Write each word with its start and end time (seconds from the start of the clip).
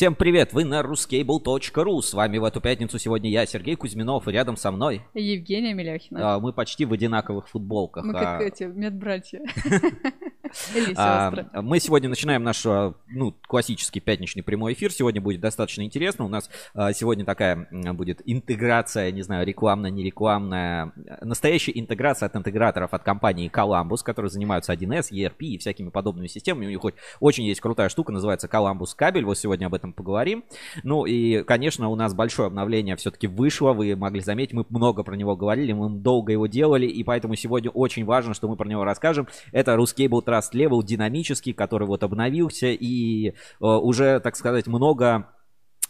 Всем 0.00 0.14
привет, 0.14 0.54
вы 0.54 0.64
на 0.64 0.80
ruscable.ru. 0.80 2.00
С 2.00 2.14
вами 2.14 2.38
в 2.38 2.44
эту 2.44 2.62
пятницу 2.62 2.98
сегодня 2.98 3.28
я, 3.28 3.44
Сергей 3.44 3.76
Кузьминов, 3.76 4.26
и 4.26 4.32
рядом 4.32 4.56
со 4.56 4.70
мной... 4.70 5.02
Евгения 5.12 5.74
Мелехина. 5.74 6.36
А, 6.36 6.40
мы 6.40 6.54
почти 6.54 6.86
в 6.86 6.92
одинаковых 6.94 7.46
футболках. 7.48 8.06
Мы 8.06 8.14
как 8.14 8.40
а, 8.40 8.42
эти 8.42 8.62
медбратья. 8.62 9.42
А, 10.96 11.32
мы 11.62 11.80
сегодня 11.80 12.08
начинаем 12.08 12.42
наш 12.42 12.64
а, 12.66 12.94
ну, 13.08 13.34
классический 13.46 14.00
пятничный 14.00 14.42
прямой 14.42 14.74
эфир. 14.74 14.92
Сегодня 14.92 15.20
будет 15.20 15.40
достаточно 15.40 15.82
интересно. 15.82 16.24
У 16.24 16.28
нас 16.28 16.50
а, 16.74 16.92
сегодня 16.92 17.24
такая 17.24 17.68
будет 17.70 18.20
интеграция, 18.24 19.10
не 19.12 19.22
знаю, 19.22 19.46
рекламная, 19.46 19.90
не 19.90 20.02
рекламная. 20.02 20.92
Настоящая 21.22 21.72
интеграция 21.78 22.26
от 22.26 22.36
интеграторов 22.36 22.92
от 22.92 23.02
компании 23.02 23.50
Columbus, 23.50 23.98
которые 24.04 24.30
занимаются 24.30 24.72
1С, 24.72 25.10
ERP 25.10 25.36
и 25.40 25.58
всякими 25.58 25.88
подобными 25.90 26.26
системами. 26.26 26.66
У 26.66 26.70
них 26.70 26.80
хоть 26.80 26.94
очень 27.20 27.44
есть 27.44 27.60
крутая 27.60 27.88
штука, 27.88 28.12
называется 28.12 28.46
Columbus 28.46 28.94
кабель. 28.96 29.24
Вот 29.24 29.38
сегодня 29.38 29.66
об 29.66 29.74
этом 29.74 29.92
поговорим. 29.92 30.44
Ну 30.82 31.06
и, 31.06 31.42
конечно, 31.44 31.88
у 31.88 31.96
нас 31.96 32.14
большое 32.14 32.48
обновление 32.48 32.96
все-таки 32.96 33.26
вышло. 33.26 33.72
Вы 33.72 33.96
могли 33.96 34.20
заметить, 34.20 34.52
мы 34.52 34.66
много 34.68 35.02
про 35.02 35.14
него 35.14 35.36
говорили, 35.36 35.72
мы 35.72 35.90
долго 35.90 36.32
его 36.32 36.46
делали, 36.46 36.86
и 36.86 37.02
поэтому 37.04 37.36
сегодня 37.36 37.70
очень 37.70 38.04
важно, 38.04 38.34
что 38.34 38.48
мы 38.48 38.56
про 38.56 38.68
него 38.68 38.84
расскажем. 38.84 39.28
Это 39.52 39.74
Ruscable 39.74 40.24
Trust 40.24 40.39
Level 40.52 40.82
динамический, 40.84 41.52
который 41.52 41.86
вот 41.86 42.02
обновился 42.02 42.68
и 42.68 43.28
э, 43.28 43.32
уже, 43.60 44.20
так 44.20 44.36
сказать, 44.36 44.66
много 44.66 45.28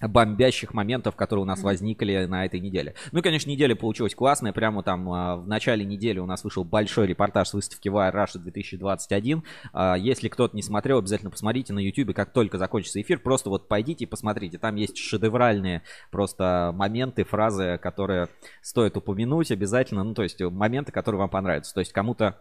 бомбящих 0.08 0.72
моментов, 0.72 1.14
которые 1.16 1.42
у 1.42 1.46
нас 1.46 1.62
возникли 1.62 2.24
на 2.24 2.46
этой 2.46 2.60
неделе. 2.60 2.94
Ну 3.12 3.18
и, 3.18 3.22
конечно, 3.22 3.50
неделя 3.50 3.74
получилась 3.74 4.14
классная. 4.14 4.52
Прямо 4.52 4.82
там 4.82 5.10
а, 5.10 5.36
в 5.36 5.46
начале 5.46 5.84
недели 5.84 6.18
у 6.18 6.26
нас 6.26 6.42
вышел 6.42 6.64
большой 6.64 7.06
репортаж 7.06 7.48
с 7.48 7.54
выставки 7.54 7.88
Wire 7.88 8.14
Russia 8.14 8.38
2021. 8.38 9.42
А, 9.72 9.96
Если 9.96 10.28
кто-то 10.28 10.56
не 10.56 10.62
смотрел, 10.62 10.98
обязательно 10.98 11.30
посмотрите 11.30 11.72
на 11.72 11.80
YouTube, 11.80 12.14
как 12.14 12.32
только 12.32 12.58
закончится 12.58 13.00
эфир. 13.00 13.18
Просто 13.18 13.50
вот 13.50 13.68
пойдите 13.68 14.04
и 14.04 14.06
посмотрите. 14.06 14.58
Там 14.58 14.76
есть 14.76 14.96
шедевральные 14.96 15.82
просто 16.10 16.72
моменты, 16.74 17.24
фразы, 17.24 17.78
которые 17.82 18.28
стоит 18.62 18.96
упомянуть 18.96 19.50
обязательно. 19.50 20.02
Ну, 20.02 20.14
то 20.14 20.22
есть 20.22 20.40
моменты, 20.40 20.92
которые 20.92 21.20
вам 21.20 21.30
понравятся. 21.30 21.74
То 21.74 21.80
есть 21.80 21.92
кому-то 21.92 22.38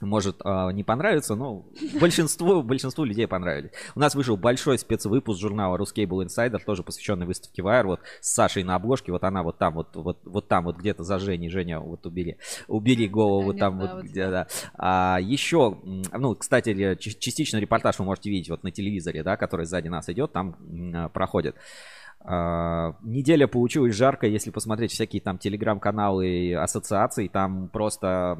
может 0.00 0.40
э, 0.44 0.70
не 0.72 0.82
понравиться, 0.84 1.34
но 1.34 1.64
большинству, 2.00 2.62
большинству 2.62 3.04
людей 3.04 3.26
понравились. 3.26 3.70
У 3.94 4.00
нас 4.00 4.14
вышел 4.14 4.36
большой 4.36 4.78
спецвыпуск 4.78 5.40
журнала 5.40 5.76
Ruscable 5.76 6.26
Insider, 6.26 6.58
тоже 6.64 6.82
посвященный 6.82 7.26
выставке 7.26 7.62
Wire, 7.62 7.84
вот 7.84 8.00
с 8.20 8.32
Сашей 8.32 8.64
на 8.64 8.74
обложке, 8.74 9.12
вот 9.12 9.24
она 9.24 9.42
вот 9.42 9.58
там, 9.58 9.74
вот, 9.74 9.94
вот, 9.94 10.18
вот 10.24 10.48
там, 10.48 10.64
вот 10.64 10.76
где-то 10.76 11.04
за 11.04 11.18
Женей, 11.18 11.48
Женя, 11.48 11.80
вот 11.80 12.06
убери, 12.06 12.38
убери 12.68 13.08
голову, 13.08 13.46
вот 13.46 13.58
там, 13.58 13.78
вот, 13.78 14.02
где, 14.02 14.28
да. 14.30 14.46
А, 14.74 15.18
еще, 15.20 15.78
ну, 16.12 16.34
кстати, 16.34 16.96
частично 16.96 17.58
репортаж 17.58 17.98
вы 17.98 18.04
можете 18.04 18.30
видеть 18.30 18.50
вот 18.50 18.62
на 18.62 18.70
телевизоре, 18.70 19.22
да, 19.22 19.36
который 19.36 19.66
сзади 19.66 19.88
нас 19.88 20.08
идет, 20.08 20.32
там 20.32 20.56
м, 20.60 21.10
проходит. 21.10 21.56
Uh, 22.26 22.94
неделя 23.02 23.46
получилась 23.46 23.94
жарко, 23.94 24.26
если 24.26 24.50
посмотреть 24.50 24.92
всякие 24.92 25.20
там 25.20 25.36
телеграм-каналы 25.36 26.26
и 26.26 26.52
ассоциации, 26.54 27.28
там 27.28 27.68
просто 27.68 28.38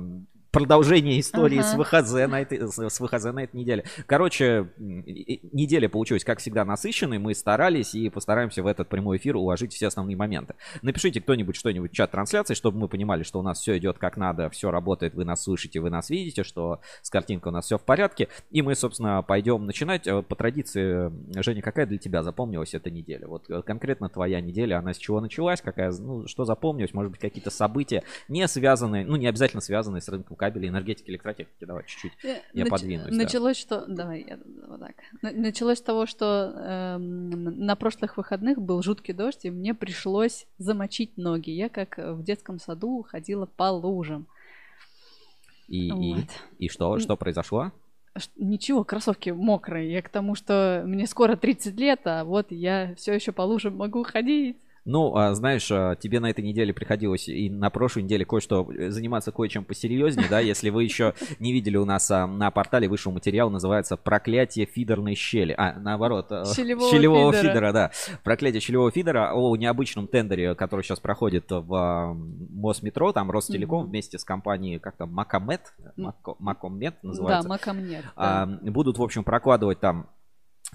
продолжение 0.54 1.20
истории 1.20 1.58
Ага. 1.58 1.68
с 1.68 1.74
ВХЗ 1.74 2.12
на 2.28 2.40
этой, 2.40 2.68
с 2.68 2.98
ВХЗ 3.00 3.24
на 3.24 3.42
этой 3.44 3.56
неделе. 3.56 3.84
Короче, 4.06 4.68
неделя 4.78 5.88
получилась, 5.88 6.24
как 6.24 6.38
всегда, 6.38 6.64
насыщенной. 6.64 7.18
Мы 7.18 7.34
старались 7.34 7.94
и 7.94 8.08
постараемся 8.08 8.62
в 8.62 8.66
этот 8.66 8.88
прямой 8.88 9.16
эфир 9.16 9.36
уложить 9.36 9.72
все 9.72 9.88
основные 9.88 10.16
моменты. 10.16 10.54
Напишите 10.82 11.20
кто-нибудь 11.20 11.56
что-нибудь 11.56 11.90
в 11.90 11.94
чат 11.94 12.12
трансляции, 12.12 12.54
чтобы 12.54 12.78
мы 12.78 12.88
понимали, 12.88 13.24
что 13.24 13.40
у 13.40 13.42
нас 13.42 13.60
все 13.60 13.76
идет 13.78 13.98
как 13.98 14.16
надо, 14.16 14.48
все 14.50 14.70
работает, 14.70 15.14
вы 15.14 15.24
нас 15.24 15.42
слышите, 15.42 15.80
вы 15.80 15.90
нас 15.90 16.08
видите, 16.10 16.44
что 16.44 16.80
с 17.02 17.10
картинкой 17.10 17.50
у 17.50 17.52
нас 17.52 17.66
все 17.66 17.76
в 17.76 17.82
порядке. 17.82 18.28
И 18.50 18.62
мы, 18.62 18.74
собственно, 18.74 19.22
пойдем 19.22 19.66
начинать. 19.66 20.06
Э, 20.06 20.22
По 20.22 20.36
традиции, 20.36 21.12
Женя, 21.40 21.62
какая 21.62 21.86
для 21.86 21.98
тебя 21.98 22.22
запомнилась 22.22 22.74
эта 22.74 22.90
неделя? 22.90 23.26
Вот 23.26 23.50
э, 23.50 23.62
конкретно 23.62 24.08
твоя 24.08 24.40
неделя, 24.40 24.78
она 24.78 24.94
с 24.94 24.98
чего 24.98 25.20
началась? 25.20 25.60
Какая, 25.60 25.90
ну, 25.92 26.28
что 26.28 26.44
запомнилось? 26.44 26.94
Может 26.94 27.10
быть, 27.10 27.20
какие-то 27.20 27.50
события, 27.50 28.04
не 28.28 28.46
связанные, 28.46 29.04
ну, 29.04 29.16
не 29.16 29.26
обязательно 29.26 29.60
связанные 29.60 30.00
с 30.00 30.08
рынком 30.08 30.36
кабелей, 30.44 30.68
энергетики, 30.68 31.10
электротехники. 31.10 31.64
Давай 31.64 31.84
чуть-чуть. 31.86 32.12
Э, 32.24 32.40
Я 32.52 32.64
нач- 32.64 32.68
подвинусь, 32.70 33.10
да. 33.10 33.16
Началось 33.16 33.56
что... 33.56 33.84
Давай, 33.86 34.24
я 34.28 34.38
вот 34.68 34.80
так. 34.80 34.94
На- 35.22 35.32
Началось 35.32 35.78
с 35.78 35.82
того, 35.82 36.06
что 36.06 36.52
эм, 36.54 37.30
на 37.66 37.76
прошлых 37.76 38.16
выходных 38.16 38.60
был 38.60 38.82
жуткий 38.82 39.14
дождь, 39.14 39.44
и 39.44 39.50
мне 39.50 39.74
пришлось 39.74 40.46
замочить 40.58 41.16
ноги. 41.16 41.50
Я, 41.50 41.68
как 41.68 41.96
в 41.98 42.22
детском 42.22 42.58
саду, 42.58 43.02
ходила 43.08 43.46
по 43.46 43.70
лужам. 43.70 44.26
И, 45.68 45.88
и, 45.88 45.90
Вот. 46.14 46.24
и 46.58 46.68
что? 46.68 46.98
Что 46.98 47.16
произошло? 47.16 47.72
Ничего, 48.36 48.84
кроссовки 48.84 49.30
мокрые. 49.30 49.90
Я 49.92 50.02
к 50.02 50.08
тому, 50.08 50.34
что 50.34 50.84
мне 50.86 51.06
скоро 51.06 51.36
30 51.36 51.74
лет, 51.80 52.00
а 52.04 52.24
вот 52.24 52.52
я 52.52 52.94
все 52.96 53.12
еще 53.14 53.32
по 53.32 53.42
лужам 53.42 53.76
могу 53.76 54.04
ходить. 54.04 54.56
Ну, 54.86 55.16
а, 55.16 55.34
знаешь, 55.34 55.70
а, 55.72 55.96
тебе 55.96 56.20
на 56.20 56.28
этой 56.28 56.44
неделе 56.44 56.74
приходилось 56.74 57.26
и 57.28 57.48
на 57.48 57.70
прошлой 57.70 58.02
неделе 58.02 58.26
кое-что 58.26 58.70
э, 58.70 58.90
заниматься 58.90 59.32
кое-чем 59.32 59.64
посерьезнее, 59.64 60.28
да, 60.28 60.40
если 60.40 60.68
вы 60.68 60.84
еще 60.84 61.14
не 61.38 61.52
видели 61.52 61.78
у 61.78 61.86
нас 61.86 62.10
а, 62.10 62.26
на 62.26 62.50
портале 62.50 62.86
вышел 62.86 63.10
материал, 63.10 63.48
называется 63.48 63.96
«Проклятие 63.96 64.66
фидерной 64.66 65.14
щели». 65.14 65.54
А, 65.56 65.72
наоборот, 65.78 66.26
а, 66.30 66.44
Щелевого 66.44 67.32
фидера. 67.32 67.48
фидера, 67.48 67.72
да. 67.72 67.90
«Проклятие 68.24 68.60
щелевого 68.60 68.90
фидера» 68.90 69.32
о 69.34 69.56
необычном 69.56 70.06
тендере, 70.06 70.54
который 70.54 70.82
сейчас 70.82 71.00
проходит 71.00 71.46
в 71.50 72.14
Мосметро, 72.50 73.12
там 73.12 73.30
Ростелеком 73.30 73.80
Мгм. 73.84 73.88
вместе 73.88 74.18
с 74.18 74.24
компанией, 74.24 74.78
как 74.78 74.96
там, 74.96 75.12
Макомет, 75.12 75.72
Макомет 76.38 76.94
Да, 77.02 77.08
называется. 77.08 77.48
макамнет. 77.48 78.04
А, 78.16 78.46
будут, 78.46 78.98
в 78.98 79.02
общем, 79.02 79.24
прокладывать 79.24 79.80
там 79.80 80.08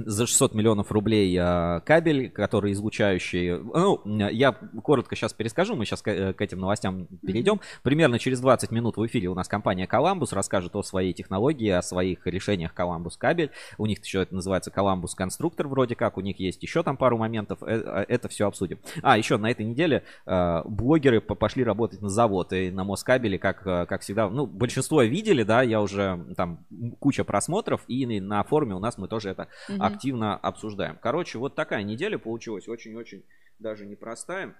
за 0.06 0.28
600 0.28 0.54
миллионов 0.54 0.92
рублей 0.92 1.36
а, 1.40 1.80
кабель, 1.82 2.30
который 2.30 2.74
излучающий. 2.74 3.58
Ну, 3.58 4.02
я 4.30 4.54
коротко 4.84 5.16
сейчас 5.16 5.34
перескажу, 5.34 5.76
мы 5.76 5.86
сейчас 5.86 6.02
к, 6.02 6.08
э, 6.10 6.34
к 6.34 6.42
этим 6.42 6.60
новостям 6.60 7.08
перейдем. 7.26 7.62
Примерно 7.84 8.20
через 8.20 8.40
20 8.42 8.72
минут 8.72 8.98
в 8.98 9.06
эфире 9.06 9.30
у 9.30 9.36
нас 9.36 9.48
компания 9.48 9.88
Columbus 9.90 10.34
расскажет 10.34 10.76
о 10.76 10.84
своей 10.84 11.14
технологии, 11.14 11.70
о 11.70 11.82
своих 11.82 12.26
решениях 12.26 12.74
Columbus 12.76 13.14
кабель. 13.18 13.52
У 13.78 13.86
них 13.86 14.04
еще 14.04 14.22
это 14.22 14.36
называется 14.36 14.72
Columbus 14.76 15.10
конструктор 15.16 15.68
вроде 15.68 15.96
как, 15.96 16.18
у 16.18 16.22
них 16.22 16.40
есть 16.40 16.64
еще 16.64 16.84
там 16.84 16.98
пару 16.98 17.18
моментов, 17.18 17.60
Э, 17.62 17.82
э, 17.86 18.06
это 18.08 18.28
все 18.30 18.48
обсудим. 18.48 18.80
А, 19.02 19.18
еще 19.18 19.38
на 19.38 19.52
этой 19.52 19.66
неделе 19.66 20.04
э, 20.26 20.62
блогеры 20.66 21.22
по- 21.22 21.36
пошли 21.36 21.64
работать 21.64 22.02
на 22.02 22.10
завод 22.10 22.54
и 22.54 22.72
на 22.72 22.84
Москабеле, 22.84 23.38
как, 23.38 23.66
э, 23.66 23.86
как 23.86 24.02
всегда. 24.02 24.30
Ну, 24.30 24.46
большинство 24.46 25.02
видели, 25.04 25.44
да, 25.44 25.62
я 25.62 25.82
уже 25.82 26.26
там 26.36 26.66
куча 27.00 27.24
просмотров, 27.24 27.82
и 27.88 28.20
на 28.20 28.44
форуме 28.44 28.76
у 28.76 28.80
нас 28.80 28.98
мы 28.98 29.08
тоже 29.08 29.30
это 29.30 29.48
Мгм. 29.68 29.82
Активно 29.94 30.36
обсуждаем. 30.36 30.98
Короче, 31.02 31.38
вот 31.38 31.56
такая 31.56 31.84
неделя 31.84 32.18
получилась, 32.18 32.68
очень-очень 32.68 33.24
даже 33.60 33.86
непростая. 33.86 34.56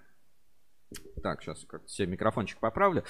Так, 1.22 1.42
сейчас 1.42 1.64
как 1.68 1.88
себе 1.88 2.08
микрофончик 2.08 2.58
поправлю. 2.58 3.04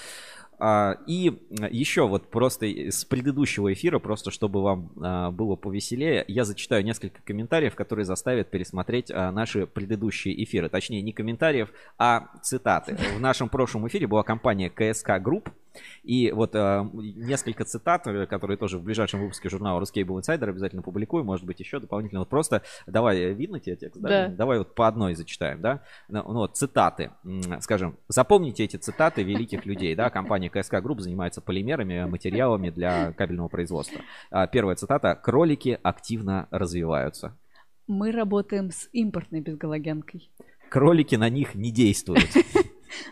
А, 0.59 0.97
и 1.07 1.41
еще 1.71 2.07
вот 2.07 2.29
просто 2.29 2.67
с 2.67 3.03
предыдущего 3.05 3.73
эфира, 3.73 3.97
просто 3.97 4.29
чтобы 4.29 4.61
вам 4.61 4.91
а, 5.01 5.31
было 5.31 5.55
повеселее, 5.55 6.23
я 6.27 6.45
зачитаю 6.45 6.83
несколько 6.83 7.21
комментариев, 7.23 7.73
которые 7.73 8.05
заставят 8.05 8.51
пересмотреть 8.51 9.09
а, 9.09 9.31
наши 9.31 9.65
предыдущие 9.65 10.43
эфиры. 10.43 10.69
Точнее, 10.69 11.01
не 11.01 11.11
комментариев, 11.11 11.69
а 11.97 12.27
цитаты. 12.43 12.95
В 13.17 13.19
нашем 13.19 13.49
прошлом 13.49 13.87
эфире 13.87 14.05
была 14.05 14.21
компания 14.21 14.69
КСК 14.69 15.19
Групп. 15.19 15.49
И 16.03 16.31
вот 16.31 16.55
а, 16.55 16.89
несколько 16.93 17.65
цитат, 17.65 18.07
э, 18.07 18.25
которые 18.25 18.57
тоже 18.57 18.77
в 18.77 18.83
ближайшем 18.83 19.21
выпуске 19.21 19.49
журнала 19.49 19.81
Ruscable 19.81 20.19
Insider 20.19 20.49
обязательно 20.49 20.81
публикую, 20.81 21.23
может 21.23 21.45
быть, 21.45 21.59
еще 21.59 21.79
дополнительно. 21.79 22.19
Вот 22.19 22.29
просто 22.29 22.63
давай, 22.87 23.19
э, 23.19 23.33
видно 23.33 23.59
тебе 23.59 23.75
текст? 23.75 24.01
Да. 24.01 24.27
Давай 24.27 24.57
вот 24.59 24.75
по 24.75 24.87
одной 24.87 25.15
зачитаем, 25.15 25.61
да? 25.61 25.83
Ну, 26.07 26.23
ну 26.27 26.39
вот 26.39 26.57
цитаты. 26.57 27.11
Скажем, 27.59 27.97
запомните 28.07 28.63
эти 28.63 28.77
цитаты 28.77 29.23
великих 29.23 29.65
людей, 29.65 29.95
да? 29.95 30.09
Компания 30.09 30.49
КСК 30.49 30.75
Групп 30.81 31.01
занимается 31.01 31.41
полимерами, 31.41 32.05
материалами 32.05 32.69
для 32.69 33.13
кабельного 33.13 33.47
производства. 33.47 34.01
А, 34.29 34.47
Первая 34.47 34.75
цитата. 34.75 35.15
Кролики 35.15 35.79
активно 35.81 36.47
развиваются. 36.51 37.37
Мы 37.87 38.11
работаем 38.11 38.71
с 38.71 38.89
импортной 38.93 39.41
безгалогенкой. 39.41 40.29
Кролики 40.69 41.15
на 41.15 41.29
них 41.29 41.55
не 41.55 41.71
действуют. 41.71 42.29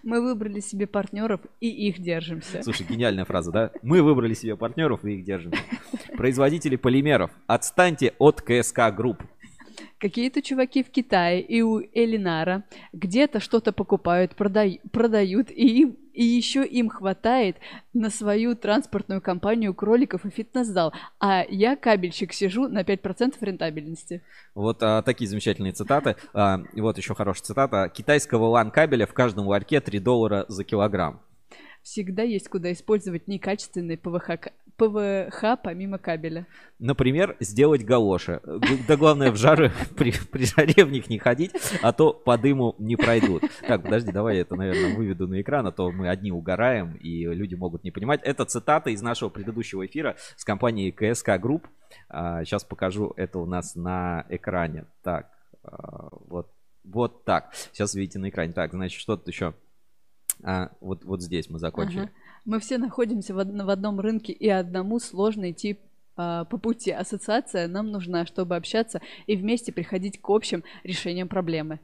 Мы 0.04 0.22
выбрали 0.22 0.60
себе 0.60 0.88
партнеров 0.88 1.42
и 1.60 1.70
их 1.70 2.00
держимся. 2.00 2.62
Слушай, 2.64 2.86
гениальная 2.90 3.26
фраза, 3.26 3.52
да? 3.52 3.72
Мы 3.82 4.02
выбрали 4.02 4.34
себе 4.34 4.56
партнеров 4.56 5.06
и 5.06 5.16
их 5.16 5.26
держим. 5.26 5.54
Производители 6.18 6.76
полимеров, 6.76 7.32
отстаньте 7.48 8.14
от 8.20 8.42
КСК 8.42 8.92
Групп. 8.96 9.24
Какие-то 10.00 10.42
чуваки 10.42 10.82
в 10.82 10.92
Китае 10.92 11.42
и 11.42 11.62
у 11.62 11.82
Элинара 11.82 12.64
где-то 12.94 13.42
что-то 13.42 13.74
покупают, 13.74 14.34
продай- 14.34 14.80
продают, 14.92 15.52
и, 15.52 15.82
им, 15.82 15.98
и 16.14 16.24
еще 16.24 16.66
им 16.66 16.88
хватает 16.88 17.58
на 17.92 18.10
свою 18.10 18.56
транспортную 18.56 19.22
компанию 19.22 19.74
кроликов 19.74 20.24
и 20.24 20.30
фитнес-зал. 20.30 20.94
А 21.20 21.44
я, 21.50 21.76
кабельщик, 21.76 22.32
сижу 22.32 22.70
на 22.70 22.84
5% 22.84 23.36
рентабельности. 23.42 24.24
Вот 24.56 24.82
а, 24.82 25.02
такие 25.02 25.30
замечательные 25.30 25.74
цитаты. 25.74 26.16
А, 26.34 26.62
и 26.74 26.80
вот 26.80 26.98
еще 26.98 27.14
хорошая 27.14 27.44
цитата. 27.44 27.92
Китайского 27.94 28.46
лан-кабеля 28.46 29.06
в 29.06 29.14
каждом 29.14 29.48
ларьке 29.48 29.82
3 29.82 30.00
доллара 30.00 30.46
за 30.48 30.64
килограмм. 30.64 31.20
Всегда 31.84 32.24
есть 32.24 32.48
куда 32.48 32.72
использовать 32.72 33.28
некачественный 33.28 33.98
ПВХ, 33.98 34.30
ПВХ 34.80 35.62
помимо 35.62 35.98
кабеля? 36.00 36.48
Например, 36.80 37.36
сделать 37.40 37.84
галоши. 37.84 38.42
Да 38.88 38.96
главное 38.96 39.32
в 39.32 39.36
жары, 39.36 39.72
при, 39.98 40.14
при 40.32 40.46
жаре 40.46 40.86
в 40.86 40.92
них 40.92 41.10
не 41.10 41.20
ходить, 41.20 41.52
а 41.84 41.92
то 41.92 42.14
по 42.14 42.38
дыму 42.38 42.76
не 42.80 42.96
пройдут. 42.96 43.44
Так, 43.68 43.84
подожди, 43.84 44.12
давай 44.12 44.38
я 44.38 44.42
это, 44.42 44.56
наверное, 44.56 44.96
выведу 44.96 45.28
на 45.28 45.42
экран, 45.42 45.68
а 45.68 45.72
то 45.72 45.92
мы 45.92 46.08
одни 46.10 46.32
угораем, 46.32 46.96
и 46.96 47.26
люди 47.26 47.56
могут 47.56 47.84
не 47.84 47.92
понимать. 47.92 48.22
Это 48.24 48.46
цитата 48.46 48.90
из 48.90 49.02
нашего 49.02 49.30
предыдущего 49.30 49.86
эфира 49.86 50.16
с 50.38 50.46
компанией 50.46 50.92
КСК 50.92 51.32
Групп. 51.40 51.68
Сейчас 52.10 52.64
покажу 52.64 53.14
это 53.18 53.40
у 53.40 53.46
нас 53.46 53.76
на 53.76 54.26
экране. 54.30 54.86
Так, 55.04 55.30
а, 55.64 56.10
вот, 56.28 56.50
вот 56.84 57.26
так. 57.26 57.54
Сейчас 57.74 57.94
видите 57.96 58.20
на 58.20 58.30
экране. 58.30 58.54
Так, 58.54 58.72
значит, 58.72 59.02
что 59.02 59.18
тут 59.18 59.28
еще? 59.28 59.54
А, 60.44 60.70
вот, 60.80 61.04
вот 61.04 61.22
здесь 61.22 61.50
мы 61.50 61.60
закончили. 61.60 62.04
Ага. 62.04 62.12
Мы 62.46 62.60
все 62.60 62.78
находимся 62.78 63.34
в, 63.34 63.38
в 63.38 63.70
одном 63.70 64.00
рынке, 64.00 64.34
и 64.34 64.50
одному 64.50 65.00
сложно 65.00 65.52
идти 65.52 65.80
а, 66.16 66.46
по 66.46 66.58
пути. 66.58 66.92
Ассоциация 66.92 67.68
нам 67.68 67.92
нужна, 67.92 68.26
чтобы 68.26 68.56
общаться 68.56 69.02
и 69.26 69.36
вместе 69.36 69.72
приходить 69.72 70.22
к 70.22 70.30
общим 70.30 70.64
решениям 70.84 71.28
проблемы. 71.28 71.80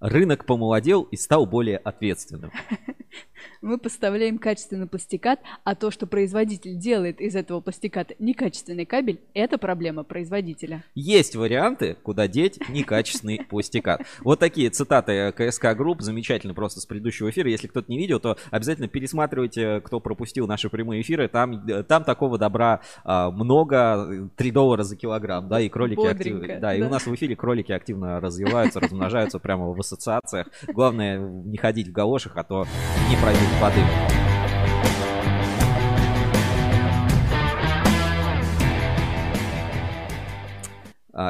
Рынок 0.00 0.44
помолодел 0.44 1.02
и 1.02 1.16
стал 1.16 1.46
более 1.46 1.78
ответственным. 1.78 2.50
Мы 3.62 3.78
поставляем 3.78 4.38
качественный 4.38 4.86
пластикат, 4.86 5.40
а 5.64 5.74
то, 5.74 5.90
что 5.90 6.06
производитель 6.06 6.76
делает 6.76 7.20
из 7.20 7.34
этого 7.34 7.60
пластиката 7.60 8.14
некачественный 8.18 8.84
кабель, 8.84 9.20
это 9.32 9.58
проблема 9.58 10.04
производителя. 10.04 10.84
Есть 10.94 11.34
варианты, 11.34 11.96
куда 12.02 12.28
деть 12.28 12.58
некачественный 12.68 13.40
пластикат. 13.48 14.02
Вот 14.20 14.38
такие 14.38 14.70
цитаты 14.70 15.32
КСК 15.32 15.74
Групп, 15.74 16.02
замечательно 16.02 16.54
просто 16.54 16.80
с 16.80 16.86
предыдущего 16.86 17.30
эфира. 17.30 17.48
Если 17.48 17.68
кто-то 17.68 17.90
не 17.90 17.98
видел, 17.98 18.20
то 18.20 18.36
обязательно 18.50 18.88
пересматривайте, 18.88 19.80
кто 19.80 20.00
пропустил 20.00 20.46
наши 20.46 20.68
прямые 20.68 21.02
эфиры. 21.02 21.28
Там, 21.28 21.66
там 21.84 22.04
такого 22.04 22.38
добра 22.38 22.80
а, 23.02 23.30
много, 23.30 24.30
3 24.36 24.50
доллара 24.50 24.82
за 24.82 24.96
килограмм, 24.96 25.48
да, 25.48 25.60
и 25.60 25.68
кролики 25.68 26.06
активно. 26.06 26.60
Да, 26.60 26.74
и 26.74 26.82
у 26.82 26.88
нас 26.88 27.06
в 27.06 27.14
эфире 27.14 27.36
кролики 27.36 27.72
активно 27.72 28.20
развиваются, 28.20 28.80
размножаются 28.80 29.38
прямо 29.38 29.70
в 29.70 29.80
ассоциациях. 29.84 30.48
Главное 30.68 31.18
не 31.18 31.56
ходить 31.56 31.88
в 31.88 31.92
галошах, 31.92 32.36
а 32.36 32.44
то 32.44 32.66
не 33.10 33.16
пройдут 33.16 33.48
воды. 33.60 34.23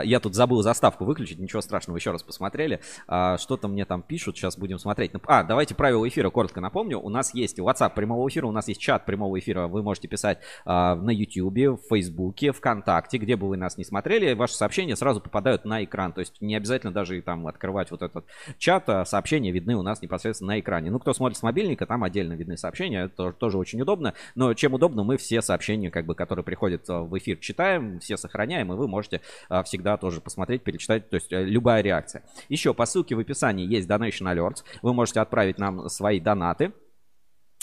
Я 0.05 0.21
тут 0.21 0.35
забыл 0.35 0.63
заставку 0.63 1.05
выключить, 1.05 1.39
ничего 1.39 1.61
страшного, 1.61 1.97
еще 1.97 2.11
раз 2.11 2.23
посмотрели. 2.23 2.81
А, 3.07 3.39
что-то 3.39 3.69
мне 3.69 3.85
там 3.85 4.03
пишут, 4.03 4.37
сейчас 4.37 4.57
будем 4.57 4.79
смотреть. 4.79 5.13
А, 5.27 5.43
давайте 5.43 5.75
правила 5.75 6.07
эфира 6.09 6.31
коротко 6.31 6.61
напомню. 6.61 7.01
У 7.01 7.09
нас 7.09 7.35
есть 7.35 7.59
WhatsApp 7.59 7.95
прямого 7.95 8.29
эфира, 8.29 8.47
у 8.47 8.53
нас 8.53 8.69
есть 8.69 8.81
чат 8.81 9.05
прямого 9.07 9.39
эфира. 9.39 9.67
Вы 9.67 9.83
можете 9.83 10.09
писать 10.09 10.39
а, 10.65 10.95
на 10.95 11.11
YouTube, 11.11 11.81
в 11.81 11.89
Фейсбуке, 11.89 12.53
ВКонтакте, 12.53 13.19
где 13.19 13.37
бы 13.37 13.49
вы 13.49 13.57
нас 13.57 13.77
не 13.77 13.85
смотрели. 13.85 14.35
Ваши 14.35 14.55
сообщения 14.55 14.97
сразу 14.97 15.21
попадают 15.21 15.65
на 15.65 15.85
экран. 15.85 16.13
То 16.13 16.21
есть 16.21 16.41
не 16.41 16.57
обязательно 16.57 16.93
даже 16.93 17.21
там 17.23 17.47
открывать 17.47 17.91
вот 17.91 18.03
этот 18.03 18.27
чат. 18.59 18.89
Сообщения 19.07 19.51
видны 19.51 19.77
у 19.77 19.83
нас 19.83 20.03
непосредственно 20.03 20.53
на 20.53 20.61
экране. 20.61 20.91
Ну, 20.91 20.99
кто 20.99 21.13
смотрит 21.13 21.39
с 21.39 21.43
мобильника, 21.43 21.87
там 21.87 22.05
отдельно 22.05 22.35
видны 22.35 22.57
сообщения. 22.57 23.05
Это 23.05 23.33
тоже 23.33 23.59
очень 23.59 23.81
удобно. 23.81 24.15
Но 24.35 24.55
чем 24.55 24.75
удобно, 24.75 25.05
мы 25.05 25.17
все 25.17 25.43
сообщения, 25.43 25.91
как 25.91 26.07
бы, 26.07 26.15
которые 26.15 26.45
приходят 26.45 26.89
в 26.89 27.19
эфир, 27.19 27.39
читаем, 27.39 28.01
все 28.01 28.17
сохраняем, 28.17 28.73
и 28.73 28.77
вы 28.77 28.89
можете 28.89 29.21
все 29.65 29.74
всегда 29.75 29.97
тоже 29.97 30.21
посмотреть, 30.21 30.62
перечитать, 30.62 31.11
то 31.11 31.17
есть 31.17 31.32
э, 31.32 31.43
любая 31.44 31.82
реакция. 31.82 32.23
Еще 32.49 32.73
по 32.75 32.87
ссылке 32.87 33.17
в 33.17 33.19
описании 33.19 33.67
есть 33.67 33.88
Donation 33.88 34.32
Alerts. 34.32 34.62
Вы 34.82 34.94
можете 34.94 35.19
отправить 35.21 35.59
нам 35.59 35.88
свои 35.88 36.21
донаты. 36.21 36.73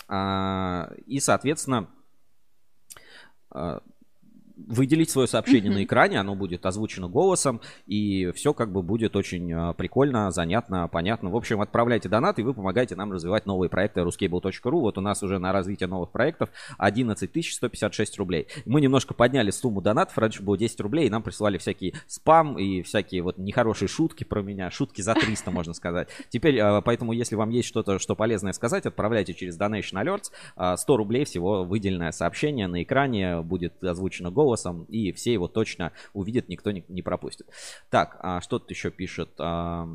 А, 0.10 0.92
и, 1.06 1.22
соответственно, 1.22 1.88
а, 3.50 3.82
выделить 4.68 5.10
свое 5.10 5.28
сообщение 5.28 5.72
на 5.72 5.84
экране, 5.84 6.20
оно 6.20 6.36
будет 6.36 6.66
озвучено 6.66 7.08
голосом, 7.08 7.62
и 7.86 8.32
все 8.36 8.54
как 8.54 8.72
бы 8.72 8.82
будет 8.82 9.16
очень 9.16 9.52
а, 9.54 9.74
прикольно, 9.74 10.32
занятно, 10.32 10.88
понятно. 10.88 11.30
В 11.30 11.36
общем, 11.36 11.62
отправляйте 11.62 12.10
донаты, 12.10 12.42
и 12.42 12.46
вы 12.46 12.54
помогаете 12.54 12.96
нам 12.96 13.12
развивать 13.12 13.46
новые 13.46 13.70
проекты 13.70 14.02
ruscable.ru. 14.02 14.80
Вот 14.80 14.98
у 14.98 15.02
нас 15.02 15.24
уже 15.24 15.40
на 15.40 15.52
развитие 15.52 15.88
новых 15.88 16.12
проектов 16.12 16.50
11 16.78 17.32
156 17.54 18.18
рублей. 18.18 18.48
Мы 18.66 18.82
немножко 18.82 19.14
подняли 19.14 19.52
сумму 19.52 19.82
донатов, 19.82 20.18
раньше 20.18 20.44
было 20.44 20.58
10 20.58 20.80
рублей, 20.82 21.08
и 21.08 21.10
нам 21.10 21.24
присылали 21.24 21.58
всякие 21.58 21.94
спам 22.08 22.58
и 22.58 22.82
всякие 22.82 23.22
вот 23.22 23.38
нехорошие 23.38 23.88
шутки 23.88 24.24
про 24.24 24.42
меня, 24.42 24.70
шутки 24.72 25.02
за 25.02 25.14
300, 25.14 25.52
можно 25.52 25.74
сказать. 25.74 26.10
Теперь, 26.30 26.60
а, 26.60 26.82
поэтому, 26.82 27.14
если 27.14 27.36
вам 27.36 27.50
есть 27.50 27.68
что-то, 27.68 28.00
что 28.00 28.16
полезное 28.16 28.54
сказать, 28.54 28.86
отправляйте 28.86 29.34
через 29.34 29.60
Donation 29.60 30.02
Alerts. 30.02 30.78
100 30.78 30.94
а, 30.94 30.98
рублей 30.98 31.26
всего 31.26 31.64
выделенное 31.64 32.12
сообщение 32.12 32.68
на 32.68 32.84
экране, 32.84 33.42
будет 33.42 33.84
озвучено 33.84 34.32
голос 34.32 34.51
голосом, 34.52 34.86
и 34.90 35.12
все 35.12 35.34
его 35.34 35.48
точно 35.48 35.92
увидят, 36.14 36.50
никто 36.50 36.72
не, 36.72 36.84
не 36.90 37.02
пропустит. 37.02 37.48
Так, 37.90 38.18
а 38.20 38.42
что 38.42 38.60
тут 38.60 38.70
еще 38.70 38.92
пишет? 38.92 39.30
А, 39.40 39.88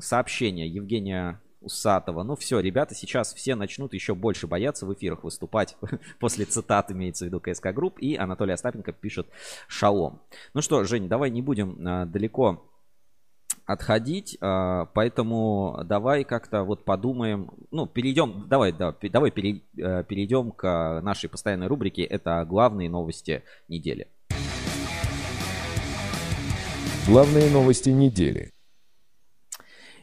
сообщение 0.00 0.68
Евгения 0.68 1.40
Усатого. 1.60 2.22
Ну 2.22 2.36
все, 2.36 2.60
ребята, 2.60 2.94
сейчас 2.94 3.34
все 3.34 3.56
начнут 3.56 3.92
еще 3.94 4.14
больше 4.14 4.46
бояться 4.46 4.86
в 4.86 4.94
эфирах 4.94 5.24
выступать 5.24 5.76
после 6.20 6.44
цитат, 6.44 6.92
имеется 6.92 7.24
в 7.24 7.28
виду 7.28 7.40
КСК 7.40 7.72
Групп. 7.74 7.98
И 7.98 8.14
Анатолий 8.14 8.52
Остапенко 8.52 8.92
пишет 8.92 9.26
«Шалом». 9.66 10.20
Ну 10.54 10.62
что, 10.62 10.84
Жень, 10.84 11.08
давай 11.08 11.30
не 11.30 11.42
будем 11.42 11.76
а, 11.84 12.04
далеко 12.04 12.62
отходить, 13.66 14.38
а, 14.40 14.86
поэтому 14.94 15.80
давай 15.84 16.24
как-то 16.24 16.62
вот 16.62 16.84
подумаем, 16.84 17.50
ну, 17.70 17.86
перейдем, 17.86 18.46
давай, 18.48 18.72
да, 18.72 18.94
давай 19.12 19.30
э, 19.30 20.04
перейдем 20.04 20.52
к 20.52 21.00
нашей 21.02 21.28
постоянной 21.28 21.66
рубрике, 21.66 22.02
это 22.04 22.44
главные 22.48 22.88
новости 22.88 23.42
недели. 23.68 24.08
Главные 27.08 27.50
новости 27.50 27.90
недели. 27.90 28.52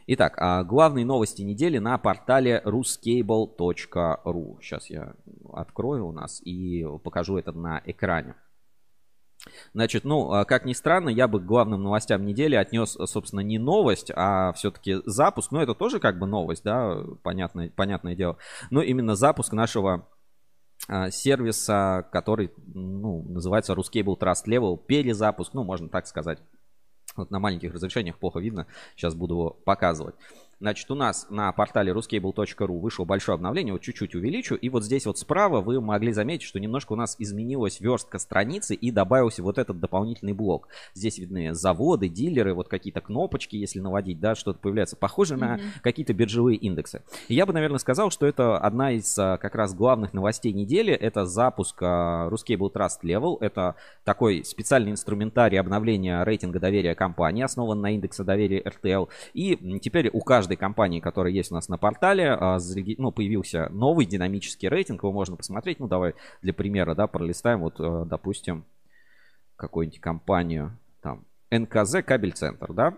Итак, 0.06 0.34
а, 0.36 0.62
главные 0.64 1.06
новости 1.06 1.40
недели 1.40 1.78
на 1.78 1.96
портале 1.96 2.60
ruscable.ru. 2.64 4.58
Сейчас 4.60 4.90
я 4.90 5.14
открою 5.52 6.08
у 6.08 6.12
нас 6.12 6.42
и 6.44 6.86
покажу 7.02 7.38
это 7.38 7.52
на 7.52 7.80
экране. 7.86 8.34
Значит, 9.72 10.04
ну, 10.04 10.32
а, 10.32 10.44
как 10.44 10.64
ни 10.64 10.72
странно, 10.72 11.08
я 11.08 11.28
бы 11.28 11.40
к 11.40 11.44
главным 11.44 11.82
новостям 11.82 12.24
недели 12.24 12.54
отнес, 12.54 12.96
собственно, 13.06 13.40
не 13.40 13.58
новость, 13.58 14.10
а 14.14 14.52
все-таки 14.52 14.96
запуск. 15.04 15.52
Ну, 15.52 15.60
это 15.60 15.74
тоже 15.74 16.00
как 16.00 16.18
бы 16.18 16.26
новость, 16.26 16.64
да, 16.64 16.96
понятное, 17.22 17.70
понятное 17.70 18.14
дело. 18.14 18.38
Но 18.70 18.82
именно 18.82 19.14
запуск 19.16 19.52
нашего 19.52 20.08
а, 20.88 21.10
сервиса, 21.10 22.08
который, 22.12 22.52
ну, 22.66 23.22
называется 23.28 23.74
Ruscable 23.74 24.18
Trust 24.18 24.46
Level, 24.46 24.78
перезапуск, 24.78 25.54
ну, 25.54 25.64
можно 25.64 25.88
так 25.88 26.06
сказать. 26.06 26.38
Вот 27.16 27.30
на 27.30 27.38
маленьких 27.38 27.72
разрешениях 27.72 28.18
плохо 28.18 28.40
видно, 28.40 28.66
сейчас 28.96 29.14
буду 29.14 29.34
его 29.34 29.50
показывать. 29.50 30.16
Значит, 30.60 30.90
у 30.90 30.94
нас 30.94 31.26
на 31.30 31.52
портале 31.52 31.92
ruscable.ru 31.92 32.78
вышло 32.78 33.04
большое 33.04 33.34
обновление, 33.34 33.72
вот 33.72 33.82
чуть-чуть 33.82 34.14
увеличу. 34.14 34.54
И 34.54 34.68
вот 34.68 34.84
здесь 34.84 35.06
вот 35.06 35.18
справа 35.18 35.60
вы 35.60 35.80
могли 35.80 36.12
заметить, 36.12 36.46
что 36.46 36.60
немножко 36.60 36.92
у 36.92 36.96
нас 36.96 37.16
изменилась 37.18 37.80
верстка 37.80 38.18
страницы 38.18 38.74
и 38.74 38.90
добавился 38.90 39.42
вот 39.42 39.58
этот 39.58 39.80
дополнительный 39.80 40.32
блок. 40.32 40.68
Здесь 40.94 41.18
видны 41.18 41.54
заводы, 41.54 42.08
дилеры, 42.08 42.54
вот 42.54 42.68
какие-то 42.68 43.00
кнопочки, 43.00 43.56
если 43.56 43.80
наводить, 43.80 44.20
да, 44.20 44.34
что-то 44.34 44.58
появляется. 44.58 44.96
Похоже 44.96 45.34
mm-hmm. 45.34 45.38
на 45.38 45.60
какие-то 45.82 46.12
биржевые 46.12 46.56
индексы. 46.56 47.02
И 47.28 47.34
я 47.34 47.46
бы, 47.46 47.52
наверное, 47.52 47.78
сказал, 47.78 48.10
что 48.10 48.26
это 48.26 48.58
одна 48.58 48.92
из 48.92 49.18
а, 49.18 49.36
как 49.38 49.54
раз 49.54 49.74
главных 49.74 50.12
новостей 50.12 50.52
недели. 50.52 50.92
Это 50.92 51.26
запуск 51.26 51.76
а, 51.82 52.28
Ruscable 52.30 52.72
Trust 52.72 53.02
Level. 53.02 53.36
Это 53.40 53.74
такой 54.04 54.44
специальный 54.44 54.92
инструментарий 54.92 55.58
обновления 55.58 56.22
рейтинга 56.22 56.60
доверия 56.60 56.94
компании, 56.94 57.42
основан 57.42 57.80
на 57.80 57.94
индексе 57.94 58.22
доверия 58.22 58.62
RTL. 58.62 59.08
И 59.32 59.78
теперь 59.80 60.10
у 60.12 60.20
каждой 60.20 60.43
каждой 60.44 60.56
компании, 60.56 61.00
которая 61.00 61.32
есть 61.32 61.50
у 61.50 61.54
нас 61.54 61.70
на 61.70 61.78
портале, 61.78 62.28
а, 62.32 62.58
ну, 62.98 63.12
появился 63.12 63.68
новый 63.70 64.04
динамический 64.04 64.68
рейтинг, 64.68 65.02
его 65.02 65.12
можно 65.12 65.36
посмотреть. 65.36 65.80
Ну, 65.80 65.88
давай 65.88 66.14
для 66.42 66.52
примера, 66.52 66.94
да, 66.94 67.06
пролистаем. 67.06 67.60
Вот, 67.60 67.80
э, 67.80 68.04
допустим, 68.04 68.66
какую-нибудь 69.56 70.00
компанию, 70.00 70.78
там, 71.00 71.24
НКЗ 71.50 72.02
Кабель 72.04 72.32
Центр, 72.32 72.74
да, 72.74 72.94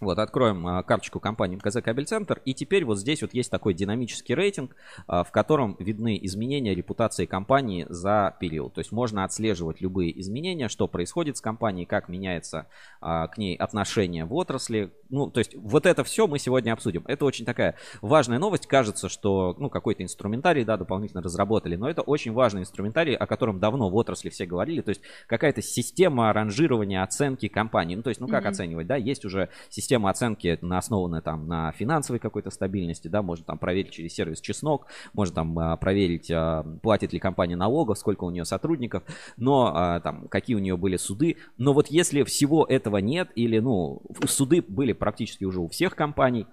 вот, 0.00 0.18
откроем 0.18 0.66
а, 0.66 0.82
карточку 0.82 1.20
компании 1.20 1.56
МКЗ 1.56 1.82
Кабель 1.82 2.06
Центр. 2.06 2.40
И 2.44 2.54
теперь 2.54 2.84
вот 2.84 2.98
здесь 2.98 3.22
вот 3.22 3.34
есть 3.34 3.50
такой 3.50 3.74
динамический 3.74 4.34
рейтинг, 4.34 4.76
а, 5.06 5.24
в 5.24 5.32
котором 5.32 5.76
видны 5.78 6.18
изменения 6.22 6.74
репутации 6.74 7.26
компании 7.26 7.86
за 7.88 8.36
период. 8.40 8.74
То 8.74 8.80
есть 8.80 8.92
можно 8.92 9.24
отслеживать 9.24 9.80
любые 9.80 10.18
изменения, 10.20 10.68
что 10.68 10.88
происходит 10.88 11.36
с 11.36 11.40
компанией, 11.40 11.86
как 11.86 12.08
меняется 12.08 12.66
а, 13.00 13.26
к 13.26 13.38
ней 13.38 13.56
отношение 13.56 14.24
в 14.24 14.34
отрасли. 14.34 14.92
Ну, 15.08 15.30
то 15.30 15.38
есть 15.38 15.54
вот 15.56 15.86
это 15.86 16.04
все 16.04 16.26
мы 16.26 16.38
сегодня 16.38 16.72
обсудим. 16.72 17.04
Это 17.06 17.24
очень 17.24 17.44
такая 17.44 17.76
важная 18.00 18.38
новость. 18.38 18.66
Кажется, 18.66 19.08
что 19.08 19.56
ну, 19.58 19.68
какой-то 19.68 20.02
инструментарий, 20.02 20.64
да, 20.64 20.76
дополнительно 20.76 21.22
разработали, 21.22 21.76
но 21.76 21.88
это 21.88 22.02
очень 22.02 22.32
важный 22.32 22.62
инструментарий, 22.62 23.16
о 23.16 23.26
котором 23.26 23.58
давно 23.58 23.90
в 23.90 23.96
отрасли 23.96 24.28
все 24.28 24.46
говорили. 24.46 24.80
То 24.80 24.90
есть 24.90 25.00
какая-то 25.26 25.62
система 25.62 26.32
ранжирования, 26.32 27.02
оценки 27.02 27.48
компании. 27.48 27.96
Ну, 27.96 28.02
то 28.02 28.10
есть, 28.10 28.20
ну, 28.20 28.28
как 28.28 28.44
mm-hmm. 28.44 28.48
оценивать, 28.48 28.86
да, 28.86 28.96
есть 28.96 29.24
уже 29.24 29.48
система 29.68 29.87
система 29.88 30.10
оценки 30.10 30.58
на- 30.60 30.76
основана 30.76 31.22
там 31.22 31.48
на 31.48 31.72
финансовой 31.72 32.20
какой-то 32.20 32.50
стабильности, 32.50 33.08
да, 33.08 33.22
можно 33.22 33.46
там 33.46 33.56
проверить 33.56 33.92
через 33.92 34.12
сервис 34.12 34.38
Чеснок, 34.42 34.86
можно 35.14 35.34
там 35.36 35.58
а, 35.58 35.76
проверить, 35.78 36.30
а, 36.30 36.62
платит 36.82 37.14
ли 37.14 37.18
компания 37.18 37.56
налогов, 37.56 37.96
сколько 37.96 38.24
у 38.24 38.30
нее 38.30 38.44
сотрудников, 38.44 39.02
но 39.38 39.72
а, 39.74 40.00
там 40.00 40.28
какие 40.28 40.56
у 40.56 40.58
нее 40.58 40.76
были 40.76 40.98
суды. 40.98 41.38
Но 41.56 41.72
вот 41.72 41.86
если 41.86 42.22
всего 42.24 42.66
этого 42.66 42.98
нет, 42.98 43.30
или, 43.34 43.60
ну, 43.60 44.02
суды 44.26 44.60
были 44.60 44.92
практически 44.92 45.44
уже 45.44 45.60
у 45.60 45.68
всех 45.68 45.96
компаний, 45.96 46.46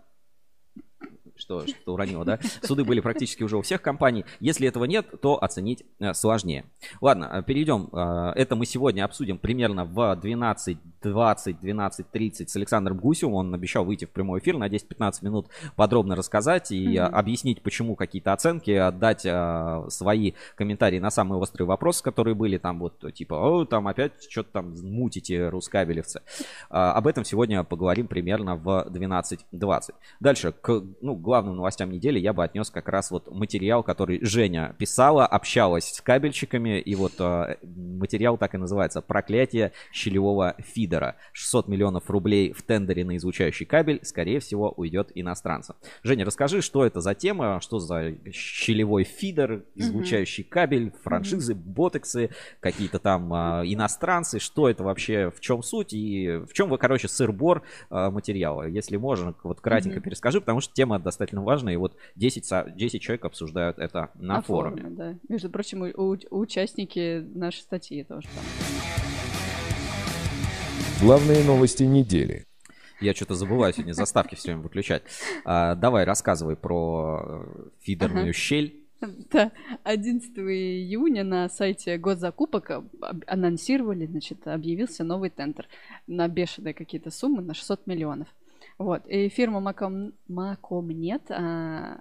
что, 1.37 1.65
что 1.67 1.93
уронило, 1.93 2.25
да? 2.25 2.39
Суды 2.63 2.83
были 2.83 2.99
практически 2.99 3.43
уже 3.43 3.57
у 3.57 3.61
всех 3.61 3.81
компаний. 3.81 4.25
Если 4.39 4.67
этого 4.67 4.85
нет, 4.85 5.07
то 5.21 5.41
оценить 5.43 5.83
э, 5.99 6.13
сложнее. 6.13 6.65
Ладно, 7.01 7.29
э, 7.33 7.43
перейдем. 7.43 7.89
Э, 7.91 8.31
Это 8.35 8.55
мы 8.55 8.65
сегодня 8.65 9.03
обсудим 9.05 9.37
примерно 9.37 9.85
в 9.85 9.99
12.20, 10.21 11.57
12.30 11.61 12.47
с 12.47 12.55
Александром 12.55 12.97
Гусевым. 12.97 13.35
Он 13.35 13.53
обещал 13.53 13.85
выйти 13.85 14.05
в 14.05 14.09
прямой 14.11 14.39
эфир 14.39 14.57
на 14.57 14.67
10-15 14.67 15.13
минут 15.21 15.47
подробно 15.75 16.15
рассказать 16.15 16.71
и 16.71 16.99
Мгм. 16.99 17.15
объяснить, 17.15 17.61
почему 17.61 17.95
какие-то 17.95 18.33
оценки, 18.33 18.71
отдать 18.71 19.21
свои 19.91 20.33
комментарии 20.55 20.99
на 20.99 21.09
самые 21.09 21.39
острые 21.39 21.67
вопросы, 21.67 22.03
которые 22.03 22.35
были 22.35 22.57
там 22.57 22.79
вот 22.79 23.13
типа, 23.13 23.33
о, 23.35 23.65
там 23.65 23.87
опять 23.87 24.13
что-то 24.29 24.49
там 24.51 24.75
мутите, 24.83 25.49
рускабелевцы. 25.49 26.21
Об 26.69 27.07
этом 27.07 27.25
сегодня 27.25 27.63
поговорим 27.63 28.07
примерно 28.07 28.55
в 28.55 28.87
12.20. 28.89 29.93
Дальше, 30.19 30.51
к 30.51 30.81
ну, 31.01 31.15
главным 31.25 31.57
новостям 31.57 31.91
недели 31.91 32.19
я 32.19 32.31
бы 32.31 32.43
отнес 32.43 32.69
как 32.69 32.87
раз 32.87 33.11
вот 33.11 33.29
материал, 33.29 33.83
который 33.83 34.23
Женя 34.23 34.75
писала, 34.77 35.25
общалась 35.25 35.91
с 35.91 35.99
кабельщиками, 36.01 36.79
и 36.79 36.95
вот 36.95 37.13
э, 37.19 37.57
материал 37.63 38.37
так 38.37 38.53
и 38.55 38.57
называется 38.57 39.01
«Проклятие 39.01 39.73
щелевого 39.91 40.55
фидера». 40.59 41.15
600 41.33 41.67
миллионов 41.67 42.09
рублей 42.09 42.53
в 42.53 42.61
тендере 42.61 43.03
на 43.03 43.17
излучающий 43.17 43.65
кабель, 43.65 43.99
скорее 44.03 44.39
всего, 44.39 44.71
уйдет 44.71 45.11
иностранцам. 45.15 45.75
Женя, 46.03 46.23
расскажи, 46.25 46.61
что 46.61 46.85
это 46.85 47.01
за 47.01 47.13
тема, 47.15 47.59
что 47.61 47.79
за 47.79 48.13
щелевой 48.31 49.03
фидер, 49.03 49.63
излучающий 49.75 50.43
кабель, 50.43 50.93
франшизы, 51.03 51.55
ботексы, 51.55 52.29
какие-то 52.59 52.99
там 52.99 53.33
а, 53.33 53.63
иностранцы, 53.65 54.39
что 54.39 54.69
это 54.69 54.83
вообще, 54.83 55.31
в 55.35 55.39
чем 55.39 55.63
суть 55.63 55.93
и 55.93 56.41
в 56.47 56.53
чем 56.53 56.69
вы, 56.69 56.77
короче, 56.77 57.07
сыр-бор 57.07 57.63
а, 57.89 58.11
материала. 58.11 58.67
Если 58.67 58.97
можно, 58.97 59.33
вот 59.43 59.61
кратенько 59.61 59.95
Мгм. 59.97 60.03
перескажи, 60.03 60.39
потому 60.39 60.61
что 60.61 60.73
тема 60.73 60.99
достаточно 60.99 61.14
важная, 61.43 61.73
и 61.73 61.77
вот 61.77 61.95
10, 62.15 62.45
со- 62.45 62.69
10 62.75 63.01
человек 63.01 63.25
обсуждают 63.25 63.77
это 63.79 64.11
на, 64.15 64.41
форуме. 64.41 64.83
да. 64.89 65.15
Между 65.29 65.49
прочим, 65.49 65.81
у- 65.83 66.11
у- 66.11 66.39
участники 66.41 67.25
нашей 67.35 67.61
статьи 67.61 68.03
тоже 68.03 68.27
там. 68.35 68.43
Главные 71.01 71.43
новости 71.43 71.83
недели. 71.83 72.45
Я 73.01 73.13
что-то 73.13 73.35
забываю 73.35 73.73
сегодня 73.73 73.91
заставки 73.93 74.35
все 74.35 74.49
время 74.51 74.61
выключать. 74.63 75.03
А, 75.43 75.75
давай, 75.75 76.05
рассказывай 76.05 76.55
про 76.55 77.21
э, 77.25 77.65
фидерную 77.81 78.23
Ага. 78.25 78.33
щель. 78.33 78.79
Да, 79.31 79.51
11 79.83 80.37
июня 80.37 81.25
на 81.25 81.49
сайте 81.49 81.97
госзакупок 81.97 82.71
анонсировали, 83.27 84.05
значит, 84.05 84.47
объявился 84.47 85.03
новый 85.03 85.29
тендер 85.29 85.67
на 86.07 86.27
бешеные 86.29 86.73
какие-то 86.73 87.11
суммы, 87.11 87.41
на 87.43 87.53
600 87.53 87.85
миллионов. 87.85 88.29
Вот, 88.77 89.07
и 89.07 89.29
фирма 89.29 89.61
Маком, 89.61 90.13
Макомнет, 90.27 91.31
а, 91.31 91.97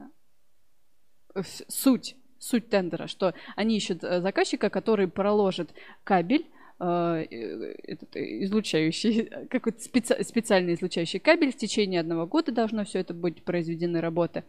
суть, 1.69 2.17
суть 2.39 2.69
тендера, 2.69 3.07
что 3.07 3.35
они 3.57 3.77
ищут 3.77 4.05
э, 4.05 4.21
заказчика, 4.21 4.71
который 4.71 5.09
проложит 5.09 5.71
кабель, 6.05 6.47
э, 6.81 6.85
э, 7.31 7.75
этот 7.85 8.17
излучающий, 8.17 9.25
какой-то 9.51 9.79
специ- 9.79 10.23
специальный 10.25 10.75
излучающий 10.75 11.21
кабель. 11.21 11.53
В 11.53 11.57
течение 11.57 12.01
одного 12.01 12.27
года 12.27 12.53
должно 12.53 12.85
все 12.85 13.01
это 13.01 13.15
быть 13.15 13.43
произведены 13.45 14.01
работы 14.01 14.45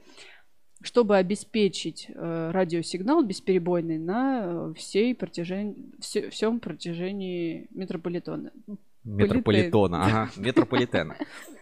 чтобы 0.82 1.18
обеспечить 1.18 2.12
радиосигнал 2.14 3.24
бесперебойный 3.24 3.98
на 3.98 4.72
всей 4.76 5.16
протяжении, 5.16 5.76
все, 6.00 6.30
всем 6.30 6.60
протяжении 6.60 7.68
метрополитена. 7.72 8.52
Метрополитена, 9.04 10.06
ага, 10.06 10.32
метрополитена. 10.36 11.16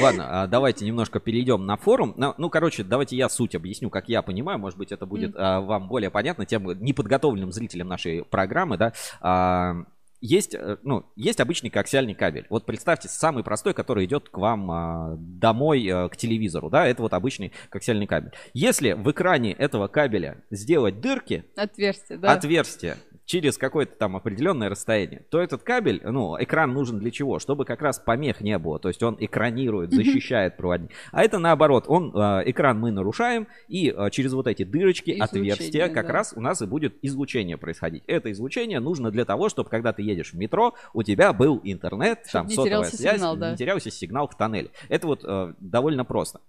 Ладно, 0.00 0.42
а, 0.42 0.46
давайте 0.46 0.84
немножко 0.84 1.20
перейдем 1.20 1.66
на 1.66 1.76
форум. 1.76 2.14
Ну, 2.16 2.34
ну, 2.38 2.50
короче, 2.50 2.84
давайте 2.84 3.16
я 3.16 3.28
суть 3.28 3.54
объясню, 3.54 3.90
как 3.90 4.08
я 4.08 4.22
понимаю. 4.22 4.58
Может 4.58 4.78
быть, 4.78 4.92
это 4.92 5.06
будет 5.06 5.34
а, 5.36 5.60
вам 5.60 5.88
более 5.88 6.10
понятно 6.10 6.46
тем 6.46 6.66
неподготовленным 6.82 7.52
зрителям 7.52 7.88
нашей 7.88 8.24
программы, 8.24 8.76
да. 8.76 8.92
А, 9.20 9.84
есть, 10.24 10.54
э, 10.54 10.78
ну, 10.82 11.04
есть 11.16 11.38
обычный 11.38 11.68
коаксиальный 11.68 12.14
кабель. 12.14 12.46
Вот 12.48 12.64
представьте, 12.64 13.08
самый 13.10 13.44
простой, 13.44 13.74
который 13.74 14.06
идет 14.06 14.30
к 14.30 14.38
вам 14.38 14.70
а, 14.70 15.16
домой, 15.18 15.86
э, 15.86 16.08
к 16.08 16.16
телевизору, 16.16 16.70
да, 16.70 16.86
это 16.86 17.02
вот 17.02 17.12
обычный 17.12 17.52
коаксиальный 17.68 18.06
кабель. 18.06 18.32
Если 18.54 18.92
в 18.92 19.10
экране 19.10 19.52
этого 19.52 19.86
кабеля 19.86 20.42
сделать 20.50 21.02
дырки, 21.02 21.44
Отверстие, 21.56 22.18
да? 22.18 22.32
отверстие 22.32 22.96
через 23.26 23.58
какое-то 23.58 23.96
там 23.96 24.16
определенное 24.16 24.68
расстояние, 24.68 25.24
то 25.30 25.40
этот 25.40 25.62
кабель, 25.62 26.00
ну, 26.04 26.36
экран 26.38 26.72
нужен 26.72 26.98
для 26.98 27.10
чего? 27.10 27.38
Чтобы 27.38 27.64
как 27.64 27.82
раз 27.82 27.98
помех 27.98 28.40
не 28.40 28.58
было. 28.58 28.78
То 28.78 28.88
есть 28.88 29.02
он 29.02 29.16
экранирует, 29.18 29.92
защищает 29.92 30.56
проводник. 30.56 30.90
А 31.12 31.22
это 31.22 31.38
наоборот, 31.38 31.84
он, 31.88 32.12
э, 32.14 32.42
экран 32.46 32.78
мы 32.78 32.90
нарушаем, 32.90 33.46
и 33.68 33.94
э, 33.96 34.10
через 34.10 34.32
вот 34.32 34.46
эти 34.46 34.64
дырочки, 34.64 35.10
Излучение, 35.10 35.52
отверстия, 35.52 35.88
как 35.88 36.06
да. 36.06 36.12
раз 36.12 36.32
у 36.36 36.40
нас 36.40 36.62
и 36.62 36.66
будет 36.66 36.96
излучение 37.02 37.56
происходить. 37.56 38.04
Это 38.06 38.30
излучение 38.32 38.80
нужно 38.80 39.10
для 39.10 39.24
того, 39.24 39.48
чтобы 39.48 39.70
когда 39.70 39.92
ты 39.92 40.02
едешь 40.02 40.32
в 40.32 40.36
метро, 40.36 40.74
у 40.92 41.02
тебя 41.02 41.32
был 41.32 41.60
интернет, 41.64 42.20
Чтоб 42.26 42.32
там 42.32 42.46
не 42.46 42.54
сотовая 42.54 42.90
связь, 42.90 43.16
сигнал, 43.16 43.36
да. 43.36 43.50
не 43.52 43.56
терялся 43.56 43.90
сигнал 43.90 44.28
в 44.28 44.36
тоннеле. 44.36 44.70
Это 44.88 45.06
вот 45.06 45.24
э, 45.24 45.54
довольно 45.60 46.04
просто. 46.04 46.40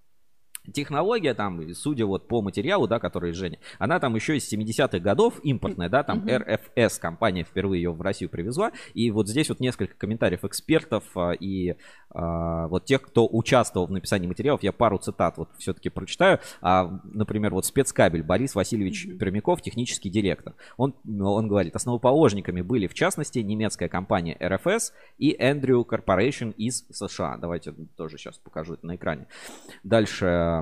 Технология 0.74 1.34
там, 1.34 1.74
судя 1.74 2.06
вот 2.06 2.28
по 2.28 2.42
материалу, 2.42 2.88
да, 2.88 3.00
который 3.00 3.34
Женя, 3.34 3.60
она 3.80 4.00
там 4.00 4.16
еще 4.16 4.38
из 4.38 4.52
70-х 4.52 5.00
годов 5.00 5.40
импортная, 5.44 5.90
да, 5.90 6.04
там. 6.04 6.26
RFS 6.26 7.00
компания 7.00 7.44
впервые 7.44 7.82
ее 7.82 7.92
в 7.92 8.02
Россию 8.02 8.30
привезла. 8.30 8.72
И 8.94 9.12
вот 9.12 9.28
здесь 9.28 9.50
вот 9.50 9.60
несколько 9.60 9.96
комментариев 9.96 10.44
экспертов 10.44 11.04
а, 11.16 11.32
и 11.32 11.76
а, 12.10 12.68
вот 12.68 12.86
тех, 12.86 13.02
кто 13.02 13.28
участвовал 13.28 13.88
в 13.88 13.92
написании 13.92 14.28
материалов, 14.28 14.64
я 14.64 14.72
пару 14.72 14.98
цитат 14.98 15.38
вот 15.38 15.50
все-таки 15.58 15.90
прочитаю. 15.90 16.40
А, 16.62 17.00
например, 17.04 17.54
вот 17.54 17.66
спецкабель 17.66 18.24
Борис 18.24 18.56
Васильевич 18.56 19.06
Мгм. 19.06 19.18
Пермяков, 19.18 19.62
технический 19.62 20.10
директор. 20.10 20.54
Он, 20.78 20.94
он 21.20 21.48
говорит, 21.48 21.76
основоположниками 21.76 22.62
были 22.62 22.88
в 22.88 22.94
частности 22.94 23.40
немецкая 23.40 23.90
компания 23.90 24.38
RFS 24.40 24.92
и 25.18 25.36
Andrew 25.36 25.86
Corporation 25.86 26.54
из 26.54 26.86
США. 26.92 27.38
Давайте 27.38 27.74
тоже 27.96 28.18
сейчас 28.18 28.38
покажу 28.38 28.76
это 28.76 28.86
на 28.86 28.96
экране. 28.96 29.28
Дальше. 29.84 30.55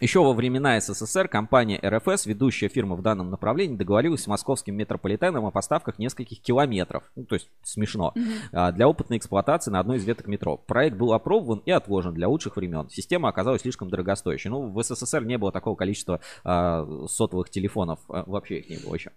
Еще 0.00 0.18
во 0.18 0.32
времена 0.32 0.80
СССР 0.80 1.28
компания 1.28 1.78
РФС, 1.80 2.26
ведущая 2.26 2.66
фирма 2.66 2.96
в 2.96 3.02
данном 3.02 3.30
направлении, 3.30 3.76
договорилась 3.76 4.22
с 4.24 4.26
московским 4.26 4.74
метрополитеном 4.74 5.46
о 5.46 5.52
поставках 5.52 6.00
нескольких 6.00 6.40
километров. 6.42 7.04
Ну, 7.14 7.24
то 7.24 7.36
есть 7.36 7.48
смешно. 7.62 8.12
А, 8.52 8.72
Для 8.72 8.88
опытной 8.88 9.18
эксплуатации 9.18 9.70
на 9.70 9.78
одной 9.78 9.98
из 9.98 10.04
веток 10.04 10.26
метро. 10.26 10.56
Проект 10.56 10.96
был 10.96 11.12
опробован 11.12 11.62
и 11.66 11.70
отложен 11.70 12.14
для 12.14 12.26
лучших 12.28 12.56
времен. 12.56 12.88
Система 12.90 13.28
оказалась 13.28 13.62
слишком 13.62 13.90
дорогостоящей. 13.90 14.50
Ну, 14.50 14.72
в 14.72 14.82
СССР 14.82 15.24
не 15.24 15.38
было 15.38 15.52
такого 15.52 15.76
количества 15.76 16.18
а, 16.42 16.84
сотовых 17.06 17.50
телефонов. 17.50 18.00
А, 18.08 18.24
Вообще 18.26 18.58
их 18.58 18.70
не 18.70 18.84
было 18.84 18.96
еще. 18.96 19.12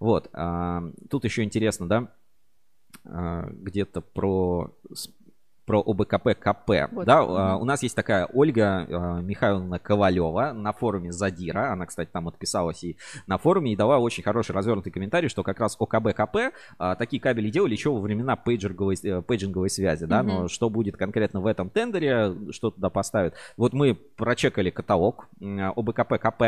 Вот. 0.00 0.28
а, 0.32 0.82
Тут 1.08 1.22
еще 1.24 1.44
интересно, 1.44 1.86
да? 1.88 2.12
а, 3.04 3.46
Где-то 3.48 4.00
про 4.00 4.74
про 5.66 5.80
ОБКП 5.80 6.30
КП. 6.38 6.70
Вот. 6.92 7.04
Да, 7.04 7.18
а, 7.18 7.56
у 7.56 7.64
нас 7.64 7.82
есть 7.82 7.96
такая 7.96 8.26
Ольга 8.32 8.86
а, 8.88 9.20
Михайловна 9.20 9.78
Ковалева 9.78 10.52
на 10.52 10.72
форуме 10.72 11.12
Задира. 11.12 11.72
Она, 11.72 11.86
кстати, 11.86 12.08
там 12.10 12.28
отписалась 12.28 12.84
и 12.84 12.96
на 13.26 13.36
форуме 13.36 13.72
и 13.72 13.76
дала 13.76 13.98
очень 13.98 14.22
хороший 14.22 14.52
развернутый 14.52 14.92
комментарий, 14.92 15.28
что 15.28 15.42
как 15.42 15.58
раз 15.58 15.76
ОКБ 15.78 16.14
КП 16.14 16.36
а, 16.78 16.94
такие 16.94 17.20
кабели 17.20 17.50
делали 17.50 17.72
еще 17.72 17.90
во 17.90 18.00
времена 18.00 18.36
пейджерговой, 18.36 18.96
э, 19.02 19.22
пейджинговой 19.22 19.68
связи, 19.68 20.06
да, 20.06 20.22
но 20.22 20.40
Мгм. 20.40 20.48
что 20.48 20.70
будет 20.70 20.96
конкретно 20.96 21.40
в 21.40 21.46
этом 21.46 21.68
тендере, 21.68 22.34
что 22.52 22.70
туда 22.70 22.88
поставят. 22.88 23.34
Вот 23.56 23.72
мы 23.72 23.94
прочекали 23.94 24.70
каталог 24.70 25.28
ОБКП 25.40 26.18
КП, 26.18 26.42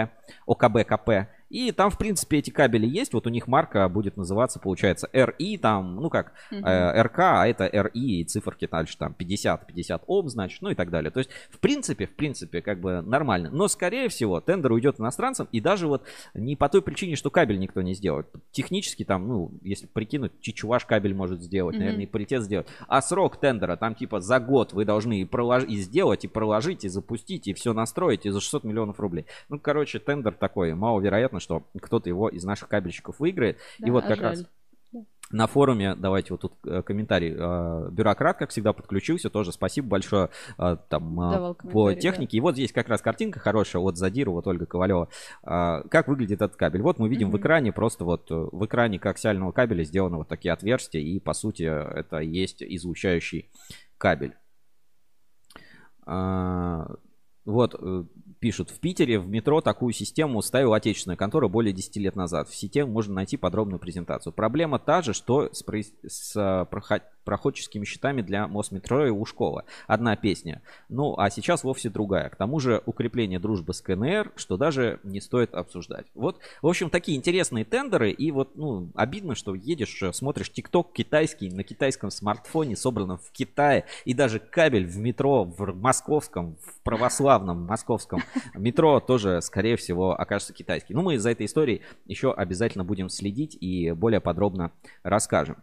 ОКБ 0.46 0.84
КП, 0.86 1.10
и 1.50 1.72
там, 1.72 1.90
в 1.90 1.98
принципе, 1.98 2.38
эти 2.38 2.50
кабели 2.50 2.86
есть. 2.86 3.12
Вот 3.14 3.26
у 3.26 3.30
них 3.30 3.46
марка 3.46 3.88
будет 3.88 4.16
называться, 4.16 4.58
получается, 4.60 5.08
RI, 5.12 5.58
там, 5.58 5.96
ну 5.96 6.10
как, 6.10 6.32
Мгм. 6.50 6.64
э, 6.64 7.02
РК, 7.02 7.18
а 7.20 7.46
это 7.46 7.66
RI, 7.66 7.90
и 8.00 8.24
циферки 8.24 8.66
дальше 8.70 8.96
там 8.98 9.14
50, 9.14 9.66
50 9.66 10.04
Ом, 10.06 10.28
значит, 10.28 10.62
ну 10.62 10.70
и 10.70 10.74
так 10.74 10.90
далее. 10.90 11.10
То 11.10 11.18
есть, 11.18 11.30
в 11.50 11.58
принципе, 11.58 12.06
в 12.06 12.14
принципе, 12.14 12.60
как 12.62 12.80
бы 12.80 13.00
нормально. 13.02 13.50
Но, 13.52 13.68
скорее 13.68 14.08
всего, 14.08 14.40
тендер 14.40 14.72
уйдет 14.72 15.00
иностранцам, 15.00 15.48
и 15.52 15.60
даже 15.60 15.86
вот 15.86 16.04
не 16.34 16.56
по 16.56 16.68
той 16.68 16.82
причине, 16.82 17.16
что 17.16 17.30
кабель 17.30 17.58
никто 17.58 17.82
не 17.82 17.94
сделает. 17.94 18.26
Технически 18.50 19.04
там, 19.04 19.26
ну, 19.26 19.50
если 19.62 19.86
прикинуть, 19.86 20.32
Чичуаш 20.40 20.84
кабель 20.84 21.14
может 21.14 21.40
сделать, 21.42 21.76
наверное, 21.78 22.02
и 22.04 22.06
паритет 22.06 22.42
сделать. 22.42 22.66
А 22.88 23.00
срок 23.02 23.40
тендера 23.40 23.76
там 23.76 23.94
типа 23.94 24.20
за 24.20 24.38
год 24.40 24.72
вы 24.72 24.84
должны 24.84 25.20
и, 25.20 25.24
пролож- 25.24 25.66
и 25.66 25.76
сделать, 25.76 26.24
и 26.24 26.28
проложить, 26.28 26.84
и 26.84 26.88
запустить, 26.88 27.46
и 27.48 27.54
все 27.54 27.72
настроить, 27.72 28.26
и 28.26 28.30
за 28.30 28.40
600 28.40 28.64
миллионов 28.64 29.00
рублей. 29.00 29.26
Ну, 29.48 29.58
короче, 29.58 29.98
тендер 29.98 30.34
такой, 30.34 30.74
маловероятно, 30.74 31.37
что 31.40 31.64
кто-то 31.80 32.08
его 32.08 32.28
из 32.28 32.44
наших 32.44 32.68
кабельщиков 32.68 33.18
выиграет. 33.20 33.58
и 33.78 33.84
Да, 33.84 33.92
вот 33.92 34.04
а 34.04 34.08
как 34.08 34.18
жаль. 34.18 34.26
раз 34.30 34.44
на 35.30 35.46
форуме, 35.46 35.94
давайте 35.94 36.32
вот 36.32 36.40
тут 36.40 36.54
э, 36.64 36.80
комментарий. 36.80 37.34
э, 37.36 37.90
Бюрократ, 37.90 38.38
как 38.38 38.48
всегда, 38.48 38.72
подключился. 38.72 39.28
Тоже 39.28 39.52
спасибо 39.52 39.86
большое 39.88 40.30
э, 40.56 40.78
там, 40.88 41.54
по 41.70 41.92
технике. 41.92 42.38
И 42.38 42.40
вот 42.40 42.54
здесь 42.54 42.72
как 42.72 42.88
раз 42.88 43.02
картинка 43.02 43.38
хорошая 43.38 43.82
от 43.82 43.98
Задира, 43.98 44.30
вот 44.30 44.46
Ольга 44.46 44.64
Ковалева. 44.64 45.08
Как 45.42 46.08
выглядит 46.08 46.40
этот 46.40 46.56
кабель? 46.56 46.80
Вот 46.80 46.98
мы 46.98 47.10
видим 47.10 47.28
в 47.28 47.32
Мгм. 47.34 47.40
экране, 47.42 47.72
просто 47.72 48.06
вот 48.06 48.30
в 48.30 48.64
экране 48.64 48.98
коаксиального 48.98 49.52
кабеля 49.52 49.84
сделаны 49.84 50.16
вот 50.16 50.28
такие 50.28 50.50
отверстия. 50.52 51.02
И 51.02 51.20
по 51.20 51.34
сути 51.34 51.62
это 51.64 52.20
и 52.20 52.28
есть 52.28 52.62
излучающий 52.62 53.50
кабель. 53.98 54.34
Вот, 56.06 57.80
пишут, 58.38 58.70
в 58.70 58.80
Питере 58.80 59.18
в 59.18 59.28
метро 59.28 59.60
такую 59.60 59.92
систему 59.92 60.40
ставила 60.42 60.76
отечественная 60.76 61.16
контора 61.16 61.48
более 61.48 61.72
10 61.72 61.96
лет 61.96 62.16
назад. 62.16 62.48
В 62.48 62.54
сети 62.54 62.82
можно 62.82 63.14
найти 63.14 63.36
подробную 63.36 63.78
презентацию. 63.78 64.32
Проблема 64.32 64.78
та 64.78 65.02
же, 65.02 65.12
что 65.12 65.50
с, 65.52 65.64
с 66.06 66.32
а, 66.36 66.64
проход- 66.64 67.02
проходческими 67.28 67.84
счетами 67.84 68.22
для 68.22 68.48
Мосметро 68.48 69.06
и 69.06 69.10
Ушкова. 69.10 69.64
Одна 69.86 70.16
песня. 70.16 70.62
Ну, 70.88 71.14
а 71.18 71.28
сейчас 71.28 71.62
вовсе 71.62 71.90
другая. 71.90 72.30
К 72.30 72.36
тому 72.36 72.58
же 72.58 72.82
укрепление 72.86 73.38
дружбы 73.38 73.74
с 73.74 73.82
КНР, 73.82 74.32
что 74.34 74.56
даже 74.56 74.98
не 75.02 75.20
стоит 75.20 75.52
обсуждать. 75.52 76.06
Вот, 76.14 76.38
в 76.62 76.66
общем, 76.66 76.88
такие 76.88 77.18
интересные 77.18 77.66
тендеры. 77.66 78.12
И 78.12 78.30
вот, 78.30 78.56
ну, 78.56 78.88
обидно, 78.94 79.34
что 79.34 79.54
едешь, 79.54 80.02
э, 80.02 80.14
смотришь 80.14 80.50
ТикТок 80.50 80.94
китайский 80.94 81.50
на 81.50 81.64
китайском 81.64 82.10
смартфоне, 82.10 82.76
собранном 82.76 83.18
в 83.18 83.30
Китае. 83.30 83.84
И 84.06 84.14
даже 84.14 84.38
кабель 84.38 84.86
в 84.86 84.96
метро 84.96 85.44
в 85.44 85.74
московском, 85.74 86.56
в 86.64 86.82
православном 86.82 87.66
московском 87.66 88.22
метро 88.54 89.00
тоже, 89.00 89.42
скорее 89.42 89.76
всего, 89.76 90.18
окажется 90.18 90.54
китайский. 90.54 90.94
Ну, 90.94 91.02
мы 91.02 91.18
за 91.18 91.32
этой 91.32 91.44
историей 91.44 91.82
еще 92.06 92.32
обязательно 92.32 92.84
будем 92.84 93.10
следить 93.10 93.54
и 93.60 93.92
более 93.92 94.22
подробно 94.22 94.72
расскажем. 95.02 95.58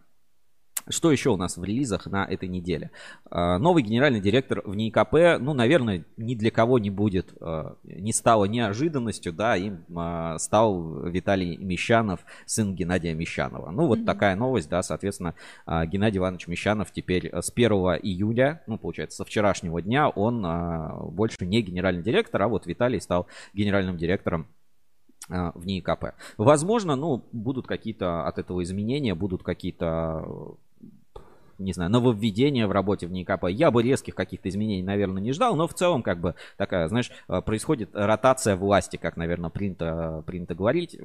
Что 0.88 1.10
еще 1.10 1.30
у 1.30 1.36
нас 1.36 1.56
в 1.56 1.64
релизах 1.64 2.06
на 2.06 2.24
этой 2.24 2.48
неделе? 2.48 2.92
А, 3.28 3.58
Новый 3.58 3.82
генеральный 3.82 4.20
директор 4.20 4.62
в 4.64 4.76
НИКП, 4.76 5.40
ну, 5.40 5.52
наверное, 5.52 6.04
ни 6.16 6.36
для 6.36 6.52
кого 6.52 6.78
не 6.78 6.90
будет, 6.90 7.34
а, 7.40 7.76
не 7.82 8.12
стало 8.12 8.44
неожиданностью, 8.44 9.32
да, 9.32 9.56
им 9.56 9.84
а, 9.96 10.38
стал 10.38 11.02
Виталий 11.08 11.56
Мещанов, 11.56 12.20
сын 12.46 12.76
Геннадия 12.76 13.14
Мещанова. 13.14 13.70
Ну, 13.72 13.88
вот 13.88 13.98
Мгм. 13.98 14.06
такая 14.06 14.36
новость, 14.36 14.68
да, 14.68 14.82
соответственно, 14.82 15.34
Геннадий 15.66 16.18
Иванович 16.18 16.46
Мещанов 16.46 16.92
теперь 16.92 17.34
с 17.34 17.50
1 17.50 17.96
июля, 17.96 18.62
ну, 18.68 18.78
получается, 18.78 19.16
со 19.16 19.24
вчерашнего 19.24 19.82
дня 19.82 20.08
он 20.08 20.46
больше 21.12 21.44
не 21.44 21.62
генеральный 21.62 22.02
директор, 22.02 22.42
а 22.42 22.48
вот 22.48 22.66
Виталий 22.66 23.00
стал 23.00 23.26
генеральным 23.54 23.96
директором 23.96 24.46
в 25.28 25.66
НИИКП. 25.66 26.14
Возможно, 26.36 26.94
ну, 26.94 27.24
будут 27.32 27.66
какие-то 27.66 28.26
от 28.26 28.38
этого 28.38 28.62
изменения, 28.62 29.14
будут 29.14 29.42
какие-то 29.42 30.56
не 31.58 31.72
знаю, 31.72 31.90
нововведения 31.90 32.66
в 32.66 32.72
работе 32.72 33.06
в 33.06 33.12
НИКП. 33.12 33.46
Я 33.48 33.70
бы 33.70 33.82
резких 33.82 34.14
каких-то 34.14 34.48
изменений, 34.48 34.82
наверное, 34.82 35.22
не 35.22 35.32
ждал, 35.32 35.56
но 35.56 35.66
в 35.66 35.74
целом, 35.74 36.02
как 36.02 36.20
бы, 36.20 36.34
такая, 36.56 36.88
знаешь, 36.88 37.10
э, 37.28 37.40
происходит 37.42 37.90
ротация 37.92 38.56
власти, 38.56 38.96
как, 38.96 39.16
наверное, 39.16 39.50
принято, 39.50 40.22
принято 40.26 40.54
говорить. 40.54 40.98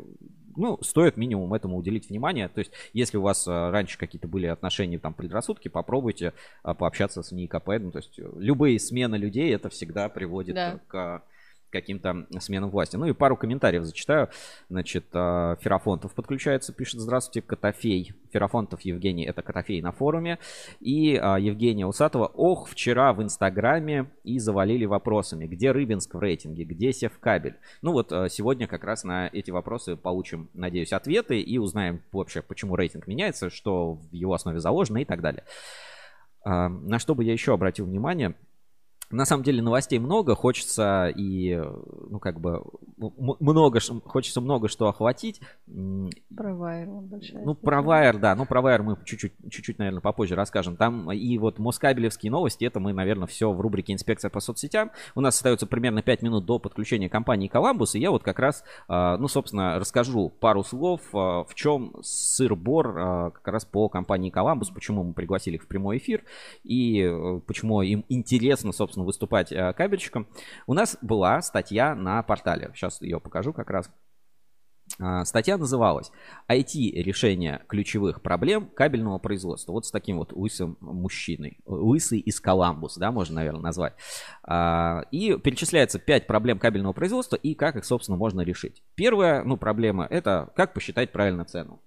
Ну, 0.58 0.78
стоит 0.82 1.16
минимум 1.18 1.54
этому 1.54 1.78
уделить 1.78 2.10
внимание. 2.10 2.50
То 2.50 2.60
есть, 2.60 2.72
если 2.94 3.18
у 3.18 3.22
вас 3.22 3.48
э, 3.48 3.70
раньше 3.70 3.98
какие-то 3.98 4.28
были 4.28 4.48
отношения, 4.48 5.00
там, 5.00 5.14
предрассудки, 5.14 5.68
попробуйте 5.68 6.34
э, 6.64 6.74
пообщаться 6.74 7.24
с 7.24 7.32
НИКП. 7.32 7.68
Ну, 7.80 7.92
то 7.92 8.00
есть, 8.00 8.20
любые 8.38 8.80
смены 8.80 9.16
людей, 9.16 9.54
это 9.54 9.70
всегда 9.70 10.10
приводит 10.10 10.56
Да. 10.56 10.80
к 10.88 11.24
каким-то 11.72 12.28
сменам 12.40 12.70
власти. 12.70 12.96
Ну 12.96 13.06
и 13.06 13.14
пару 13.14 13.36
комментариев 13.36 13.84
зачитаю. 13.84 14.30
Значит, 14.70 15.06
э, 15.14 15.56
Ферафонтов 15.62 16.14
подключается, 16.14 16.74
пишет 16.74 17.00
«Здравствуйте, 17.00 17.42
Котофей». 17.42 18.14
Ферафонтов 18.32 18.82
Евгений, 18.82 19.26
это 19.26 19.42
Котофей 19.42 19.82
на 19.82 19.92
форуме. 19.92 20.40
И 20.80 21.16
а, 21.16 21.38
Евгения 21.38 21.86
Усатова. 21.86 22.28
Ох, 22.28 22.70
вчера 22.70 23.14
в 23.14 23.22
Инстаграме 23.22 24.12
и 24.24 24.40
завалили 24.40 24.86
вопросами. 24.86 25.48
Где 25.48 25.72
Рыбинск 25.72 26.14
в 26.14 26.20
рейтинге? 26.20 26.64
Где 26.64 26.94
Севкабель? 26.94 27.56
Ну 27.82 27.92
вот 27.92 28.12
э, 28.12 28.28
сегодня 28.30 28.68
как 28.68 28.84
раз 28.84 29.04
на 29.04 29.28
эти 29.28 29.52
вопросы 29.52 29.96
получим, 29.96 30.50
надеюсь, 30.54 30.94
ответы 30.94 31.42
и 31.42 31.58
узнаем 31.58 32.02
вообще, 32.12 32.42
почему 32.42 32.76
рейтинг 32.76 33.08
меняется, 33.08 33.50
что 33.50 33.94
в 33.94 34.14
его 34.14 34.34
основе 34.34 34.60
заложено 34.60 35.00
и 35.00 35.06
так 35.06 35.22
далее. 35.22 35.44
А, 36.44 36.70
На 36.70 37.00
что 37.00 37.16
бы 37.16 37.24
я 37.24 37.34
еще 37.34 37.54
обратил 37.54 37.86
внимание? 37.86 38.36
На 39.12 39.26
самом 39.26 39.44
деле 39.44 39.62
новостей 39.62 40.00
много, 40.00 40.36
хочется 40.36 41.12
и, 41.16 41.62
ну, 42.10 42.20
как 42.20 42.40
бы, 42.40 42.64
много, 42.98 43.80
хочется 44.06 44.42
много 44.42 44.68
что 44.68 44.88
охватить. 44.88 45.42
Про 46.36 46.56
он 46.56 47.08
большая. 47.08 47.44
ну, 47.44 47.56
про 47.56 47.82
Wire, 47.82 48.20
да, 48.20 48.36
ну, 48.36 48.46
про 48.46 48.62
Wire 48.62 48.82
мы 48.82 48.98
чуть-чуть, 49.06 49.34
чуть-чуть, 49.50 49.80
наверное, 49.80 50.02
попозже 50.02 50.36
расскажем. 50.36 50.76
Там 50.76 51.12
и 51.12 51.38
вот 51.38 51.60
москабелевские 51.60 52.32
новости, 52.32 52.66
это 52.66 52.80
мы, 52.80 52.94
наверное, 52.94 53.28
все 53.28 53.52
в 53.52 53.60
рубрике 53.60 53.94
«Инспекция 53.94 54.30
по 54.30 54.40
соцсетям». 54.40 54.92
У 55.16 55.22
нас 55.22 55.36
остается 55.36 55.68
примерно 55.68 56.02
5 56.02 56.22
минут 56.22 56.46
до 56.46 56.60
подключения 56.60 57.10
компании 57.10 57.48
«Коламбус», 57.48 57.96
и 57.96 58.00
я 58.00 58.12
вот 58.12 58.24
как 58.24 58.40
раз, 58.40 58.64
а, 58.88 59.18
ну, 59.18 59.28
собственно, 59.28 59.80
расскажу 59.80 60.30
пару 60.30 60.64
слов, 60.64 61.02
а, 61.14 61.44
в 61.44 61.56
чем 61.56 61.96
сыр-бор 62.02 62.96
а, 62.98 63.30
как 63.32 63.48
раз 63.48 63.66
по 63.66 63.90
компании 63.90 64.30
«Коламбус», 64.30 64.70
почему 64.70 65.04
мы 65.04 65.14
пригласили 65.14 65.56
их 65.56 65.64
в 65.64 65.68
прямой 65.68 65.98
эфир, 65.98 66.24
и 66.64 67.02
э, 67.02 67.42
почему 67.46 67.82
им 67.82 68.06
интересно, 68.10 68.72
собственно, 68.72 69.01
выступать 69.04 69.52
э, 69.52 69.74
кабельщиком. 69.74 70.28
У 70.68 70.74
нас 70.74 70.98
была 71.02 71.42
статья 71.42 71.96
на 71.96 72.22
портале, 72.24 72.72
сейчас 72.74 73.02
ее 73.02 73.20
покажу 73.20 73.54
как 73.54 73.70
раз. 73.70 73.90
А, 75.00 75.26
Статья 75.26 75.58
называлась 75.58 76.12
IT-решение 76.50 77.64
ключевых 77.68 78.22
проблем 78.22 78.70
кабельного 78.74 79.18
производства. 79.20 79.72
Вот 79.72 79.86
с 79.86 79.92
таким 79.92 80.18
вот 80.18 80.34
лысым 80.34 80.78
мужчиной. 80.80 81.60
Лысый 81.66 82.20
из 82.20 82.40
Коламбус, 82.40 82.98
да, 82.98 83.12
можно, 83.12 83.36
наверное, 83.36 83.62
назвать. 83.62 83.94
А, 84.44 85.04
И 85.12 85.38
перечисляется 85.38 86.00
5 86.00 86.28
проблем 86.28 86.60
кабельного 86.60 86.94
производства 86.94 87.36
и 87.36 87.54
как 87.54 87.76
их, 87.76 87.86
собственно, 87.86 88.18
можно 88.18 88.42
решить. 88.42 88.84
Первая, 88.96 89.44
ну, 89.44 89.58
проблема 89.58 90.06
это 90.10 90.52
как 90.56 90.74
посчитать 90.74 91.12
правильно 91.12 91.46
цену 91.46 91.82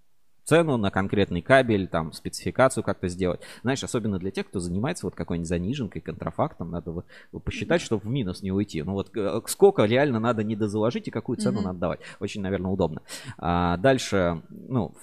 цену 0.45 0.77
на 0.77 0.91
конкретный 0.91 1.43
кабель, 1.43 1.89
там, 1.89 2.13
спецификацию 2.13 2.85
как-то 2.85 3.09
сделать. 3.09 3.41
Знаешь, 3.63 3.83
особенно 3.83 4.19
для 4.19 4.31
тех, 4.31 4.47
кто 4.47 4.61
занимается 4.61 5.07
вот 5.07 5.15
какой-нибудь 5.15 5.49
заниженкой, 5.49 6.03
контрафактом, 6.03 6.71
надо 6.71 6.91
вот 6.93 7.07
посчитать, 7.45 7.81
чтобы 7.81 8.03
в 8.03 8.09
минус 8.09 8.43
не 8.43 8.53
уйти. 8.53 8.83
Ну 8.83 8.93
вот 8.93 9.17
э, 9.17 9.41
сколько 9.47 9.85
реально 9.85 10.21
надо 10.21 10.45
недозаложить 10.45 11.09
и 11.09 11.11
какую 11.11 11.39
цену 11.39 11.59
Мгм. 11.59 11.65
надо 11.65 11.79
давать. 11.79 12.01
Очень, 12.21 12.43
наверное, 12.43 12.71
удобно. 12.71 13.03
А 13.39 13.77
дальше, 13.79 14.43
ну, 14.51 14.95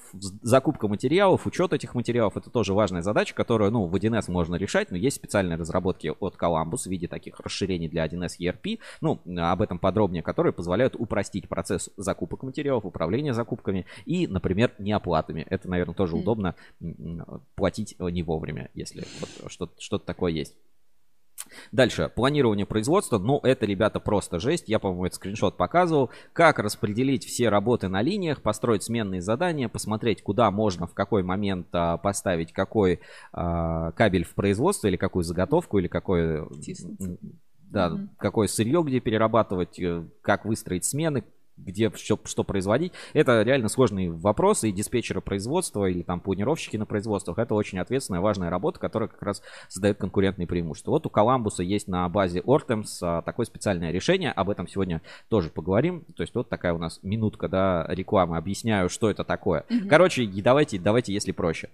закупка 0.42 0.88
материалов, 0.88 1.46
учет 1.46 1.74
этих 1.74 1.96
материалов, 1.96 2.38
это 2.38 2.50
тоже 2.50 2.74
важная 2.74 3.02
задача, 3.02 3.34
которую, 3.36 3.72
ну, 3.72 3.86
в 3.86 3.96
1С 3.96 4.30
можно 4.32 4.56
решать, 4.56 4.92
но 4.92 4.98
есть 4.98 5.16
специальные 5.18 5.58
разработки 5.58 6.14
от 6.20 6.36
Columbus 6.36 6.84
в 6.84 6.88
виде 6.88 7.08
таких 7.08 7.40
расширений 7.40 7.88
для 7.88 8.04
1С 8.06 8.38
ERP, 8.40 8.80
ну, 9.02 9.20
об 9.38 9.62
этом 9.62 9.80
подробнее, 9.80 10.24
которые 10.24 10.54
позволяют 10.54 10.96
упростить 10.98 11.48
процесс 11.50 11.90
закупок 11.98 12.44
материалов, 12.44 12.86
управления 12.86 13.34
закупками 13.34 13.86
и, 14.06 14.28
например, 14.28 14.74
неоплатами. 15.32 15.46
Это, 15.50 15.70
наверное, 15.70 15.96
тоже 15.96 16.14
Мгм. 16.16 16.22
удобно 16.22 16.56
платить 17.56 17.96
э, 17.98 18.10
не 18.10 18.24
вовремя, 18.24 18.70
если 18.74 19.04
вот 19.20 19.52
что-то, 19.52 19.74
что-то 19.80 20.06
такое 20.06 20.32
есть. 20.32 20.56
Дальше, 21.72 22.12
планирование 22.16 22.68
производства. 22.68 23.18
Ну, 23.18 23.40
это, 23.40 23.66
ребята, 23.66 24.00
просто 24.00 24.40
жесть. 24.40 24.70
Я, 24.70 24.78
по-моему, 24.78 25.06
этот 25.06 25.16
скриншот 25.16 25.58
показывал. 25.58 26.12
Как 26.34 26.60
распределить 26.60 27.26
все 27.26 27.50
работы 27.50 27.88
на 27.88 28.04
линиях, 28.04 28.44
построить 28.44 28.84
сменные 28.84 29.22
задания, 29.22 29.68
посмотреть, 29.68 30.22
куда 30.22 30.52
можно, 30.52 30.86
в 30.86 30.94
какой 30.94 31.24
момент 31.24 31.68
а, 31.72 31.98
поставить 31.98 32.54
какой 32.54 33.00
а, 33.34 33.92
кабель 33.94 34.24
в 34.24 34.36
производство, 34.36 34.88
или 34.88 34.98
какую 34.98 35.24
заготовку, 35.24 35.80
или 35.80 35.88
какой... 35.88 36.48
Да, 37.60 37.90
Мгм. 37.90 38.10
какое 38.18 38.48
сырье, 38.48 38.84
где 38.86 39.00
перерабатывать, 39.00 39.80
э, 39.80 40.04
как 40.22 40.44
выстроить 40.44 40.84
смены, 40.84 41.24
где 41.58 41.92
что, 41.96 42.20
что 42.26 42.44
производить. 42.44 42.94
Это 43.14 43.42
реально 43.44 43.70
сложные 43.70 44.12
вопросы, 44.12 44.70
и 44.70 44.72
диспетчеры 44.72 45.22
производства 45.22 45.86
или 45.86 46.02
там 46.02 46.20
планировщики 46.20 46.78
на 46.78 46.86
производствах, 46.86 47.38
это 47.38 47.54
очень 47.56 47.80
ответственная, 47.80 48.22
важная 48.22 48.50
работа, 48.50 48.80
которая 48.80 49.10
как 49.10 49.22
раз 49.22 49.42
создает 49.68 49.98
конкурентные 49.98 50.48
преимущества. 50.48 50.92
Вот 50.92 51.06
у 51.06 51.10
Коламбуса 51.10 51.64
есть 51.64 51.88
на 51.88 52.08
базе 52.10 52.40
Ortems 52.40 52.98
а, 53.02 53.22
такое 53.22 53.46
специальное 53.46 53.92
решение, 53.92 54.32
об 54.32 54.50
этом 54.50 54.68
сегодня 54.68 55.02
тоже 55.30 55.50
поговорим. 55.50 56.04
То 56.16 56.24
есть 56.24 56.36
вот 56.36 56.50
такая 56.50 56.74
у 56.74 56.78
нас 56.78 57.00
минутка, 57.04 57.48
да, 57.48 57.86
рекламы, 57.90 58.38
объясняю, 58.38 58.90
что 58.90 59.10
это 59.10 59.24
такое. 59.24 59.66
Мгм. 59.70 59.88
Короче, 59.88 60.26
давайте, 60.26 60.80
давайте, 60.80 61.14
если 61.14 61.32
проще. 61.32 61.70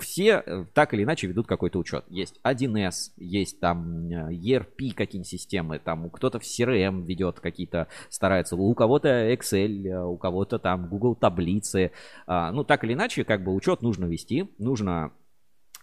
Все 0.00 0.42
э, 0.44 0.64
так 0.74 0.94
или 0.94 1.04
иначе 1.04 1.26
ведут 1.26 1.46
какой-то 1.46 1.78
учет. 1.78 2.04
Есть 2.08 2.40
1С, 2.44 3.12
есть 3.16 3.60
там 3.60 4.08
э, 4.08 4.32
ERP 4.32 4.94
какие-нибудь 4.94 5.28
системы, 5.28 5.78
там 5.78 6.10
кто-то 6.10 6.38
в 6.38 6.42
CRM 6.42 7.04
ведет 7.04 7.40
какие-то, 7.40 7.88
старается, 8.08 8.56
у 8.56 8.74
кого-то 8.82 9.32
Excel, 9.32 9.86
э, 9.86 10.04
у 10.04 10.16
кого-то 10.16 10.58
там 10.58 10.88
Google 10.88 11.14
таблицы. 11.14 11.92
А, 12.26 12.50
Ну, 12.50 12.64
так 12.64 12.82
или 12.82 12.94
иначе, 12.94 13.22
как 13.22 13.44
бы 13.44 13.54
учет 13.54 13.80
нужно 13.80 14.06
вести, 14.06 14.50
нужно 14.58 15.12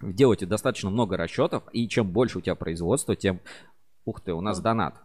делать 0.02 0.46
достаточно 0.46 0.90
много 0.90 1.16
расчетов, 1.16 1.64
и 1.72 1.88
чем 1.88 2.12
больше 2.12 2.40
у 2.40 2.42
тебя 2.42 2.56
производства, 2.56 3.16
тем... 3.16 3.40
Ух 4.04 4.20
ты, 4.20 4.34
у 4.34 4.42
нас 4.42 4.60
донат. 4.60 4.96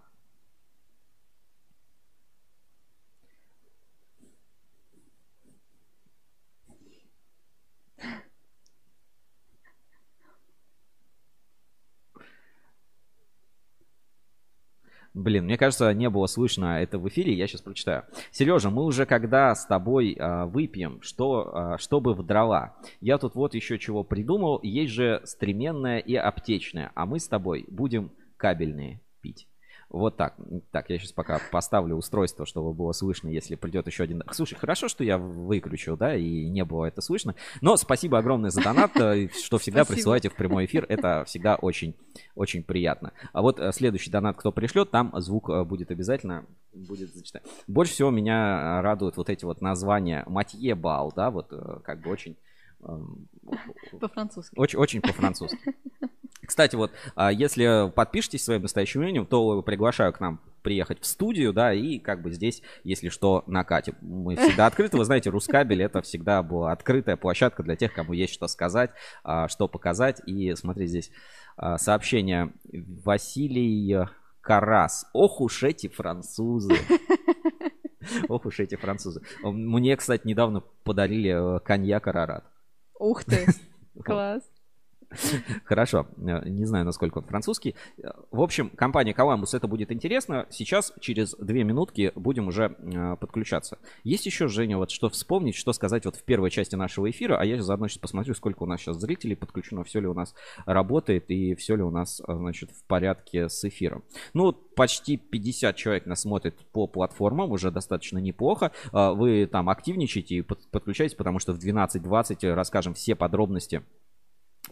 Блин, 15.15 15.45
мне 15.45 15.57
кажется, 15.57 15.95
не 15.95 16.11
было 16.11 16.27
слышно 16.27 16.83
это 16.83 16.99
в 16.99 17.07
эфире, 17.09 17.35
я 17.35 17.47
сейчас 17.47 17.61
прочитаю. 17.61 18.03
Сережа, 18.33 18.71
мы 18.71 18.85
уже 18.85 19.07
когда 19.07 19.55
с 19.55 19.65
тобой 19.65 20.17
а, 20.19 20.47
выпьем, 20.47 21.01
что, 21.03 21.51
а, 21.55 21.79
чтобы 21.79 22.15
в? 22.15 22.77
Я 23.01 23.19
тут 23.19 23.37
вот 23.37 23.55
еще 23.55 23.79
чего 23.79 24.03
придумал. 24.03 24.59
Есть 24.65 24.93
же 24.93 25.23
стременная 25.25 25.99
и 25.99 26.17
аптечная, 26.17 26.91
а 26.97 27.07
мы 27.07 27.21
с 27.21 27.29
тобой 27.29 27.65
будем 27.69 28.11
кабельные 28.37 29.01
пить. 29.21 29.47
Вот 29.91 30.17
так. 30.17 30.37
Так, 30.71 30.91
я 30.91 30.99
сейчас 30.99 31.13
пока 31.13 31.41
поставлю 31.51 31.97
устройство, 31.97 32.47
чтобы 32.47 32.73
было 32.73 32.93
слышно, 32.93 33.29
если 33.29 33.55
придет 33.55 33.87
еще 33.87 34.05
один. 34.05 34.23
Слушай, 34.33 34.57
хорошо, 34.57 34.89
что 34.89 35.05
я 35.05 35.19
выключил, 35.19 35.97
да, 35.97 36.17
и 36.17 36.49
не 36.49 36.65
было 36.65 36.87
это 36.87 37.01
слышно. 37.01 37.35
Но 37.61 37.77
спасибо 37.77 38.19
огромное 38.19 38.51
за 38.51 38.63
донат, 38.63 38.97
э, 38.97 39.29
что 39.45 39.59
всегда 39.59 39.85
присылаете 39.85 40.31
в 40.31 40.35
прямой 40.35 40.67
эфир. 40.67 40.87
Это 40.89 41.25
всегда 41.27 41.57
очень, 41.57 41.95
очень 42.35 42.63
приятно. 42.63 43.13
А 43.33 43.43
вот 43.43 43.61
э, 43.61 43.73
следующий 43.73 44.11
донат, 44.11 44.37
кто 44.37 44.53
пришлет, 44.53 44.91
там 44.91 45.13
звук 45.21 45.51
э, 45.51 45.65
будет 45.65 45.91
обязательно 45.91 46.47
будет 46.73 47.15
зачитать. 47.15 47.45
Больше 47.69 47.93
всего 47.93 48.11
меня 48.11 48.83
радуют 48.83 49.17
вот 49.17 49.31
эти 49.31 49.45
вот 49.45 49.61
названия 49.61 50.25
Матье 50.27 50.75
Бал, 50.75 51.13
да, 51.15 51.31
вот 51.31 51.53
как 51.85 52.01
бы 52.01 52.11
очень 52.11 52.37
по-французски. 54.01 54.59
Очень, 54.59 54.79
очень 54.79 55.01
по-французски. 55.01 55.59
Кстати, 56.47 56.77
вот, 56.77 56.93
а, 57.15 57.33
если 57.33 57.91
подпишетесь 57.91 58.45
своим 58.45 58.63
настоящим 58.63 59.03
именем, 59.03 59.27
то 59.27 59.63
приглашаю 59.63 60.13
к 60.13 60.21
нам 60.21 60.41
приехать 60.63 61.01
в 61.01 61.07
студию, 61.07 61.53
да, 61.53 61.73
и 61.73 61.99
как 61.99 62.23
бы 62.23 62.33
здесь, 62.33 62.63
если 62.85 63.09
что, 63.09 63.45
накатим. 63.47 63.95
Мы 64.01 64.37
всегда 64.37 64.67
открыты, 64.67 64.97
вы 64.97 65.05
знаете, 65.05 65.31
Рускабель 65.31 65.83
это 65.83 66.03
всегда 66.03 66.43
была 66.43 66.73
открытая 66.73 67.17
площадка 67.17 67.63
для 67.63 67.77
тех, 67.77 67.93
кому 67.93 68.13
есть 68.13 68.33
что 68.33 68.49
сказать, 68.49 68.91
а, 69.23 69.49
что 69.49 69.69
показать. 69.69 70.21
И 70.27 70.55
смотри, 70.55 70.87
здесь 70.87 71.11
а, 71.57 71.79
сообщение 71.79 72.53
Василий 73.05 74.07
Карас. 74.41 75.07
Ох 75.13 75.41
уж 75.41 75.63
эти 75.63 75.89
французы. 75.89 76.75
Ох 78.29 78.45
уж 78.45 78.61
эти 78.61 78.75
французы. 78.77 79.23
Мне, 79.43 79.97
кстати, 79.97 80.27
недавно 80.27 80.61
подарили 80.83 81.57
э, 81.57 81.61
коньяк 81.61 82.07
Арарат. 82.07 82.45
Ух 82.99 83.25
ты, 83.25 83.47
класс. 84.05 84.43
Хорошо, 85.65 86.07
э, 86.17 86.49
не 86.49 86.65
знаю, 86.65 86.85
насколько 86.85 87.19
он 87.19 87.25
французский. 87.25 87.75
В 88.31 88.41
общем, 88.41 88.71
компания 88.71 89.13
Columbus, 89.13 89.57
это 89.57 89.67
будет 89.67 89.93
интересно. 89.93 90.47
Сейчас, 90.51 90.93
через 91.01 91.35
две 91.37 91.65
минутки, 91.65 92.13
будем 92.15 92.49
уже 92.49 92.77
э, 92.79 93.17
подключаться. 93.17 93.79
Есть 94.03 94.27
еще, 94.27 94.49
Женя, 94.49 94.79
вот 94.79 94.91
что 94.91 95.09
вспомнить, 95.09 95.55
что 95.55 95.73
сказать 95.73 96.05
вот 96.05 96.17
в 96.17 96.25
первой 96.25 96.51
части 96.51 96.75
нашего 96.75 97.11
эфира, 97.11 97.39
а 97.39 97.45
я 97.45 97.61
заодно 97.63 97.89
сейчас 97.89 97.99
посмотрю, 97.99 98.35
сколько 98.35 98.63
у 98.63 98.67
нас 98.67 98.81
сейчас 98.81 98.99
зрителей 98.99 99.37
подключено, 99.37 99.85
все 99.85 100.01
ли 100.01 100.07
у 100.07 100.15
нас 100.15 100.35
работает 100.67 101.31
и 101.31 101.55
все 101.55 101.77
ли 101.77 101.83
у 101.83 101.91
нас, 101.91 102.21
э, 102.21 102.35
значит, 102.35 102.71
в 102.71 102.85
порядке 102.85 103.49
с 103.49 103.65
эфиром. 103.65 104.05
Ну, 104.33 104.53
почти 104.53 105.17
50 105.17 105.77
человек 105.77 106.07
нас 106.07 106.23
смотрит 106.23 106.57
по 106.73 106.87
платформам, 106.87 107.51
уже 107.53 107.71
достаточно 107.71 108.19
неплохо. 108.19 108.73
Вы 108.93 109.47
там 109.47 109.69
активничаете 109.69 110.37
и 110.37 110.43
подключайтесь, 110.43 111.15
потому 111.15 111.39
что 111.39 111.53
в 111.53 111.59
12.20 111.59 112.53
расскажем 112.55 112.95
все 112.95 113.15
подробности 113.15 113.83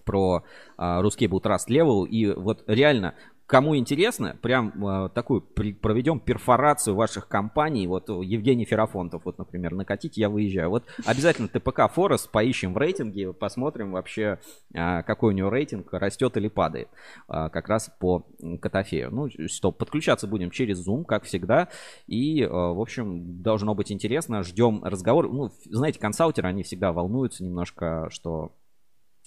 про 0.05 0.45
а, 0.77 1.03
Ruscable 1.03 1.43
Trust 1.43 1.69
Level. 1.69 2.07
И 2.07 2.33
вот 2.33 2.65
реально, 2.67 3.15
кому 3.47 3.77
интересно, 3.77 4.37
прям 4.41 4.73
а, 4.87 5.09
такую 5.11 5.43
проведем 5.43 6.21
перфорацию 6.21 6.97
ваших 6.97 7.29
компаний. 7.29 7.87
Вот 7.87 8.09
Евгений 8.09 8.65
Ферафонтов, 8.65 9.27
вот, 9.27 9.39
например, 9.39 9.75
накатить, 9.75 10.17
я 10.17 10.31
выезжаю. 10.31 10.71
Вот 10.71 10.85
обязательно 11.05 11.49
ТПК 11.49 11.93
Форест 11.93 12.31
поищем 12.31 12.73
в 12.73 12.79
рейтинге, 12.79 13.33
посмотрим 13.33 13.93
вообще, 13.93 14.39
а, 14.75 15.03
какой 15.03 15.35
у 15.35 15.37
него 15.37 15.51
рейтинг, 15.51 15.93
растет 15.93 16.37
или 16.37 16.49
падает. 16.49 16.89
Как 17.29 17.69
раз 17.69 17.91
по 17.99 18.25
Котофею. 18.61 19.11
Ну, 19.11 19.29
что, 19.49 19.71
подключаться 19.71 20.27
будем 20.27 20.51
через 20.51 20.87
Zoom, 20.87 21.05
как 21.05 21.25
всегда. 21.25 21.69
И, 22.07 22.45
в 22.45 22.81
общем, 22.81 23.43
должно 23.43 23.75
быть 23.75 23.93
интересно. 23.93 24.43
Ждем 24.43 24.83
разговор. 24.83 25.31
Ну, 25.31 25.51
знаете, 25.67 26.01
консалтеры, 26.01 26.49
они 26.49 26.63
всегда 26.63 26.93
волнуются 26.93 27.45
немножко, 27.45 28.09
что 28.11 28.53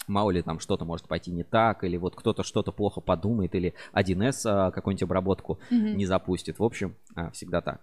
мало 0.07 0.31
ли 0.31 0.41
там 0.41 0.59
что-то 0.59 0.85
может 0.85 1.07
пойти 1.07 1.31
не 1.31 1.43
так, 1.43 1.83
или 1.83 1.97
вот 1.97 2.15
кто-то 2.15 2.43
что-то 2.43 2.71
плохо 2.71 3.01
подумает, 3.01 3.55
или 3.55 3.73
1С 3.93 4.41
а, 4.45 4.71
какую-нибудь 4.71 5.03
обработку 5.03 5.59
mm-hmm. 5.71 5.93
не 5.93 6.05
запустит. 6.05 6.59
В 6.59 6.63
общем, 6.63 6.95
а, 7.15 7.31
всегда 7.31 7.61
так. 7.61 7.81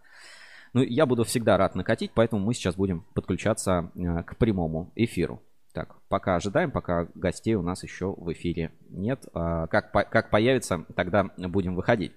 Ну, 0.73 0.83
я 0.83 1.05
буду 1.05 1.25
всегда 1.25 1.59
рад 1.59 1.75
накатить, 1.75 2.13
поэтому 2.15 2.45
мы 2.45 2.55
сейчас 2.55 2.77
будем 2.77 3.05
подключаться 3.15 3.91
а, 3.95 4.23
к 4.23 4.37
прямому 4.37 4.93
эфиру. 4.95 5.43
Так, 5.73 5.97
пока 6.09 6.37
ожидаем, 6.37 6.71
пока 6.71 7.09
гостей 7.15 7.55
у 7.55 7.63
нас 7.63 7.83
еще 7.83 8.13
в 8.13 8.31
эфире 8.33 8.73
нет. 8.91 9.25
Как, 9.33 9.91
как 9.91 10.29
появится, 10.29 10.85
тогда 10.95 11.31
будем 11.39 11.75
выходить. 11.75 12.13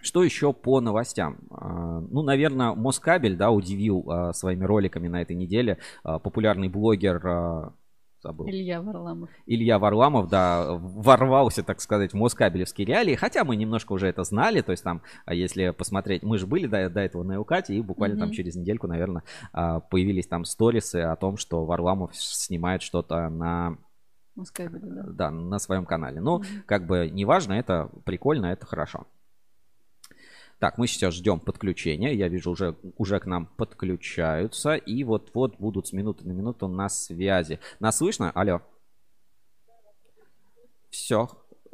Что 0.00 0.22
еще 0.22 0.52
по 0.52 0.80
новостям? 0.80 1.38
Ну, 1.50 2.22
наверное, 2.22 2.72
Москабель, 2.74 3.36
да, 3.36 3.50
удивил 3.50 4.32
своими 4.34 4.64
роликами 4.64 5.08
на 5.08 5.20
этой 5.20 5.34
неделе. 5.34 5.78
Популярный 6.04 6.68
блогер 6.68 7.72
забыл. 8.22 8.48
Илья 8.48 8.82
Варламов. 8.82 9.30
Илья 9.46 9.78
Варламов, 9.78 10.28
да, 10.28 10.66
ворвался, 10.72 11.62
так 11.62 11.80
сказать, 11.80 12.12
в 12.12 12.16
Москабелевские 12.16 12.86
реалии, 12.86 13.14
хотя 13.14 13.44
мы 13.44 13.56
немножко 13.56 13.92
уже 13.92 14.08
это 14.08 14.24
знали, 14.24 14.60
то 14.60 14.72
есть 14.72 14.84
там, 14.84 15.02
а 15.24 15.34
если 15.34 15.70
посмотреть, 15.70 16.22
мы 16.22 16.38
же 16.38 16.46
были 16.46 16.66
до, 16.66 16.88
до 16.90 17.00
этого 17.00 17.22
на 17.22 17.36
Эукате, 17.36 17.74
и 17.74 17.80
буквально 17.80 18.14
mm-hmm. 18.14 18.18
там 18.18 18.32
через 18.32 18.56
недельку, 18.56 18.86
наверное, 18.86 19.22
а, 19.52 19.80
появились 19.80 20.26
там 20.26 20.44
сторисы 20.44 20.96
о 20.96 21.16
том, 21.16 21.36
что 21.36 21.64
Варламов 21.64 22.14
снимает 22.14 22.82
что-то 22.82 23.28
на 23.28 23.76
Москабеле, 24.34 24.86
да. 24.90 25.02
Да, 25.08 25.30
на 25.30 25.58
своем 25.58 25.84
канале. 25.84 26.20
Ну, 26.20 26.38
mm-hmm. 26.38 26.62
как 26.66 26.86
бы 26.86 27.10
неважно, 27.10 27.54
это 27.54 27.90
прикольно, 28.04 28.46
это 28.46 28.66
хорошо. 28.66 29.06
Так, 30.60 30.76
мы 30.76 30.86
сейчас 30.86 31.14
ждем 31.14 31.40
подключения. 31.40 32.12
Я 32.12 32.28
вижу, 32.28 32.50
уже, 32.50 32.76
уже 32.98 33.18
к 33.18 33.24
нам 33.24 33.46
подключаются. 33.46 34.74
И 34.74 35.02
вот-вот 35.04 35.58
будут 35.58 35.88
с 35.88 35.92
минуты 35.94 36.28
на 36.28 36.32
минуту 36.32 36.68
на 36.68 36.90
связи. 36.90 37.58
Нас 37.80 37.96
слышно? 37.96 38.30
Алло. 38.32 38.60
Все. 40.90 41.30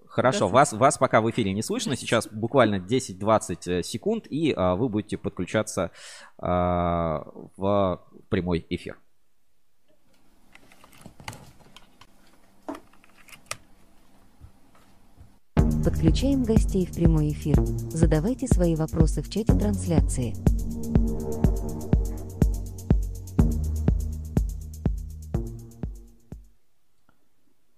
Хорошо, 0.06 0.46
вас, 0.46 0.72
вас 0.72 0.98
пока 0.98 1.20
в 1.20 1.28
эфире 1.30 1.52
не 1.52 1.62
слышно. 1.62 1.96
Сейчас 1.96 2.28
буквально 2.28 2.76
10-20 2.76 3.58
э, 3.66 3.82
секунд, 3.82 4.26
и 4.30 4.54
а, 4.56 4.76
вы 4.76 4.88
будете 4.88 5.18
подключаться 5.18 5.90
а, 6.38 7.26
в 7.56 8.02
прямой 8.28 8.64
эфир. 8.70 8.98
Подключаем 15.86 16.42
гостей 16.42 16.84
в 16.84 16.92
прямой 16.92 17.30
эфир. 17.30 17.64
Задавайте 17.64 18.48
свои 18.48 18.74
вопросы 18.74 19.22
в 19.22 19.30
чате 19.30 19.56
трансляции. 19.56 20.34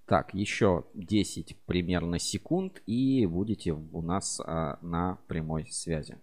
Так, 0.06 0.32
еще 0.32 0.86
10 0.94 1.58
примерно 1.66 2.18
секунд, 2.18 2.82
и 2.86 3.26
будете 3.26 3.72
у 3.72 4.00
нас 4.00 4.40
а, 4.40 4.78
на 4.80 5.18
прямой 5.26 5.66
связи. 5.70 6.16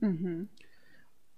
Угу. 0.00 0.46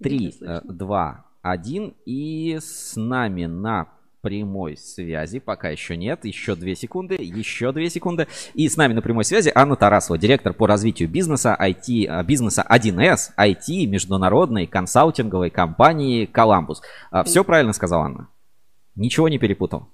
3, 0.03 0.35
2, 0.65 1.31
1. 1.41 1.95
И 2.05 2.59
с 2.61 2.95
нами 2.95 3.47
на 3.47 4.02
прямой 4.23 4.77
связи. 4.77 5.41
Пока 5.41 5.69
еще 5.69 5.97
нет. 5.97 6.25
Еще 6.25 6.55
две 6.55 6.75
секунды. 6.75 7.17
Еще 7.19 7.73
две 7.73 7.91
секунды. 7.91 8.29
И 8.55 8.69
с 8.69 8.77
нами 8.77 8.95
на 8.95 9.03
прямой 9.03 9.25
связи 9.25 9.53
Анна 9.55 9.77
Тарасова, 9.77 10.17
директор 10.17 10.55
по 10.55 10.67
развитию 10.67 11.09
бизнеса 11.09 11.57
IT, 11.61 12.07
а, 12.07 12.23
бизнеса 12.23 12.65
1С, 12.67 13.33
IT, 13.37 13.87
международной 13.87 14.67
консалтинговой 14.67 15.51
компании 15.51 16.25
Коламбус. 16.25 16.83
А, 17.11 17.25
Все 17.25 17.45
правильно 17.45 17.73
сказала 17.73 18.05
Анна? 18.05 18.29
Ничего 18.95 19.29
не 19.29 19.39
перепутал? 19.39 19.89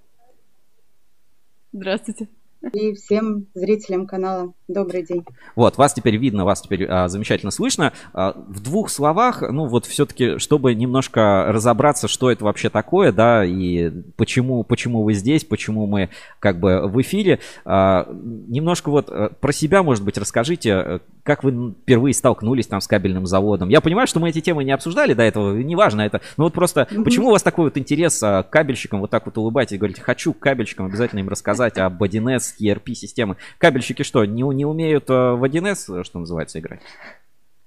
Здравствуйте. 1.73 2.29
И 2.73 2.93
всем 2.95 3.47
зрителям 3.55 4.07
канала 4.07 4.53
добрый 4.67 5.03
день. 5.03 5.25
Вот, 5.55 5.79
вас 5.79 5.95
теперь 5.95 6.17
видно, 6.17 6.45
вас 6.45 6.61
теперь 6.61 6.87
а, 6.87 7.09
замечательно 7.09 7.51
слышно. 7.51 7.93
А, 8.13 8.35
в 8.49 8.61
двух 8.61 8.91
словах, 8.91 9.43
ну 9.43 9.67
вот 9.67 9.87
все-таки, 9.87 10.39
чтобы 10.39 10.75
немножко 10.75 11.47
разобраться, 11.49 12.09
что 12.09 12.31
это 12.31 12.45
вообще 12.45 12.69
такое, 12.69 13.13
да, 13.13 13.45
и 13.45 13.91
почему, 14.17 14.65
почему 14.65 15.05
вы 15.05 15.15
здесь, 15.15 15.45
почему 15.45 15.87
мы 15.87 16.11
как 16.41 16.59
бы 16.59 16.89
в 16.89 17.01
эфире, 17.01 17.39
а, 17.65 18.07
немножко 18.11 18.91
вот 18.91 19.09
э, 19.09 19.31
про 19.41 19.53
себя, 19.53 19.83
может 19.83 20.05
быть, 20.05 20.19
расскажите, 20.19 20.71
э, 20.71 20.99
как 21.23 21.45
вы 21.45 21.75
впервые 21.83 22.13
столкнулись 22.13 22.67
там 22.67 22.81
с 22.81 22.87
кабельным 22.87 23.27
заводом. 23.27 23.69
Я 23.69 23.81
понимаю, 23.81 24.07
что 24.07 24.19
мы 24.19 24.31
эти 24.31 24.41
темы 24.41 24.65
не 24.65 24.73
обсуждали 24.73 25.15
до 25.15 25.23
этого, 25.23 25.57
неважно 25.57 26.03
это, 26.03 26.21
но 26.37 26.45
вот 26.45 26.53
просто, 26.53 26.89
mm-hmm. 26.91 27.05
почему 27.05 27.29
у 27.29 27.31
вас 27.31 27.43
такой 27.43 27.67
вот 27.67 27.79
интерес 27.79 28.23
а, 28.23 28.43
к 28.43 28.51
кабельщикам, 28.51 29.01
вот 29.01 29.11
так 29.11 29.27
вот 29.27 29.39
улыбаетесь, 29.39 29.79
говорите, 29.79 30.03
хочу 30.03 30.33
кабельщикам 30.33 30.87
обязательно 30.87 31.21
им 31.21 31.29
рассказать 31.29 31.79
об 31.79 32.03
1С, 32.03 32.48
ERP-системы. 32.61 33.37
Кабельщики 33.59 34.03
что, 34.03 34.25
не, 34.25 34.43
не 34.43 34.65
умеют 34.65 35.11
э, 35.11 35.13
в 35.13 35.45
1С, 35.45 36.05
что 36.05 36.19
называется, 36.19 36.59
играть? 36.59 36.81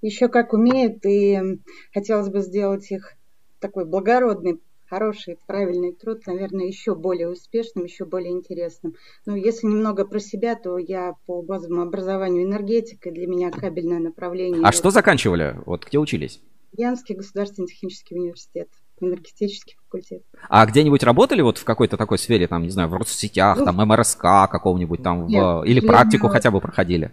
Еще 0.01 0.29
как 0.29 0.53
умеют, 0.53 1.05
и 1.05 1.59
хотелось 1.93 2.29
бы 2.29 2.41
сделать 2.41 2.89
их 2.91 3.13
такой 3.59 3.85
благородной 3.85 4.59
хороший, 4.91 5.37
правильный 5.47 5.93
труд, 5.93 6.27
наверное, 6.27 6.65
еще 6.65 6.95
более 6.95 7.29
успешным, 7.29 7.85
еще 7.85 8.03
более 8.03 8.33
интересным. 8.33 8.95
Ну, 9.25 9.35
если 9.35 9.67
немного 9.67 10.05
про 10.05 10.19
себя, 10.19 10.55
то 10.55 10.77
я 10.77 11.13
по 11.25 11.41
базовому 11.41 11.83
образованию 11.83 12.43
энергетика, 12.43 13.09
для 13.09 13.25
меня 13.25 13.51
кабельное 13.51 13.99
направление. 13.99 14.61
А 14.63 14.73
что 14.73 14.89
заканчивали? 14.89 15.55
Вот 15.65 15.85
где 15.85 15.97
учились? 15.97 16.41
Янский 16.73 17.15
государственный 17.15 17.67
технический 17.67 18.15
университет, 18.15 18.67
энергетический 19.01 19.77
факультет. 19.83 20.23
А 20.49 20.65
где-нибудь 20.65 21.03
работали 21.03 21.41
вот 21.41 21.57
в 21.57 21.63
какой-то 21.63 21.97
такой 21.97 22.17
сфере, 22.17 22.47
там, 22.47 22.63
не 22.63 22.69
знаю, 22.69 22.89
в 22.89 22.97
соцсетях, 22.99 23.57
ну, 23.57 23.65
там, 23.65 23.75
МРСК 23.77 24.21
какого-нибудь 24.49 25.03
там, 25.03 25.27
нет, 25.27 25.41
в... 25.41 25.63
или 25.63 25.79
практику 25.79 26.27
хотя 26.27 26.51
бы 26.51 26.61
проходили? 26.61 27.11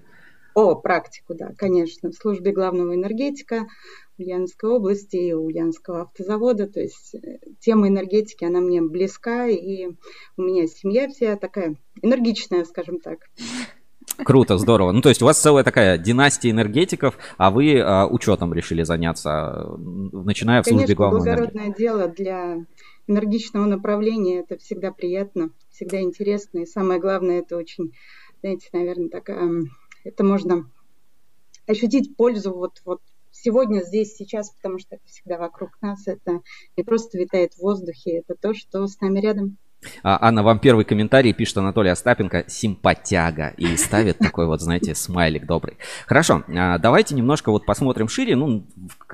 О, 0.54 0.74
практику, 0.74 1.34
да, 1.34 1.52
конечно. 1.56 2.10
В 2.10 2.14
службе 2.14 2.50
главного 2.50 2.94
энергетика 2.94 3.68
Ульяновской 4.18 4.70
области 4.70 5.16
и 5.16 5.32
Ульяновского 5.32 6.02
автозавода. 6.02 6.66
То 6.66 6.80
есть 6.80 7.14
э, 7.14 7.38
тема 7.60 7.86
энергетики, 7.86 8.44
она 8.44 8.60
мне 8.60 8.82
близка, 8.82 9.46
и 9.46 9.86
у 10.36 10.42
меня 10.42 10.66
семья 10.66 11.08
вся 11.08 11.36
такая 11.36 11.76
энергичная, 12.02 12.64
скажем 12.64 12.98
так. 12.98 13.20
Круто, 14.16 14.58
здорово. 14.58 14.92
Ну, 14.92 15.00
то 15.00 15.08
есть 15.08 15.22
у 15.22 15.26
вас 15.26 15.40
целая 15.40 15.64
такая 15.64 15.98
династия 15.98 16.50
энергетиков, 16.50 17.18
а 17.36 17.50
вы 17.50 17.80
а, 17.80 18.06
учетом 18.06 18.52
решили 18.52 18.82
заняться, 18.82 19.76
начиная 19.78 20.62
в 20.62 20.66
службе 20.66 20.86
Конечно, 20.86 20.94
главного 20.96 21.24
благородное 21.24 21.74
дело 21.74 22.08
для 22.08 22.64
энергичного 23.06 23.66
направления. 23.66 24.40
Это 24.40 24.58
всегда 24.58 24.92
приятно, 24.92 25.50
всегда 25.70 26.00
интересно. 26.00 26.60
И 26.60 26.66
самое 26.66 27.00
главное, 27.00 27.40
это 27.40 27.56
очень, 27.56 27.92
знаете, 28.40 28.68
наверное, 28.72 29.08
так, 29.08 29.30
это 30.04 30.24
можно 30.24 30.68
ощутить 31.66 32.16
пользу 32.16 32.52
вот, 32.54 32.80
вот 32.84 33.00
сегодня, 33.30 33.82
здесь, 33.82 34.16
сейчас, 34.16 34.50
потому 34.50 34.78
что 34.78 34.96
это 34.96 35.04
всегда 35.06 35.38
вокруг 35.38 35.70
нас, 35.80 36.06
это 36.06 36.40
не 36.76 36.82
просто 36.82 37.18
витает 37.18 37.54
в 37.54 37.58
воздухе, 37.58 38.18
это 38.18 38.34
то, 38.34 38.54
что 38.54 38.86
с 38.86 39.00
нами 39.00 39.20
рядом. 39.20 39.58
А, 40.02 40.18
Анна, 40.28 40.42
вам 40.42 40.58
первый 40.58 40.84
комментарий 40.84 41.32
пишет 41.32 41.58
Анатолий 41.58 41.90
Остапенко 41.90 42.44
«симпатяга» 42.48 43.54
и 43.56 43.76
ставит 43.76 44.18
такой 44.18 44.46
вот, 44.46 44.60
знаете, 44.60 44.94
смайлик 44.94 45.46
добрый. 45.46 45.76
Хорошо, 46.06 46.42
а, 46.48 46.78
давайте 46.78 47.14
немножко 47.14 47.50
вот 47.50 47.64
посмотрим 47.64 48.08
шире. 48.08 48.34
Ну, 48.34 48.64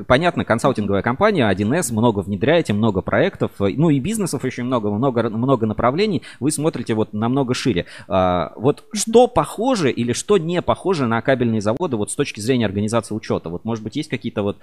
понятно, 0.06 0.44
консалтинговая 0.44 1.02
компания 1.02 1.48
1С, 1.48 1.92
много 1.92 2.20
внедряете, 2.20 2.72
много 2.72 3.02
проектов, 3.02 3.52
ну 3.58 3.90
и 3.90 4.00
бизнесов 4.00 4.44
еще 4.44 4.62
много, 4.62 4.90
много, 4.90 5.28
много 5.28 5.66
направлений. 5.66 6.22
Вы 6.40 6.50
смотрите 6.50 6.94
вот 6.94 7.12
намного 7.12 7.52
шире. 7.52 7.84
А, 8.08 8.52
вот 8.56 8.84
что 8.94 9.26
похоже 9.26 9.90
или 9.90 10.14
что 10.14 10.38
не 10.38 10.62
похоже 10.62 11.06
на 11.06 11.20
кабельные 11.20 11.60
заводы 11.60 11.96
вот 11.96 12.10
с 12.10 12.14
точки 12.14 12.40
зрения 12.40 12.64
организации 12.64 13.14
учета? 13.14 13.50
Вот, 13.50 13.66
может 13.66 13.84
быть, 13.84 13.96
есть 13.96 14.08
какие-то 14.08 14.42
вот 14.42 14.58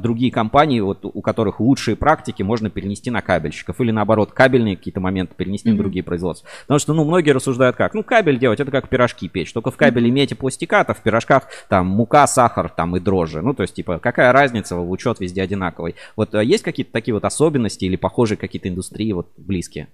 другие 0.00 0.30
компании, 0.30 0.80
вот 0.80 1.00
у 1.02 1.20
которых 1.20 1.58
лучшие 1.58 1.96
практики 1.96 2.42
можно 2.42 2.70
перенести 2.70 3.10
на 3.10 3.20
кабельщиков 3.20 3.80
или 3.80 3.90
наоборот, 3.90 4.30
кабельные 4.32 4.76
какие-то 4.76 5.00
моменты 5.00 5.34
перенести 5.40 5.68
mm-hmm. 5.68 5.72
на 5.72 5.78
другие 5.78 6.02
производства. 6.02 6.48
Потому 6.62 6.78
что, 6.78 6.92
ну, 6.92 7.04
многие 7.04 7.30
рассуждают 7.30 7.76
как? 7.76 7.94
Ну, 7.94 8.04
кабель 8.04 8.38
делать, 8.38 8.60
это 8.60 8.70
как 8.70 8.90
пирожки 8.90 9.28
печь. 9.28 9.52
Только 9.52 9.70
в 9.70 9.76
кабеле 9.78 10.10
медь 10.10 10.32
и 10.32 10.34
пластикат, 10.34 10.90
а 10.90 10.94
в 10.94 11.02
пирожках 11.02 11.44
там 11.68 11.86
мука, 11.86 12.26
сахар 12.26 12.68
там 12.68 12.96
и 12.96 13.00
дрожжи. 13.00 13.40
Ну, 13.40 13.54
то 13.54 13.62
есть, 13.62 13.74
типа, 13.74 13.98
какая 13.98 14.32
разница, 14.32 14.76
учет 14.76 15.20
везде 15.20 15.42
одинаковый. 15.42 15.94
Вот 16.16 16.34
а 16.34 16.44
есть 16.44 16.62
какие-то 16.62 16.92
такие 16.92 17.14
вот 17.14 17.24
особенности 17.24 17.86
или 17.86 17.96
похожие 17.96 18.36
какие-то 18.36 18.68
индустрии 18.68 19.12
вот 19.12 19.28
близкие? 19.38 19.88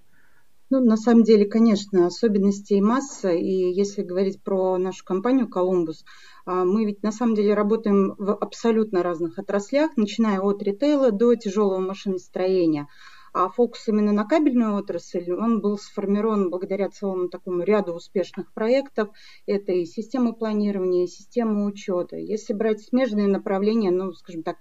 Ну, 0.68 0.84
на 0.84 0.96
самом 0.96 1.22
деле, 1.22 1.44
конечно, 1.44 2.06
особенностей 2.06 2.80
масса. 2.80 3.30
И 3.30 3.72
если 3.72 4.02
говорить 4.02 4.42
про 4.42 4.76
нашу 4.78 5.04
компанию 5.04 5.48
«Колумбус», 5.48 6.04
а, 6.44 6.64
мы 6.64 6.84
ведь 6.84 7.02
на 7.02 7.12
самом 7.12 7.36
деле 7.36 7.54
работаем 7.54 8.14
в 8.18 8.34
абсолютно 8.34 9.02
разных 9.02 9.38
отраслях, 9.38 9.96
начиная 9.96 10.40
от 10.40 10.62
ритейла 10.62 11.12
до 11.12 11.34
тяжелого 11.36 11.78
машиностроения. 11.78 12.88
А 13.38 13.50
фокус 13.50 13.86
именно 13.86 14.12
на 14.12 14.24
кабельную 14.24 14.76
отрасль, 14.76 15.30
он 15.30 15.60
был 15.60 15.76
сформирован 15.76 16.48
благодаря 16.48 16.88
целому 16.88 17.28
такому 17.28 17.64
ряду 17.64 17.92
успешных 17.92 18.50
проектов. 18.54 19.10
Это 19.44 19.72
и 19.72 19.84
система 19.84 20.32
планирования, 20.32 21.04
и 21.04 21.06
система 21.06 21.66
учета. 21.66 22.16
Если 22.16 22.54
брать 22.54 22.80
смежные 22.80 23.28
направления, 23.28 23.90
ну, 23.90 24.12
скажем 24.12 24.42
так, 24.42 24.56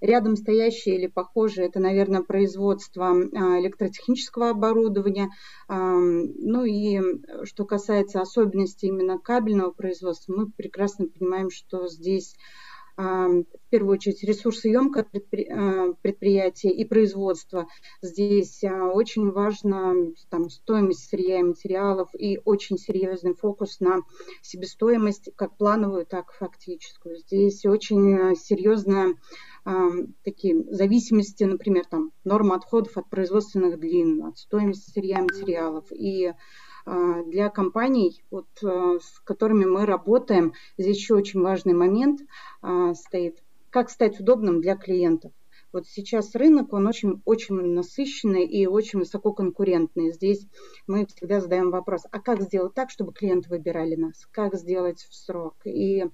Рядом 0.00 0.36
стоящие 0.36 0.94
или 0.94 1.08
похожие, 1.08 1.66
это, 1.66 1.80
наверное, 1.80 2.22
производство 2.22 3.08
а, 3.08 3.58
электротехнического 3.58 4.50
оборудования. 4.50 5.30
Ну 5.68 6.64
и 6.64 7.00
что 7.42 7.64
касается 7.64 8.20
особенностей 8.20 8.86
именно 8.86 9.18
кабельного 9.18 9.72
производства, 9.72 10.32
мы 10.36 10.50
прекрасно 10.52 11.08
понимаем, 11.08 11.50
что 11.50 11.88
здесь 11.88 12.36
в 12.98 13.70
первую 13.70 13.94
очередь 13.94 14.24
ресурсоемкое 14.24 15.04
а, 15.04 15.92
предприятие 16.02 16.72
и 16.72 16.84
производство. 16.84 17.68
Здесь 18.02 18.64
а, 18.64 18.88
очень 18.88 19.30
важна 19.30 19.94
там, 20.30 20.50
стоимость 20.50 21.08
сырья 21.08 21.38
и 21.38 21.44
материалов 21.44 22.08
и 22.18 22.40
очень 22.44 22.76
серьезный 22.76 23.34
фокус 23.34 23.78
на 23.78 24.00
себестоимость, 24.42 25.30
как 25.36 25.56
плановую, 25.56 26.06
так 26.06 26.30
и 26.30 26.38
фактическую. 26.38 27.18
Здесь 27.18 27.64
очень 27.66 28.14
а, 28.14 28.34
серьезная 28.34 29.14
такие 30.24 30.64
зависимости, 30.70 31.44
например, 31.44 31.84
там 31.84 32.12
норма 32.24 32.54
отходов 32.54 32.96
от 32.96 33.10
производственных 33.10 33.78
длин, 33.78 34.24
от 34.24 34.38
стоимости 34.38 34.90
сырья 34.90 35.18
и 35.18 35.22
материалов. 35.22 35.84
И 35.90 36.26
а, 36.26 36.36
для 37.26 37.50
компаний, 37.50 38.24
вот, 38.30 38.46
а, 38.64 38.98
с 38.98 39.20
которыми 39.20 39.64
мы 39.64 39.86
работаем, 39.86 40.54
здесь 40.76 40.98
еще 40.98 41.14
очень 41.14 41.40
важный 41.40 41.74
момент 41.74 42.20
а, 42.62 42.94
стоит. 42.94 43.42
Как 43.70 43.90
стать 43.90 44.18
удобным 44.20 44.60
для 44.60 44.76
клиентов? 44.76 45.32
Вот 45.70 45.86
сейчас 45.86 46.34
рынок, 46.34 46.72
он 46.72 46.86
очень, 46.86 47.20
очень 47.26 47.54
насыщенный 47.54 48.46
и 48.46 48.66
очень 48.66 49.00
высококонкурентный. 49.00 50.12
Здесь 50.12 50.46
мы 50.86 51.04
всегда 51.04 51.40
задаем 51.40 51.70
вопрос, 51.70 52.04
а 52.10 52.20
как 52.20 52.40
сделать 52.40 52.72
так, 52.72 52.88
чтобы 52.88 53.12
клиенты 53.12 53.50
выбирали 53.50 53.94
нас? 53.94 54.26
Как 54.30 54.54
сделать 54.54 55.00
в 55.00 55.14
срок? 55.14 55.56
И, 55.66 56.06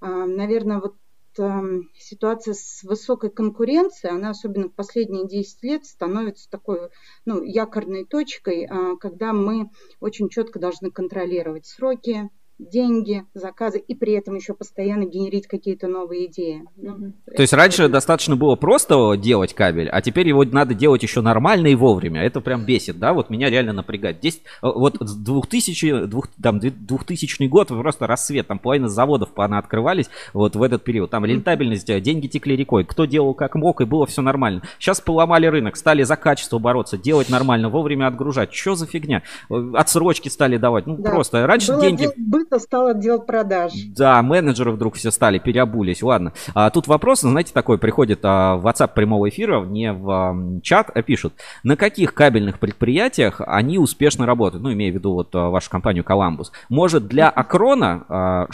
наверное, 0.00 0.80
вот 0.80 0.94
ситуация 1.36 2.54
с 2.54 2.82
высокой 2.82 3.30
конкуренцией, 3.30 4.14
она 4.14 4.30
особенно 4.30 4.68
в 4.68 4.74
последние 4.74 5.26
10 5.26 5.62
лет 5.62 5.84
становится 5.84 6.48
такой 6.48 6.90
ну, 7.24 7.42
якорной 7.42 8.04
точкой, 8.04 8.66
а, 8.66 8.96
когда 8.96 9.32
мы 9.32 9.70
очень 10.00 10.28
четко 10.28 10.58
должны 10.58 10.90
контролировать 10.90 11.66
сроки, 11.66 12.30
деньги, 12.58 13.24
заказы 13.34 13.78
и 13.78 13.94
при 13.94 14.12
этом 14.12 14.36
еще 14.36 14.54
постоянно 14.54 15.04
генерить 15.04 15.46
какие-то 15.46 15.88
новые 15.88 16.26
идеи. 16.26 16.64
Ну, 16.76 17.12
То 17.34 17.42
есть 17.42 17.52
раньше 17.52 17.84
это... 17.84 17.92
достаточно 17.94 18.36
было 18.36 18.54
просто 18.54 19.14
делать 19.16 19.54
кабель, 19.54 19.88
а 19.88 20.00
теперь 20.00 20.28
его 20.28 20.44
надо 20.44 20.74
делать 20.74 21.02
еще 21.02 21.20
нормально 21.20 21.68
и 21.68 21.74
вовремя. 21.74 22.22
Это 22.22 22.40
прям 22.40 22.64
бесит, 22.64 22.98
да? 22.98 23.12
Вот 23.12 23.28
меня 23.30 23.50
реально 23.50 23.72
напрягает. 23.72 24.18
Здесь 24.18 24.40
э, 24.62 24.68
вот 24.72 24.98
2000, 24.98 26.06
2000, 26.06 26.42
там, 26.42 26.60
2000 26.60 27.46
год 27.48 27.68
просто 27.68 28.06
рассвет, 28.06 28.46
там 28.46 28.58
половина 28.58 28.88
заводов 28.88 29.30
открывались 29.36 30.08
вот 30.32 30.56
в 30.56 30.62
этот 30.62 30.84
период. 30.84 31.10
Там 31.10 31.24
рентабельность, 31.24 31.90
э, 31.90 32.00
деньги 32.00 32.28
текли 32.28 32.56
рекой. 32.56 32.84
Кто 32.84 33.04
делал 33.04 33.34
как 33.34 33.56
мог, 33.56 33.80
и 33.80 33.84
было 33.84 34.06
все 34.06 34.22
нормально. 34.22 34.62
Сейчас 34.78 35.00
поломали 35.00 35.46
рынок, 35.46 35.76
стали 35.76 36.02
за 36.02 36.16
качество 36.16 36.58
бороться, 36.58 36.96
делать 36.96 37.28
нормально, 37.28 37.68
вовремя 37.68 38.06
отгружать. 38.06 38.54
Что 38.54 38.74
за 38.74 38.86
фигня? 38.86 39.22
Э, 39.50 39.72
отсрочки 39.74 40.28
стали 40.28 40.56
давать. 40.56 40.86
Ну, 40.86 40.96
да. 40.96 41.10
просто. 41.10 41.46
Раньше 41.46 41.72
было 41.72 41.80
деньги 41.82 42.08
это 42.46 42.58
стал 42.58 42.88
отдел 42.88 43.20
продаж. 43.20 43.72
Да, 43.96 44.22
менеджеры 44.22 44.72
вдруг 44.72 44.94
все 44.94 45.10
стали, 45.10 45.38
переобулись. 45.38 46.02
Ладно. 46.02 46.32
А, 46.54 46.70
тут 46.70 46.86
вопрос, 46.86 47.20
знаете, 47.20 47.52
такой 47.52 47.78
приходит 47.78 48.20
а, 48.22 48.56
в 48.56 48.66
WhatsApp 48.66 48.92
прямого 48.94 49.28
эфира, 49.28 49.62
не 49.64 49.92
в 49.92 50.10
а, 50.10 50.60
чат, 50.62 50.90
а 50.94 51.02
пишут. 51.02 51.34
На 51.62 51.76
каких 51.76 52.14
кабельных 52.14 52.58
предприятиях 52.58 53.40
они 53.46 53.78
успешно 53.78 54.26
работают? 54.26 54.62
Ну, 54.62 54.72
имея 54.72 54.92
в 54.92 54.94
виду 54.94 55.12
вот 55.12 55.34
а, 55.34 55.50
вашу 55.50 55.70
компанию 55.70 56.04
Columbus. 56.04 56.46
Может, 56.68 57.06
для 57.06 57.28
Акрона 57.28 58.04
а, 58.08 58.46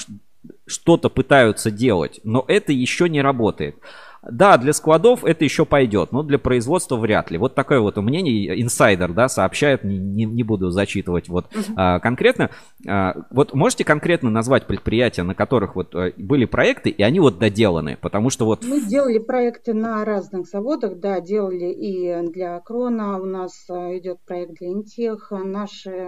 что-то 0.66 1.10
пытаются 1.10 1.70
делать, 1.70 2.20
но 2.24 2.44
это 2.48 2.72
еще 2.72 3.08
не 3.08 3.20
работает. 3.20 3.76
Да, 4.22 4.58
для 4.58 4.72
складов 4.72 5.24
это 5.24 5.44
еще 5.44 5.64
пойдет, 5.64 6.12
но 6.12 6.22
для 6.22 6.38
производства 6.38 6.96
вряд 6.96 7.30
ли. 7.30 7.38
Вот 7.38 7.54
такое 7.54 7.80
вот 7.80 7.96
мнение 7.96 8.60
инсайдер, 8.60 9.12
да, 9.12 9.28
сообщает, 9.28 9.82
не, 9.82 9.98
не, 9.98 10.24
не 10.24 10.42
буду 10.42 10.70
зачитывать 10.70 11.28
вот 11.28 11.46
uh-huh. 11.46 11.72
а, 11.76 12.00
конкретно. 12.00 12.50
А, 12.86 13.14
вот 13.30 13.54
можете 13.54 13.84
конкретно 13.84 14.30
назвать 14.30 14.66
предприятия, 14.66 15.22
на 15.22 15.34
которых 15.34 15.74
вот 15.74 15.94
а, 15.94 16.12
были 16.18 16.44
проекты, 16.44 16.90
и 16.90 17.02
они 17.02 17.18
вот 17.18 17.38
доделаны, 17.38 17.96
потому 18.00 18.28
что 18.28 18.44
вот... 18.44 18.62
Мы 18.64 18.82
делали 18.82 19.18
проекты 19.18 19.72
на 19.72 20.04
разных 20.04 20.46
заводах, 20.46 20.98
да, 20.98 21.20
делали 21.20 21.72
и 21.72 22.30
для 22.30 22.60
Крона, 22.60 23.18
у 23.18 23.24
нас 23.24 23.64
а, 23.70 23.96
идет 23.96 24.18
проект 24.26 24.58
для 24.58 24.68
Интех, 24.68 25.30
наши 25.30 26.06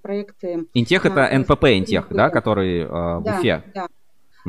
проекты... 0.00 0.66
Интех 0.74 1.06
это 1.06 1.28
НПП 1.36 1.64
Интех, 1.64 2.06
да, 2.10 2.30
который 2.30 2.84
в 2.84 3.22
да, 3.24 3.38
Уфе? 3.38 3.62
Да, 3.74 3.86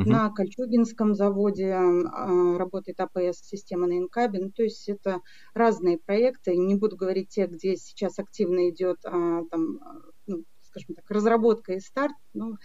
Угу. 0.00 0.08
На 0.08 0.30
Кольчугинском 0.30 1.14
заводе 1.14 1.72
а, 1.72 2.58
работает 2.58 3.00
АПС-система 3.00 3.86
на 3.86 3.98
Инкабе. 3.98 4.40
Ну, 4.40 4.50
то 4.50 4.62
есть 4.62 4.88
это 4.88 5.20
разные 5.54 5.98
проекты. 5.98 6.56
Не 6.56 6.74
буду 6.74 6.96
говорить 6.96 7.28
те, 7.28 7.46
где 7.46 7.76
сейчас 7.76 8.18
активно 8.18 8.70
идет 8.70 8.98
а, 9.04 9.42
там, 9.50 9.80
ну, 10.26 10.44
скажем 10.62 10.94
так, 10.94 11.10
разработка 11.10 11.74
и 11.74 11.80
старт. 11.80 12.14
Но 12.32 12.56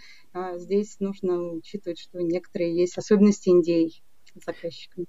здесь 0.54 0.98
нужно 1.00 1.42
учитывать, 1.42 1.98
что 1.98 2.20
некоторые 2.20 2.74
есть 2.74 2.96
особенности 2.96 3.48
Индии 3.48 3.92
с 4.34 4.44
заказчиками. 4.44 5.06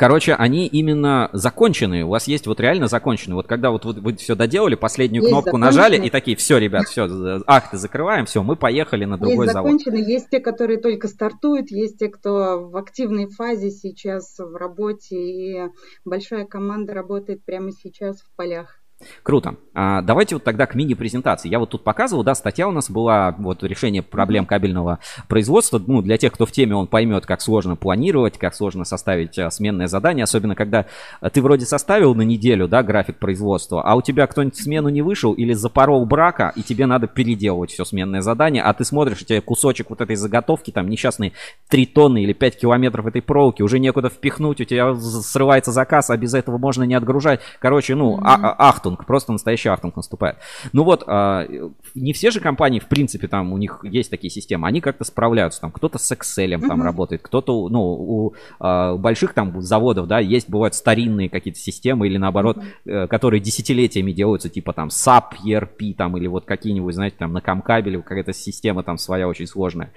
Короче, 0.00 0.32
они 0.32 0.66
именно 0.66 1.28
законченные. 1.34 2.06
У 2.06 2.08
вас 2.08 2.26
есть 2.26 2.46
вот 2.46 2.58
реально 2.58 2.86
законченные. 2.86 3.34
Вот 3.34 3.46
когда 3.46 3.70
вот 3.70 3.84
вы, 3.84 3.92
вы 3.92 4.16
все 4.16 4.34
доделали, 4.34 4.74
последнюю 4.74 5.24
Есть 5.24 5.30
кнопку 5.30 5.58
нажали 5.58 5.98
и 5.98 6.08
такие, 6.08 6.38
все, 6.38 6.56
ребят, 6.56 6.88
все, 6.88 7.42
акты 7.46 7.76
закрываем, 7.76 8.24
все, 8.24 8.42
мы 8.42 8.56
поехали 8.56 9.04
на 9.04 9.18
другой 9.18 9.44
есть 9.44 9.52
завод. 9.52 9.78
есть 9.92 10.30
те, 10.30 10.40
которые 10.40 10.80
только 10.80 11.06
стартуют, 11.06 11.70
есть 11.70 11.98
те, 11.98 12.08
кто 12.08 12.66
в 12.66 12.78
активной 12.78 13.28
фазе 13.28 13.70
сейчас 13.70 14.38
в 14.38 14.56
работе, 14.56 15.16
и 15.16 15.68
большая 16.06 16.46
команда 16.46 16.94
работает 16.94 17.44
прямо 17.44 17.70
сейчас 17.70 18.22
в 18.22 18.34
полях. 18.36 18.79
Круто. 19.22 19.56
А, 19.72 20.02
давайте 20.02 20.34
вот 20.34 20.44
тогда 20.44 20.66
к 20.66 20.74
мини-презентации. 20.74 21.48
Я 21.48 21.58
вот 21.58 21.70
тут 21.70 21.84
показывал, 21.84 22.22
да, 22.22 22.34
статья 22.34 22.68
у 22.68 22.72
нас 22.72 22.90
была, 22.90 23.34
вот 23.38 23.62
решение 23.62 24.02
проблем 24.02 24.44
кабельного 24.44 24.98
производства. 25.28 25.80
Ну, 25.84 26.02
для 26.02 26.18
тех, 26.18 26.32
кто 26.32 26.44
в 26.44 26.52
теме, 26.52 26.74
он 26.74 26.86
поймет, 26.86 27.24
как 27.24 27.40
сложно 27.40 27.76
планировать, 27.76 28.36
как 28.36 28.54
сложно 28.54 28.84
составить 28.84 29.38
а, 29.38 29.50
сменное 29.50 29.86
задание, 29.86 30.24
особенно 30.24 30.54
когда 30.54 30.86
ты 31.32 31.40
вроде 31.40 31.64
составил 31.66 32.14
на 32.14 32.22
неделю, 32.22 32.68
да, 32.68 32.82
график 32.82 33.18
производства, 33.18 33.82
а 33.82 33.94
у 33.94 34.02
тебя 34.02 34.26
кто-нибудь 34.26 34.58
в 34.58 34.62
смену 34.62 34.88
не 34.88 35.02
вышел 35.02 35.32
или 35.32 35.52
запорол 35.52 36.04
брака, 36.04 36.52
и 36.56 36.62
тебе 36.62 36.86
надо 36.86 37.06
переделывать 37.06 37.70
все 37.70 37.84
сменное 37.84 38.20
задание, 38.20 38.62
а 38.62 38.72
ты 38.74 38.84
смотришь, 38.84 39.22
у 39.22 39.24
тебя 39.24 39.40
кусочек 39.40 39.90
вот 39.90 40.00
этой 40.00 40.16
заготовки, 40.16 40.70
там 40.72 40.88
несчастные 40.88 41.32
3 41.68 41.86
тонны 41.86 42.22
или 42.22 42.32
5 42.32 42.58
километров 42.58 43.06
этой 43.06 43.22
проволоки, 43.22 43.62
уже 43.62 43.78
некуда 43.78 44.10
впихнуть, 44.10 44.60
у 44.60 44.64
тебя 44.64 44.94
срывается 44.94 45.72
заказ, 45.72 46.10
а 46.10 46.16
без 46.16 46.34
этого 46.34 46.58
можно 46.58 46.82
не 46.82 46.94
отгружать. 46.94 47.40
Короче, 47.60 47.94
ну, 47.94 48.18
а- 48.22 48.34
а- 48.34 48.68
ахтунг, 48.90 49.06
просто 49.06 49.32
настоящий 49.32 49.68
ахтунг 49.68 49.96
наступает. 49.96 50.36
Ну 50.72 50.84
вот, 50.84 51.04
а, 51.06 51.46
не 51.94 52.12
все 52.12 52.30
же 52.30 52.40
компании, 52.40 52.78
в 52.78 52.86
принципе, 52.86 53.28
там 53.28 53.52
у 53.52 53.58
них 53.58 53.80
есть 53.82 54.10
такие 54.10 54.30
системы, 54.30 54.68
они 54.68 54.80
как-то 54.80 55.04
справляются, 55.04 55.60
там 55.60 55.72
кто-то 55.72 55.98
с 55.98 56.12
Excel 56.12 56.60
там 56.60 56.78
Мгм. 56.78 56.82
работает, 56.82 57.22
кто-то, 57.22 57.68
ну, 57.68 57.80
у 57.82 58.34
а, 58.58 58.96
больших 58.96 59.34
там 59.34 59.60
заводов, 59.62 60.06
да, 60.06 60.18
есть, 60.18 60.48
бывают 60.48 60.74
старинные 60.74 61.28
какие-то 61.28 61.58
системы 61.58 62.06
или 62.06 62.16
наоборот, 62.16 62.58
э, 62.84 63.06
которые 63.06 63.40
десятилетиями 63.40 64.12
делаются, 64.12 64.48
типа 64.48 64.72
там 64.72 64.88
SAP, 64.88 65.36
ERP 65.44 65.94
там 65.94 66.16
или 66.16 66.26
вот 66.26 66.44
какие-нибудь, 66.44 66.94
знаете, 66.94 67.16
там 67.18 67.32
на 67.32 67.40
Камкабеле 67.40 68.02
какая-то 68.02 68.32
система 68.32 68.82
там 68.82 68.98
своя 68.98 69.28
очень 69.28 69.46
сложная. 69.46 69.92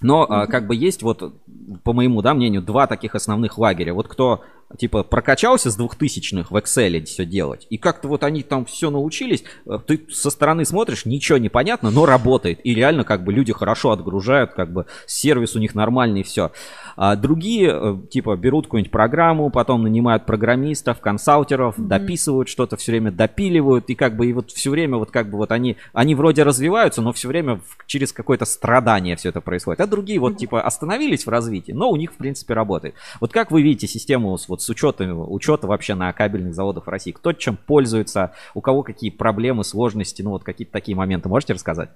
Но 0.00 0.26
а, 0.28 0.46
как 0.46 0.66
бы 0.66 0.74
есть 0.74 1.02
вот, 1.02 1.34
по 1.82 1.92
моему 1.92 2.20
да, 2.20 2.34
мнению, 2.34 2.62
два 2.62 2.86
таких 2.86 3.14
основных 3.14 3.58
лагеря. 3.58 3.94
Вот 3.94 4.08
кто 4.08 4.42
типа 4.76 5.02
прокачался 5.02 5.70
с 5.70 5.76
двухтысячных 5.76 6.50
в 6.50 6.56
Excel 6.56 7.04
все 7.04 7.24
делать, 7.24 7.66
и 7.70 7.76
как-то 7.76 8.08
вот 8.08 8.24
они 8.24 8.42
там 8.42 8.64
все 8.64 8.90
научились, 8.90 9.44
э, 9.66 9.78
ты 9.86 10.06
со 10.10 10.30
стороны 10.30 10.64
смотришь, 10.64 11.04
ничего 11.04 11.38
не 11.38 11.48
понятно, 11.48 11.90
но 11.90 12.06
работает. 12.06 12.60
И 12.64 12.74
реально 12.74 13.04
как 13.04 13.24
бы 13.24 13.32
люди 13.32 13.52
хорошо 13.52 13.90
отгружают, 13.90 14.52
как 14.52 14.72
бы 14.72 14.86
сервис 15.06 15.56
у 15.56 15.58
них 15.58 15.74
нормальный, 15.74 16.22
все. 16.22 16.52
А 16.96 17.16
другие 17.16 17.70
э, 17.72 17.96
типа 18.10 18.36
берут 18.36 18.66
какую-нибудь 18.66 18.92
программу, 18.92 19.50
потом 19.50 19.82
нанимают 19.82 20.26
программистов, 20.26 21.00
консалтеров, 21.00 21.74
дописывают 21.76 22.48
что-то, 22.48 22.76
все 22.76 22.92
время 22.92 23.10
допиливают, 23.10 23.90
и 23.90 23.94
как 23.94 24.16
бы 24.16 24.26
и 24.26 24.32
вот 24.32 24.50
все 24.50 24.70
время 24.70 24.96
вот 24.98 25.10
как 25.10 25.30
бы 25.30 25.38
вот 25.38 25.52
они, 25.52 25.76
они 25.92 26.14
вроде 26.14 26.42
развиваются, 26.42 27.02
но 27.02 27.12
все 27.12 27.28
время 27.28 27.60
через 27.86 28.12
какое-то 28.12 28.44
страдание 28.44 29.16
все 29.16 29.30
это 29.30 29.40
происходит. 29.40 29.80
А 29.80 29.86
другие 29.86 30.20
вот 30.20 30.36
типа 30.36 30.62
остановились 30.62 31.26
в 31.26 31.28
развитии, 31.28 31.72
но 31.72 31.90
у 31.90 31.96
них 31.96 32.12
в 32.12 32.16
принципе 32.16 32.54
работает. 32.54 32.94
Вот 33.20 33.32
как 33.32 33.50
вы 33.50 33.62
видите 33.62 33.86
систему 33.86 34.36
вот 34.48 34.62
с 34.64 34.70
учетом, 34.70 35.30
учета 35.32 35.66
вообще 35.66 35.94
на 35.94 36.12
кабельных 36.12 36.54
заводах 36.54 36.86
в 36.86 36.90
России? 36.90 37.12
Кто 37.12 37.32
чем 37.32 37.56
пользуется, 37.56 38.32
у 38.54 38.60
кого 38.60 38.82
какие 38.82 39.10
проблемы, 39.10 39.64
сложности, 39.64 40.22
ну 40.22 40.30
вот 40.30 40.44
какие-то 40.44 40.72
такие 40.72 40.96
моменты 40.96 41.28
можете 41.28 41.52
рассказать? 41.52 41.90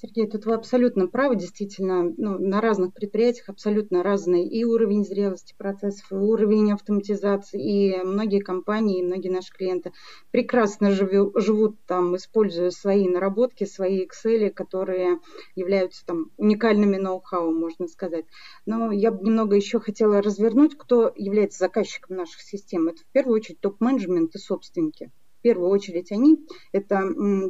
Сергей, 0.00 0.28
тут 0.28 0.46
вы 0.46 0.54
абсолютно 0.54 1.08
правы, 1.08 1.34
действительно, 1.34 2.04
ну, 2.16 2.38
на 2.38 2.60
разных 2.60 2.94
предприятиях 2.94 3.48
абсолютно 3.48 4.04
разный 4.04 4.46
и 4.46 4.62
уровень 4.62 5.04
зрелости 5.04 5.56
процессов, 5.58 6.12
и 6.12 6.14
уровень 6.14 6.72
автоматизации, 6.72 7.60
и 7.60 8.04
многие 8.04 8.38
компании, 8.38 9.00
и 9.00 9.04
многие 9.04 9.30
наши 9.30 9.52
клиенты 9.52 9.90
прекрасно 10.30 10.92
живю- 10.92 11.32
живут 11.34 11.84
там, 11.84 12.14
используя 12.14 12.70
свои 12.70 13.08
наработки, 13.08 13.64
свои 13.64 14.06
Excel, 14.06 14.50
которые 14.50 15.18
являются 15.56 16.06
там 16.06 16.30
уникальными 16.36 16.96
ноу-хау, 16.96 17.50
можно 17.50 17.88
сказать. 17.88 18.26
Но 18.66 18.92
я 18.92 19.10
бы 19.10 19.24
немного 19.24 19.56
еще 19.56 19.80
хотела 19.80 20.22
развернуть, 20.22 20.78
кто 20.78 21.12
является 21.16 21.58
заказчиком 21.58 22.16
наших 22.18 22.40
систем. 22.42 22.86
Это 22.86 23.00
в 23.00 23.12
первую 23.12 23.34
очередь 23.34 23.58
топ-менеджмент 23.60 24.32
и 24.36 24.38
собственники. 24.38 25.10
В 25.38 25.40
первую 25.40 25.70
очередь 25.70 26.10
они– 26.10 26.44
это 26.72 27.02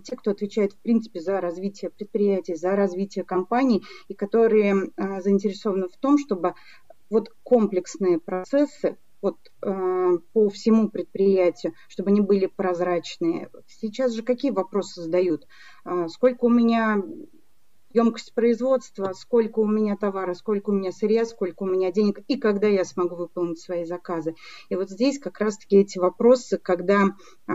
те, 0.04 0.16
кто 0.16 0.32
отвечает, 0.32 0.72
в 0.72 0.78
принципе, 0.78 1.20
за 1.20 1.40
развитие 1.40 1.90
предприятий, 1.90 2.54
за 2.54 2.76
развитие 2.76 3.24
компаний, 3.24 3.82
и 4.08 4.14
которые 4.14 4.90
а, 4.96 5.20
заинтересованы 5.22 5.88
в 5.88 5.96
том, 5.96 6.18
чтобы 6.18 6.54
вот 7.08 7.30
комплексные 7.42 8.18
процессы 8.18 8.98
вот, 9.20 9.36
э, 9.62 10.18
по 10.32 10.48
всему 10.48 10.90
предприятию, 10.90 11.72
чтобы 11.88 12.10
они 12.10 12.20
были 12.20 12.46
прозрачные. 12.46 13.50
Сейчас 13.66 14.12
же 14.12 14.22
какие 14.22 14.50
вопросы 14.50 15.02
задают? 15.02 15.46
А, 15.84 16.08
Сколько 16.08 16.44
у 16.44 16.50
меня 16.50 17.02
емкость 17.92 18.34
производства, 18.34 19.12
сколько 19.14 19.60
у 19.60 19.66
меня 19.66 19.96
товара, 19.96 20.34
сколько 20.34 20.70
у 20.70 20.72
меня 20.72 20.92
сырья, 20.92 21.24
сколько 21.24 21.62
у 21.62 21.66
меня 21.66 21.90
денег 21.90 22.20
и 22.28 22.36
когда 22.36 22.66
я 22.66 22.84
смогу 22.84 23.16
выполнить 23.16 23.60
свои 23.60 23.84
заказы. 23.84 24.34
И 24.68 24.76
вот 24.76 24.90
здесь 24.90 25.18
как 25.18 25.40
раз-таки 25.40 25.76
эти 25.76 25.98
вопросы, 25.98 26.58
когда 26.58 27.16
а, 27.46 27.52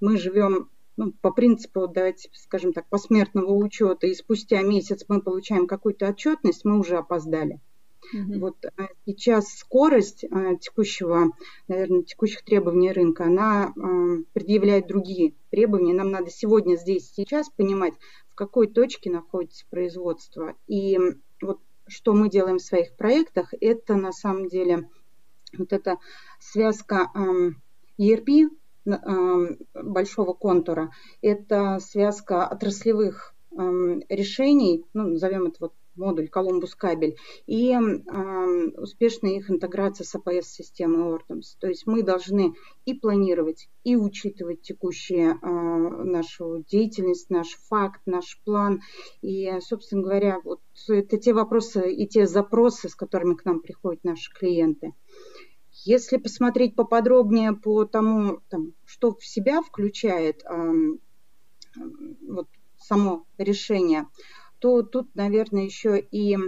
мы 0.00 0.16
живем 0.16 0.70
ну, 0.96 1.12
по 1.20 1.32
принципу, 1.32 1.88
давайте 1.88 2.30
скажем 2.34 2.72
так, 2.72 2.88
посмертного 2.88 3.52
учета, 3.52 4.06
и 4.06 4.14
спустя 4.14 4.62
месяц 4.62 5.04
мы 5.08 5.20
получаем 5.20 5.66
какую-то 5.66 6.08
отчетность, 6.08 6.64
мы 6.64 6.78
уже 6.78 6.96
опоздали. 6.96 7.60
Мгм. 8.12 8.40
Вот 8.40 8.56
а, 8.64 8.88
сейчас 9.06 9.48
скорость 9.48 10.24
а, 10.30 10.56
текущего, 10.56 11.32
наверное, 11.68 12.02
текущих 12.02 12.44
требований 12.44 12.92
рынка, 12.92 13.24
она 13.24 13.72
предъявляет 14.32 14.86
другие 14.86 15.34
требования. 15.50 15.94
Нам 15.94 16.10
надо 16.10 16.30
сегодня, 16.30 16.76
здесь, 16.76 17.10
сейчас 17.12 17.48
понимать, 17.50 17.94
в 18.34 18.36
какой 18.36 18.66
точке 18.66 19.12
находится 19.12 19.64
производство. 19.70 20.56
И 20.66 20.98
вот 21.40 21.60
что 21.86 22.14
мы 22.14 22.28
делаем 22.28 22.58
в 22.58 22.62
своих 22.62 22.96
проектах, 22.96 23.54
это 23.60 23.94
на 23.94 24.10
самом 24.10 24.48
деле 24.48 24.90
вот 25.56 25.72
эта 25.72 25.98
связка 26.40 27.12
ERP 27.96 28.48
большого 29.72 30.32
контура, 30.32 30.90
это 31.22 31.78
связка 31.78 32.44
отраслевых 32.44 33.36
решений, 33.52 34.84
ну, 34.94 35.10
назовем 35.10 35.46
это 35.46 35.56
вот 35.60 35.74
модуль 35.96 36.28
Columbus 36.32 36.70
кабель, 36.76 37.16
и 37.46 37.72
ам, 37.72 38.72
успешная 38.76 39.32
их 39.32 39.50
интеграция 39.50 40.04
с 40.04 40.14
APS-системой 40.14 41.16
Ortams. 41.16 41.56
То 41.58 41.68
есть 41.68 41.86
мы 41.86 42.02
должны 42.02 42.54
и 42.84 42.94
планировать, 42.94 43.68
и 43.84 43.96
учитывать 43.96 44.62
текущую 44.62 45.38
а, 45.40 45.48
нашу 45.48 46.64
деятельность, 46.68 47.30
наш 47.30 47.48
факт, 47.68 48.00
наш 48.06 48.40
план. 48.44 48.80
И, 49.22 49.50
собственно 49.60 50.02
говоря, 50.02 50.40
вот 50.44 50.60
это 50.88 51.18
те 51.18 51.32
вопросы 51.32 51.92
и 51.92 52.06
те 52.06 52.26
запросы, 52.26 52.88
с 52.88 52.94
которыми 52.94 53.34
к 53.34 53.44
нам 53.44 53.60
приходят 53.60 54.04
наши 54.04 54.32
клиенты. 54.32 54.92
Если 55.84 56.16
посмотреть 56.16 56.76
поподробнее 56.76 57.52
по 57.52 57.84
тому, 57.84 58.40
там, 58.48 58.72
что 58.84 59.14
в 59.14 59.24
себя 59.24 59.60
включает 59.60 60.42
ам, 60.46 60.98
вот 62.26 62.48
само 62.78 63.26
решение, 63.38 64.06
то 64.64 64.82
тут, 64.82 65.14
наверное, 65.14 65.64
еще 65.64 66.00
и 66.00 66.38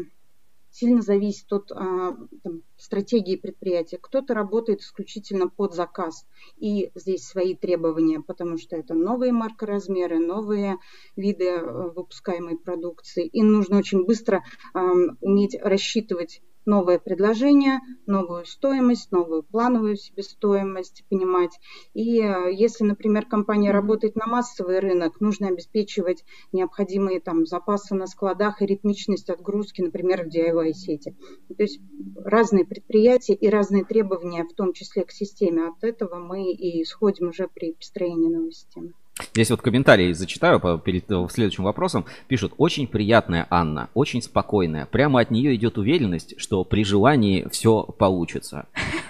сильно 0.71 1.03
зависит 1.03 1.53
от 1.53 1.71
а, 1.71 2.17
там, 2.43 2.63
стратегии 2.79 3.37
предприятия. 3.37 3.99
Кто-то 4.01 4.33
работает 4.33 4.81
исключительно 4.81 5.51
под 5.51 5.75
заказ, 5.75 6.25
и 6.57 6.91
здесь 6.95 7.27
свои 7.27 7.55
требования, 7.55 8.21
потому 8.21 8.57
что 8.57 8.75
это 8.75 8.95
новые 8.95 9.33
маркоразмеры, 9.33 10.19
новые 10.19 10.79
виды 11.15 11.45
э, 11.45 11.91
выпускаемой 11.91 12.57
продукции. 12.57 13.27
Им 13.27 13.53
нужно 13.53 13.77
очень 13.77 14.07
быстро 14.07 14.43
ам, 14.73 15.19
уметь 15.21 15.55
рассчитывать 15.61 16.41
новое 16.67 16.99
предложение, 16.99 17.81
новую 18.07 18.45
стоимость, 18.45 19.13
новую 19.13 19.43
плановую 19.45 19.97
себестоимость 19.97 21.05
понимать. 21.09 21.59
И 21.95 22.21
э, 22.21 22.53
если, 22.53 22.85
например, 22.85 23.27
компания 23.27 23.71
работает 23.71 24.17
на 24.17 24.27
массовый 24.27 24.81
рынок, 24.81 25.21
нужно 25.21 25.49
обеспечивать 25.49 26.25
необходимые 26.53 27.21
там 27.21 27.47
запасы 27.47 27.95
на 27.95 28.07
складах 28.07 28.61
и 28.61 28.67
ритмичность 28.67 29.31
отгрузки, 29.31 29.81
например, 29.81 30.25
в 30.25 30.29
DIY-сети. 30.29 31.17
То 31.57 31.63
есть 31.63 31.81
разные 32.17 32.67
предприятия 32.67 33.35
и 33.35 33.49
разные 33.49 33.85
требования, 33.85 34.45
в 34.45 34.53
том 34.53 34.73
числе 34.73 35.05
к 35.05 35.13
системе. 35.13 35.69
От 35.69 35.85
этого 35.85 36.17
мы 36.17 36.53
и 36.53 36.83
исходим 36.83 37.29
уже 37.29 37.49
при 37.49 37.73
построении 37.73 38.29
новой 38.29 38.53
системы. 38.53 38.93
Здесь 39.33 39.51
вот 39.51 39.63
комментарии 39.63 40.13
зачитаю 40.13 40.61
перед 40.79 41.11
э, 41.11 41.27
следующим 41.31 41.65
вопросом. 41.65 42.05
Пишут, 42.29 42.53
очень 42.59 42.87
приятная 42.87 43.47
Анна, 43.49 43.89
очень 43.95 44.21
спокойная. 44.21 44.85
Прямо 44.87 45.21
от 45.21 45.31
нее 45.31 45.55
идет 45.55 45.79
уверенность, 45.79 46.35
что 46.39 46.65
при 46.65 46.85
желании 46.85 47.47
все 47.51 47.83
получится. 47.83 48.67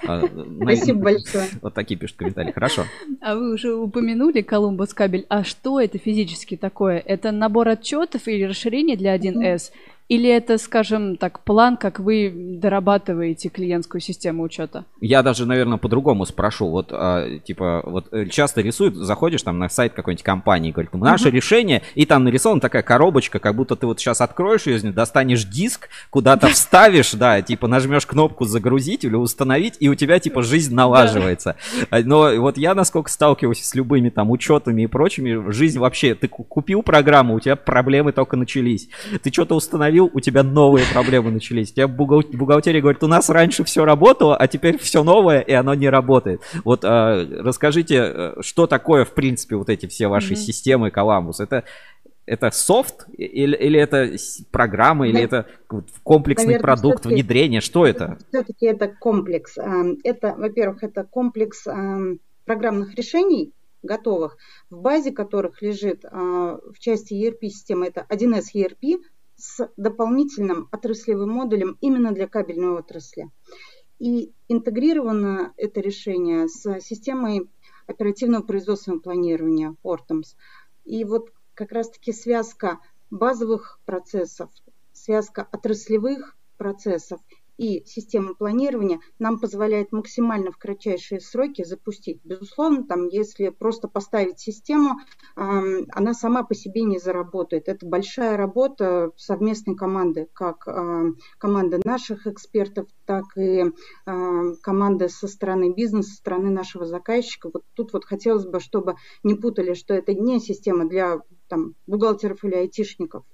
А, 0.07 0.21
на- 0.33 0.65
Спасибо 0.65 1.01
большое. 1.01 1.47
Вот 1.63 1.75
такие 1.75 1.99
пишут 1.99 2.19
комментарии. 2.19 2.53
Хорошо. 2.53 2.85
А 3.21 3.35
вы 3.35 3.55
уже 3.55 3.75
упомянули 3.75 4.43
Колумбус 4.43 4.95
кабель. 4.95 5.27
А 5.29 5.43
что 5.43 5.81
это 5.81 5.99
физически 5.99 6.57
такое? 6.57 6.99
Это 6.99 7.33
набор 7.33 7.69
отчетов 7.69 8.29
или 8.29 8.45
расширение 8.45 8.97
для 8.97 9.17
1С? 9.17 9.73
Или 10.09 10.31
это, 10.31 10.57
скажем 10.59 11.17
так, 11.17 11.41
план, 11.41 11.77
как 11.77 11.99
вы 11.99 12.33
дорабатываете 12.61 13.49
клиентскую 13.49 14.01
систему 14.01 14.45
учета? 14.45 14.85
Я 15.01 15.25
даже, 15.25 15.47
наверное, 15.47 15.79
по-другому 15.79 16.25
спрошу. 16.27 16.69
Вот, 16.71 16.91
а, 16.93 17.39
типа, 17.41 17.83
вот 17.85 18.13
э, 18.13 18.27
часто 18.27 18.61
рисуют, 18.61 18.95
заходишь 18.95 19.43
там 19.43 19.59
на 19.59 19.69
сайт 19.69 19.95
какой-нибудь 19.95 20.23
компании, 20.23 20.71
говорит, 20.71 20.95
наше 20.95 21.29
uh-huh. 21.29 21.33
решение, 21.33 21.83
и 21.97 22.07
там 22.07 22.23
нарисована 22.23 22.61
такая 22.61 22.85
коробочка, 22.85 23.41
как 23.41 23.57
будто 23.57 23.75
ты 23.75 23.87
вот 23.87 23.99
сейчас 23.99 24.21
откроешь 24.21 24.67
ее, 24.67 24.79
достанешь 24.93 25.45
диск, 25.45 25.89
куда-то 26.11 26.47
вставишь, 26.49 27.13
да, 27.13 27.43
типа 27.43 27.67
нажмешь 27.67 28.07
кнопку 28.07 28.45
загрузить 28.45 29.05
или 29.05 29.17
установить, 29.17 29.75
и 29.81 29.89
у 29.89 29.97
тебя, 29.97 30.21
типа, 30.21 30.43
жизнь 30.43 30.73
налаживается. 30.73 31.57
А, 31.91 32.01
но 32.01 32.31
вот 32.37 32.59
я, 32.59 32.75
насколько 32.75 33.11
сталкиваюсь 33.11 33.65
с 33.65 33.75
любыми 33.75 34.11
там 34.11 34.31
учетами 34.31 34.83
и 34.83 34.87
прочими, 34.87 35.51
жизнь 35.51 35.81
вообще, 35.81 36.15
ты 36.15 36.29
купил 36.29 36.83
программу, 36.83 37.35
у 37.35 37.41
тебя 37.41 37.57
проблемы 37.57 38.13
только 38.13 38.37
начались. 38.37 38.89
Ты 39.21 39.33
что-то 39.33 39.57
установил, 39.57 39.96
установил, 39.97 40.11
у 40.13 40.21
тебя 40.21 40.43
новые 40.43 40.85
проблемы 40.93 41.31
начались. 41.31 41.71
У 41.71 41.75
тебя 41.75 41.89
бухгалтерия 41.89 42.81
говорит, 42.81 43.03
у 43.03 43.09
нас 43.09 43.29
раньше 43.29 43.65
все 43.65 43.85
работало, 43.85 44.37
а 44.37 44.47
теперь 44.47 44.79
все 44.79 45.03
новое, 45.03 45.41
и 45.41 45.53
оно 45.53 45.75
не 45.75 45.89
работает. 45.89 46.41
Вот 46.65 46.85
а, 46.85 47.27
расскажите, 47.43 47.95
э, 47.97 48.35
что 48.41 48.67
такое, 48.67 49.05
в 49.05 49.13
принципе, 49.13 49.57
вот 49.57 49.69
эти 49.69 49.87
все 49.87 50.09
ваши 50.09 50.35
mm-hmm. 50.35 50.37
системы 50.37 50.91
Коламбус? 50.91 51.41
Это 51.41 51.65
это 52.29 52.51
софт 52.51 53.07
или, 53.17 53.57
или 53.57 53.79
это 53.79 54.17
программа, 54.51 55.07
или 55.07 55.21
это 55.21 55.47
комплексный 56.03 56.55
Наверное, 56.55 56.63
продукт 56.63 57.07
внедрения? 57.07 57.61
Что 57.61 57.87
это? 57.87 58.19
Все-таки 58.31 58.67
это 58.67 58.89
комплекс. 58.89 59.57
Эм, 59.57 59.99
это, 60.03 60.35
во-первых, 60.37 60.83
это 60.83 61.05
комплекс 61.05 61.69
эм, 61.69 62.19
программных 62.45 62.97
решений, 62.97 63.53
готовых, 63.85 64.39
в 64.71 64.81
базе 64.81 65.13
которых 65.13 65.63
лежит 65.63 66.05
э, 66.05 66.09
в 66.11 66.79
части 66.81 67.15
ERP-системы, 67.15 67.87
это 67.87 68.05
1С 68.09 68.47
ERP, 68.57 68.99
с 69.37 69.71
дополнительным 69.77 70.69
отраслевым 70.73 71.31
модулем 71.31 71.77
именно 71.81 72.13
для 72.13 72.27
кабельной 72.27 72.79
отрасли. 72.79 73.31
И 73.99 74.33
интегрировано 74.49 75.53
это 75.57 75.81
решение 75.81 76.49
с 76.49 76.81
системой 76.81 77.51
оперативного 77.87 78.43
производственного 78.43 79.01
планирования 79.01 79.77
Ortams. 79.85 80.37
И 80.85 81.05
вот 81.05 81.33
как 81.55 81.73
раз-таки 81.73 82.13
связка 82.13 82.81
базовых 83.11 83.81
процессов, 83.85 84.51
связка 84.93 85.49
отраслевых 85.53 86.37
процессов 86.57 87.21
и 87.59 87.85
система 87.87 88.35
планирования 88.35 89.01
нам 89.19 89.39
позволяет 89.39 89.93
максимально 89.93 90.53
в 90.53 90.59
кратчайшие 90.59 91.21
сроки 91.21 91.65
запустить. 91.65 92.21
Безусловно, 92.25 92.85
там, 92.87 93.09
если 93.09 93.49
просто 93.49 93.89
поставить 93.89 94.39
систему, 94.39 94.99
она 95.35 96.15
сама 96.15 96.43
по 96.43 96.55
себе 96.55 96.83
не 96.83 96.99
заработает. 96.99 97.69
Это 97.69 97.87
большая 97.87 98.37
работа 98.37 99.13
совместной 99.17 99.75
команды, 99.75 100.29
как 100.33 100.67
команда 101.39 101.81
наших 101.85 102.27
экспертов, 102.27 102.89
так 103.05 103.25
и 103.37 103.65
команда 104.05 105.09
со 105.09 105.29
стороны 105.29 105.73
бизнеса, 105.73 106.11
со 106.11 106.17
стороны 106.17 106.51
нашего 106.51 106.85
заказчика. 106.85 107.51
Вот 107.53 107.65
тут 107.75 107.93
вот 107.93 108.05
хотелось 108.05 108.47
бы, 108.47 108.61
чтобы 108.61 108.97
не 109.23 109.35
путали, 109.35 109.75
что 109.75 109.95
это 109.95 110.15
не 110.15 110.41
система 110.41 110.89
для 110.89 111.21
там, 111.49 111.75
бухгалтеров 111.87 112.45
или 112.45 112.55
айтишников 112.55 113.25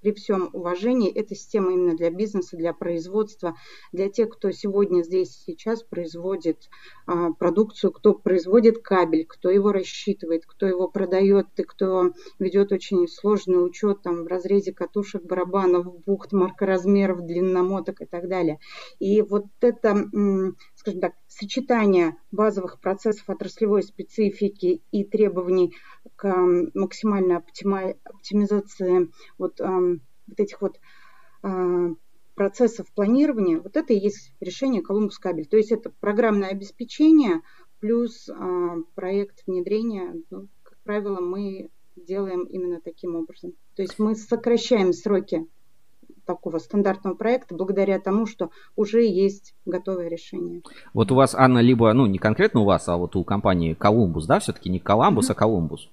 при 0.00 0.12
всем 0.12 0.50
уважении, 0.52 1.12
эта 1.12 1.34
система 1.34 1.72
именно 1.72 1.96
для 1.96 2.10
бизнеса, 2.10 2.56
для 2.56 2.72
производства, 2.72 3.54
для 3.92 4.08
тех, 4.08 4.30
кто 4.30 4.50
сегодня 4.50 5.02
здесь 5.02 5.42
сейчас 5.46 5.82
производит 5.82 6.68
а, 7.06 7.32
продукцию, 7.32 7.92
кто 7.92 8.14
производит 8.14 8.78
кабель, 8.78 9.26
кто 9.26 9.50
его 9.50 9.72
рассчитывает, 9.72 10.44
кто 10.46 10.66
его 10.66 10.88
продает 10.88 11.46
и 11.56 11.62
кто 11.62 12.12
ведет 12.38 12.72
очень 12.72 13.08
сложный 13.08 13.64
учет 13.64 14.02
там, 14.02 14.24
в 14.24 14.26
разрезе 14.26 14.72
катушек, 14.72 15.24
барабанов, 15.24 16.00
бухт, 16.04 16.32
маркоразмеров, 16.32 17.24
длинномоток 17.24 18.00
и 18.02 18.06
так 18.06 18.28
далее. 18.28 18.58
И 18.98 19.22
вот 19.22 19.46
это, 19.60 20.08
скажем 20.78 21.00
так, 21.00 21.14
сочетание 21.26 22.16
базовых 22.30 22.80
процессов 22.80 23.28
отраслевой 23.28 23.82
специфики 23.82 24.80
и 24.92 25.02
требований 25.02 25.74
к 26.14 26.32
максимальной 26.72 27.38
оптимизации 27.38 29.10
вот, 29.38 29.58
вот 29.58 30.40
этих 30.40 30.62
вот 30.62 30.78
а, 31.42 31.88
процессов 32.36 32.86
планирования, 32.94 33.58
вот 33.58 33.76
это 33.76 33.92
и 33.92 33.98
есть 33.98 34.32
решение 34.38 34.80
Колумбус 34.80 35.18
кабель. 35.18 35.46
То 35.46 35.56
есть 35.56 35.72
это 35.72 35.90
программное 35.98 36.50
обеспечение 36.50 37.40
плюс 37.80 38.28
а, 38.28 38.76
проект 38.94 39.42
внедрения. 39.48 40.14
Ну, 40.30 40.46
как 40.62 40.78
правило, 40.84 41.20
мы 41.20 41.70
делаем 41.96 42.44
именно 42.44 42.80
таким 42.80 43.16
образом. 43.16 43.54
То 43.74 43.82
есть 43.82 43.98
мы 43.98 44.14
сокращаем 44.14 44.92
сроки 44.92 45.44
такого 46.28 46.58
стандартного 46.58 47.14
проекта 47.14 47.54
благодаря 47.54 47.98
тому, 47.98 48.26
что 48.26 48.50
уже 48.76 49.02
есть 49.02 49.54
готовое 49.64 50.08
решение. 50.08 50.60
Вот 50.92 51.10
у 51.10 51.14
вас, 51.14 51.34
Анна, 51.34 51.60
либо, 51.60 51.90
ну, 51.94 52.04
не 52.04 52.18
конкретно 52.18 52.60
у 52.60 52.64
вас, 52.64 52.86
а 52.88 52.98
вот 52.98 53.16
у 53.16 53.24
компании 53.24 53.72
Колумбус, 53.72 54.26
да, 54.26 54.38
все-таки 54.38 54.68
не 54.68 54.78
Коламбус, 54.78 55.30
mm-hmm. 55.30 55.32
а 55.32 55.34
Колумбус? 55.34 55.88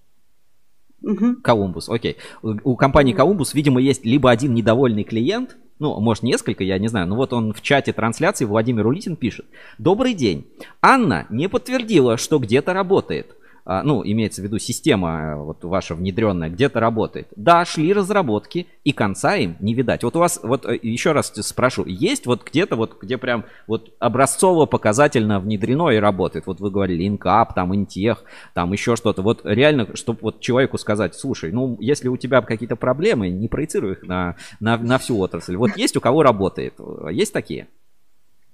Колумбус, 1.42 1.90
окей. 1.90 2.18
У 2.42 2.76
компании 2.76 3.14
Колумбус, 3.14 3.54
видимо, 3.54 3.80
есть 3.80 4.06
либо 4.06 4.30
один 4.30 4.54
недовольный 4.54 5.06
клиент, 5.06 5.56
ну, 5.80 6.00
может, 6.00 6.24
несколько, 6.24 6.64
я 6.64 6.80
не 6.80 6.88
знаю. 6.88 7.08
Но 7.08 7.16
вот 7.16 7.34
он 7.34 7.54
в 7.54 7.62
чате 7.62 7.94
трансляции, 7.94 8.46
Владимир 8.46 8.88
Улитин 8.88 9.16
пишет. 9.16 9.46
Добрый 9.78 10.14
день. 10.14 10.48
Анна 10.82 11.28
не 11.30 11.50
подтвердила, 11.50 12.18
что 12.18 12.40
где-то 12.40 12.74
работает. 12.74 13.36
А, 13.68 13.82
ну, 13.82 14.04
имеется 14.06 14.42
в 14.42 14.46
виду 14.46 14.60
система 14.60 15.10
э, 15.10 15.36
вот 15.38 15.64
ваша 15.64 15.96
внедренная, 15.96 16.50
где-то 16.50 16.80
работает. 16.80 17.30
Да, 17.36 17.66
шли 17.66 17.94
разработки, 17.94 18.68
и 18.84 18.92
конца 18.92 19.36
им 19.38 19.58
не 19.60 19.74
видать. 19.74 20.04
Вот 20.04 20.16
у 20.16 20.20
вас, 20.20 20.40
вот 20.44 20.68
э, 20.68 20.78
еще 20.84 21.14
раз 21.14 21.34
спрошу, 21.36 21.84
есть 21.84 22.28
вот 22.28 22.44
где-то 22.44 22.76
вот, 22.76 23.02
где 23.02 23.18
прям 23.18 23.46
вот 23.66 23.92
образцово 23.98 24.68
показательно 24.68 25.40
внедрено 25.40 25.90
и 25.90 25.98
работает? 25.98 26.46
Вот 26.46 26.60
вы 26.60 26.70
говорили, 26.70 27.08
инкап, 27.08 27.56
там, 27.56 27.74
интех, 27.74 28.24
там 28.54 28.72
еще 28.72 28.96
что-то. 28.96 29.24
Вот 29.24 29.42
реально, 29.44 29.96
чтобы 29.96 30.20
вот 30.22 30.42
человеку 30.42 30.78
сказать, 30.78 31.16
слушай, 31.16 31.52
ну, 31.52 31.76
если 31.80 32.08
у 32.08 32.18
тебя 32.18 32.42
какие-то 32.42 32.76
проблемы, 32.76 33.30
не 33.30 33.48
проецируй 33.48 33.94
их 33.94 34.04
на, 34.04 34.36
на, 34.60 34.78
на 34.78 35.00
всю 35.00 35.18
отрасль. 35.18 35.56
Вот 35.56 35.76
есть 35.76 35.98
у 35.98 36.02
кого 36.02 36.22
работает? 36.22 36.76
Есть 37.10 37.34
такие? 37.34 37.68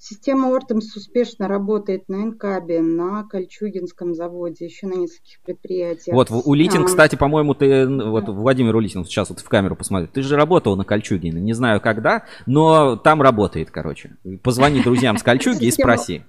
Система 0.04 0.48
Ортемс 0.56 0.96
успешно 0.96 1.48
работает 1.48 2.10
на 2.10 2.24
Энкабе, 2.24 2.82
на 2.82 3.24
Кольчугинском 3.24 4.16
заводе, 4.16 4.66
еще 4.66 4.88
на 4.88 4.96
нескольких 4.96 5.40
предприятиях. 5.46 6.16
Вот, 6.16 6.30
Улитин, 6.32 6.82
а, 6.82 6.86
кстати, 6.86 7.16
по-моему, 7.16 7.54
ты, 7.54 7.88
вот 7.88 8.28
Владимир 8.28 8.76
Улитин, 8.76 9.06
сейчас 9.06 9.30
вот 9.30 9.42
в 9.42 9.48
камеру 9.48 9.76
посмотри, 9.76 10.08
ты 10.08 10.24
же 10.24 10.36
работал 10.36 10.76
на 10.76 10.86
Кольчугине, 10.86 11.40
не 11.40 11.54
знаю 11.54 11.82
когда, 11.82 12.26
но 12.48 12.96
там 12.96 13.22
работает, 13.22 13.70
короче. 13.70 14.18
Позвони 14.42 14.82
друзьям 14.82 15.20
с 15.20 15.24
Кольчуги 15.24 15.66
и 15.66 15.72
спроси 15.72 16.24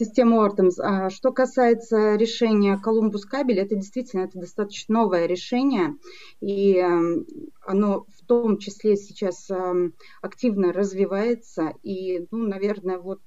систему 0.00 0.40
Ортемс. 0.40 0.78
А 0.78 1.10
что 1.10 1.30
касается 1.30 2.16
решения 2.16 2.78
Колумбус 2.78 3.26
кабель, 3.26 3.58
это 3.58 3.76
действительно 3.76 4.22
это 4.22 4.38
достаточно 4.38 4.94
новое 4.94 5.26
решение, 5.26 5.96
и 6.40 6.76
эм, 6.76 7.26
оно 7.60 8.06
в 8.08 8.26
том 8.26 8.58
числе 8.58 8.96
сейчас 8.96 9.50
эм, 9.50 9.94
активно 10.22 10.72
развивается, 10.72 11.74
и, 11.82 12.26
ну, 12.30 12.48
наверное, 12.48 12.98
вот 12.98 13.20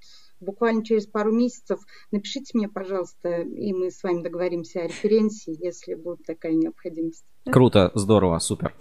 буквально 0.44 0.84
через 0.84 1.08
пару 1.08 1.32
месяцев 1.32 1.80
напишите 2.12 2.58
мне, 2.58 2.68
пожалуйста, 2.68 3.42
и 3.42 3.74
мы 3.74 3.92
с 3.92 4.04
вами 4.04 4.22
договоримся 4.22 4.82
о 4.82 4.88
референсе, 4.88 5.54
если 5.60 5.96
будет 5.96 6.26
такая 6.26 6.54
необходимость. 6.54 7.24
Круто, 7.46 7.92
здорово, 7.94 8.40
супер. 8.40 8.74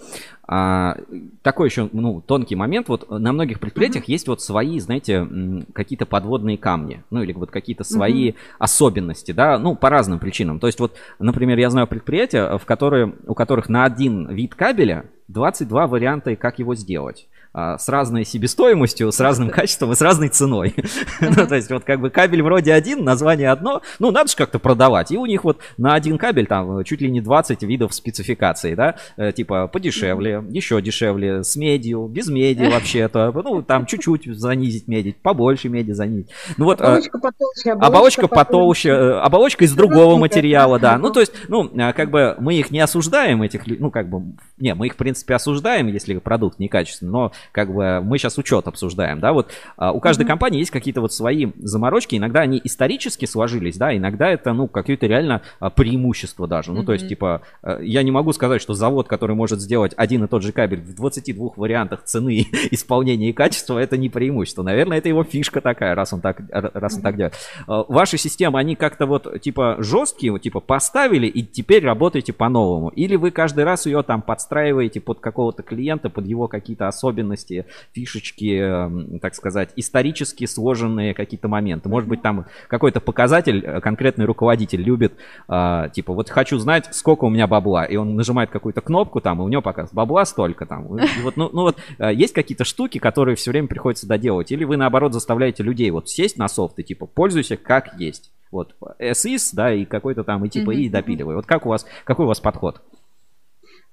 А, 0.46 0.96
такой 1.42 1.68
еще 1.68 1.88
ну, 1.92 2.20
тонкий 2.20 2.54
момент. 2.54 2.88
Вот 2.88 3.10
на 3.10 3.32
многих 3.32 3.58
предприятиях 3.58 4.04
uh-huh. 4.04 4.12
есть 4.12 4.28
вот 4.28 4.40
свои, 4.40 4.78
знаете, 4.78 5.26
какие-то 5.72 6.06
подводные 6.06 6.58
камни, 6.58 7.02
ну 7.10 7.22
или 7.22 7.32
вот 7.32 7.50
какие-то 7.50 7.82
свои 7.82 8.30
uh-huh. 8.30 8.36
особенности, 8.60 9.32
да, 9.32 9.58
ну 9.58 9.74
по 9.74 9.90
разным 9.90 10.20
причинам. 10.20 10.60
То 10.60 10.68
есть 10.68 10.78
вот, 10.78 10.94
например, 11.18 11.58
я 11.58 11.70
знаю 11.70 11.88
предприятия, 11.88 12.56
в 12.56 12.64
которые, 12.64 13.14
у 13.26 13.34
которых 13.34 13.68
на 13.68 13.84
один 13.84 14.28
вид 14.32 14.54
кабеля 14.54 15.06
22 15.26 15.86
варианта, 15.88 16.36
как 16.36 16.60
его 16.60 16.76
сделать. 16.76 17.28
А, 17.55 17.76
с 17.76 17.90
разной 17.90 18.24
себестоимостью, 18.24 19.12
с 19.12 19.20
разным 19.20 19.50
качеством 19.50 19.92
и 19.92 19.94
с 19.94 20.00
разной 20.00 20.30
ценой. 20.30 20.74
ну, 21.20 21.46
то 21.46 21.55
есть 21.55 21.70
вот 21.70 21.84
как 21.84 22.00
бы 22.00 22.09
кабель 22.09 22.42
вроде 22.42 22.72
один, 22.72 23.05
название 23.05 23.50
одно, 23.50 23.82
ну 23.98 24.11
надо 24.11 24.30
же 24.30 24.36
как-то 24.36 24.59
продавать. 24.59 25.12
И 25.12 25.18
у 25.18 25.26
них 25.26 25.44
вот 25.44 25.59
на 25.76 25.92
один 25.92 26.16
кабель 26.16 26.46
там 26.46 26.82
чуть 26.84 27.03
ли 27.03 27.11
не 27.11 27.20
20 27.20 27.62
видов 27.64 27.92
спецификаций, 27.92 28.74
да, 28.74 28.94
э, 29.18 29.32
типа 29.32 29.66
подешевле, 29.66 30.42
еще 30.48 30.80
дешевле, 30.80 31.44
с 31.44 31.55
медью, 31.55 32.07
без 32.07 32.28
меди 32.28 32.64
вообще-то, 32.64 33.30
ну 33.44 33.61
там 33.61 33.84
чуть-чуть 33.84 34.24
занизить 34.34 34.88
меди, 34.88 35.14
побольше 35.20 35.68
меди 35.68 35.92
занизить. 35.92 36.30
Ну 36.57 36.64
вот 36.64 36.80
э, 36.80 36.84
оболочка 36.84 37.18
потолще, 37.18 37.72
оболочка 37.72 38.28
потолще, 38.28 38.88
э, 38.88 39.12
оболочка 39.18 39.64
из 39.66 39.74
другого 39.74 40.16
материала, 40.16 40.78
да. 40.78 40.96
Ну 40.96 41.11
то 41.11 41.20
есть, 41.20 41.34
ну 41.48 41.70
как 41.94 42.11
бы 42.11 42.34
мы 42.38 42.55
их 42.55 42.70
не 42.70 42.80
осуждаем 42.80 43.42
этих, 43.42 43.66
ну 43.66 43.90
как 43.90 44.09
бы, 44.09 44.22
не, 44.57 44.74
мы 44.74 44.86
их 44.86 44.94
в 44.94 44.96
принципе 44.96 45.34
осуждаем, 45.34 45.88
если 45.88 46.16
продукт 46.16 46.59
некачественный, 46.59 47.12
но 47.12 47.32
как 47.51 47.72
бы 47.72 48.01
мы 48.03 48.18
сейчас 48.18 48.38
учет 48.38 48.68
обсуждаем, 48.68 49.20
да, 49.20 49.32
вот 49.32 49.51
а, 49.76 49.93
у 49.93 50.01
каждой 50.01 50.22
mm-hmm. 50.24 50.28
компании 50.28 50.59
есть 50.61 50.70
какие-то 50.70 51.01
вот 51.01 51.12
свои 51.12 51.49
заморочки, 51.59 52.16
иногда 52.16 52.40
они 52.40 52.61
исторически 52.62 53.26
сложились, 53.26 53.76
да, 53.76 53.97
иногда 53.97 54.30
это, 54.30 54.53
ну, 54.53 54.68
какие-то 54.68 55.07
реально 55.07 55.43
а, 55.61 55.70
преимущества 55.70 56.47
даже, 56.47 56.72
ну, 56.72 56.82
mm-hmm. 56.82 56.86
то 56.86 56.93
есть, 56.93 57.09
типа, 57.09 57.43
а, 57.62 57.80
я 57.80 58.03
не 58.03 58.11
могу 58.11 58.32
сказать, 58.32 58.62
что 58.62 58.74
завод, 58.74 59.09
который 59.09 59.36
может 59.36 59.61
сделать 59.61 59.93
один 59.97 60.24
и 60.24 60.28
тот 60.28 60.43
же 60.43 60.53
кабель 60.53 60.80
в 60.80 60.95
22 60.95 61.51
вариантах 61.57 62.05
цены, 62.05 62.47
исполнения 62.70 63.30
и 63.30 63.32
качества, 63.32 63.78
это 63.78 63.97
не 63.97 64.09
преимущество, 64.09 64.62
наверное, 64.62 64.99
это 64.99 65.09
его 65.09 65.24
фишка 65.24 65.61
такая, 65.61 65.95
раз 65.95 66.12
он 66.12 66.20
так, 66.20 66.40
раз 66.51 66.97
он 66.97 67.03
так 67.03 67.16
делает. 67.16 67.34
Ваши 67.66 68.18
системы, 68.18 68.59
они 68.59 68.76
как-то 68.76 69.07
вот, 69.07 69.40
типа, 69.40 69.76
жесткие, 69.78 70.32
вот, 70.32 70.43
типа, 70.43 70.61
поставили 70.61 71.26
и 71.26 71.43
теперь 71.43 71.84
работаете 71.84 72.32
по-новому, 72.32 72.88
или 72.90 73.16
вы 73.16 73.30
каждый 73.30 73.64
раз 73.64 73.86
ее 73.86 74.03
там 74.03 74.22
подстраиваете 74.22 75.01
под 75.01 75.20
какого-то 75.20 75.62
клиента, 75.62 76.11
под 76.11 76.26
его 76.26 76.49
какие-то 76.49 76.88
особенности, 77.33 77.66
фишечки, 77.93 78.59
эм, 78.59 79.18
так 79.20 79.35
сказать, 79.35 79.70
исторически 79.76 80.47
сложенные 80.47 81.14
какие-то 81.14 81.49
моменты. 81.49 81.89
Может 81.89 82.09
быть, 82.09 82.22
там 82.22 82.47
какой-то 82.68 83.01
показатель 83.01 83.64
э, 83.64 83.80
конкретный 83.80 84.24
руководитель 84.24 84.83
любит, 84.83 85.14
а, 85.49 85.89
типа, 85.89 86.12
вот 86.12 86.30
хочу 86.30 86.59
знать, 86.59 86.89
сколько 86.93 87.24
у 87.24 87.30
меня 87.30 87.47
бабла, 87.47 87.85
и 87.85 87.97
он 87.97 88.14
нажимает 88.16 88.51
какую-то 88.51 88.80
кнопку 88.80 89.20
там, 89.20 89.41
и 89.41 89.45
у 89.45 89.49
него 89.49 89.62
показывает, 89.62 89.95
бабла 89.95 90.24
столько 90.24 90.66
там. 90.66 90.99
И 90.99 91.22
вот, 91.22 91.37
ну, 91.37 91.51
ну 91.53 91.62
вот, 91.62 91.78
э, 91.99 92.12
есть 92.14 92.33
какие-то 92.33 92.64
штуки, 92.64 92.99
которые 92.99 93.37
все 93.37 93.51
время 93.51 93.68
приходится 93.68 94.07
доделать, 94.07 94.53
или 94.53 94.64
вы, 94.64 94.76
наоборот, 94.76 95.12
заставляете 95.12 95.62
людей 95.62 95.91
вот 95.91 96.09
сесть 96.09 96.39
на 96.39 96.49
софт 96.49 96.78
и, 96.78 96.83
типа, 96.85 97.07
пользуйся 97.07 97.57
как 97.57 97.99
есть. 97.99 98.30
Вот, 98.51 98.74
SIS, 99.01 99.51
да, 99.55 99.72
и 99.72 99.87
какой-то 99.87 100.24
там, 100.24 100.45
и 100.45 100.51
типа, 100.51 100.72
и 100.72 100.91
допиливай. 100.91 101.37
Вот 101.37 101.47
как 101.47 101.64
у 101.64 101.70
вас, 101.70 101.87
какой 102.05 102.26
у 102.26 102.28
вас 102.28 102.39
подход? 102.39 102.83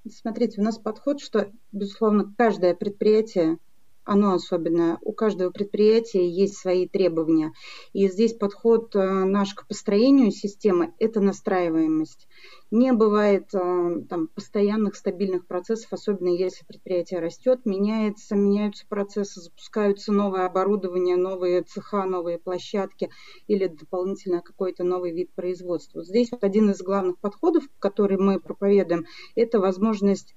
Смотрите, 0.08 0.60
у 0.60 0.64
нас 0.64 0.78
подход, 0.78 1.20
что, 1.20 1.50
безусловно, 1.72 2.34
каждое 2.38 2.74
предприятие 2.74 3.58
оно 4.04 4.34
особенное. 4.34 4.98
У 5.02 5.12
каждого 5.12 5.50
предприятия 5.50 6.28
есть 6.28 6.56
свои 6.56 6.88
требования. 6.88 7.52
И 7.92 8.08
здесь 8.08 8.34
подход 8.34 8.94
э, 8.96 9.24
наш 9.24 9.54
к 9.54 9.66
построению 9.66 10.30
системы– 10.30 10.94
это 10.98 11.20
настраиваемость. 11.20 12.26
Не 12.70 12.92
бывает 12.92 13.52
э, 13.52 14.02
там, 14.08 14.28
постоянных 14.28 14.94
стабильных 14.94 15.46
процессов, 15.46 15.92
особенно 15.92 16.28
если 16.28 16.64
предприятие 16.64 17.20
растет, 17.20 17.60
меняется, 17.64 18.36
меняются 18.36 18.86
процессы, 18.88 19.40
запускаются 19.40 20.12
новое 20.12 20.46
оборудование, 20.46 21.16
новые 21.16 21.62
цеха, 21.62 22.04
новые 22.04 22.38
площадки 22.38 23.10
или 23.48 23.66
дополнительно 23.66 24.40
какой-то 24.40 24.84
новый 24.84 25.12
вид 25.12 25.32
производства. 25.34 26.04
Здесь 26.04 26.30
вот 26.30 26.44
один 26.44 26.70
из 26.70 26.80
главных 26.80 27.18
подходов, 27.18 27.64
который 27.78 28.18
мы 28.18 28.38
проповедуем, 28.38 29.06
это 29.34 29.58
возможность 29.58 30.34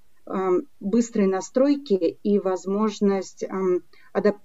быстрой 0.79 1.27
настройки 1.27 2.17
и 2.23 2.39
возможность 2.39 3.43
адап 4.13 4.37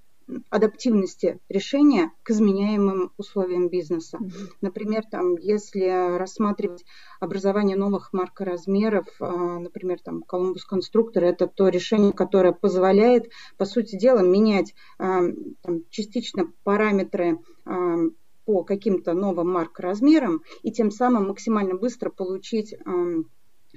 адаптивности 0.51 1.41
решения 1.49 2.13
к 2.23 2.31
изменяемым 2.31 3.13
условиям 3.17 3.69
бизнеса. 3.69 4.19
Например, 4.61 5.03
там, 5.11 5.37
если 5.37 6.19
рассматривать 6.19 6.85
образование 7.19 7.77
новых 7.77 8.13
маркоразмеров, 8.13 9.07
а, 9.21 9.59
например, 9.59 10.01
там 10.01 10.23
Columbus 10.31 10.61
Constructor, 10.71 11.21
это 11.21 11.47
то 11.47 11.69
решение, 11.69 12.13
которое 12.13 12.53
позволяет, 12.53 13.31
по 13.57 13.65
сути 13.65 13.97
дела, 13.97 14.21
менять 14.21 14.75
там, 14.99 15.35
частично 15.89 16.53
параметры 16.63 17.39
по 18.45 18.65
каким-то 18.65 19.13
новым 19.13 19.51
маркоразмерам 19.51 20.43
и 20.63 20.73
тем 20.73 20.91
самым 20.91 21.29
максимально 21.29 21.75
быстро 21.75 22.11
получить 22.11 22.75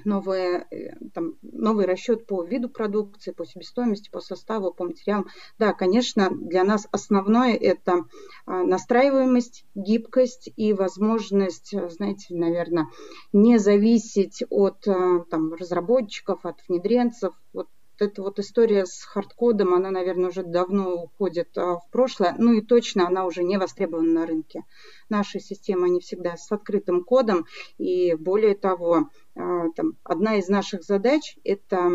новые, 0.06 0.68
э, 0.72 0.96
там, 1.14 1.36
новый 1.42 1.86
расчет 1.86 2.26
по 2.26 2.44
виду 2.44 2.70
продукции, 2.70 3.32
по 3.32 3.46
себестоимости, 3.46 4.10
по 4.10 4.20
составу, 4.20 4.74
по 4.74 4.86
материалам. 4.86 5.28
Да, 5.60 5.74
конечно, 5.74 6.30
для 6.32 6.64
нас 6.64 6.88
основное 6.92 7.56
это 7.56 8.06
а, 8.46 8.64
настраиваемость, 8.64 9.66
гибкость 9.76 10.50
и 10.56 10.74
возможность, 10.74 11.74
э, 11.74 11.89
знаете, 11.89 12.36
наверное, 12.36 12.88
не 13.34 13.58
зависеть 13.58 14.44
от 14.50 14.88
э, 14.88 15.24
там, 15.30 15.54
разработчиков, 15.54 16.46
от 16.46 16.60
внедренцев. 16.68 17.34
Вот 17.54 17.68
эта 18.00 18.24
вот 18.24 18.39
история 18.39 18.86
с 18.86 19.04
хардкодом, 19.04 19.74
она, 19.74 19.92
наверное, 19.92 20.30
уже 20.30 20.44
давно 20.44 21.04
уходит 21.04 21.56
в 21.56 21.82
прошлое. 21.92 22.36
Ну 22.38 22.54
и 22.54 22.62
точно 22.62 23.08
она 23.08 23.26
уже 23.26 23.44
не 23.44 23.58
востребована 23.58 24.22
на 24.22 24.26
рынке. 24.26 24.64
Наши 25.10 25.39
системы, 25.39 25.86
они 25.86 26.00
всегда 26.00 26.36
с 26.36 26.52
открытым 26.52 27.04
кодом. 27.04 27.46
И 27.78 28.16
более 28.16 28.56
того, 28.56 29.10
там, 29.34 29.98
одна 30.04 30.36
из 30.38 30.48
наших 30.50 30.84
задач– 30.84 31.38
это 31.44 31.92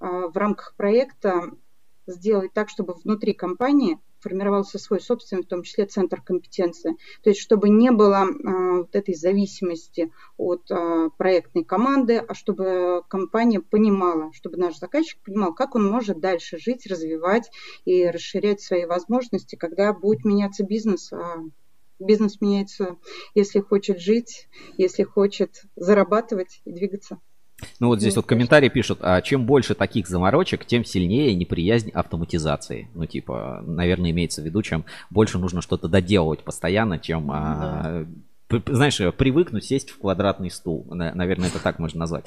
а, 0.00 0.28
в 0.28 0.36
рамках 0.36 0.74
проекта 0.76 1.50
сделать 2.06 2.52
так, 2.52 2.68
чтобы 2.68 2.94
внутри 2.94 3.32
компании 3.32 3.98
формировался 4.20 4.78
свой 4.78 5.00
собственный, 5.00 5.42
в 5.42 5.46
том 5.46 5.62
числе, 5.62 5.86
центр 5.86 6.20
компетенции. 6.22 6.96
То 7.22 7.30
есть, 7.30 7.40
чтобы 7.40 7.68
не 7.68 7.90
было 7.90 8.24
э, 8.24 8.76
вот 8.78 8.96
этой 8.96 9.14
зависимости 9.14 10.10
от 10.38 10.70
э, 10.70 11.10
проектной 11.18 11.62
команды, 11.62 12.18
а 12.18 12.32
чтобы 12.32 13.02
компания 13.08 13.60
понимала, 13.60 14.32
чтобы 14.32 14.56
наш 14.56 14.78
заказчик 14.78 15.20
понимал, 15.22 15.54
как 15.54 15.74
он 15.74 15.86
может 15.86 16.20
дальше 16.20 16.58
жить, 16.58 16.86
развивать 16.86 17.50
и 17.84 18.06
расширять 18.06 18.62
свои 18.62 18.86
возможности, 18.86 19.56
когда 19.56 19.92
будет 19.92 20.24
меняться 20.24 20.64
бизнес, 20.64 21.12
а 21.12 21.42
бизнес 21.98 22.40
меняется, 22.40 22.96
если 23.34 23.60
хочет 23.60 24.00
жить, 24.00 24.48
если 24.76 25.02
хочет 25.02 25.62
зарабатывать 25.76 26.60
и 26.64 26.72
двигаться. 26.72 27.18
Ну 27.80 27.88
вот 27.88 28.00
здесь 28.00 28.16
вот 28.16 28.26
комментарий 28.26 28.68
пишут, 28.68 28.98
а 29.02 29.20
чем 29.22 29.46
больше 29.46 29.74
таких 29.74 30.08
заморочек, 30.08 30.64
тем 30.64 30.84
сильнее 30.84 31.34
неприязнь 31.34 31.90
автоматизации. 31.90 32.88
Ну 32.94 33.06
типа, 33.06 33.62
наверное, 33.66 34.10
имеется 34.10 34.42
в 34.42 34.44
виду, 34.44 34.62
чем 34.62 34.84
больше 35.10 35.38
нужно 35.38 35.62
что-то 35.62 35.88
доделывать 35.88 36.40
постоянно, 36.40 36.98
чем 36.98 37.30
а, 37.32 38.06
знаешь, 38.66 39.00
привыкнуть 39.16 39.64
сесть 39.64 39.90
в 39.90 39.98
квадратный 39.98 40.50
стул. 40.50 40.86
Наверное, 40.88 41.48
это 41.48 41.62
так 41.62 41.78
можно 41.78 42.00
назвать. 42.00 42.24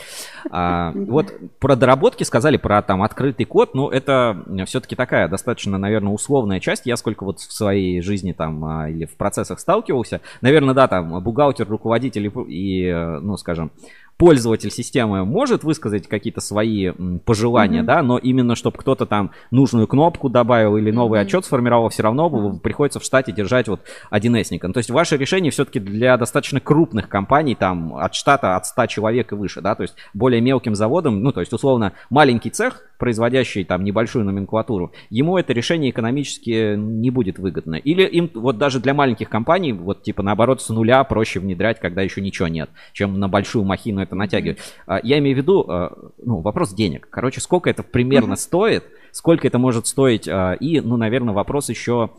А, 0.50 0.92
вот 0.94 1.34
про 1.60 1.76
доработки 1.76 2.24
сказали, 2.24 2.58
про 2.58 2.82
там 2.82 3.04
открытый 3.04 3.46
код. 3.46 3.76
Ну, 3.76 3.90
это 3.90 4.44
все-таки 4.66 4.96
такая 4.96 5.28
достаточно, 5.28 5.78
наверное, 5.78 6.14
условная 6.14 6.60
часть. 6.60 6.86
Я 6.86 6.98
сколько 6.98 7.24
вот 7.24 7.40
в 7.40 7.52
своей 7.52 8.02
жизни 8.02 8.34
там 8.34 8.66
а, 8.66 8.90
или 8.90 9.06
в 9.06 9.16
процессах 9.16 9.60
сталкивался. 9.60 10.22
Наверное, 10.42 10.74
да, 10.74 10.88
там 10.88 11.22
бухгалтер, 11.24 11.68
руководитель 11.68 12.32
и, 12.48 12.92
ну, 13.22 13.38
скажем, 13.38 13.72
пользователь 14.18 14.72
системы 14.72 15.26
может 15.26 15.64
высказать 15.64 16.08
какие-то 16.08 16.42
свои 16.42 16.92
пожелания, 17.26 17.82
mm-hmm. 17.82 17.86
да, 17.86 18.02
но 18.02 18.18
именно 18.18 18.56
чтобы 18.56 18.78
кто-то 18.78 19.06
там 19.06 19.32
нужную 19.52 19.88
кнопку 19.88 20.30
добавил 20.30 20.78
или 20.78 20.92
новый 20.92 21.20
mm-hmm. 21.20 21.24
отчет 21.24 21.46
сформировал, 21.46 21.90
все 21.90 22.04
равно 22.04 22.28
mm-hmm. 22.28 22.60
приходится 22.60 23.00
в 23.00 23.04
штате 23.04 23.32
держать 23.32 23.68
вот 23.68 23.82
1С. 24.12 24.74
То 24.74 24.78
есть 24.78 24.90
ваше 24.90 25.18
решение 25.18 25.52
все-таки 25.52 25.80
для 25.80 26.18
достаточно 26.18 26.60
крупных 26.60 27.10
компаний, 27.10 27.56
там 27.56 27.96
от 27.96 28.16
штата 28.16 28.56
от 28.56 28.66
100 28.66 28.88
человек 28.88 29.32
и 29.32 29.36
выше, 29.36 29.62
да, 29.62 29.76
то 29.76 29.84
есть 29.84 29.96
более 30.14 30.42
мелким 30.42 30.76
заводом, 30.76 31.22
ну, 31.22 31.32
то 31.32 31.40
есть 31.40 31.54
условно 31.54 31.94
маленький 32.10 32.50
цех, 32.50 32.87
производящий 32.98 33.64
там 33.64 33.84
небольшую 33.84 34.26
номенклатуру, 34.26 34.92
ему 35.10 35.38
это 35.38 35.54
решение 35.54 35.92
экономически 35.92 36.76
не 36.76 37.10
будет 37.10 37.40
выгодно. 37.40 37.76
Или 37.76 38.04
им 38.04 38.30
вот 38.34 38.58
даже 38.58 38.80
для 38.80 38.94
маленьких 38.94 39.30
компаний, 39.30 39.74
вот 39.74 40.04
типа 40.04 40.24
наоборот 40.24 40.62
с 40.62 40.70
нуля 40.70 41.04
проще 41.04 41.40
внедрять, 41.40 41.80
когда 41.80 42.02
еще 42.02 42.22
ничего 42.22 42.48
нет, 42.48 42.70
чем 42.94 43.20
на 43.20 43.28
большую 43.28 43.66
махину 43.66 44.02
это 44.02 44.16
натягивать. 44.16 44.60
А, 44.86 45.00
я 45.04 45.20
имею 45.20 45.36
в 45.36 45.40
виду, 45.40 45.66
а, 45.68 46.12
ну, 46.24 46.42
вопрос 46.42 46.74
денег. 46.74 47.08
Короче, 47.10 47.42
сколько 47.42 47.70
это 47.70 47.84
примерно 47.84 48.34
mm-hmm. 48.34 48.38
стоит, 48.38 48.84
сколько 49.18 49.48
это 49.48 49.58
может 49.58 49.88
стоить, 49.88 50.28
а, 50.28 50.54
и, 50.54 50.80
ну, 50.80 50.96
наверное, 50.96 51.34
вопрос 51.34 51.70
еще 51.70 52.12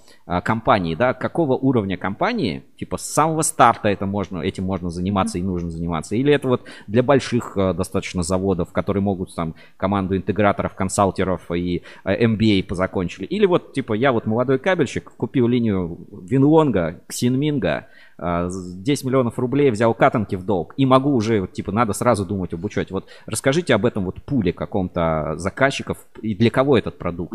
компании, 0.43 0.97
да, 0.97 1.15
какого 1.15 1.53
уровня 1.57 1.97
компании, 1.97 2.65
типа 2.77 2.99
с 2.99 3.03
самого 3.03 3.43
старта 3.43 3.89
это 3.89 4.05
можно, 4.05 4.41
этим 4.41 4.65
можно 4.65 4.91
заниматься 4.91 5.39
и 5.39 5.43
нужно 5.43 5.71
заниматься, 5.71 6.17
или 6.17 6.35
это 6.35 6.49
вот 6.49 6.65
для 6.89 7.05
больших 7.05 7.57
достаточно 7.57 8.25
заводов, 8.25 8.73
которые 8.73 9.03
могут 9.03 9.33
там 9.33 9.55
команду 9.77 10.17
интеграторов, 10.17 10.75
консалтеров 10.75 11.53
и 11.53 11.83
MBA 12.05 12.65
позакончили, 12.65 13.27
или 13.27 13.47
вот, 13.47 13.73
типа, 13.73 13.95
я 13.95 14.11
вот 14.11 14.27
молодой 14.27 14.59
кабельщик, 14.59 15.13
купил 15.13 15.47
линию 15.47 15.99
Винлонга, 16.11 17.01
Ксинминга, 17.07 17.87
10 18.19 19.05
а, 19.05 19.07
миллионов 19.07 19.39
рублей 19.39 19.71
взял 19.71 19.95
катанки 19.95 20.35
в 20.35 20.45
долг 20.45 20.75
и 20.77 20.85
могу 20.87 21.15
уже, 21.15 21.47
типа, 21.47 21.71
надо 21.73 21.93
сразу 21.93 22.27
думать 22.27 22.53
об 22.53 22.65
учете. 22.65 22.93
Вот 22.93 23.07
расскажите 23.27 23.75
об 23.75 23.87
этом 23.87 24.05
вот 24.05 24.23
пуле 24.23 24.53
каком-то 24.53 25.35
заказчиков 25.37 25.99
и 26.21 26.35
для 26.35 26.51
кого 26.51 26.77
этот 26.77 26.99
продукт? 26.99 27.35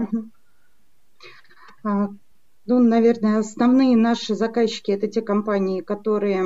А, 1.85 2.09
ну, 2.65 2.79
наверное, 2.79 3.39
основные 3.39 3.97
наши 3.97 4.35
заказчики 4.35 4.91
это 4.91 5.07
те 5.07 5.21
компании, 5.21 5.81
которые 5.81 6.43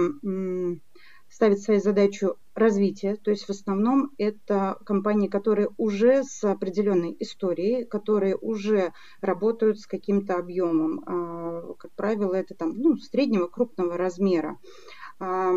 ставит 1.30 1.60
своей 1.62 1.80
задачу 1.80 2.38
развития, 2.56 3.16
то 3.16 3.32
есть 3.32 3.46
в 3.46 3.50
основном 3.50 4.12
это 4.18 4.78
компании, 4.86 5.28
которые 5.28 5.70
уже 5.78 6.24
с 6.24 6.44
определенной 6.44 7.16
историей, 7.20 7.86
которые 7.86 8.36
уже 8.36 8.94
работают 9.22 9.80
с 9.80 9.86
каким-то 9.86 10.36
объемом. 10.36 11.04
А, 11.06 11.74
как 11.78 11.92
правило, 11.92 12.34
это 12.34 12.56
там 12.56 12.74
ну, 12.78 12.98
среднего 12.98 13.48
крупного 13.48 13.98
размера. 13.98 14.58
А, 15.20 15.52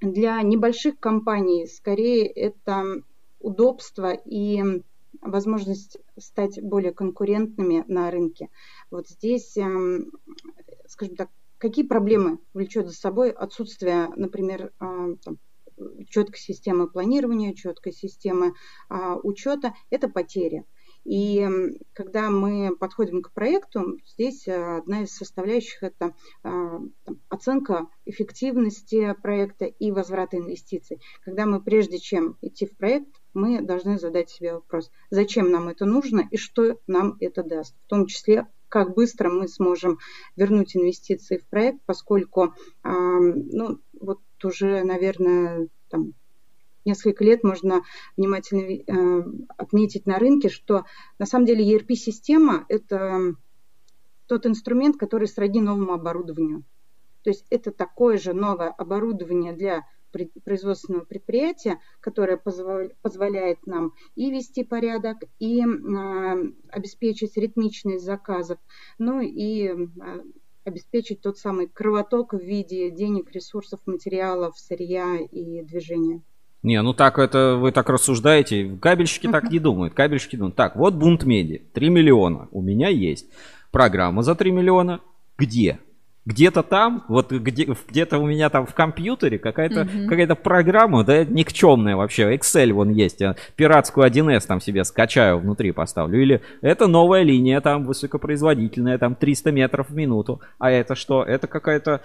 для 0.00 0.40
небольших 0.42 1.00
компаний 1.00 1.66
скорее 1.66 2.26
это 2.26 3.02
удобство 3.40 4.12
и 4.12 4.82
возможность 5.20 5.98
стать 6.18 6.62
более 6.62 6.92
конкурентными 6.92 7.84
на 7.88 8.10
рынке. 8.10 8.50
Вот 8.90 9.08
здесь, 9.08 9.56
эм, 9.56 10.12
скажем 10.86 11.16
так, 11.16 11.30
какие 11.64 11.86
проблемы 11.86 12.40
влечет 12.52 12.88
за 12.88 12.92
собой 12.92 13.30
отсутствие, 13.30 14.10
например, 14.16 14.74
э, 14.80 15.16
там, 15.24 15.38
четкой 16.10 16.38
системы 16.38 16.90
планирования, 16.90 17.54
четкой 17.54 17.92
системы 17.92 18.52
а, 18.88 19.16
учета, 19.16 19.74
это 19.90 20.08
потери. 20.08 20.64
И 21.04 21.46
когда 21.94 22.30
мы 22.30 22.76
подходим 22.76 23.22
к 23.22 23.32
проекту, 23.32 23.98
здесь 24.06 24.46
э, 24.46 24.76
одна 24.78 25.02
из 25.02 25.16
составляющих– 25.16 25.82
это 25.82 26.14
а, 26.42 26.80
оценка 27.30 27.88
эффективности 28.04 29.14
проекта 29.22 29.64
и 29.64 29.90
возврата 29.90 30.36
инвестиций. 30.36 31.00
Когда 31.24 31.46
мы, 31.46 31.62
прежде 31.62 31.98
чем 31.98 32.36
идти 32.42 32.66
в 32.66 32.76
проект, 32.76 33.08
мы 33.32 33.62
должны 33.62 33.98
задать 33.98 34.30
себе 34.30 34.52
вопрос, 34.52 34.90
зачем 35.10 35.50
нам 35.50 35.68
это 35.68 35.86
нужно 35.86 36.28
и 36.30 36.36
что 36.36 36.78
нам 36.86 37.16
это 37.20 37.42
даст, 37.42 37.74
в 37.86 37.88
том 37.88 38.06
числе 38.06 38.46
как 38.74 38.92
быстро 38.92 39.30
мы 39.30 39.46
сможем 39.46 40.00
вернуть 40.34 40.76
инвестиции 40.76 41.36
в 41.36 41.46
проект, 41.46 41.78
поскольку 41.86 42.54
ну, 42.82 43.78
вот 44.00 44.18
уже, 44.42 44.82
наверное, 44.82 45.68
там, 45.88 46.14
несколько 46.84 47.22
лет 47.22 47.44
можно 47.44 47.84
внимательно 48.16 48.62
э, 48.62 49.24
отметить 49.56 50.06
на 50.06 50.18
рынке, 50.18 50.48
что 50.48 50.86
на 51.20 51.26
самом 51.26 51.46
деле 51.46 51.64
ERP-система– 51.72 52.66
это 52.68 53.36
тот 54.26 54.44
инструмент, 54.44 54.96
который 54.96 55.28
сродни 55.28 55.60
новому 55.60 55.92
оборудованию. 55.92 56.64
То 57.22 57.30
есть 57.30 57.46
это 57.50 57.70
такое 57.70 58.18
же 58.18 58.32
новое 58.32 58.70
оборудование 58.70 59.52
для 59.52 59.84
производственного 60.44 61.04
предприятия, 61.04 61.78
которое 62.00 62.36
позволяет 62.36 63.66
нам 63.66 63.92
и 64.14 64.30
вести 64.30 64.64
порядок, 64.64 65.18
и 65.38 65.62
э, 65.62 66.52
обеспечить 66.68 67.36
ритмичность 67.36 68.04
заказов, 68.04 68.58
ну 68.98 69.20
и 69.20 69.68
э, 69.68 69.76
обеспечить 70.64 71.20
тот 71.20 71.38
самый 71.38 71.68
кровоток 71.68 72.34
в 72.34 72.40
виде 72.40 72.90
денег, 72.90 73.30
ресурсов, 73.32 73.80
материалов, 73.86 74.58
сырья 74.58 75.18
и 75.18 75.62
движения. 75.62 76.22
Не, 76.62 76.80
ну 76.80 76.94
так 76.94 77.18
это 77.18 77.56
вы 77.60 77.72
так 77.72 77.90
рассуждаете. 77.90 78.78
Кабельщики 78.80 79.28
так 79.30 79.50
не 79.50 79.58
думают. 79.58 79.92
Кабельщики 79.92 80.36
думают, 80.36 80.56
так, 80.56 80.76
вот 80.76 80.94
бунт 80.94 81.24
меди, 81.24 81.62
3 81.74 81.90
миллиона 81.90 82.48
у 82.52 82.62
меня 82.62 82.88
есть. 82.88 83.26
Программа 83.70 84.22
за 84.22 84.34
3 84.34 84.50
миллиона. 84.50 85.00
Где? 85.36 85.78
Где-то 86.26 86.62
там, 86.62 87.04
вот 87.08 87.30
где, 87.32 87.64
где-то 87.64 88.18
у 88.18 88.26
меня 88.26 88.48
там 88.48 88.66
в 88.66 88.74
компьютере 88.74 89.38
какая-то 89.38 89.82
mm-hmm. 89.82 90.06
какая-то 90.06 90.34
программа, 90.34 91.04
да, 91.04 91.24
никчемная 91.24 91.96
вообще, 91.96 92.34
Excel 92.34 92.72
вон 92.72 92.90
есть, 92.90 93.20
я 93.20 93.36
пиратскую 93.56 94.06
1С 94.06 94.46
там 94.46 94.60
себе 94.60 94.84
скачаю, 94.84 95.38
внутри 95.38 95.72
поставлю, 95.72 96.20
или 96.20 96.40
это 96.62 96.86
новая 96.86 97.22
линия 97.22 97.60
там 97.60 97.84
высокопроизводительная, 97.84 98.98
там 98.98 99.14
300 99.14 99.52
метров 99.52 99.90
в 99.90 99.94
минуту, 99.94 100.40
а 100.58 100.70
это 100.70 100.94
что, 100.94 101.22
это 101.22 101.46
какая-то, 101.46 102.00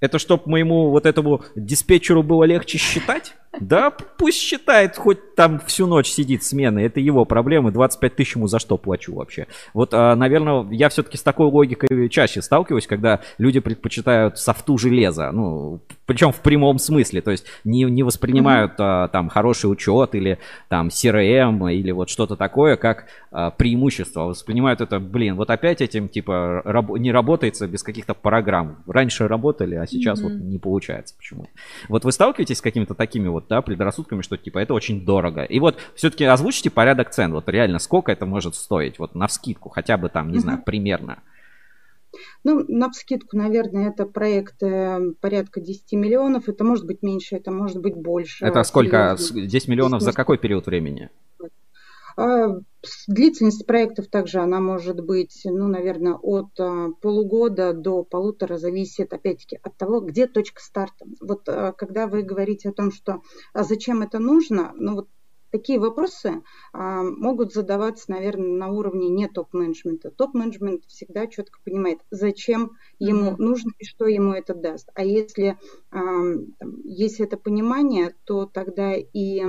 это 0.00 0.18
чтоб 0.18 0.46
моему 0.46 0.90
вот 0.90 1.06
этому 1.06 1.42
диспетчеру 1.56 2.22
было 2.22 2.44
легче 2.44 2.76
считать? 2.78 3.34
Да, 3.60 3.90
пусть 3.90 4.38
считает, 4.38 4.96
хоть 4.96 5.34
там 5.34 5.60
всю 5.60 5.86
ночь 5.86 6.08
сидит 6.08 6.42
смена, 6.42 6.78
это 6.80 7.00
его 7.00 7.24
проблемы, 7.24 7.70
25 7.70 8.16
тысяч 8.16 8.36
ему 8.36 8.46
за 8.46 8.58
что 8.58 8.76
плачу 8.76 9.14
вообще. 9.14 9.46
Вот, 9.74 9.90
а, 9.92 10.14
наверное, 10.14 10.66
я 10.70 10.88
все-таки 10.88 11.16
с 11.16 11.22
такой 11.22 11.46
логикой 11.46 12.08
чаще 12.08 12.42
сталкиваюсь, 12.42 12.86
когда 12.86 13.20
люди 13.38 13.60
предпочитают 13.60 14.38
софту 14.38 14.78
железа, 14.78 15.30
ну, 15.32 15.80
причем 16.06 16.32
в 16.32 16.40
прямом 16.40 16.78
смысле, 16.78 17.20
то 17.20 17.30
есть 17.30 17.44
не, 17.64 17.84
не 17.84 18.02
воспринимают 18.02 18.78
mm-hmm. 18.78 19.10
там 19.10 19.28
хороший 19.28 19.70
учет 19.70 20.14
или 20.14 20.38
там 20.68 20.88
CRM 20.88 21.72
или 21.72 21.90
вот 21.90 22.08
что-то 22.08 22.36
такое 22.36 22.76
как 22.76 23.06
а, 23.30 23.50
преимущество, 23.50 24.22
воспринимают 24.22 24.80
это, 24.80 25.00
блин, 25.00 25.36
вот 25.36 25.50
опять 25.50 25.80
этим 25.80 26.08
типа 26.08 26.62
раб, 26.64 26.90
не 26.98 27.12
работается 27.12 27.66
без 27.66 27.82
каких-то 27.82 28.14
программ. 28.14 28.78
Раньше 28.86 29.28
работали, 29.28 29.74
а 29.74 29.86
сейчас 29.86 30.20
mm-hmm. 30.20 30.22
вот 30.22 30.32
не 30.32 30.58
получается 30.58 31.14
почему-то. 31.16 31.50
Вот 31.88 32.04
вы 32.04 32.12
сталкиваетесь 32.12 32.58
с 32.58 32.62
какими-то 32.62 32.94
такими 32.94 33.28
вот, 33.28 33.47
да, 33.48 33.62
предрассудками, 33.62 34.22
что 34.22 34.36
типа 34.36 34.58
это 34.58 34.74
очень 34.74 35.04
дорого. 35.04 35.42
И 35.42 35.58
вот 35.60 35.78
все-таки 35.94 36.24
озвучите 36.24 36.70
порядок 36.70 37.10
цен. 37.10 37.32
Вот 37.32 37.48
реально 37.48 37.78
сколько 37.78 38.12
это 38.12 38.26
может 38.26 38.54
стоить? 38.54 38.98
Вот 38.98 39.14
на 39.14 39.26
вскидку, 39.26 39.68
хотя 39.68 39.96
бы 39.96 40.08
там, 40.08 40.30
не 40.30 40.38
знаю, 40.38 40.62
примерно. 40.64 41.22
Ну, 42.44 42.64
на 42.68 42.90
вскидку, 42.90 43.36
наверное, 43.36 43.90
это 43.90 44.06
проект 44.06 44.62
э, 44.62 45.12
порядка 45.20 45.60
10 45.60 45.92
миллионов. 45.92 46.48
Это 46.48 46.64
может 46.64 46.86
быть 46.86 47.02
меньше, 47.02 47.36
это 47.36 47.50
может 47.50 47.80
быть 47.80 47.94
больше. 47.94 48.44
Это 48.44 48.62
сколько? 48.62 49.16
10 49.18 49.68
миллионов 49.68 50.02
за 50.02 50.12
какой 50.12 50.38
период 50.38 50.66
времени? 50.66 51.10
А, 52.18 52.60
длительность 53.06 53.64
проектов 53.64 54.08
также 54.08 54.40
она 54.40 54.60
может 54.60 55.00
быть, 55.00 55.42
ну, 55.44 55.68
наверное, 55.68 56.14
от 56.14 56.58
а, 56.58 56.88
полугода 57.00 57.72
до 57.72 58.02
полутора, 58.02 58.58
зависит, 58.58 59.12
опять-таки, 59.12 59.60
от 59.62 59.76
того, 59.76 60.00
где 60.00 60.26
точка 60.26 60.60
старта. 60.60 61.06
Вот 61.20 61.48
а, 61.48 61.72
когда 61.72 62.08
вы 62.08 62.22
говорите 62.22 62.70
о 62.70 62.72
том, 62.72 62.90
что 62.90 63.22
а 63.52 63.62
зачем 63.62 64.02
это 64.02 64.18
нужно, 64.18 64.72
ну, 64.74 64.96
вот 64.96 65.08
такие 65.52 65.78
вопросы 65.78 66.42
а, 66.72 67.04
могут 67.04 67.52
задаваться, 67.52 68.10
наверное, 68.10 68.48
на 68.48 68.68
уровне 68.68 69.08
не 69.10 69.28
топ-менеджмента. 69.28 70.10
Топ-менеджмент 70.10 70.86
всегда 70.86 71.28
четко 71.28 71.60
понимает, 71.64 72.00
зачем 72.10 72.72
ему 72.98 73.30
mm-hmm. 73.30 73.38
нужно 73.38 73.70
и 73.78 73.84
что 73.84 74.06
ему 74.06 74.32
это 74.32 74.54
даст. 74.54 74.90
А 74.94 75.04
если 75.04 75.56
а, 75.92 76.00
там, 76.58 76.80
есть 76.82 77.20
это 77.20 77.36
понимание, 77.36 78.16
то 78.24 78.46
тогда 78.46 78.94
и 78.96 79.44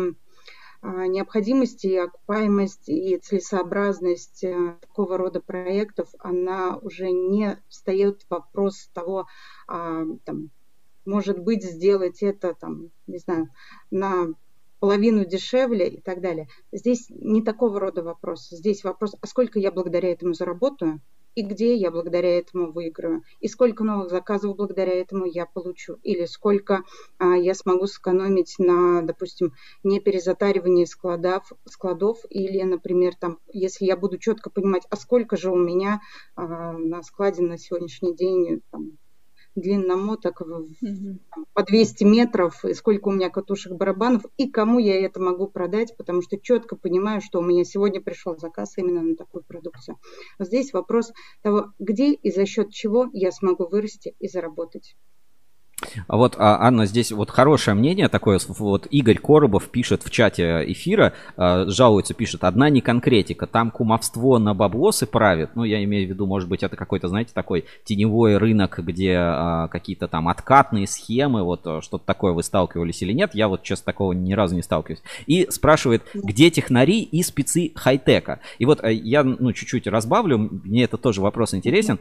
необходимость 0.81 1.83
и 1.83 1.97
окупаемость 1.97 2.87
и 2.87 3.17
целесообразность 3.17 4.43
э, 4.43 4.77
такого 4.79 5.17
рода 5.17 5.41
проектов, 5.41 6.09
она 6.19 6.77
уже 6.77 7.11
не 7.11 7.61
встает 7.67 8.25
вопрос 8.29 8.89
того, 8.93 9.27
а, 9.67 10.03
там, 10.23 10.51
может 11.05 11.39
быть, 11.39 11.63
сделать 11.63 12.23
это, 12.23 12.53
там, 12.53 12.91
не 13.07 13.17
знаю, 13.17 13.49
на 13.91 14.27
половину 14.79 15.25
дешевле 15.25 15.89
и 15.89 16.01
так 16.01 16.21
далее. 16.21 16.47
Здесь 16.71 17.07
не 17.09 17.41
такого 17.41 17.79
рода 17.79 18.01
вопрос. 18.01 18.47
Здесь 18.49 18.83
вопрос, 18.83 19.15
а 19.19 19.27
сколько 19.27 19.59
я 19.59 19.71
благодаря 19.71 20.09
этому 20.09 20.33
заработаю, 20.33 21.01
и 21.35 21.41
где 21.41 21.75
я 21.75 21.91
благодаря 21.91 22.37
этому 22.37 22.71
выиграю, 22.71 23.23
и 23.39 23.47
сколько 23.47 23.83
новых 23.83 24.09
заказов 24.09 24.55
благодаря 24.55 24.93
этому 24.93 25.25
я 25.25 25.45
получу, 25.45 25.97
или 26.03 26.25
сколько 26.25 26.83
а, 27.17 27.35
я 27.35 27.53
смогу 27.53 27.87
сэкономить 27.87 28.55
на, 28.57 29.01
допустим, 29.01 29.53
не 29.83 29.99
перезатаривании 29.99 30.85
складов, 30.85 31.51
складов, 31.65 32.19
или, 32.29 32.61
например, 32.63 33.13
там, 33.19 33.39
если 33.51 33.85
я 33.85 33.95
буду 33.95 34.17
четко 34.17 34.49
понимать, 34.49 34.83
а 34.89 34.95
сколько 34.95 35.37
же 35.37 35.51
у 35.51 35.57
меня 35.57 36.01
а, 36.35 36.73
на 36.73 37.01
складе 37.03 37.41
на 37.41 37.57
сегодняшний 37.57 38.15
день 38.15 38.61
там, 38.71 38.97
длинномоток 39.55 40.41
mm-hmm. 40.41 41.19
по 41.53 41.63
200 41.63 42.03
метров, 42.03 42.63
и 42.65 42.73
сколько 42.73 43.09
у 43.09 43.11
меня 43.11 43.29
катушек 43.29 43.73
барабанов, 43.73 44.23
и 44.37 44.49
кому 44.49 44.79
я 44.79 45.03
это 45.05 45.19
могу 45.19 45.47
продать, 45.47 45.95
потому 45.97 46.21
что 46.21 46.39
четко 46.39 46.75
понимаю, 46.75 47.21
что 47.21 47.39
у 47.39 47.43
меня 47.43 47.63
сегодня 47.63 48.01
пришел 48.01 48.37
заказ 48.37 48.77
именно 48.77 49.01
на 49.01 49.15
такую 49.15 49.43
продукцию. 49.43 49.97
Здесь 50.39 50.73
вопрос 50.73 51.11
того, 51.41 51.73
где 51.79 52.13
и 52.13 52.31
за 52.31 52.45
счет 52.45 52.71
чего 52.71 53.09
я 53.13 53.31
смогу 53.31 53.67
вырасти 53.67 54.15
и 54.19 54.27
заработать. 54.27 54.95
А 56.07 56.17
вот, 56.17 56.35
а, 56.37 56.57
Анна, 56.61 56.85
здесь 56.85 57.11
вот 57.11 57.29
хорошее 57.29 57.75
мнение 57.75 58.09
такое, 58.09 58.39
вот 58.47 58.87
Игорь 58.89 59.17
Коробов 59.17 59.69
пишет 59.69 60.03
в 60.03 60.09
чате 60.11 60.63
эфира, 60.67 61.13
а, 61.37 61.65
жалуется, 61.67 62.13
пишет, 62.13 62.43
одна 62.43 62.69
не 62.69 62.81
конкретика, 62.81 63.47
там 63.47 63.71
кумовство 63.71 64.39
на 64.39 64.53
баблосы 64.53 65.05
правит, 65.05 65.51
ну, 65.55 65.63
я 65.63 65.83
имею 65.83 66.07
в 66.07 66.09
виду, 66.09 66.25
может 66.25 66.49
быть, 66.49 66.63
это 66.63 66.75
какой-то, 66.75 67.07
знаете, 67.07 67.31
такой 67.33 67.65
теневой 67.85 68.37
рынок, 68.37 68.79
где 68.79 69.19
какие-то 69.71 70.07
там 70.07 70.27
откатные 70.27 70.85
схемы, 70.85 71.43
вот 71.43 71.61
что-то 71.61 72.03
такое 72.05 72.33
вы 72.33 72.43
сталкивались 72.43 73.01
или 73.01 73.13
нет, 73.13 73.31
я 73.33 73.47
вот, 73.47 73.63
честно, 73.63 73.85
такого 73.85 74.11
ни 74.13 74.33
разу 74.33 74.55
не 74.55 74.61
сталкиваюсь. 74.61 75.01
И 75.27 75.47
спрашивает, 75.49 76.03
где 76.13 76.49
технари 76.49 77.01
и 77.03 77.23
спецы 77.23 77.71
хай-тека? 77.75 78.39
И 78.57 78.65
вот 78.65 78.83
я, 78.83 79.23
ну, 79.23 79.53
чуть-чуть 79.53 79.87
разбавлю, 79.87 80.37
мне 80.37 80.83
это 80.83 80.97
тоже 80.97 81.21
вопрос 81.21 81.53
интересен. 81.53 81.99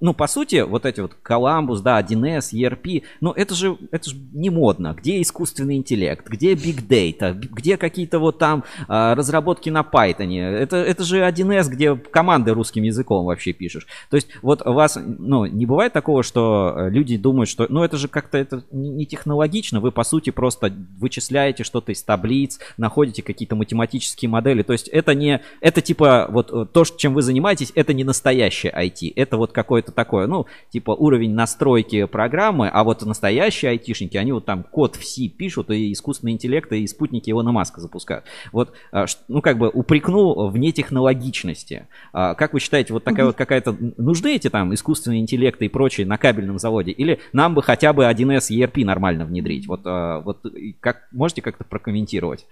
Ну, 0.00 0.14
по 0.14 0.26
сути, 0.26 0.62
вот 0.62 0.86
эти 0.86 1.00
вот 1.00 1.16
Columbus, 1.22 1.80
да, 1.80 2.00
1С, 2.00 2.52
ERP, 2.52 2.93
но 3.20 3.32
это 3.32 3.54
же, 3.54 3.76
это 3.90 4.10
же 4.10 4.16
не 4.32 4.50
модно. 4.50 4.96
Где 4.98 5.20
искусственный 5.20 5.76
интеллект? 5.76 6.26
Где 6.28 6.54
big 6.54 6.86
data? 6.86 7.32
Где 7.32 7.76
какие-то 7.76 8.18
вот 8.18 8.38
там 8.38 8.64
а, 8.88 9.14
разработки 9.14 9.70
на 9.70 9.82
Python? 9.82 10.38
Это, 10.38 10.76
это 10.76 11.04
же 11.04 11.20
1С, 11.20 11.68
где 11.68 11.96
команды 11.96 12.52
русским 12.52 12.82
языком 12.82 13.26
вообще 13.26 13.52
пишешь. 13.52 13.86
То 14.10 14.16
есть 14.16 14.28
вот 14.42 14.66
у 14.66 14.72
вас, 14.72 14.98
ну, 15.02 15.46
не 15.46 15.66
бывает 15.66 15.92
такого, 15.92 16.22
что 16.22 16.74
э, 16.76 16.90
люди 16.90 17.16
думают, 17.16 17.48
что, 17.48 17.66
ну, 17.68 17.82
это 17.82 17.96
же 17.96 18.08
как-то 18.08 18.38
это 18.38 18.64
не 18.70 19.06
технологично, 19.06 19.80
вы 19.80 19.92
по 19.92 20.04
сути 20.04 20.30
просто 20.30 20.72
вычисляете 20.98 21.64
что-то 21.64 21.92
из 21.92 22.02
таблиц, 22.02 22.60
находите 22.76 23.22
какие-то 23.22 23.56
математические 23.56 24.28
модели. 24.28 24.62
То 24.62 24.72
есть 24.72 24.88
это 24.88 25.14
не, 25.14 25.40
это 25.60 25.80
типа 25.80 26.28
вот 26.30 26.50
э, 26.52 26.66
то, 26.72 26.84
чем 26.84 27.14
вы 27.14 27.22
занимаетесь, 27.22 27.72
это 27.74 27.92
не 27.92 28.04
настоящее 28.04 28.72
IT. 28.72 29.12
Это 29.16 29.36
вот 29.36 29.52
какое-то 29.52 29.92
такое, 29.92 30.26
ну, 30.26 30.46
типа 30.70 30.92
уровень 30.92 31.34
настройки 31.34 32.04
программы, 32.04 32.68
а 32.68 32.83
вот 32.84 32.94
вот 32.94 33.08
настоящие 33.08 33.70
айтишники, 33.72 34.16
они 34.16 34.32
вот 34.32 34.44
там 34.44 34.62
код 34.62 34.96
в 34.96 35.04
C 35.04 35.28
пишут, 35.28 35.70
и 35.70 35.92
искусственный 35.92 36.32
интеллект, 36.32 36.70
и 36.72 36.86
спутники 36.86 37.30
Илона 37.30 37.52
Маска 37.52 37.80
запускают. 37.80 38.24
Вот, 38.52 38.72
а, 38.92 39.06
ну, 39.28 39.40
как 39.40 39.58
бы 39.58 39.68
упрекну 39.68 40.48
в 40.48 40.56
нетехнологичности. 40.56 41.88
А, 42.12 42.34
как 42.34 42.52
вы 42.52 42.60
считаете, 42.60 42.92
вот 42.92 43.04
такая 43.04 43.26
вот 43.26 43.36
какая-то... 43.36 43.76
Нужны 43.96 44.34
эти 44.34 44.50
там 44.50 44.72
искусственные 44.74 45.20
интеллекты 45.20 45.66
и 45.66 45.68
прочие 45.68 46.06
на 46.06 46.18
кабельном 46.18 46.58
заводе? 46.58 46.92
Или 46.92 47.20
нам 47.32 47.54
бы 47.54 47.62
хотя 47.62 47.92
бы 47.92 48.04
1С 48.04 48.50
ERP 48.50 48.84
нормально 48.84 49.24
внедрить? 49.24 49.66
Вот, 49.66 49.80
а, 49.84 50.20
вот 50.20 50.44
как, 50.80 51.08
можете 51.12 51.42
как-то 51.42 51.64
прокомментировать? 51.64 52.46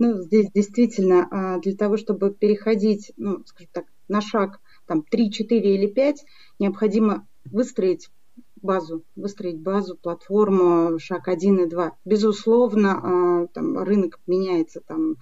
Ну, 0.00 0.22
здесь 0.22 0.50
действительно 0.52 1.60
для 1.62 1.76
того, 1.76 1.96
чтобы 1.96 2.32
переходить, 2.32 3.12
ну, 3.16 3.44
скажем 3.46 3.70
так, 3.72 3.84
на 4.08 4.20
шаг 4.20 4.60
там 4.86 5.02
3, 5.02 5.30
4 5.30 5.74
или 5.74 5.86
5, 5.86 6.24
необходимо 6.58 7.28
выстроить 7.44 8.08
базу, 8.62 9.04
выстроить 9.16 9.60
базу, 9.60 9.96
платформу, 9.96 10.98
шаг 10.98 11.28
1 11.28 11.60
и 11.60 11.66
2. 11.66 11.92
Безусловно, 12.04 13.48
там 13.52 13.78
рынок 13.78 14.20
меняется, 14.26 14.80
там 14.80 15.16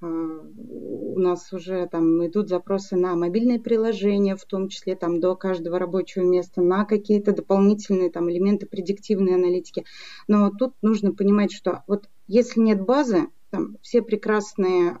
у 0.00 1.18
нас 1.18 1.52
уже 1.52 1.88
там 1.90 2.24
идут 2.24 2.48
запросы 2.48 2.94
на 2.94 3.16
мобильные 3.16 3.58
приложения, 3.58 4.36
в 4.36 4.44
том 4.44 4.68
числе 4.68 4.94
там 4.94 5.18
до 5.18 5.34
каждого 5.34 5.78
рабочего 5.78 6.22
места, 6.22 6.62
на 6.62 6.84
какие-то 6.84 7.32
дополнительные 7.32 8.08
там 8.08 8.30
элементы 8.30 8.66
предиктивной 8.66 9.34
аналитики. 9.34 9.84
Но 10.28 10.50
тут 10.50 10.74
нужно 10.82 11.12
понимать, 11.12 11.52
что 11.52 11.82
вот 11.88 12.08
если 12.28 12.60
нет 12.60 12.80
базы, 12.80 13.26
там, 13.50 13.76
все 13.82 14.02
прекрасные 14.02 14.96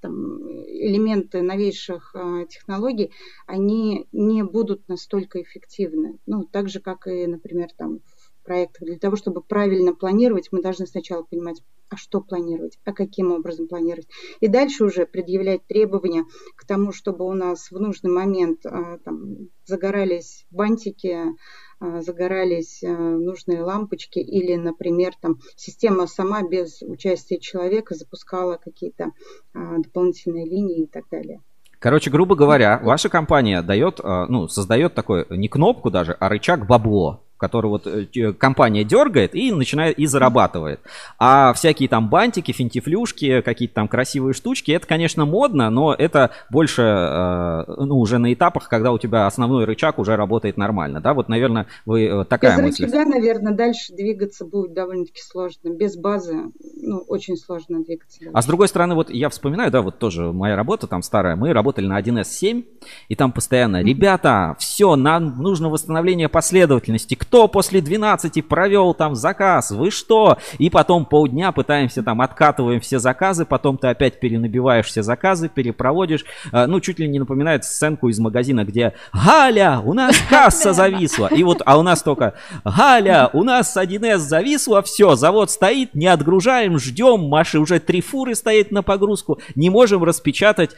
там, 0.00 0.38
элементы 0.66 1.42
новейших 1.42 2.14
э, 2.14 2.46
технологий, 2.48 3.12
они 3.46 4.06
не 4.12 4.42
будут 4.44 4.88
настолько 4.88 5.42
эффективны. 5.42 6.18
Ну, 6.26 6.44
так 6.44 6.68
же, 6.68 6.80
как 6.80 7.06
и, 7.06 7.26
например, 7.26 7.68
там, 7.76 7.98
в 7.98 8.44
проектах. 8.44 8.86
Для 8.86 8.98
того, 8.98 9.16
чтобы 9.16 9.42
правильно 9.42 9.94
планировать, 9.94 10.48
мы 10.52 10.62
должны 10.62 10.86
сначала 10.86 11.22
понимать, 11.22 11.62
а 11.88 11.96
что 11.96 12.20
планировать, 12.20 12.78
а 12.84 12.92
каким 12.92 13.32
образом 13.32 13.68
планировать. 13.68 14.08
И 14.40 14.48
дальше 14.48 14.84
уже 14.84 15.06
предъявлять 15.06 15.66
требования 15.66 16.24
к 16.56 16.66
тому, 16.66 16.92
чтобы 16.92 17.26
у 17.26 17.32
нас 17.32 17.70
в 17.70 17.78
нужный 17.78 18.10
момент 18.10 18.64
э, 18.64 18.98
там, 19.04 19.48
загорались 19.64 20.46
бантики, 20.50 21.34
загорались 21.80 22.82
а, 22.82 22.88
нужные 22.88 23.62
лампочки 23.62 24.18
или, 24.18 24.56
например, 24.56 25.12
там 25.20 25.40
система 25.56 26.06
сама 26.06 26.42
без 26.42 26.82
участия 26.82 27.38
человека 27.38 27.94
запускала 27.94 28.56
какие-то 28.56 29.10
а, 29.54 29.78
дополнительные 29.78 30.46
линии 30.46 30.84
и 30.84 30.86
так 30.86 31.04
далее. 31.10 31.40
Короче, 31.78 32.10
грубо 32.10 32.34
говоря, 32.34 32.80
ваша 32.82 33.10
компания 33.10 33.60
дает, 33.60 34.00
ну, 34.02 34.48
создает 34.48 34.94
такой 34.94 35.26
не 35.28 35.48
кнопку 35.48 35.90
даже, 35.90 36.16
а 36.18 36.30
рычаг 36.30 36.66
бабло 36.66 37.25
который 37.36 37.66
вот 37.66 37.86
э, 37.86 38.32
компания 38.32 38.84
дергает 38.84 39.34
и 39.34 39.52
начинает 39.52 39.98
и 39.98 40.06
зарабатывает. 40.06 40.80
А 41.18 41.52
всякие 41.52 41.88
там 41.88 42.08
бантики, 42.08 42.52
финтифлюшки, 42.52 43.40
какие-то 43.40 43.74
там 43.74 43.88
красивые 43.88 44.34
штучки, 44.34 44.70
это, 44.70 44.86
конечно, 44.86 45.24
модно, 45.24 45.70
но 45.70 45.94
это 45.94 46.30
больше, 46.50 46.82
э, 46.82 47.64
ну, 47.78 47.98
уже 47.98 48.18
на 48.18 48.32
этапах, 48.32 48.68
когда 48.68 48.92
у 48.92 48.98
тебя 48.98 49.26
основной 49.26 49.64
рычаг 49.64 49.98
уже 49.98 50.16
работает 50.16 50.56
нормально, 50.56 51.00
да? 51.00 51.14
Вот, 51.14 51.28
наверное, 51.28 51.66
вы 51.84 52.04
э, 52.04 52.24
такая 52.24 52.56
Без 52.56 52.62
мысль. 52.62 52.84
рычага, 52.84 53.10
наверное, 53.10 53.54
дальше 53.54 53.92
двигаться 53.92 54.44
будет 54.44 54.72
довольно-таки 54.72 55.20
сложно. 55.20 55.70
Без 55.70 55.96
базы, 55.96 56.52
ну, 56.82 56.98
очень 57.08 57.36
сложно 57.36 57.82
двигаться. 57.82 58.20
Дальше. 58.20 58.32
А 58.32 58.42
с 58.42 58.46
другой 58.46 58.68
стороны, 58.68 58.94
вот 58.94 59.10
я 59.10 59.28
вспоминаю, 59.28 59.70
да, 59.70 59.82
вот 59.82 59.98
тоже 59.98 60.32
моя 60.32 60.56
работа 60.56 60.86
там 60.86 61.02
старая, 61.02 61.36
мы 61.36 61.52
работали 61.52 61.86
на 61.86 62.00
1С7, 62.00 62.64
и 63.08 63.14
там 63.14 63.32
постоянно, 63.32 63.82
ребята, 63.82 64.56
все, 64.58 64.96
нам 64.96 65.42
нужно 65.42 65.68
восстановление 65.68 66.28
последовательности, 66.28 67.14
кто 67.26 67.48
после 67.48 67.80
12 67.80 68.46
провел 68.46 68.94
там 68.94 69.16
заказ, 69.16 69.72
вы 69.72 69.90
что? 69.90 70.38
И 70.58 70.70
потом 70.70 71.04
полдня 71.04 71.50
пытаемся 71.50 72.04
там, 72.04 72.20
откатываем 72.20 72.80
все 72.80 73.00
заказы, 73.00 73.44
потом 73.44 73.78
ты 73.78 73.88
опять 73.88 74.20
перенабиваешь 74.20 74.86
все 74.86 75.02
заказы, 75.02 75.48
перепроводишь. 75.48 76.24
А, 76.52 76.68
ну, 76.68 76.78
чуть 76.80 77.00
ли 77.00 77.08
не 77.08 77.18
напоминает 77.18 77.64
сценку 77.64 78.08
из 78.08 78.20
магазина, 78.20 78.64
где 78.64 78.94
«Галя, 79.12 79.80
у 79.84 79.92
нас 79.92 80.16
касса 80.30 80.72
зависла!» 80.72 81.26
И 81.26 81.42
вот, 81.42 81.62
а 81.66 81.78
у 81.78 81.82
нас 81.82 82.00
только 82.02 82.34
«Галя, 82.64 83.28
у 83.32 83.42
нас 83.42 83.76
1С 83.76 84.18
зависла, 84.18 84.82
все, 84.82 85.16
завод 85.16 85.50
стоит, 85.50 85.96
не 85.96 86.06
отгружаем, 86.06 86.78
ждем, 86.78 87.28
Маши 87.28 87.58
уже 87.58 87.80
три 87.80 88.02
фуры 88.02 88.36
стоит 88.36 88.70
на 88.70 88.84
погрузку, 88.84 89.40
не 89.56 89.68
можем 89.68 90.04
распечатать 90.04 90.76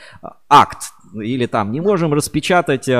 акт 0.48 0.92
или 1.14 1.46
там 1.46 1.72
не 1.72 1.80
можем 1.80 2.12
распечатать 2.12 2.88
э, 2.88 2.94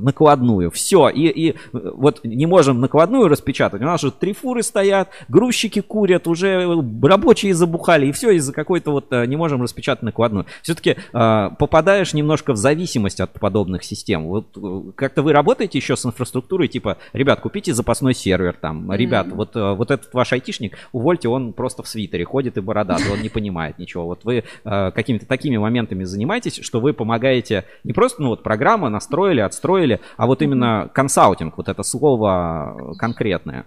накладную. 0.00 0.70
Все. 0.70 1.08
И, 1.08 1.28
и 1.28 1.56
вот 1.72 2.20
не 2.24 2.46
можем 2.46 2.80
накладную 2.80 3.28
распечатать. 3.28 3.80
У 3.80 3.84
нас 3.84 4.00
же 4.00 4.10
три 4.10 4.32
фуры 4.32 4.62
стоят, 4.62 5.10
грузчики 5.28 5.80
курят, 5.80 6.26
уже 6.26 6.66
рабочие 7.02 7.54
забухали. 7.54 8.06
И 8.06 8.12
все 8.12 8.30
из-за 8.32 8.52
какой-то 8.52 8.90
вот 8.92 9.06
э, 9.10 9.26
не 9.26 9.36
можем 9.36 9.62
распечатать 9.62 10.02
накладную. 10.02 10.46
Все-таки 10.62 10.96
э, 11.12 11.50
попадаешь 11.58 12.14
немножко 12.14 12.52
в 12.52 12.56
зависимость 12.56 13.20
от 13.20 13.32
подобных 13.32 13.84
систем. 13.84 14.26
Вот 14.26 14.46
э, 14.56 14.92
как-то 14.94 15.22
вы 15.22 15.32
работаете 15.32 15.78
еще 15.78 15.96
с 15.96 16.06
инфраструктурой, 16.06 16.68
типа, 16.68 16.98
ребят, 17.12 17.40
купите 17.40 17.74
запасной 17.74 18.14
сервер 18.14 18.56
там. 18.60 18.92
Ребят, 18.92 19.26
mm-hmm. 19.26 19.34
вот, 19.34 19.56
э, 19.56 19.74
вот 19.74 19.90
этот 19.90 20.12
ваш 20.14 20.32
айтишник, 20.32 20.76
увольте, 20.92 21.28
он 21.28 21.52
просто 21.52 21.82
в 21.82 21.88
свитере 21.88 22.24
ходит 22.24 22.56
и 22.56 22.60
бородатый, 22.60 23.10
он 23.12 23.20
не 23.20 23.28
понимает 23.28 23.78
ничего. 23.78 24.06
Вот 24.06 24.24
вы 24.24 24.44
э, 24.64 24.90
какими-то 24.92 25.26
такими 25.26 25.56
моментами 25.56 26.04
занимаетесь, 26.04 26.60
что 26.62 26.80
вы 26.80 26.92
помогаете 26.92 27.21
помогаете 27.22 27.64
не 27.84 27.92
просто, 27.92 28.22
ну 28.22 28.28
вот, 28.28 28.42
программа 28.42 28.88
настроили, 28.88 29.40
отстроили, 29.40 30.00
а 30.16 30.26
вот 30.26 30.42
именно 30.42 30.90
консалтинг, 30.92 31.56
вот 31.56 31.68
это 31.68 31.82
слово 31.82 32.94
конкретное. 32.98 33.66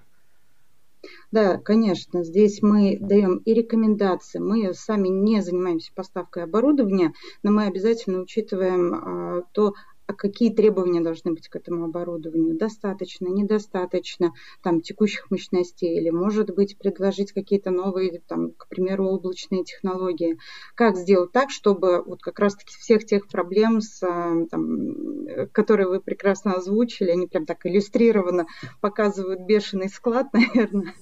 Да, 1.32 1.58
конечно, 1.58 2.24
здесь 2.24 2.62
мы 2.62 2.98
даем 3.00 3.38
и 3.38 3.54
рекомендации. 3.54 4.40
Мы 4.40 4.74
сами 4.74 5.08
не 5.08 5.42
занимаемся 5.42 5.92
поставкой 5.94 6.44
оборудования, 6.44 7.14
но 7.44 7.52
мы 7.52 7.66
обязательно 7.66 8.22
учитываем 8.22 8.94
а, 8.94 9.42
то, 9.52 9.74
а 10.08 10.14
какие 10.14 10.54
требования 10.54 11.02
должны 11.02 11.34
быть 11.34 11.48
к 11.48 11.56
этому 11.56 11.86
оборудованию? 11.86 12.58
Достаточно, 12.58 13.28
недостаточно 13.28 14.34
там, 14.62 14.82
текущих 14.82 15.32
мощностей 15.32 15.98
или, 15.98 16.10
может 16.12 16.54
быть, 16.54 16.78
предложить 16.78 17.32
какие-то 17.32 17.72
новые, 17.72 18.22
там, 18.28 18.52
к 18.52 18.68
примеру, 18.68 19.08
облачные 19.08 19.64
технологии. 19.64 20.38
Как 20.76 20.96
сделать 20.96 21.32
так, 21.32 21.50
чтобы 21.50 22.04
вот 22.04 22.22
как 22.22 22.40
раз-таки 22.40 22.76
всех 22.78 23.06
тех 23.06 23.28
проблем, 23.28 23.82
с, 23.82 24.04
а, 24.04 24.46
там, 24.52 25.48
которые 25.52 25.88
вы 25.88 26.00
прекрасно 26.00 26.54
озвучили, 26.54 27.10
они 27.10 27.28
прям 27.28 27.46
так 27.46 27.66
иллюстрированно 27.66 28.46
показывают 28.82 29.42
бешеный 29.42 29.90
склад, 29.90 30.28
наверное, 30.34 30.94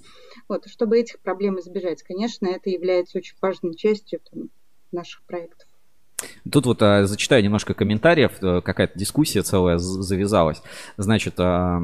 вот, 0.47 0.67
чтобы 0.67 0.99
этих 0.99 1.19
проблем 1.19 1.59
избежать. 1.59 2.03
Конечно, 2.03 2.47
это 2.47 2.69
является 2.69 3.17
очень 3.17 3.35
важной 3.41 3.75
частью 3.75 4.21
там, 4.31 4.49
наших 4.91 5.23
проектов. 5.23 5.67
Тут 6.51 6.65
вот 6.65 6.81
а, 6.81 7.05
зачитаю 7.05 7.43
немножко 7.43 7.73
комментариев, 7.73 8.31
э, 8.41 8.61
какая-то 8.61 8.97
дискуссия 8.97 9.41
целая 9.41 9.77
завязалась. 9.77 10.61
Значит, 10.97 11.35
а, 11.39 11.81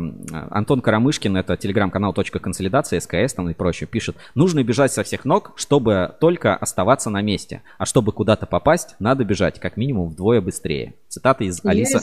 Антон 0.51 0.81
Карамышкин, 0.81 1.37
это 1.37 1.57
телеграм-канал 1.57 2.13
«Точка 2.13 2.39
консолидации», 2.39 2.99
СКС 2.99 3.33
там 3.33 3.49
и 3.49 3.53
прочее, 3.53 3.87
пишет, 3.87 4.15
нужно 4.35 4.63
бежать 4.63 4.91
со 4.91 5.03
всех 5.03 5.25
ног, 5.25 5.53
чтобы 5.55 6.15
только 6.19 6.55
оставаться 6.55 7.09
на 7.09 7.21
месте. 7.21 7.61
А 7.77 7.85
чтобы 7.85 8.11
куда-то 8.11 8.45
попасть, 8.45 8.95
надо 8.99 9.23
бежать 9.23 9.59
как 9.59 9.77
минимум 9.77 10.09
вдвое 10.09 10.41
быстрее. 10.41 10.95
Цитата 11.07 11.43
из 11.43 11.63
Алиса. 11.65 11.99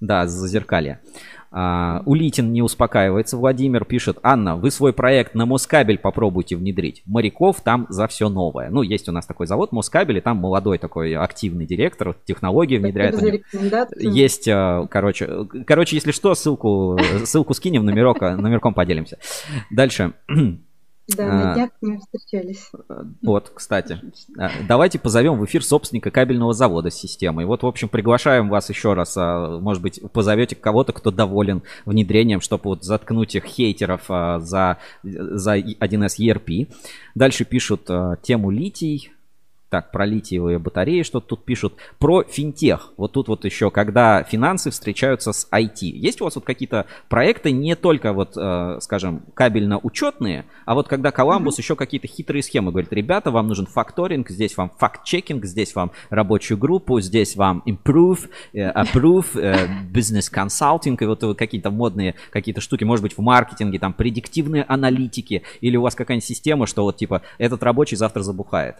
Да, 0.00 0.26
Зазеркалья. 0.26 1.00
А, 1.58 2.02
Улитин 2.04 2.52
не 2.52 2.60
успокаивается. 2.60 3.38
Владимир 3.38 3.86
пишет, 3.86 4.18
Анна, 4.22 4.56
вы 4.56 4.70
свой 4.70 4.92
проект 4.92 5.34
на 5.34 5.46
Москабель 5.46 5.96
попробуйте 5.96 6.54
внедрить. 6.54 7.02
Моряков 7.06 7.62
там 7.62 7.86
за 7.88 8.06
все 8.08 8.28
новое. 8.28 8.68
Ну, 8.68 8.82
есть 8.82 9.08
у 9.08 9.12
нас 9.12 9.24
такой 9.24 9.46
завод 9.46 9.72
Москабель, 9.72 10.18
и 10.18 10.20
там 10.20 10.36
молодой 10.36 10.76
такой 10.76 11.14
активный 11.14 11.64
директор, 11.64 12.14
технологии 12.26 12.76
внедряет. 12.76 13.14
Есть, 13.98 14.46
а, 14.48 14.86
короче, 14.90 15.46
короче, 15.66 15.96
если 15.96 16.10
что, 16.10 16.34
ссылку, 16.34 16.98
ссылку 17.24 17.54
скинем, 17.54 17.86
номерок, 17.86 18.20
номерком 18.20 18.74
поделимся. 18.74 19.16
Дальше. 19.70 20.12
Да, 21.08 21.26
на 21.26 21.52
а, 21.52 21.54
днях 21.54 21.70
с 21.78 21.82
ним 21.82 22.00
встречались. 22.00 22.70
Вот, 23.22 23.50
кстати. 23.54 24.00
А, 24.38 24.50
давайте 24.66 24.98
позовем 24.98 25.38
в 25.38 25.44
эфир 25.44 25.64
собственника 25.64 26.10
кабельного 26.10 26.52
завода 26.52 26.90
с 26.90 26.94
системой. 26.94 27.44
Вот, 27.44 27.62
в 27.62 27.66
общем, 27.66 27.88
приглашаем 27.88 28.48
вас 28.48 28.68
еще 28.70 28.94
раз. 28.94 29.16
А, 29.16 29.58
может 29.60 29.82
быть, 29.82 30.00
позовете 30.12 30.56
кого-то, 30.56 30.92
кто 30.92 31.12
доволен 31.12 31.62
внедрением, 31.84 32.40
чтобы 32.40 32.64
вот 32.64 32.84
заткнуть 32.84 33.36
их 33.36 33.44
хейтеров 33.44 34.06
за, 34.08 34.78
за 35.04 35.58
1С 35.58 36.18
ERP. 36.18 36.68
Дальше 37.14 37.44
пишут 37.44 37.88
тему 38.22 38.50
литий. 38.50 39.12
Так, 39.68 39.90
про 39.90 40.06
литиевые 40.06 40.60
батареи 40.60 41.02
что-то 41.02 41.26
тут 41.26 41.44
пишут. 41.44 41.74
Про 41.98 42.22
финтех. 42.22 42.92
Вот 42.96 43.12
тут 43.12 43.26
вот 43.26 43.44
еще, 43.44 43.72
когда 43.72 44.22
финансы 44.22 44.70
встречаются 44.70 45.32
с 45.32 45.48
IT. 45.50 45.80
Есть 45.80 46.20
у 46.20 46.24
вас 46.24 46.36
вот 46.36 46.44
какие-то 46.44 46.86
проекты 47.08 47.50
не 47.50 47.74
только 47.74 48.12
вот, 48.12 48.36
э, 48.36 48.78
скажем, 48.80 49.24
кабельно-учетные, 49.34 50.44
а 50.66 50.74
вот 50.74 50.86
когда 50.86 51.10
Коламбус 51.10 51.56
mm-hmm. 51.56 51.62
еще 51.62 51.74
какие-то 51.74 52.06
хитрые 52.06 52.44
схемы 52.44 52.70
говорит, 52.70 52.92
ребята, 52.92 53.32
вам 53.32 53.48
нужен 53.48 53.66
факторинг, 53.66 54.30
здесь 54.30 54.56
вам 54.56 54.70
факт-чекинг, 54.78 55.44
здесь 55.44 55.74
вам 55.74 55.90
рабочую 56.10 56.58
группу, 56.58 57.00
здесь 57.00 57.34
вам 57.34 57.64
improve, 57.66 58.28
э, 58.52 58.70
approve, 58.70 59.26
э, 59.34 59.66
business 59.92 60.32
consulting, 60.32 60.96
и 61.00 61.06
вот 61.06 61.36
какие-то 61.36 61.72
модные 61.72 62.14
какие-то 62.30 62.60
штуки, 62.60 62.84
может 62.84 63.02
быть, 63.02 63.16
в 63.16 63.20
маркетинге, 63.20 63.80
там, 63.80 63.92
предиктивные 63.92 64.62
аналитики, 64.62 65.42
или 65.60 65.76
у 65.76 65.82
вас 65.82 65.96
какая-нибудь 65.96 66.24
система, 66.24 66.68
что 66.68 66.84
вот, 66.84 66.96
типа, 66.96 67.22
этот 67.38 67.64
рабочий 67.64 67.96
завтра 67.96 68.22
забухает. 68.22 68.76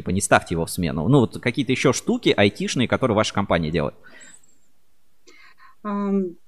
Типа 0.00 0.12
не 0.12 0.22
ставьте 0.22 0.54
его 0.54 0.64
в 0.64 0.70
смену. 0.70 1.06
Ну, 1.08 1.20
вот 1.20 1.38
какие-то 1.40 1.72
еще 1.72 1.92
штуки 1.92 2.32
айтишные, 2.34 2.88
которые 2.88 3.14
ваша 3.14 3.34
компания 3.34 3.70
делает. 3.70 3.96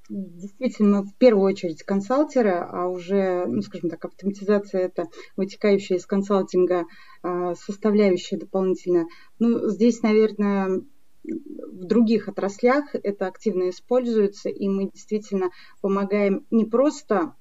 Действительно, 0.09 1.03
в 1.03 1.15
первую 1.19 1.53
очередь 1.53 1.83
консалтеры, 1.83 2.53
а 2.53 2.89
уже, 2.89 3.45
ну, 3.47 3.61
скажем 3.61 3.91
так, 3.91 4.03
автоматизация 4.07 4.81
это 4.87 5.09
вытекающая 5.37 5.99
из 5.99 6.07
консалтинга 6.07 6.87
а, 7.23 7.55
составляющая 7.55 8.39
дополнительно. 8.39 9.05
Ну, 9.39 9.69
здесь, 9.69 10.01
наверное, 10.01 10.81
в 11.25 11.85
других 11.85 12.29
отраслях 12.29 12.95
это 12.95 13.27
активно 13.27 13.69
используется, 13.69 14.49
и 14.49 14.67
мы 14.67 14.91
действительно 14.91 15.51
помогаем 15.83 16.47
не 16.51 16.65
просто 16.65 17.35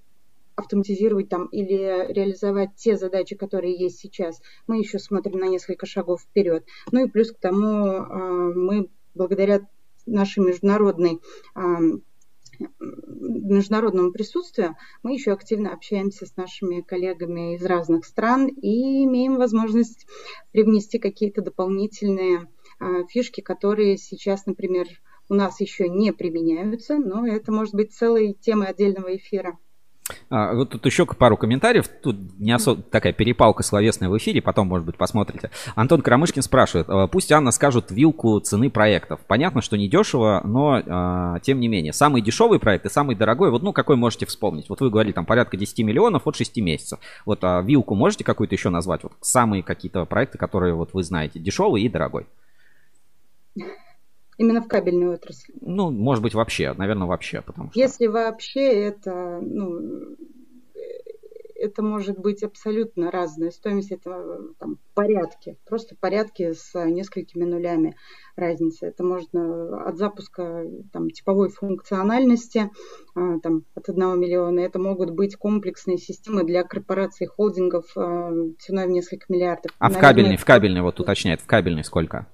автоматизировать 0.55 1.29
там 1.29 1.45
или 1.47 2.11
реализовать 2.11 2.75
те 2.75 2.97
задачи, 2.97 3.35
которые 3.35 3.77
есть 3.77 3.99
сейчас, 3.99 4.41
мы 4.67 4.79
еще 4.79 4.99
смотрим 4.99 5.39
на 5.39 5.47
несколько 5.47 5.85
шагов 5.85 6.21
вперед. 6.21 6.65
Ну 6.91 7.05
и 7.05 7.09
плюс 7.09 7.31
к 7.31 7.39
тому 7.39 7.67
а, 7.67 8.53
мы 8.53 8.89
благодаря 9.13 9.67
нашей 10.05 10.43
международной 10.43 11.19
а, 11.55 11.79
международному 12.69 14.11
присутствию, 14.11 14.75
мы 15.03 15.13
еще 15.13 15.31
активно 15.31 15.73
общаемся 15.73 16.25
с 16.25 16.35
нашими 16.35 16.81
коллегами 16.81 17.55
из 17.55 17.65
разных 17.65 18.05
стран 18.05 18.47
и 18.47 19.03
имеем 19.05 19.37
возможность 19.37 20.05
привнести 20.51 20.99
какие-то 20.99 21.41
дополнительные 21.41 22.47
а, 22.79 23.05
фишки, 23.07 23.41
которые 23.41 23.97
сейчас, 23.97 24.45
например, 24.45 24.87
у 25.29 25.33
нас 25.33 25.61
еще 25.61 25.87
не 25.87 26.11
применяются, 26.11 26.97
но 26.97 27.25
это 27.25 27.51
может 27.51 27.73
быть 27.73 27.93
целой 27.93 28.33
темой 28.33 28.67
отдельного 28.67 29.15
эфира. 29.15 29.57
А, 30.29 30.53
вот 30.53 30.69
тут 30.69 30.85
еще 30.85 31.05
пару 31.05 31.37
комментариев. 31.37 31.87
Тут 31.87 32.17
не 32.39 32.51
особо 32.51 32.81
такая 32.81 33.13
перепалка 33.13 33.63
словесная 33.63 34.09
в 34.09 34.17
эфире, 34.17 34.41
потом, 34.41 34.67
может 34.67 34.85
быть, 34.85 34.97
посмотрите. 34.97 35.51
Антон 35.75 36.01
Карамышкин 36.01 36.41
спрашивает, 36.41 36.89
«А, 36.89 37.07
пусть 37.07 37.31
Анна 37.31 37.51
скажет 37.51 37.91
вилку 37.91 38.39
цены 38.39 38.69
проектов. 38.69 39.19
Понятно, 39.27 39.61
что 39.61 39.77
не 39.77 39.87
дешево, 39.87 40.41
но 40.43 40.81
а, 40.85 41.39
тем 41.39 41.59
не 41.59 41.67
менее. 41.67 41.93
Самый 41.93 42.21
дешевый 42.21 42.59
проект 42.59 42.85
и 42.85 42.89
самый 42.89 43.15
дорогой, 43.15 43.51
вот 43.51 43.63
ну 43.63 43.73
какой 43.73 43.95
можете 43.95 44.25
вспомнить? 44.25 44.69
Вот 44.69 44.81
вы 44.81 44.89
говорили 44.89 45.13
там 45.13 45.25
порядка 45.25 45.57
10 45.57 45.79
миллионов 45.79 46.27
от 46.27 46.35
6 46.35 46.57
месяцев. 46.57 46.99
Вот 47.25 47.43
а 47.43 47.61
вилку 47.61 47.95
можете 47.95 48.23
какую-то 48.23 48.55
еще 48.55 48.69
назвать? 48.69 49.03
Вот 49.03 49.13
самые 49.21 49.63
какие-то 49.63 50.05
проекты, 50.05 50.37
которые 50.37 50.73
вот 50.73 50.93
вы 50.93 51.03
знаете, 51.03 51.39
дешевый 51.39 51.83
и 51.83 51.89
дорогой. 51.89 52.27
Именно 54.41 54.63
в 54.63 54.67
кабельную 54.67 55.13
отрасль. 55.13 55.53
Ну, 55.61 55.91
может 55.91 56.23
быть, 56.23 56.33
вообще, 56.33 56.73
наверное, 56.73 57.05
вообще, 57.05 57.43
потому 57.43 57.69
что... 57.69 57.79
Если 57.79 58.07
вообще 58.07 58.87
это, 58.87 59.39
ну, 59.39 60.15
это 61.61 61.83
может 61.83 62.17
быть 62.17 62.41
абсолютно 62.41 63.11
разная 63.11 63.51
стоимость, 63.51 63.91
это 63.91 64.39
там 64.57 64.79
порядки, 64.95 65.57
просто 65.67 65.95
порядки 65.95 66.53
с 66.53 66.73
несколькими 66.73 67.43
нулями 67.43 67.95
разницы. 68.35 68.87
Это 68.87 69.03
можно 69.03 69.85
от 69.85 69.95
запуска 69.99 70.65
там, 70.91 71.11
типовой 71.11 71.49
функциональности 71.49 72.71
а, 73.13 73.37
там, 73.41 73.65
от 73.75 73.87
1 73.87 74.19
миллиона, 74.19 74.61
это 74.61 74.79
могут 74.79 75.11
быть 75.11 75.35
комплексные 75.35 75.99
системы 75.99 76.43
для 76.43 76.63
корпораций, 76.63 77.27
холдингов 77.27 77.85
а, 77.95 78.31
ценой 78.57 78.87
в 78.87 78.89
несколько 78.89 79.25
миллиардов. 79.29 79.71
А 79.77 79.83
Наверное, 79.83 79.99
в 79.99 80.01
кабельный, 80.01 80.37
в 80.37 80.45
кабельный, 80.45 80.81
вот 80.81 80.99
уточняет, 80.99 81.41
в 81.41 81.45
кабельный 81.45 81.83
сколько? 81.83 82.25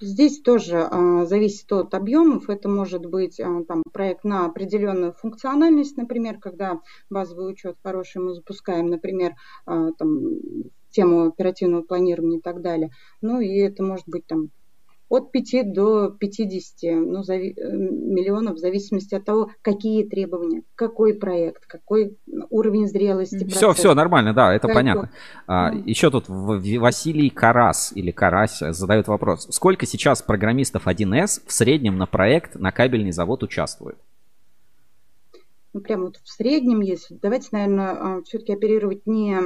Здесь 0.00 0.40
тоже 0.40 0.78
а, 0.78 1.26
зависит 1.26 1.70
от 1.72 1.94
объемов. 1.94 2.48
Это 2.48 2.68
может 2.70 3.04
быть 3.04 3.38
а, 3.38 3.64
там, 3.64 3.82
проект 3.92 4.24
на 4.24 4.46
определенную 4.46 5.12
функциональность, 5.12 5.96
например, 5.98 6.38
когда 6.38 6.80
базовый 7.10 7.52
учет 7.52 7.76
хороший 7.82 8.22
мы 8.22 8.34
запускаем, 8.34 8.86
например, 8.86 9.34
а, 9.66 9.92
там, 9.92 10.22
тему 10.90 11.26
оперативного 11.26 11.82
планирования 11.82 12.38
и 12.38 12.42
так 12.42 12.62
далее. 12.62 12.90
Ну 13.20 13.40
и 13.40 13.58
это 13.58 13.82
может 13.82 14.08
быть 14.08 14.26
там 14.26 14.50
от 15.10 15.32
5 15.32 15.72
до 15.72 16.10
50 16.10 16.94
ну, 16.94 17.22
зави- 17.22 17.54
э, 17.56 17.68
миллионов 17.72 18.54
в 18.54 18.58
зависимости 18.58 19.16
от 19.16 19.24
того, 19.24 19.50
какие 19.60 20.08
требования, 20.08 20.62
какой 20.76 21.14
проект, 21.14 21.66
какой 21.66 22.16
уровень 22.48 22.86
зрелости. 22.86 23.36
Все, 23.36 23.66
процесса. 23.66 23.72
все 23.72 23.94
нормально, 23.94 24.32
да, 24.32 24.54
это 24.54 24.68
как 24.68 24.76
понятно. 24.76 25.10
А, 25.48 25.74
mm. 25.74 25.82
Еще 25.84 26.10
тут 26.10 26.26
Василий 26.28 27.28
Карас 27.28 27.92
или 27.94 28.12
Карась 28.12 28.60
задает 28.60 29.08
вопрос. 29.08 29.48
Сколько 29.50 29.84
сейчас 29.84 30.22
программистов 30.22 30.86
1С 30.86 31.42
в 31.44 31.52
среднем 31.52 31.98
на 31.98 32.06
проект 32.06 32.54
на 32.54 32.70
кабельный 32.70 33.10
завод 33.10 33.42
участвует? 33.42 33.98
Ну, 35.72 35.80
прямо 35.80 36.04
вот 36.04 36.18
в 36.22 36.28
среднем, 36.28 36.82
если 36.82 37.18
давайте, 37.20 37.48
наверное, 37.50 37.90
а, 37.90 38.22
все-таки 38.22 38.52
оперировать 38.52 39.06
не 39.06 39.36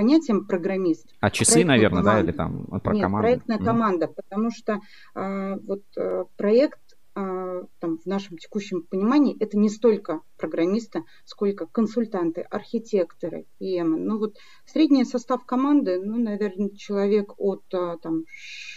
понятием 0.00 0.46
программист. 0.46 1.06
А 1.20 1.30
часы, 1.30 1.62
наверное, 1.62 2.02
команда. 2.02 2.10
да, 2.10 2.20
или 2.20 2.32
там 2.32 2.80
про 2.80 2.94
Нет, 2.94 3.02
команду? 3.02 3.26
проектная 3.26 3.58
mm. 3.58 3.64
команда, 3.64 4.08
потому 4.08 4.50
что 4.50 4.80
а, 5.14 5.56
вот 5.56 5.82
а, 5.98 6.24
проект 6.38 6.80
а, 7.14 7.64
там, 7.80 7.98
в 7.98 8.06
нашем 8.06 8.38
текущем 8.38 8.82
понимании 8.82 9.36
это 9.38 9.58
не 9.58 9.68
столько 9.68 10.22
программисты, 10.38 11.04
сколько 11.26 11.66
консультанты, 11.66 12.40
архитекторы, 12.40 13.44
PM. 13.60 13.96
Ну 13.98 14.18
вот 14.18 14.38
средний 14.64 15.04
состав 15.04 15.44
команды, 15.44 16.00
ну, 16.02 16.18
наверное, 16.18 16.70
человек 16.70 17.34
от 17.36 17.62
а, 17.74 17.98
там, 17.98 18.24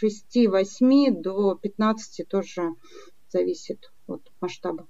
6-8 0.03 1.21
до 1.21 1.55
15 1.55 2.28
тоже 2.28 2.76
зависит 3.30 3.93
от 4.07 4.30
масштаба. 4.41 4.88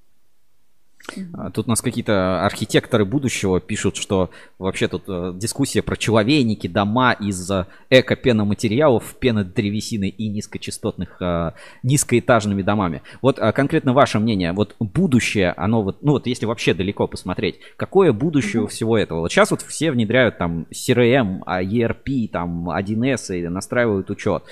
А, 1.34 1.52
тут 1.52 1.68
у 1.68 1.70
нас 1.70 1.82
какие-то 1.82 2.46
архитекторы 2.46 3.06
будущего 3.06 3.60
пишут, 3.60 3.98
что 3.98 4.30
вообще 4.58 4.88
тут 4.88 5.04
э, 5.08 5.34
дискуссия 5.36 5.82
про 5.82 5.98
человейники, 5.98 6.68
дома 6.68 7.12
из 7.12 7.50
э, 7.52 7.66
эко-пеноматериалов, 7.90 9.16
пенодревесины 9.20 10.08
и 10.10 10.30
низкочастотных, 10.30 11.22
э, 11.22 11.52
низкоэтажными 11.84 12.62
домами. 12.62 13.02
Вот 13.22 13.38
конкретно 13.38 13.94
ваше 13.94 14.20
мнение, 14.20 14.54
вот 14.54 14.76
будущее, 14.80 15.54
оно 15.58 15.84
вот, 15.84 15.98
ну 16.02 16.14
вот 16.14 16.28
если 16.28 16.46
вообще 16.46 16.74
далеко 16.74 17.08
посмотреть, 17.08 17.60
какое 17.76 18.14
будущее 18.14 18.64
у 18.64 18.68
всего 18.68 18.98
этого? 18.98 19.20
Вот 19.20 19.32
сейчас 19.32 19.52
вот 19.52 19.62
все 19.62 19.92
внедряют 19.92 20.38
там 20.38 20.68
CRM, 20.72 21.42
ERP, 21.46 22.30
там 22.30 22.70
1С 22.70 23.38
и 23.38 23.48
настраивают 23.48 24.10
учет. 24.10 24.44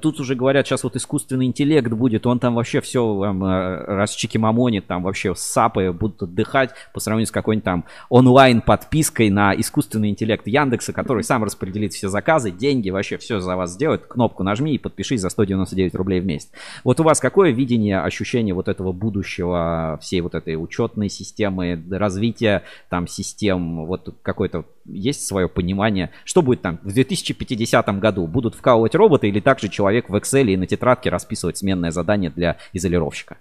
Тут 0.00 0.20
уже 0.20 0.34
говорят, 0.34 0.66
сейчас 0.66 0.84
вот 0.84 0.96
искусственный 0.96 1.46
интеллект 1.46 1.90
будет, 1.90 2.26
он 2.26 2.38
там 2.38 2.54
вообще 2.54 2.80
все 2.80 3.20
там, 3.22 3.42
расчекимамонит, 3.42 4.86
там 4.86 5.02
вообще 5.02 5.34
сапы 5.34 5.93
будут 5.94 6.22
отдыхать 6.22 6.70
по 6.92 7.00
сравнению 7.00 7.28
с 7.28 7.30
какой-нибудь 7.30 7.64
там 7.64 7.84
онлайн-подпиской 8.08 9.30
на 9.30 9.54
искусственный 9.54 10.10
интеллект 10.10 10.46
Яндекса, 10.46 10.92
который 10.92 11.24
сам 11.24 11.44
распределит 11.44 11.92
все 11.92 12.08
заказы, 12.08 12.50
деньги, 12.50 12.90
вообще 12.90 13.18
все 13.18 13.40
за 13.40 13.56
вас 13.56 13.72
сделает. 13.72 14.06
Кнопку 14.06 14.42
нажми 14.42 14.74
и 14.74 14.78
подпишись 14.78 15.20
за 15.20 15.28
199 15.30 15.94
рублей 15.94 16.20
в 16.20 16.26
месяц. 16.26 16.50
Вот 16.82 17.00
у 17.00 17.02
вас 17.02 17.20
какое 17.20 17.50
видение, 17.50 18.00
ощущение 18.00 18.54
вот 18.54 18.68
этого 18.68 18.92
будущего, 18.92 19.98
всей 20.02 20.20
вот 20.20 20.34
этой 20.34 20.62
учетной 20.62 21.08
системы, 21.08 21.82
развития 21.90 22.62
там 22.88 23.06
систем, 23.06 23.86
вот 23.86 24.14
какое-то 24.22 24.64
есть 24.86 25.26
свое 25.26 25.48
понимание, 25.48 26.10
что 26.24 26.42
будет 26.42 26.62
там 26.62 26.78
в 26.82 26.92
2050 26.92 27.98
году? 27.98 28.26
Будут 28.26 28.54
вкалывать 28.54 28.94
роботы 28.94 29.28
или 29.28 29.40
также 29.40 29.68
человек 29.68 30.08
в 30.08 30.14
Excel 30.14 30.52
и 30.52 30.56
на 30.56 30.66
тетрадке 30.66 31.10
расписывать 31.10 31.58
сменное 31.58 31.90
задание 31.90 32.30
для 32.30 32.56
изолировщика? 32.72 33.38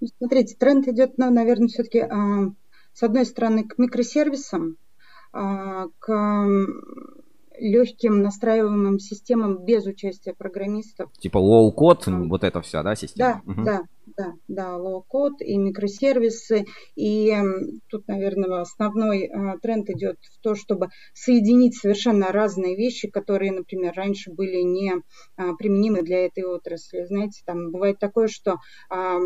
Ну, 0.00 0.08
смотрите, 0.18 0.56
тренд 0.56 0.88
идет, 0.88 1.18
ну, 1.18 1.30
наверное, 1.30 1.68
все-таки 1.68 2.00
а, 2.00 2.50
с 2.92 3.02
одной 3.02 3.26
стороны 3.26 3.64
к 3.64 3.78
микросервисам, 3.78 4.76
а, 5.32 5.86
к 5.98 6.46
легким 7.58 8.22
настраиваемым 8.22 8.98
системам 8.98 9.64
без 9.64 9.86
участия 9.86 10.34
программистов. 10.34 11.12
Типа 11.18 11.38
low-code, 11.38 12.02
а, 12.06 12.28
вот 12.28 12.44
это 12.44 12.60
вся, 12.60 12.82
да, 12.82 12.94
система? 12.96 13.42
Да, 13.44 13.52
угу. 13.52 13.64
да, 13.64 13.82
да, 14.16 14.34
да, 14.48 14.76
low-code 14.76 15.38
и 15.40 15.56
микросервисы. 15.56 16.64
И 16.94 17.34
тут, 17.88 18.06
наверное, 18.08 18.60
основной 18.60 19.26
а, 19.26 19.58
тренд 19.58 19.90
идет 19.90 20.18
в 20.22 20.40
то, 20.40 20.54
чтобы 20.54 20.88
соединить 21.12 21.76
совершенно 21.76 22.32
разные 22.32 22.76
вещи, 22.76 23.08
которые, 23.08 23.52
например, 23.52 23.92
раньше 23.94 24.32
были 24.32 24.60
не 24.62 24.94
а, 25.36 25.54
применимы 25.54 26.02
для 26.02 26.26
этой 26.26 26.44
отрасли. 26.44 27.04
Знаете, 27.04 27.42
там 27.44 27.72
бывает 27.72 27.98
такое, 27.98 28.28
что 28.28 28.58
а, 28.88 29.18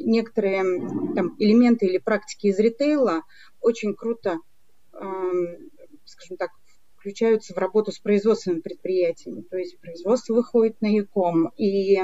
некоторые 0.00 0.62
там, 1.14 1.34
элементы 1.38 1.86
или 1.86 1.98
практики 1.98 2.46
из 2.46 2.58
ритейла 2.58 3.22
очень 3.60 3.94
круто, 3.94 4.38
скажем 6.04 6.36
так, 6.38 6.50
включаются 7.06 7.54
в 7.54 7.58
работу 7.58 7.92
с 7.92 8.00
производственными 8.00 8.62
предприятиями. 8.62 9.42
То 9.42 9.56
есть 9.56 9.78
производство 9.78 10.34
выходит 10.34 10.80
на 10.80 10.88
ЯКОМ, 10.88 11.52
и 11.56 11.98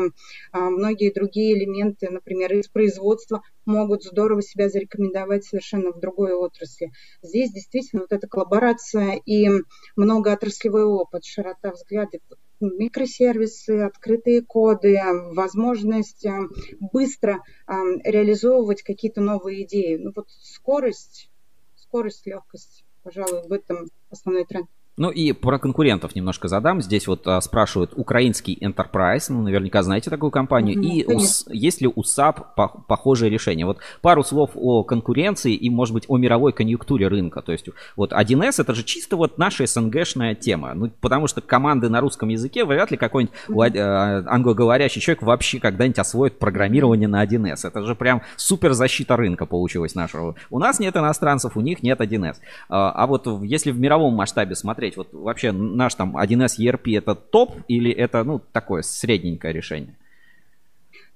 а, 0.52 0.70
многие 0.70 1.12
другие 1.12 1.58
элементы, 1.58 2.08
например, 2.08 2.54
из 2.54 2.68
производства 2.68 3.42
могут 3.64 4.04
здорово 4.04 4.42
себя 4.42 4.68
зарекомендовать 4.68 5.44
совершенно 5.44 5.90
в 5.90 5.98
другой 5.98 6.34
отрасли. 6.34 6.92
Здесь 7.20 7.50
действительно 7.50 8.02
вот 8.02 8.12
эта 8.12 8.28
коллаборация 8.28 9.20
и 9.26 9.48
многоотраслевой 9.96 10.84
опыт, 10.84 11.24
широта 11.24 11.72
взглядов, 11.72 12.20
микросервисы, 12.60 13.80
открытые 13.80 14.42
коды, 14.42 15.00
возможность 15.32 16.24
а, 16.26 16.42
быстро 16.78 17.42
а, 17.66 17.82
реализовывать 18.04 18.84
какие-то 18.84 19.20
новые 19.20 19.64
идеи. 19.64 19.96
Ну 19.96 20.12
вот 20.14 20.28
скорость, 20.30 21.28
скорость, 21.74 22.24
легкость, 22.24 22.84
пожалуй, 23.02 23.48
в 23.48 23.52
этом 23.52 23.88
основной 24.10 24.44
тренд. 24.44 24.68
Ну 24.98 25.10
и 25.10 25.32
про 25.32 25.58
конкурентов 25.58 26.14
немножко 26.14 26.48
задам. 26.48 26.82
Здесь 26.82 27.06
вот 27.06 27.26
а, 27.26 27.40
спрашивают 27.40 27.92
украинский 27.96 28.58
Enterprise, 28.60 29.26
ну 29.30 29.42
наверняка 29.42 29.82
знаете 29.82 30.10
такую 30.10 30.30
компанию. 30.30 30.78
Mm-hmm, 30.78 30.84
и 30.84 31.06
у, 31.06 31.20
есть 31.54 31.80
ли 31.80 31.88
у 31.88 32.02
SAP 32.02 32.44
по, 32.54 32.68
похожее 32.68 33.30
решение? 33.30 33.64
Вот 33.64 33.78
пару 34.02 34.22
слов 34.22 34.50
о 34.54 34.84
конкуренции 34.84 35.54
и, 35.54 35.70
может 35.70 35.94
быть, 35.94 36.04
о 36.08 36.18
мировой 36.18 36.52
конъюнктуре 36.52 37.08
рынка. 37.08 37.40
То 37.40 37.52
есть 37.52 37.68
вот 37.96 38.12
1С 38.12 38.60
это 38.60 38.74
же 38.74 38.84
чисто 38.84 39.16
вот 39.16 39.38
наша 39.38 39.64
СНГшная 39.66 40.34
тема. 40.34 40.74
Ну 40.74 40.90
потому 41.00 41.26
что 41.26 41.40
команды 41.40 41.88
на 41.88 42.00
русском 42.02 42.28
языке 42.28 42.66
вряд 42.66 42.90
ли 42.90 42.98
какой-нибудь 42.98 43.34
mm-hmm. 43.48 44.24
англоговорящий 44.26 45.00
человек 45.00 45.22
вообще 45.22 45.58
когда-нибудь 45.58 46.00
освоит 46.00 46.38
программирование 46.38 47.08
на 47.08 47.24
1С. 47.24 47.66
Это 47.66 47.82
же 47.82 47.94
прям 47.94 48.20
супер 48.36 48.74
защита 48.74 49.16
рынка 49.16 49.46
получилась 49.46 49.94
нашего. 49.94 50.34
У 50.50 50.58
нас 50.58 50.78
нет 50.80 50.94
иностранцев, 50.96 51.56
у 51.56 51.62
них 51.62 51.82
нет 51.82 51.98
1С. 51.98 52.36
А, 52.68 52.90
а 52.90 53.06
вот 53.06 53.26
если 53.42 53.70
в 53.70 53.80
мировом 53.80 54.12
масштабе 54.12 54.54
смотреть, 54.54 54.81
посмотреть, 54.82 54.96
вот 54.96 55.12
вообще 55.12 55.52
наш 55.52 55.94
там 55.94 56.16
1С 56.16 56.58
ERP 56.58 56.98
это 56.98 57.14
топ 57.14 57.52
или 57.68 57.90
это, 57.90 58.24
ну, 58.24 58.40
такое 58.52 58.82
средненькое 58.82 59.52
решение? 59.52 59.96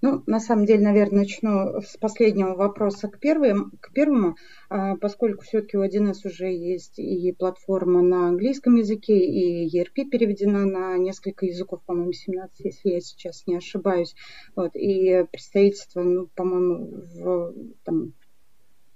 Ну, 0.03 0.23
на 0.27 0.41
самом 0.41 0.67
деле, 0.67 0.85
наверное, 0.85 1.21
начну 1.21 1.81
с 1.81 1.97
последнего 1.97 2.55
вопроса 2.55 3.09
к, 3.09 3.19
первым, 3.19 3.73
к 3.81 3.93
первому, 3.95 4.37
а, 4.69 4.95
поскольку 4.97 5.43
все-таки 5.43 5.79
у 5.79 5.83
1С 5.83 6.27
уже 6.27 6.53
есть 6.53 6.99
и 6.99 7.33
платформа 7.33 8.03
на 8.03 8.29
английском 8.29 8.77
языке, 8.77 9.19
и 9.19 9.67
ERP 9.67 10.11
переведена 10.11 10.67
на 10.67 10.99
несколько 10.99 11.47
языков, 11.47 11.81
по-моему, 11.87 12.13
17, 12.13 12.67
если 12.67 12.91
я 12.91 13.01
сейчас 13.01 13.47
не 13.47 13.57
ошибаюсь. 13.57 14.15
Вот, 14.55 14.73
и 14.75 15.25
представительство, 15.33 16.03
ну, 16.03 16.29
по-моему, 16.35 17.03
в 17.15 17.55
там, 17.85 18.13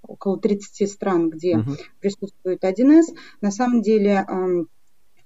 около 0.01 0.39
30 0.39 0.89
стран, 0.89 1.29
где 1.29 1.55
uh-huh. 1.55 1.77
присутствует 1.99 2.63
1С. 2.63 3.15
На 3.41 3.51
самом 3.51 3.81
деле 3.81 4.25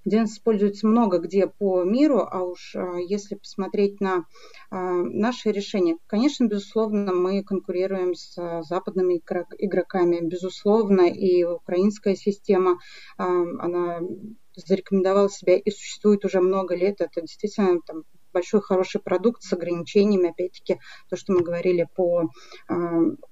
1С 0.06 0.26
используется 0.26 0.88
много 0.88 1.18
где 1.18 1.48
по 1.48 1.84
миру, 1.84 2.28
а 2.30 2.44
уж 2.44 2.76
а, 2.76 2.98
если 2.98 3.36
посмотреть 3.36 4.00
на 4.00 4.26
а, 4.70 4.78
наши 4.92 5.52
решения, 5.52 5.98
конечно, 6.08 6.46
безусловно, 6.46 7.14
мы 7.14 7.44
конкурируем 7.44 8.14
с 8.14 8.36
западными 8.64 9.22
игроками, 9.58 10.20
безусловно, 10.22 11.10
и 11.10 11.44
украинская 11.44 12.16
система, 12.16 12.80
она 13.18 14.02
зарекомендовала 14.56 15.30
себя 15.30 15.58
и 15.58 15.70
существует 15.72 16.24
уже 16.24 16.40
много 16.40 16.76
лет. 16.76 17.02
Это 17.02 17.22
действительно 17.22 17.80
там, 17.86 18.04
большой 18.36 18.62
хороший 18.62 19.00
продукт 19.00 19.42
с 19.44 19.54
ограничениями, 19.54 20.30
опять-таки, 20.30 20.78
то, 21.10 21.16
что 21.16 21.32
мы 21.32 21.42
говорили 21.42 21.88
по 21.96 22.30
э, 22.70 22.76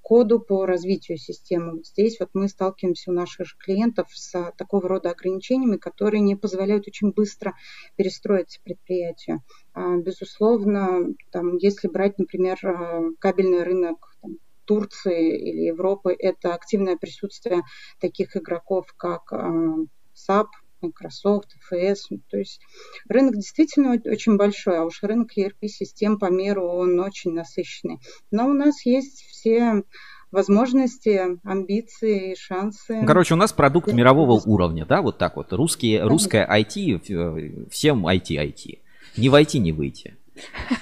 коду, 0.02 0.40
по 0.40 0.66
развитию 0.66 1.18
системы. 1.18 1.84
Здесь 1.84 2.22
вот 2.22 2.30
мы 2.34 2.48
сталкиваемся 2.48 3.12
у 3.12 3.14
наших 3.14 3.48
же 3.48 3.56
клиентов 3.60 4.08
с 4.14 4.52
такого 4.58 4.88
рода 4.88 5.12
ограничениями, 5.12 5.76
которые 5.76 6.22
не 6.22 6.38
позволяют 6.38 6.88
очень 6.88 7.12
быстро 7.12 7.54
перестроиться 7.98 8.62
предприятию. 8.64 9.44
Э, 9.76 9.98
безусловно, 9.98 11.14
там, 11.32 11.58
если 11.58 11.90
брать, 11.90 12.18
например, 12.18 12.58
э, 12.64 13.12
кабельный 13.20 13.64
рынок 13.64 14.16
там, 14.22 14.38
Турции 14.64 15.38
или 15.38 15.66
Европы, 15.66 16.16
это 16.18 16.54
активное 16.54 16.96
присутствие 16.96 17.64
таких 18.00 18.38
игроков, 18.38 18.86
как 18.96 19.34
SAP, 19.34 20.48
Microsoft, 20.84 21.56
FS. 21.72 22.18
То 22.30 22.38
есть 22.38 22.62
рынок 23.10 23.36
действительно 23.36 24.00
очень 24.06 24.38
большой, 24.38 24.78
а 24.78 24.86
уж 24.86 25.02
рынок 25.02 25.38
ERP-систем 25.38 26.20
по 26.20 26.30
миру, 26.30 26.68
он 26.68 27.00
очень 27.00 27.32
насыщенный. 27.32 28.00
Но 28.30 28.48
у 28.48 28.54
нас 28.54 28.86
есть 28.86 29.24
все 29.30 29.84
возможности, 30.32 31.40
амбиции, 31.44 32.36
шансы. 32.36 33.02
Ну, 33.02 33.08
короче, 33.08 33.36
у 33.36 33.38
нас 33.38 33.54
продукт 33.54 33.94
мирового 33.94 34.42
уровня, 34.46 34.86
да, 34.86 35.02
вот 35.02 35.18
так 35.18 35.36
вот. 35.38 35.54
Русские, 35.54 36.04
русская 36.04 36.48
IT, 36.52 37.70
всем 37.70 38.06
IT, 38.08 38.30
IT. 38.30 38.80
Не 39.18 39.30
войти, 39.30 39.60
не 39.60 39.72
выйти. 39.72 40.18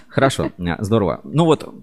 Хорошо, 0.07 0.51
здорово. 0.79 1.21
Ну 1.23 1.45
вот, 1.45 1.73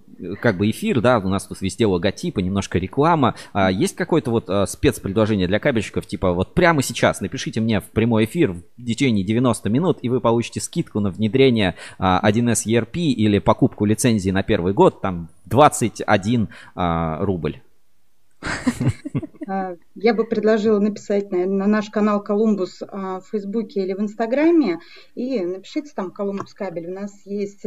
как 0.41 0.59
бы 0.59 0.71
эфир, 0.71 1.01
да, 1.01 1.19
у 1.19 1.29
нас 1.29 1.47
тут 1.47 1.61
везде 1.61 1.87
логотипы, 1.87 2.43
немножко 2.43 2.79
реклама. 2.79 3.35
А 3.53 3.71
есть 3.71 3.97
какое-то 3.97 4.31
вот 4.31 4.51
а, 4.51 4.67
спецпредложение 4.67 5.49
для 5.49 5.59
кабельщиков, 5.59 6.07
типа 6.07 6.33
вот 6.33 6.55
прямо 6.55 6.83
сейчас 6.83 7.21
напишите 7.21 7.61
мне 7.61 7.81
в 7.81 7.85
прямой 7.85 8.27
эфир 8.27 8.53
в 8.53 8.85
течение 8.85 9.25
90 9.25 9.71
минут, 9.71 9.99
и 10.03 10.09
вы 10.09 10.21
получите 10.21 10.61
скидку 10.61 11.01
на 11.01 11.11
внедрение 11.11 11.75
а, 11.99 12.21
1С 12.29 12.67
ERP 12.67 12.99
или 12.99 13.39
покупку 13.39 13.85
лицензии 13.85 14.31
на 14.31 14.43
первый 14.43 14.75
год, 14.75 15.01
там 15.01 15.29
21 15.47 16.49
а, 16.75 17.25
рубль. 17.25 17.61
А, 19.51 19.77
я 19.95 20.13
бы 20.13 20.25
предложила 20.25 20.79
написать 20.79 21.33
на 21.33 21.67
наш 21.67 21.89
канал 21.89 22.23
Колумбус 22.23 22.83
а, 22.83 23.21
в 23.21 23.29
Фейсбуке 23.29 23.83
или 23.83 23.95
в 23.95 24.01
Инстаграме 24.01 24.79
и 25.15 25.41
напишите 25.41 25.91
там 25.95 26.11
Колумбус 26.11 26.53
кабель. 26.53 26.91
У 26.91 26.93
нас 26.93 27.25
есть 27.25 27.65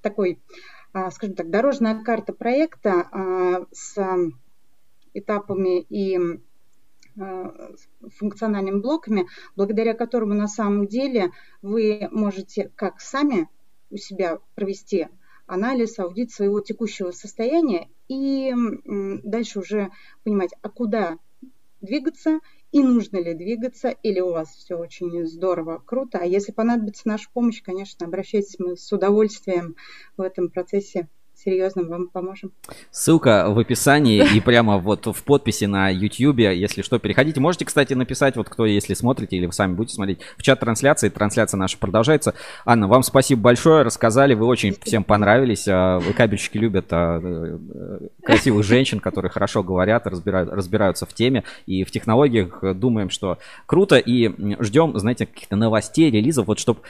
такой, 0.00 0.40
а, 0.94 1.10
скажем 1.10 1.36
так, 1.36 1.50
дорожная 1.50 2.02
карта 2.02 2.32
проекта 2.32 3.66
с 3.70 3.98
этапами 5.12 5.82
и 5.82 6.18
функциональными 8.16 8.80
блоками, 8.80 9.26
благодаря 9.56 9.92
которому 9.92 10.32
на 10.32 10.48
самом 10.48 10.86
деле 10.86 11.32
вы 11.60 12.08
можете 12.10 12.70
как 12.76 13.02
сами 13.02 13.50
у 13.90 13.98
себя 13.98 14.38
провести 14.54 15.08
анализ, 15.50 15.98
аудит 15.98 16.30
своего 16.30 16.60
текущего 16.60 17.10
состояния 17.10 17.88
и 18.08 18.54
дальше 19.24 19.58
уже 19.58 19.90
понимать, 20.22 20.50
а 20.62 20.68
куда 20.68 21.18
двигаться 21.80 22.40
и 22.72 22.82
нужно 22.82 23.16
ли 23.16 23.34
двигаться, 23.34 23.88
или 23.88 24.20
у 24.20 24.30
вас 24.30 24.50
все 24.50 24.76
очень 24.76 25.26
здорово, 25.26 25.82
круто. 25.84 26.18
А 26.18 26.24
если 26.24 26.52
понадобится 26.52 27.08
наша 27.08 27.28
помощь, 27.32 27.62
конечно, 27.62 28.06
обращайтесь, 28.06 28.60
мы 28.60 28.76
с 28.76 28.92
удовольствием 28.92 29.74
в 30.16 30.22
этом 30.22 30.50
процессе 30.50 31.08
серьезно 31.44 31.84
вам 31.84 32.08
поможем. 32.08 32.52
Ссылка 32.90 33.46
в 33.48 33.58
описании 33.58 34.24
и 34.34 34.40
прямо 34.44 34.78
вот 34.78 35.06
в 35.06 35.22
подписи 35.24 35.64
на 35.64 35.88
YouTube, 35.88 36.38
если 36.38 36.82
что, 36.82 36.98
переходите. 36.98 37.40
Можете, 37.40 37.64
кстати, 37.64 37.94
написать, 37.94 38.36
вот 38.36 38.48
кто, 38.48 38.66
если 38.66 38.94
смотрите 38.94 39.36
или 39.36 39.46
вы 39.46 39.52
сами 39.52 39.74
будете 39.74 39.94
смотреть, 39.94 40.20
в 40.36 40.42
чат 40.42 40.60
трансляции. 40.60 41.08
Трансляция 41.08 41.58
наша 41.58 41.78
продолжается. 41.78 42.34
Анна, 42.64 42.88
вам 42.88 43.02
спасибо 43.02 43.40
большое, 43.40 43.82
рассказали, 43.82 44.34
вы 44.34 44.46
очень 44.46 44.76
всем 44.82 45.04
понравились. 45.04 45.66
А, 45.68 46.00
кабельщики 46.16 46.58
любят 46.58 46.86
а, 46.90 47.20
э, 47.22 48.08
красивых 48.22 48.64
женщин, 48.66 49.00
которые 49.00 49.30
хорошо 49.30 49.62
говорят, 49.62 50.06
разбирают, 50.06 50.50
разбираются 50.50 51.06
в 51.06 51.14
теме 51.14 51.44
и 51.66 51.84
в 51.84 51.90
технологиях. 51.90 52.62
Думаем, 52.74 53.10
что 53.10 53.38
круто 53.66 53.96
и 53.96 54.30
ждем, 54.62 54.98
знаете, 54.98 55.26
каких-то 55.26 55.56
новостей, 55.56 56.10
релизов, 56.10 56.46
вот 56.46 56.58
чтобы 56.58 56.80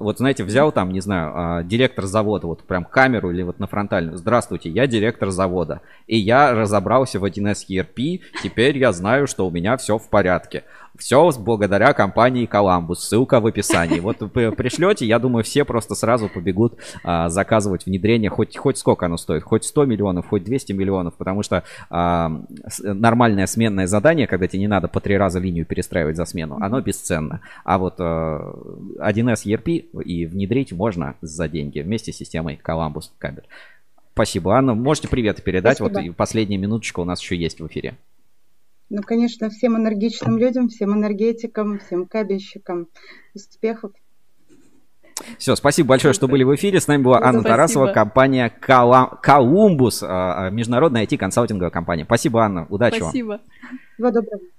вот 0.00 0.18
знаете, 0.18 0.44
взял 0.44 0.72
там, 0.72 0.90
не 0.90 1.00
знаю, 1.00 1.32
а, 1.34 1.62
директор 1.62 2.04
завода, 2.06 2.46
вот 2.46 2.64
прям 2.64 2.84
камеру 2.84 3.30
или 3.30 3.42
вот 3.42 3.60
на 3.60 3.66
фронтальную. 3.66 4.16
Здравствуйте, 4.16 4.70
я 4.70 4.86
директор 4.86 5.30
завода. 5.30 5.80
И 6.06 6.18
я 6.18 6.52
разобрался 6.52 7.20
в 7.20 7.24
1С 7.24 7.66
ERP, 7.68 8.20
теперь 8.42 8.76
я 8.76 8.92
знаю, 8.92 9.26
что 9.26 9.46
у 9.46 9.50
меня 9.50 9.76
все 9.76 9.98
в 9.98 10.08
порядке. 10.08 10.64
Все 10.98 11.30
благодаря 11.38 11.92
компании 11.92 12.46
Коламбус. 12.46 13.04
Ссылка 13.04 13.40
в 13.40 13.46
описании. 13.46 14.00
Вот 14.00 14.16
вы 14.20 14.52
пришлете, 14.52 15.06
я 15.06 15.18
думаю, 15.18 15.44
все 15.44 15.64
просто 15.64 15.94
сразу 15.94 16.28
побегут 16.28 16.78
а, 17.04 17.28
заказывать 17.28 17.86
внедрение. 17.86 18.30
Хоть, 18.30 18.56
хоть 18.56 18.78
сколько 18.78 19.06
оно 19.06 19.16
стоит, 19.16 19.44
хоть 19.44 19.64
100 19.64 19.84
миллионов, 19.84 20.26
хоть 20.28 20.42
200 20.42 20.72
миллионов. 20.72 21.14
Потому 21.14 21.42
что 21.42 21.62
а, 21.88 22.42
нормальное 22.82 23.46
сменное 23.46 23.86
задание, 23.86 24.26
когда 24.26 24.48
тебе 24.48 24.60
не 24.60 24.68
надо 24.68 24.88
по 24.88 25.00
три 25.00 25.16
раза 25.16 25.38
линию 25.38 25.64
перестраивать 25.64 26.16
за 26.16 26.24
смену, 26.24 26.58
оно 26.60 26.80
бесценно. 26.80 27.40
А 27.64 27.78
вот 27.78 27.94
а, 27.98 28.52
1С 28.98 29.44
ERP 29.46 30.02
и 30.02 30.26
внедрить 30.26 30.72
можно 30.72 31.14
за 31.20 31.48
деньги 31.48 31.80
вместе 31.80 32.12
с 32.12 32.16
системой 32.16 32.56
Коламбус 32.56 33.12
кабель. 33.18 33.44
Спасибо, 34.14 34.56
Анна. 34.56 34.74
Можете 34.74 35.06
привет 35.06 35.44
передать. 35.44 35.76
Спасибо. 35.76 36.08
Вот 36.08 36.16
последняя 36.16 36.58
минуточка 36.58 36.98
у 36.98 37.04
нас 37.04 37.20
еще 37.20 37.36
есть 37.36 37.60
в 37.60 37.66
эфире. 37.68 37.94
Ну, 38.90 39.02
конечно, 39.02 39.50
всем 39.50 39.76
энергичным 39.76 40.38
людям, 40.38 40.68
всем 40.68 40.94
энергетикам, 40.94 41.78
всем 41.78 42.06
кабельщикам 42.06 42.88
успехов. 43.34 43.92
Все, 45.36 45.56
спасибо 45.56 45.88
большое, 45.90 46.14
что 46.14 46.28
были 46.28 46.44
в 46.44 46.54
эфире. 46.54 46.80
С 46.80 46.86
нами 46.86 47.02
была 47.02 47.18
Анна 47.18 47.40
спасибо. 47.40 47.48
Тарасова, 47.48 47.92
компания 47.92 48.50
Колумбус, 48.50 50.02
а, 50.02 50.46
а, 50.46 50.50
международная 50.50 51.04
IT-консалтинговая 51.04 51.70
компания. 51.70 52.04
Спасибо, 52.04 52.44
Анна. 52.44 52.66
Удачи 52.70 53.00
спасибо. 53.00 53.26
вам. 53.26 53.40
Спасибо. 53.40 53.84
Всего 53.94 54.10
доброго. 54.10 54.57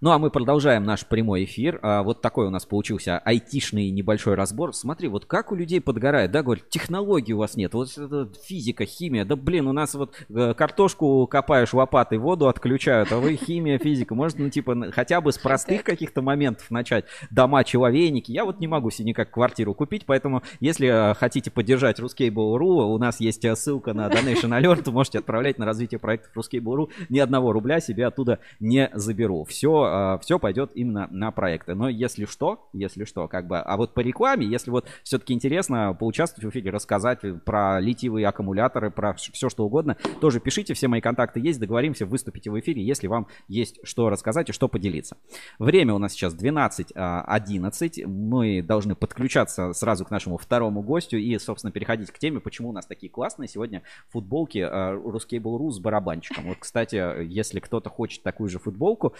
Ну 0.00 0.10
а 0.10 0.18
мы 0.18 0.30
продолжаем 0.30 0.84
наш 0.84 1.06
прямой 1.06 1.44
эфир. 1.44 1.78
А, 1.82 2.02
вот 2.02 2.20
такой 2.20 2.46
у 2.46 2.50
нас 2.50 2.64
получился 2.66 3.18
айтишный 3.18 3.90
небольшой 3.90 4.34
разбор. 4.34 4.74
Смотри, 4.74 5.08
вот 5.08 5.26
как 5.26 5.52
у 5.52 5.54
людей 5.54 5.80
подгорает, 5.80 6.30
да, 6.30 6.42
говорят, 6.42 6.68
технологий 6.68 7.32
у 7.32 7.38
вас 7.38 7.56
нет, 7.56 7.74
вот 7.74 7.96
это 7.96 8.28
физика, 8.44 8.84
химия, 8.84 9.24
да 9.24 9.36
блин, 9.36 9.66
у 9.68 9.72
нас 9.72 9.94
вот 9.94 10.14
э, 10.28 10.54
картошку 10.54 11.26
копаешь 11.26 11.72
лопатой, 11.72 12.18
воду 12.18 12.48
отключают, 12.48 13.12
а 13.12 13.18
вы 13.18 13.36
химия, 13.46 13.78
физика, 13.78 14.14
может, 14.14 14.38
ну 14.38 14.50
типа 14.50 14.92
хотя 14.92 15.20
бы 15.20 15.32
с 15.32 15.38
простых 15.38 15.84
каких-то 15.84 16.22
моментов 16.22 16.70
начать, 16.70 17.04
дома, 17.30 17.64
человейники. 17.64 18.32
Я 18.32 18.44
вот 18.44 18.60
не 18.60 18.66
могу 18.66 18.90
себе 18.90 19.08
никак 19.08 19.30
квартиру 19.30 19.74
купить, 19.74 20.06
поэтому 20.06 20.42
если 20.60 20.88
э, 20.88 21.14
хотите 21.14 21.50
поддержать 21.50 22.00
Ruskable.ru, 22.00 22.94
у 22.94 22.98
нас 22.98 23.20
есть 23.20 23.44
э, 23.44 23.54
ссылка 23.54 23.92
на 23.94 24.08
Donation 24.08 24.58
Alert, 24.60 24.90
можете 24.90 25.18
отправлять 25.18 25.58
на 25.58 25.66
развитие 25.66 25.98
проектов 25.98 26.36
Ruskable.ru, 26.36 26.90
ни 27.08 27.18
одного 27.18 27.52
рубля 27.52 27.80
себе 27.80 28.06
оттуда 28.06 28.38
не 28.60 28.90
заберу. 28.94 29.44
Все 29.44 29.83
а, 29.84 30.18
все 30.18 30.38
пойдет 30.38 30.70
именно 30.74 31.08
на 31.10 31.30
проекты. 31.30 31.74
Но 31.74 31.88
если 31.88 32.24
что, 32.24 32.68
если 32.72 33.04
что, 33.04 33.28
как 33.28 33.46
бы, 33.46 33.58
а 33.58 33.76
вот 33.76 33.94
по 33.94 34.00
рекламе, 34.00 34.46
если 34.46 34.70
вот 34.70 34.86
все-таки 35.02 35.32
интересно 35.32 35.96
поучаствовать 35.98 36.44
в 36.44 36.50
эфире, 36.50 36.70
рассказать 36.70 37.20
про 37.44 37.80
литиевые 37.80 38.26
аккумуляторы, 38.26 38.90
про 38.90 39.14
все 39.14 39.48
что 39.48 39.64
угодно, 39.64 39.96
тоже 40.20 40.40
пишите, 40.40 40.74
все 40.74 40.88
мои 40.88 41.00
контакты 41.00 41.40
есть, 41.40 41.60
договоримся, 41.60 42.06
выступите 42.06 42.50
в 42.50 42.58
эфире, 42.58 42.84
если 42.84 43.06
вам 43.06 43.26
есть 43.48 43.80
что 43.84 44.10
рассказать 44.10 44.48
и 44.48 44.52
что 44.52 44.68
поделиться. 44.68 45.16
Время 45.58 45.94
у 45.94 45.98
нас 45.98 46.12
сейчас 46.12 46.34
12.11, 46.34 46.92
а, 46.94 48.08
мы 48.08 48.62
должны 48.62 48.94
подключаться 48.94 49.72
сразу 49.72 50.04
к 50.04 50.10
нашему 50.10 50.36
второму 50.36 50.82
гостю 50.82 51.16
и, 51.18 51.38
собственно, 51.38 51.72
переходить 51.72 52.10
к 52.10 52.18
теме, 52.18 52.40
почему 52.40 52.70
у 52.70 52.72
нас 52.72 52.86
такие 52.86 53.10
классные 53.10 53.48
сегодня 53.48 53.82
футболки 54.10 54.58
Ruskable.ru 54.58 55.70
с 55.70 55.78
барабанчиком. 55.78 56.44
Вот, 56.44 56.58
кстати, 56.60 57.24
если 57.24 57.60
кто-то 57.60 57.90
хочет 57.90 58.22
такую 58.22 58.48
же 58.48 58.58
футболку, 58.58 59.14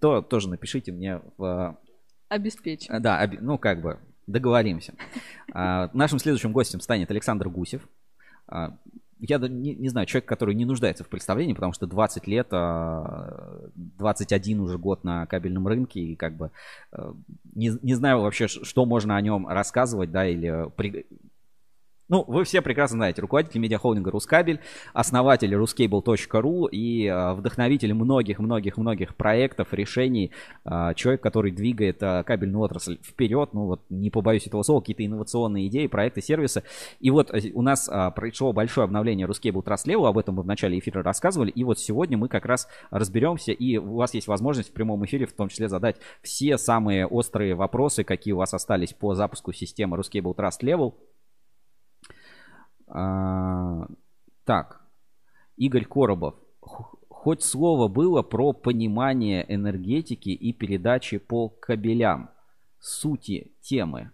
то 0.00 0.22
тоже 0.22 0.48
напишите 0.48 0.92
мне 0.92 1.20
в... 1.36 1.76
Обеспечим. 2.28 3.00
Да, 3.00 3.20
об... 3.20 3.34
ну 3.40 3.58
как 3.58 3.80
бы 3.80 3.98
договоримся. 4.26 4.94
А, 5.52 5.90
нашим 5.92 6.18
следующим 6.18 6.52
гостем 6.52 6.80
станет 6.80 7.10
Александр 7.10 7.48
Гусев. 7.48 7.86
А, 8.48 8.76
я 9.20 9.38
не, 9.38 9.74
не 9.74 9.88
знаю, 9.88 10.06
человек, 10.06 10.28
который 10.28 10.54
не 10.54 10.64
нуждается 10.64 11.04
в 11.04 11.08
представлении, 11.08 11.54
потому 11.54 11.72
что 11.72 11.86
20 11.86 12.26
лет, 12.26 12.48
21 12.50 14.58
а, 14.58 14.62
уже 14.62 14.78
год 14.78 15.04
на 15.04 15.26
кабельном 15.26 15.68
рынке, 15.68 16.00
и 16.00 16.16
как 16.16 16.36
бы 16.36 16.50
не, 17.54 17.72
не 17.82 17.94
знаю 17.94 18.20
вообще, 18.20 18.48
что 18.48 18.84
можно 18.84 19.16
о 19.16 19.20
нем 19.20 19.46
рассказывать, 19.46 20.10
да, 20.10 20.26
или 20.26 20.68
ну, 22.08 22.24
вы 22.26 22.44
все 22.44 22.60
прекрасно 22.60 22.98
знаете, 22.98 23.22
руководитель 23.22 23.60
медиахолдинга 23.60 24.10
Рускабель, 24.10 24.60
основатель 24.92 25.54
ruscable.ru 25.54 26.68
и 26.70 27.06
э, 27.06 27.32
вдохновитель 27.34 27.94
многих-многих-многих 27.94 29.16
проектов, 29.16 29.72
решений, 29.72 30.30
э, 30.64 30.92
человек, 30.96 31.22
который 31.22 31.50
двигает 31.50 32.02
э, 32.02 32.22
кабельную 32.24 32.62
отрасль 32.62 32.98
вперед, 33.02 33.50
ну 33.54 33.66
вот 33.66 33.82
не 33.88 34.10
побоюсь 34.10 34.46
этого 34.46 34.62
слова, 34.62 34.80
какие-то 34.80 35.04
инновационные 35.06 35.68
идеи, 35.68 35.86
проекты, 35.86 36.20
сервисы. 36.20 36.62
И 37.00 37.10
вот 37.10 37.32
у 37.54 37.62
нас 37.62 37.90
произошло 38.14 38.52
большое 38.52 38.84
обновление 38.84 39.26
Ruscable 39.26 39.64
Trust 39.64 39.86
Level, 39.86 40.06
об 40.06 40.18
этом 40.18 40.34
мы 40.34 40.42
в 40.42 40.46
начале 40.46 40.78
эфира 40.78 41.02
рассказывали, 41.02 41.50
и 41.50 41.64
вот 41.64 41.78
сегодня 41.78 42.18
мы 42.18 42.28
как 42.28 42.44
раз 42.44 42.68
разберемся, 42.90 43.52
и 43.52 43.78
у 43.78 43.94
вас 43.94 44.12
есть 44.12 44.28
возможность 44.28 44.70
в 44.70 44.72
прямом 44.72 45.04
эфире 45.06 45.26
в 45.26 45.32
том 45.32 45.48
числе 45.48 45.68
задать 45.68 45.96
все 46.22 46.58
самые 46.58 47.06
острые 47.06 47.54
вопросы, 47.54 48.04
какие 48.04 48.34
у 48.34 48.38
вас 48.38 48.52
остались 48.52 48.92
по 48.92 49.14
запуску 49.14 49.52
системы 49.52 49.96
Ruscable 49.96 50.34
Trust 50.34 50.60
Level. 50.62 50.94
А, 52.86 53.86
так, 54.44 54.80
Игорь 55.56 55.84
Коробов. 55.84 56.34
Хоть 56.60 57.42
слово 57.42 57.88
было 57.88 58.22
про 58.22 58.52
понимание 58.52 59.44
энергетики 59.48 60.28
и 60.28 60.52
передачи 60.52 61.18
по 61.18 61.48
кабелям. 61.48 62.30
Сути 62.78 63.52
темы. 63.60 64.10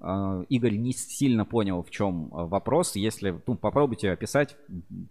А, 0.00 0.42
Игорь 0.48 0.76
не 0.76 0.92
сильно 0.92 1.44
понял, 1.44 1.82
в 1.82 1.90
чем 1.90 2.30
а, 2.32 2.46
вопрос. 2.46 2.96
Если, 2.96 3.38
ну, 3.46 3.54
попробуйте 3.56 4.10
описать, 4.10 4.56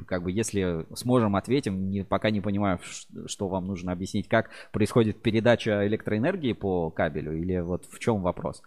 как 0.07 0.23
бы, 0.23 0.31
если 0.31 0.85
сможем, 0.95 1.35
ответим. 1.35 1.89
Не, 1.89 2.03
пока 2.03 2.31
не 2.31 2.41
понимаю, 2.41 2.79
что 3.27 3.47
вам 3.47 3.67
нужно 3.67 3.91
объяснить, 3.91 4.27
как 4.27 4.49
происходит 4.71 5.21
передача 5.21 5.85
электроэнергии 5.87 6.53
по 6.53 6.89
кабелю 6.89 7.37
или 7.37 7.59
вот 7.59 7.85
в 7.85 7.99
чем 7.99 8.21
вопрос. 8.21 8.63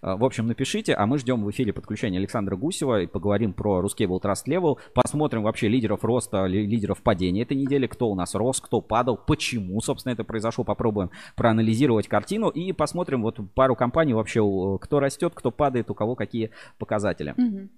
А, 0.00 0.16
в 0.16 0.24
общем, 0.24 0.46
напишите, 0.46 0.94
а 0.94 1.06
мы 1.06 1.18
ждем 1.18 1.44
в 1.44 1.50
эфире 1.50 1.74
подключения 1.74 2.18
Александра 2.18 2.56
Гусева 2.56 3.02
и 3.02 3.06
поговорим 3.06 3.52
про 3.52 3.82
Ruscable 3.82 4.20
Trust 4.22 4.46
Level. 4.46 4.78
Посмотрим 4.94 5.42
вообще 5.42 5.68
лидеров 5.68 6.02
роста, 6.02 6.46
лидеров 6.46 7.02
падения 7.02 7.42
этой 7.42 7.56
недели, 7.56 7.86
кто 7.86 8.08
у 8.08 8.14
нас 8.14 8.34
рос, 8.34 8.60
кто 8.60 8.80
падал, 8.80 9.18
почему, 9.18 9.80
собственно, 9.82 10.14
это 10.14 10.24
произошло. 10.24 10.64
Попробуем 10.64 11.10
проанализировать 11.36 12.08
картину 12.08 12.48
и 12.48 12.72
посмотрим 12.72 13.22
вот 13.22 13.38
пару 13.54 13.76
компаний 13.76 14.14
вообще, 14.14 14.40
кто 14.80 15.00
растет, 15.00 15.32
кто 15.34 15.50
падает, 15.58 15.90
у 15.90 15.94
кого 15.94 16.14
какие 16.14 16.50
показатели. 16.78 17.34
Угу. 17.36 17.68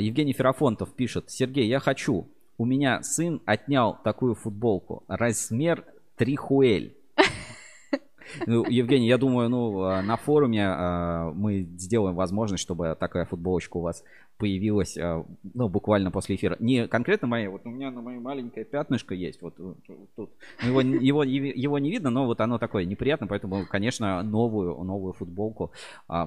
Евгений 0.00 0.32
Ферафонтов 0.32 0.94
пишет, 0.94 1.30
Сергей, 1.30 1.68
я 1.68 1.80
хочу. 1.80 2.28
У 2.58 2.64
меня 2.64 3.02
сын 3.02 3.42
отнял 3.44 3.98
такую 4.02 4.34
футболку. 4.34 5.04
Размер 5.08 5.84
трихуэль. 6.16 6.96
Ну, 8.46 8.64
Евгений, 8.68 9.06
я 9.06 9.18
думаю, 9.18 9.48
ну, 9.48 9.82
а, 9.82 10.02
на 10.02 10.16
форуме 10.16 10.66
а, 10.66 11.32
мы 11.32 11.62
сделаем 11.62 12.14
возможность, 12.14 12.62
чтобы 12.62 12.96
такая 12.98 13.24
футболочка 13.24 13.76
у 13.76 13.80
вас 13.80 14.04
появилась, 14.38 14.96
а, 14.98 15.24
ну, 15.54 15.68
буквально 15.68 16.10
после 16.10 16.36
эфира. 16.36 16.56
Не 16.60 16.88
конкретно 16.88 17.28
моя, 17.28 17.50
вот 17.50 17.62
у 17.64 17.70
меня 17.70 17.90
на 17.90 18.02
моей 18.02 18.18
маленькое 18.18 18.64
пятнышко 18.64 19.14
есть, 19.14 19.40
вот 19.42 19.56
тут. 20.16 20.30
Его, 20.62 20.80
его, 20.82 21.22
его 21.24 21.78
не 21.78 21.90
видно, 21.90 22.10
но 22.10 22.26
вот 22.26 22.40
оно 22.40 22.58
такое 22.58 22.84
неприятное, 22.84 23.28
поэтому, 23.28 23.66
конечно, 23.66 24.22
новую, 24.22 24.82
новую 24.84 25.12
футболку 25.12 25.72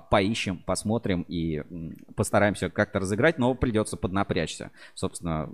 поищем, 0.09 0.57
посмотрим 0.65 1.25
и 1.27 1.63
постараемся 2.15 2.69
как-то 2.69 2.99
разыграть, 2.99 3.37
но 3.37 3.53
придется 3.55 3.97
поднапрячься. 3.97 4.71
Собственно, 4.93 5.49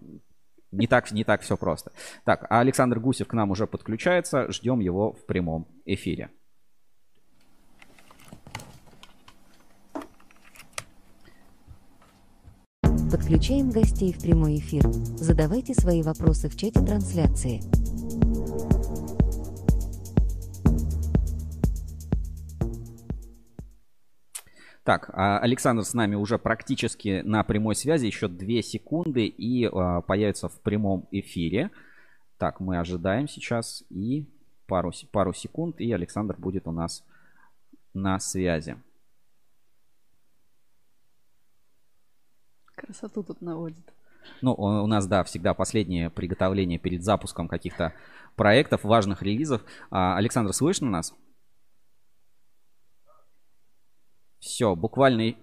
не 0.77 0.87
так, 0.87 1.11
не 1.11 1.23
так 1.23 1.41
все 1.41 1.57
просто. 1.57 1.91
Так, 2.23 2.45
а 2.49 2.59
Александр 2.59 2.99
Гусев 2.99 3.27
к 3.27 3.33
нам 3.33 3.51
уже 3.51 3.67
подключается. 3.67 4.51
Ждем 4.51 4.79
его 4.79 5.13
в 5.13 5.25
прямом 5.25 5.67
эфире. 5.85 6.29
Подключаем 13.11 13.69
гостей 13.69 14.11
в 14.11 14.21
прямой 14.21 14.57
эфир. 14.57 14.83
Задавайте 14.91 15.73
свои 15.73 16.01
вопросы 16.01 16.49
в 16.49 16.57
чате 16.57 16.81
трансляции. 16.81 17.61
Так, 24.85 25.09
а 25.13 25.39
Александр 25.39 25.83
с 25.83 25.95
нами 25.95 26.13
уже 26.13 26.37
практически 26.37 27.23
на 27.25 27.43
прямой 27.43 27.75
связи. 27.75 28.05
Еще 28.05 28.27
две 28.27 28.61
секунды 28.61 29.25
и 29.25 29.65
а, 29.65 30.01
появится 30.01 30.47
в 30.47 30.61
прямом 30.61 31.07
эфире. 31.09 31.71
Так, 32.37 32.59
мы 32.59 32.77
ожидаем 32.77 33.27
сейчас 33.27 33.83
и 33.89 34.29
пару, 34.67 34.91
пару 35.11 35.33
секунд, 35.33 35.81
и 35.81 35.91
Александр 35.91 36.35
будет 36.37 36.67
у 36.67 36.71
нас 36.71 37.03
на 37.95 38.19
связи. 38.19 38.77
Красоту 42.75 43.23
тут 43.23 43.41
наводит. 43.41 43.91
Ну, 44.43 44.53
у 44.53 44.85
нас, 44.85 45.07
да, 45.07 45.23
всегда 45.23 45.55
последнее 45.55 46.11
приготовление 46.11 46.77
перед 46.77 47.03
запуском 47.03 47.47
каких-то 47.47 47.93
проектов, 48.35 48.83
важных 48.83 49.23
релизов. 49.23 49.63
А, 49.89 50.15
Александр, 50.15 50.53
слышно 50.53 50.91
нас? 50.91 51.15
Все, 54.45 54.75
буквально... 54.75 55.33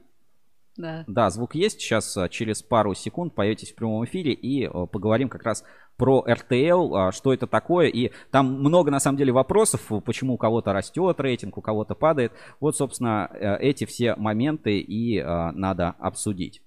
Да. 0.77 1.05
да, 1.07 1.29
звук 1.29 1.55
есть. 1.55 1.81
Сейчас 1.81 2.17
а, 2.17 2.29
через 2.31 2.63
пару 2.63 2.95
секунд 2.95 3.35
появитесь 3.35 3.73
в 3.73 3.75
прямом 3.75 4.05
эфире 4.05 4.33
и 4.33 4.65
а, 4.65 4.87
поговорим 4.87 5.29
как 5.29 5.43
раз 5.43 5.65
про 5.97 6.25
RTL, 6.27 6.97
а, 6.97 7.13
что 7.13 7.35
это 7.35 7.49
такое. 7.49 7.89
И 7.89 8.13
там 8.31 8.61
много, 8.61 8.93
на 8.93 9.01
самом 9.01 9.19
деле, 9.19 9.33
вопросов, 9.33 9.91
почему 10.05 10.35
у 10.35 10.39
кого-то 10.39 10.73
растет 10.73 11.19
рейтинг, 11.19 11.59
у 11.59 11.61
кого-то 11.61 11.97
падает. 11.97 12.33
Вот, 12.61 12.77
собственно, 12.77 13.29
э, 13.33 13.59
эти 13.59 13.85
все 13.85 14.15
моменты 14.15 14.79
и 14.79 15.21
надо 15.21 15.97
обсудить. 15.99 16.63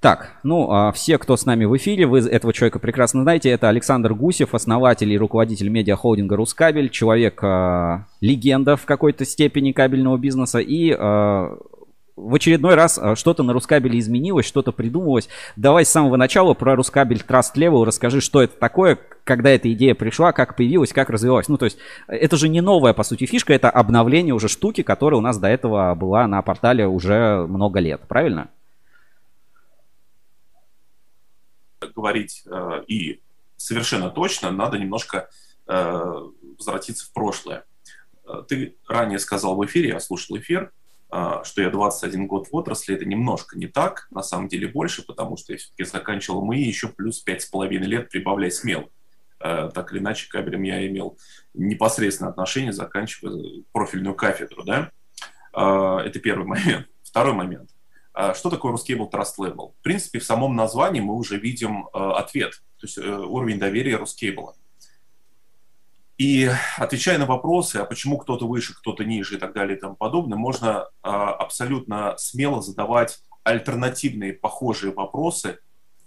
Так, 0.00 0.32
ну, 0.42 0.70
а 0.70 0.92
все, 0.92 1.18
кто 1.18 1.36
с 1.36 1.44
нами 1.44 1.66
в 1.66 1.76
эфире, 1.76 2.06
вы 2.06 2.20
этого 2.20 2.54
человека 2.54 2.78
прекрасно 2.78 3.22
знаете. 3.22 3.50
Это 3.50 3.68
Александр 3.68 4.14
Гусев, 4.14 4.54
основатель 4.54 5.12
и 5.12 5.18
руководитель 5.18 5.68
медиахолдинга 5.68 6.36
«Рускабель», 6.36 6.88
человек, 6.88 7.44
э, 7.44 8.04
легенда 8.22 8.76
в 8.76 8.86
какой-то 8.86 9.26
степени 9.26 9.72
кабельного 9.72 10.16
бизнеса. 10.16 10.58
И 10.58 10.90
э, 10.90 10.96
в 12.16 12.34
очередной 12.34 12.76
раз 12.76 12.98
что-то 13.14 13.42
на 13.42 13.52
Рускабеле 13.52 13.98
изменилось, 13.98 14.46
что-то 14.46 14.72
придумывалось. 14.72 15.28
Давай 15.56 15.84
с 15.84 15.90
самого 15.90 16.16
начала 16.16 16.54
про 16.54 16.76
Рускабель 16.76 17.22
Trust 17.28 17.56
Level 17.56 17.84
расскажи, 17.84 18.22
что 18.22 18.40
это 18.40 18.58
такое, 18.58 18.98
когда 19.24 19.50
эта 19.50 19.70
идея 19.70 19.94
пришла, 19.94 20.32
как 20.32 20.56
появилась, 20.56 20.94
как 20.94 21.10
развивалась. 21.10 21.48
Ну, 21.48 21.58
то 21.58 21.66
есть, 21.66 21.76
это 22.08 22.38
же 22.38 22.48
не 22.48 22.62
новая, 22.62 22.94
по 22.94 23.02
сути, 23.02 23.26
фишка, 23.26 23.52
это 23.52 23.68
обновление 23.68 24.32
уже 24.32 24.48
штуки, 24.48 24.82
которая 24.82 25.18
у 25.18 25.22
нас 25.22 25.36
до 25.36 25.48
этого 25.48 25.94
была 25.94 26.26
на 26.26 26.40
портале 26.40 26.86
уже 26.86 27.46
много 27.46 27.80
лет, 27.80 28.00
правильно? 28.08 28.48
Говорить 31.88 32.42
э, 32.46 32.84
и 32.86 33.20
совершенно 33.56 34.10
точно 34.10 34.50
надо 34.50 34.78
немножко 34.78 35.28
э, 35.66 36.12
возвратиться 36.58 37.06
в 37.06 37.12
прошлое. 37.12 37.64
Э, 38.26 38.42
ты 38.46 38.76
ранее 38.86 39.18
сказал 39.18 39.56
в 39.56 39.64
эфире, 39.64 39.90
я 39.90 40.00
слушал 40.00 40.36
эфир, 40.38 40.72
э, 41.12 41.40
что 41.44 41.62
я 41.62 41.70
21 41.70 42.26
год 42.26 42.48
в 42.48 42.56
отрасли. 42.56 42.94
Это 42.94 43.04
немножко 43.04 43.58
не 43.58 43.66
так, 43.66 44.08
на 44.10 44.22
самом 44.22 44.48
деле 44.48 44.68
больше, 44.68 45.04
потому 45.04 45.36
что 45.36 45.52
я 45.52 45.58
все-таки 45.58 45.84
заканчивал 45.84 46.44
МИИ 46.44 46.66
еще 46.66 46.88
плюс 46.88 47.24
5,5 47.26 47.68
лет, 47.78 48.08
прибавляй 48.10 48.50
смел. 48.50 48.90
Так 49.38 49.90
или 49.92 50.00
иначе, 50.00 50.28
кабелем 50.28 50.64
я 50.64 50.86
имел 50.86 51.16
непосредственное 51.54 52.30
отношение, 52.30 52.74
заканчивая 52.74 53.62
профильную 53.72 54.14
кафедру. 54.14 54.64
Да? 54.64 54.90
Это 55.54 56.20
первый 56.22 56.46
момент. 56.46 56.86
Второй 57.02 57.32
момент. 57.32 57.70
Что 58.34 58.50
такое 58.50 58.72
Ruscable 58.72 59.10
Trust 59.10 59.34
Level? 59.38 59.72
В 59.78 59.82
принципе, 59.82 60.18
в 60.18 60.24
самом 60.24 60.56
названии 60.56 61.00
мы 61.00 61.14
уже 61.14 61.38
видим 61.38 61.88
ответ, 61.92 62.62
то 62.78 62.86
есть 62.86 62.98
уровень 62.98 63.58
доверия 63.58 63.98
Ruscable. 63.98 64.52
И 66.20 66.50
отвечая 66.76 67.16
на 67.16 67.24
вопросы, 67.24 67.76
а 67.76 67.86
почему 67.86 68.18
кто-то 68.18 68.46
выше, 68.46 68.74
кто-то 68.74 69.04
ниже 69.04 69.36
и 69.36 69.38
так 69.38 69.54
далее 69.54 69.78
и 69.78 69.80
тому 69.80 69.96
подобное, 69.96 70.36
можно 70.36 70.86
а, 71.02 71.32
абсолютно 71.32 72.14
смело 72.18 72.60
задавать 72.60 73.22
альтернативные 73.42 74.34
похожие 74.34 74.92
вопросы 74.92 75.60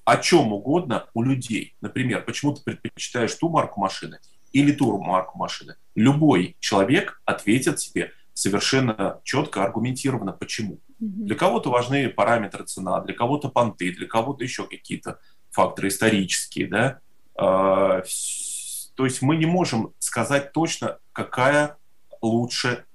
о 0.05 0.17
чем 0.17 0.53
угодно 0.53 1.07
у 1.15 1.23
людей. 1.23 1.75
Например, 1.81 2.23
почему 2.23 2.53
ты 2.53 2.61
предпочитаешь 2.61 3.33
ту 3.33 3.49
марку 3.49 3.79
машины 3.79 4.19
или 4.51 4.71
ту 4.71 5.01
марку 5.01 5.39
машины. 5.39 5.77
Любой 5.95 6.57
человек 6.59 7.19
ответит 7.25 7.77
тебе 7.77 8.11
совершенно 8.33 9.21
четко, 9.23 9.63
аргументированно, 9.63 10.33
почему. 10.33 10.79
Mm-hmm. 11.01 11.25
Для 11.25 11.35
кого-то 11.35 11.69
важны 11.69 12.09
параметры 12.09 12.65
цена, 12.65 13.01
для 13.01 13.13
кого-то 13.13 13.49
понты, 13.49 13.91
для 13.93 14.07
кого-то 14.07 14.43
еще 14.43 14.67
какие-то 14.67 15.19
факторы 15.51 15.89
исторические, 15.89 16.67
да. 16.67 16.99
А, 17.35 18.03
то 18.95 19.05
есть 19.05 19.21
мы 19.21 19.37
не 19.37 19.45
можем 19.45 19.93
сказать 19.99 20.51
точно, 20.51 20.99
какая 21.13 21.77
лучше 22.21 22.85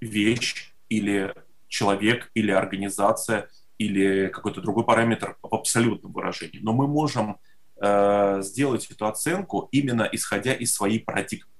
вещь 0.00 0.72
или 0.88 1.34
человек, 1.68 2.30
или 2.34 2.50
организация, 2.50 3.48
или 3.78 4.28
какой-то 4.28 4.60
другой 4.60 4.84
параметр 4.84 5.36
в 5.42 5.54
абсолютном 5.54 6.12
выражении. 6.12 6.58
Но 6.60 6.72
мы 6.72 6.86
можем 6.86 7.38
э, 7.80 8.40
сделать 8.42 8.86
эту 8.90 9.06
оценку 9.06 9.68
именно 9.70 10.08
исходя 10.10 10.52
из 10.52 10.74
своей 10.74 10.98
парадигмы. 11.00 11.50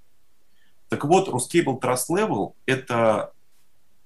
Так 0.88 1.04
вот, 1.04 1.28
Ruscable 1.28 1.80
Trust 1.80 2.06
Level– 2.10 2.54
это 2.66 3.32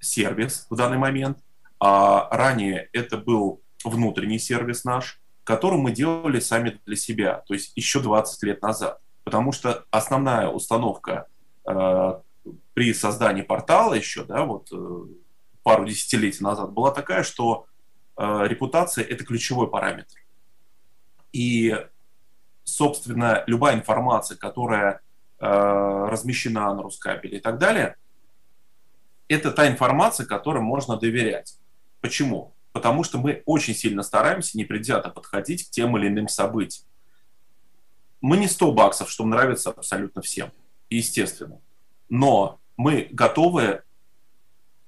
сервис 0.00 0.66
в 0.68 0.76
данный 0.76 0.98
момент, 0.98 1.38
а 1.78 2.28
ранее 2.30 2.88
это 2.92 3.16
был 3.16 3.62
внутренний 3.84 4.38
сервис 4.38 4.84
наш, 4.84 5.20
который 5.44 5.78
мы 5.78 5.92
делали 5.92 6.40
сами 6.40 6.80
для 6.86 6.96
себя, 6.96 7.42
то 7.46 7.54
есть 7.54 7.72
еще 7.76 8.00
20 8.00 8.42
лет 8.44 8.62
назад 8.62 9.02
потому 9.24 9.52
что 9.52 9.84
основная 9.90 10.48
установка 10.48 11.26
э, 11.66 12.20
при 12.74 12.92
создании 12.92 13.42
портала 13.42 13.94
еще, 13.94 14.24
да, 14.24 14.44
вот 14.44 14.68
э, 14.72 15.04
пару 15.62 15.84
десятилетий 15.84 16.42
назад 16.42 16.72
была 16.72 16.90
такая, 16.90 17.22
что 17.22 17.66
э, 18.16 18.42
репутация 18.46 19.04
это 19.04 19.24
ключевой 19.24 19.70
параметр. 19.70 20.16
И, 21.32 21.74
собственно, 22.64 23.44
любая 23.46 23.76
информация, 23.76 24.36
которая 24.36 25.00
размещена 25.46 26.72
на 26.74 26.82
Рускабеле 26.82 27.38
и 27.38 27.40
так 27.40 27.58
далее, 27.58 27.96
это 29.28 29.50
та 29.50 29.68
информация, 29.68 30.26
которой 30.26 30.62
можно 30.62 30.96
доверять. 30.96 31.58
Почему? 32.00 32.54
Потому 32.72 33.04
что 33.04 33.18
мы 33.18 33.42
очень 33.44 33.74
сильно 33.74 34.02
стараемся 34.02 34.56
непредвзято 34.56 35.10
подходить 35.10 35.66
к 35.66 35.70
тем 35.70 35.96
или 35.96 36.08
иным 36.08 36.28
событиям. 36.28 36.86
Мы 38.20 38.36
не 38.36 38.46
100 38.46 38.72
баксов, 38.72 39.10
что 39.10 39.24
нравится 39.24 39.70
абсолютно 39.70 40.22
всем, 40.22 40.52
естественно. 40.90 41.60
Но 42.08 42.60
мы 42.76 43.08
готовы 43.10 43.82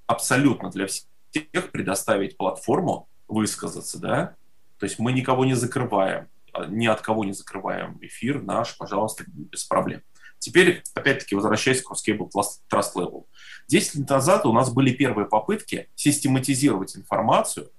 абсолютно 0.07 0.71
для 0.71 0.87
всех 0.87 1.71
предоставить 1.73 2.37
платформу 2.37 3.09
высказаться, 3.27 3.99
да, 3.99 4.37
то 4.79 4.87
есть 4.87 4.99
мы 4.99 5.13
никого 5.13 5.45
не 5.45 5.55
закрываем, 5.55 6.29
а, 6.53 6.67
ни 6.67 6.87
от 6.87 7.01
кого 7.01 7.25
не 7.25 7.33
закрываем 7.33 7.99
эфир 8.03 8.43
наш, 8.43 8.77
пожалуйста, 8.77 9.25
без 9.27 9.65
проблем. 9.65 10.03
Теперь, 10.39 10.83
опять-таки, 10.95 11.35
возвращаясь 11.35 11.83
к 11.83 11.91
Ruscable 11.91 12.31
Trust 12.71 12.95
Level. 12.97 13.25
Десять 13.67 13.95
лет 13.95 14.11
назад 14.11 14.45
у 14.47 14.53
нас 14.53 14.73
были 14.73 14.93
первые 14.93 15.27
попытки 15.27 15.89
систематизировать 15.95 16.97
информацию 16.97 17.71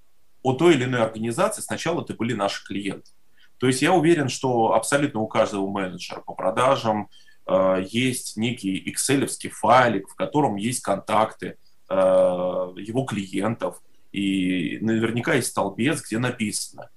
о 0.42 0.52
той 0.54 0.74
или 0.74 0.84
иной 0.84 1.02
организации. 1.02 1.62
Сначала 1.62 2.02
это 2.02 2.14
были 2.14 2.32
наши 2.34 2.64
клиенты. 2.64 3.10
То 3.58 3.66
есть 3.66 3.82
я 3.82 3.92
уверен, 3.92 4.28
что 4.28 4.74
абсолютно 4.74 5.20
у 5.20 5.28
каждого 5.28 5.68
менеджера 5.68 6.20
по 6.20 6.34
продажам 6.34 7.08
э, 7.46 7.84
есть 7.88 8.36
некий 8.36 8.82
excel 8.90 9.26
файлик, 9.50 10.08
в 10.08 10.14
котором 10.14 10.56
есть 10.56 10.82
контакты 10.82 11.56
э, 11.88 11.94
его 11.94 13.04
клиентов, 13.04 13.80
и 14.12 14.78
наверняка 14.80 15.34
есть 15.34 15.48
столбец, 15.48 16.02
где 16.02 16.18
написано 16.18 16.90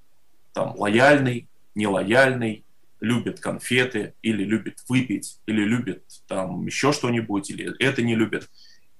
там 0.53 0.75
лояльный, 0.77 1.49
нелояльный, 1.75 2.63
любит 2.99 3.39
конфеты, 3.39 4.13
или 4.21 4.43
любит 4.43 4.83
выпить, 4.87 5.39
или 5.45 5.63
любит 5.63 6.03
там 6.27 6.65
еще 6.65 6.91
что-нибудь, 6.91 7.49
или 7.49 7.75
это 7.79 8.01
не 8.01 8.15
любит. 8.15 8.49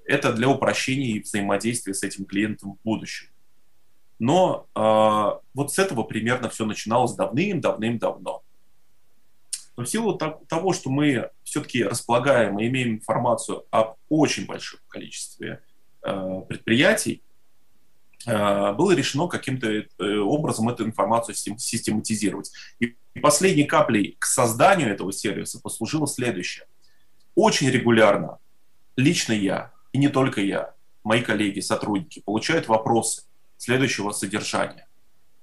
Это 0.06 0.34
для 0.34 0.50
упрощения 0.50 1.22
взаимодействия 1.22 1.94
с 1.94 2.04
этим 2.04 2.26
клиентом 2.26 2.74
в 2.74 2.84
будущем. 2.84 3.28
Но 4.18 4.68
э, 4.76 5.40
вот 5.54 5.72
с 5.72 5.80
этого 5.80 6.04
примерно 6.04 6.50
все 6.50 6.66
начиналось 6.66 7.14
давным-давным-давно. 7.14 8.44
Но 9.78 9.84
в 9.84 9.88
силу 9.88 10.18
того, 10.18 10.74
что 10.74 10.90
мы 10.90 11.30
все-таки 11.44 11.84
располагаем 11.84 12.60
и 12.60 12.68
имеем 12.68 12.96
информацию 12.96 13.66
об 13.72 13.96
очень 14.10 14.46
большом 14.46 14.82
количестве 14.90 15.62
э, 16.04 16.42
предприятий, 16.50 17.22
было 18.26 18.92
решено 18.92 19.28
каким-то 19.28 19.68
э, 19.72 19.86
образом 20.18 20.68
эту 20.70 20.86
информацию 20.86 21.36
систематизировать. 21.36 22.52
И 22.80 22.96
последней 23.22 23.64
каплей 23.64 24.18
к 24.20 24.26
созданию 24.26 24.90
этого 24.90 25.14
сервиса 25.14 25.60
послужило 25.62 26.08
следующее. 26.08 26.66
Очень 27.36 27.70
регулярно 27.70 28.40
лично 28.98 29.34
я, 29.34 29.72
и 29.94 29.98
не 29.98 30.10
только 30.10 30.42
я, 30.42 30.74
мои 31.04 31.22
коллеги, 31.22 31.62
сотрудники, 31.62 32.22
получают 32.22 32.68
вопросы 32.68 33.24
следующего 33.58 34.12
содержания. 34.12 34.88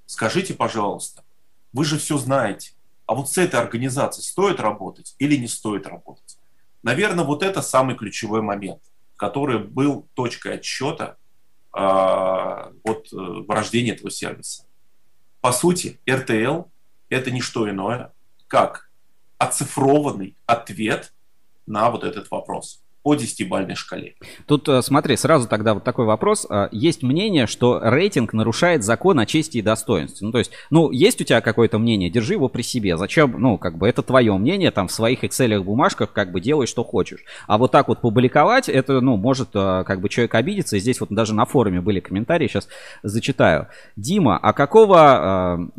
Скажите, 0.04 0.54
пожалуйста, 0.54 1.24
вы 1.72 1.84
же 1.84 1.98
все 1.98 2.18
знаете, 2.18 2.72
а 3.06 3.14
вот 3.14 3.30
с 3.30 3.38
этой 3.38 3.60
организацией 3.60 4.24
стоит 4.24 4.60
работать 4.60 5.14
или 5.18 5.36
не 5.36 5.48
стоит 5.48 5.86
работать? 5.86 6.38
Наверное, 6.82 7.24
вот 7.24 7.42
это 7.42 7.62
самый 7.62 7.96
ключевой 7.96 8.42
момент, 8.42 8.82
который 9.16 9.58
был 9.58 10.08
точкой 10.14 10.54
отсчета 10.54 11.16
э, 11.76 12.72
вот, 12.84 13.12
э, 13.12 13.16
в 13.16 13.50
рождении 13.50 13.92
этого 13.92 14.10
сервиса. 14.10 14.64
По 15.40 15.52
сути, 15.52 16.00
RTL– 16.06 16.68
это 17.08 17.30
не 17.30 17.40
что 17.40 17.68
иное, 17.68 18.12
как 18.48 18.90
оцифрованный 19.38 20.36
ответ 20.46 21.12
на 21.66 21.90
вот 21.90 22.04
этот 22.04 22.30
вопрос 22.30 22.82
по 23.06 23.14
десятибальной 23.14 23.76
шкале. 23.76 24.16
Тут 24.48 24.68
э, 24.68 24.82
смотри, 24.82 25.16
сразу 25.16 25.46
тогда 25.46 25.74
вот 25.74 25.84
такой 25.84 26.06
вопрос. 26.06 26.44
Э, 26.50 26.66
есть 26.72 27.04
мнение, 27.04 27.46
что 27.46 27.78
рейтинг 27.80 28.32
нарушает 28.32 28.82
закон 28.82 29.20
о 29.20 29.26
чести 29.26 29.58
и 29.58 29.62
достоинстве. 29.62 30.26
Ну, 30.26 30.32
то 30.32 30.38
есть, 30.38 30.50
ну, 30.70 30.90
есть 30.90 31.20
у 31.20 31.24
тебя 31.24 31.40
какое-то 31.40 31.78
мнение, 31.78 32.10
держи 32.10 32.32
его 32.32 32.48
при 32.48 32.62
себе. 32.62 32.96
Зачем, 32.96 33.36
ну, 33.38 33.58
как 33.58 33.78
бы 33.78 33.88
это 33.88 34.02
твое 34.02 34.36
мнение, 34.36 34.72
там 34.72 34.88
в 34.88 34.92
своих 34.92 35.22
Excel 35.22 35.62
бумажках 35.62 36.12
как 36.12 36.32
бы 36.32 36.40
делай, 36.40 36.66
что 36.66 36.82
хочешь. 36.82 37.20
А 37.46 37.58
вот 37.58 37.70
так 37.70 37.86
вот 37.86 38.00
публиковать, 38.00 38.68
это, 38.68 39.00
ну, 39.00 39.16
может 39.16 39.50
э, 39.54 39.84
как 39.86 40.00
бы 40.00 40.08
человек 40.08 40.34
обидеться. 40.34 40.76
И 40.76 40.80
здесь 40.80 40.98
вот 40.98 41.10
даже 41.10 41.32
на 41.32 41.44
форуме 41.44 41.80
были 41.80 42.00
комментарии, 42.00 42.48
сейчас 42.48 42.66
зачитаю. 43.04 43.68
Дима, 43.94 44.36
а 44.36 44.52
какого 44.52 45.70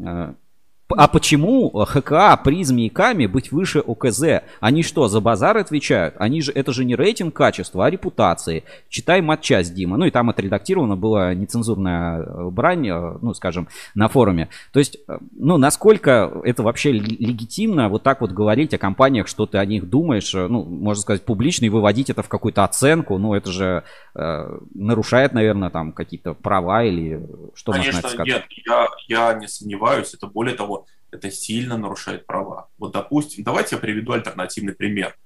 а 0.89 1.07
почему 1.07 1.69
ХКА, 1.69 2.39
призме 2.41 2.87
и 2.87 2.89
КАМи 2.89 3.25
быть 3.25 3.51
выше 3.51 3.79
ОКЗ? 3.79 4.43
Они 4.61 4.83
что, 4.83 5.07
за 5.07 5.19
базар 5.19 5.57
отвечают? 5.57 6.15
Они 6.17 6.41
же, 6.41 6.51
это 6.53 6.71
же 6.71 6.85
не 6.85 6.95
рейтинг 6.95 7.35
качества, 7.35 7.85
а 7.85 7.89
репутации. 7.89 8.63
Читай 8.89 9.21
матчасть, 9.21 9.73
Дима. 9.73 9.97
Ну 9.97 10.05
и 10.05 10.11
там 10.11 10.29
отредактирована 10.29 10.95
была 10.95 11.33
нецензурная 11.33 12.21
э, 12.21 12.49
брань, 12.49 12.87
э, 12.87 13.17
ну 13.21 13.33
скажем, 13.33 13.67
на 13.95 14.07
форуме. 14.07 14.49
То 14.71 14.79
есть, 14.79 14.97
э, 15.07 15.17
ну 15.37 15.57
насколько 15.57 16.41
это 16.45 16.63
вообще 16.63 16.93
легитимно 16.93 17.89
вот 17.89 18.03
так 18.03 18.21
вот 18.21 18.31
говорить 18.31 18.73
о 18.73 18.77
компаниях, 18.77 19.27
что 19.27 19.45
ты 19.45 19.57
о 19.57 19.65
них 19.65 19.89
думаешь, 19.89 20.33
ну 20.33 20.63
можно 20.63 21.01
сказать 21.01 21.25
публично 21.25 21.65
и 21.65 21.69
выводить 21.69 22.09
это 22.09 22.23
в 22.23 22.29
какую-то 22.29 22.63
оценку, 22.63 23.17
ну 23.17 23.33
это 23.33 23.51
же 23.51 23.83
э, 24.15 24.59
нарушает, 24.73 25.33
наверное, 25.33 25.69
там 25.69 25.91
какие-то 25.91 26.33
права 26.33 26.83
или 26.83 27.27
что 27.55 27.73
Конечно, 27.73 27.93
можно 27.93 28.09
сказать? 28.09 28.27
Нет, 28.27 28.45
я, 28.65 28.87
я 29.07 29.33
не 29.33 29.47
сомневаюсь, 29.47 30.13
это 30.13 30.27
более 30.27 30.55
того, 30.55 30.76
это 31.11 31.31
сильно 31.31 31.77
нарушает 31.77 32.25
права. 32.25 32.69
Вот, 32.77 32.93
допустим, 32.93 33.43
давайте 33.43 33.75
я 33.75 33.81
приведу 33.81 34.13
альтернативный 34.13 34.73
пример. 34.73 35.17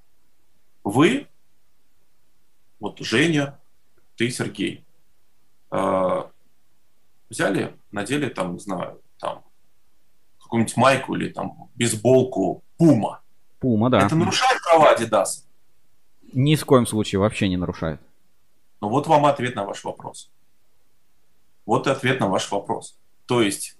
Вы, 0.83 1.27
вот 2.79 2.99
Женя, 2.99 3.59
ты, 4.15 4.29
Сергей, 4.29 4.85
э, 5.71 6.23
взяли, 7.29 7.75
надели 7.91 8.29
там, 8.29 8.53
не 8.53 8.59
знаю, 8.59 9.01
там, 9.19 9.43
какую-нибудь 10.39 10.77
майку 10.77 11.15
или 11.15 11.29
там 11.29 11.69
бейсболку 11.75 12.63
Пума. 12.77 13.21
Пума, 13.59 13.89
да. 13.89 14.05
Это 14.05 14.15
нарушает 14.15 14.59
права 14.63 14.95
Adidas? 14.95 15.45
Ни 16.33 16.55
в 16.55 16.65
коем 16.65 16.85
случае 16.85 17.19
вообще 17.19 17.47
не 17.47 17.57
нарушает. 17.57 18.01
Ну 18.81 18.89
вот 18.89 19.07
вам 19.07 19.25
ответ 19.25 19.55
на 19.55 19.63
ваш 19.63 19.83
вопрос. 19.83 20.31
Вот 21.65 21.87
и 21.87 21.89
ответ 21.91 22.19
на 22.19 22.27
ваш 22.27 22.49
вопрос. 22.51 22.97
То 23.27 23.41
есть, 23.41 23.77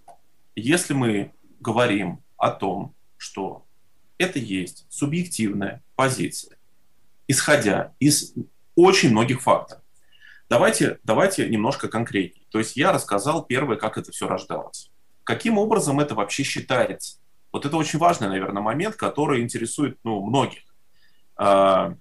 если 0.56 0.94
мы 0.94 1.34
говорим 1.62 2.22
о 2.38 2.52
том, 2.52 2.96
что 3.18 3.66
это 4.18 4.40
есть 4.40 4.86
субъективная 4.90 5.84
позиция, 5.96 6.58
исходя 7.28 7.94
из 8.00 8.34
очень 8.76 9.12
многих 9.12 9.42
факторов. 9.42 9.84
Давайте, 10.50 11.00
давайте 11.04 11.48
немножко 11.48 11.88
конкретнее. 11.88 12.46
То 12.50 12.60
есть 12.60 12.76
я 12.76 12.92
рассказал 12.92 13.46
первое, 13.46 13.78
как 13.78 13.98
это 13.98 14.12
все 14.12 14.28
рождалось. 14.28 14.92
Каким 15.24 15.58
образом 15.58 16.00
это 16.00 16.14
вообще 16.14 16.44
считается? 16.44 17.20
Вот 17.52 17.66
это 17.66 17.78
очень 17.78 18.00
важный, 18.00 18.28
наверное, 18.28 18.62
момент, 18.62 18.96
который 18.96 19.42
интересует 19.42 19.98
ну, 20.04 20.22
многих. 20.22 20.64
А, 21.38 21.96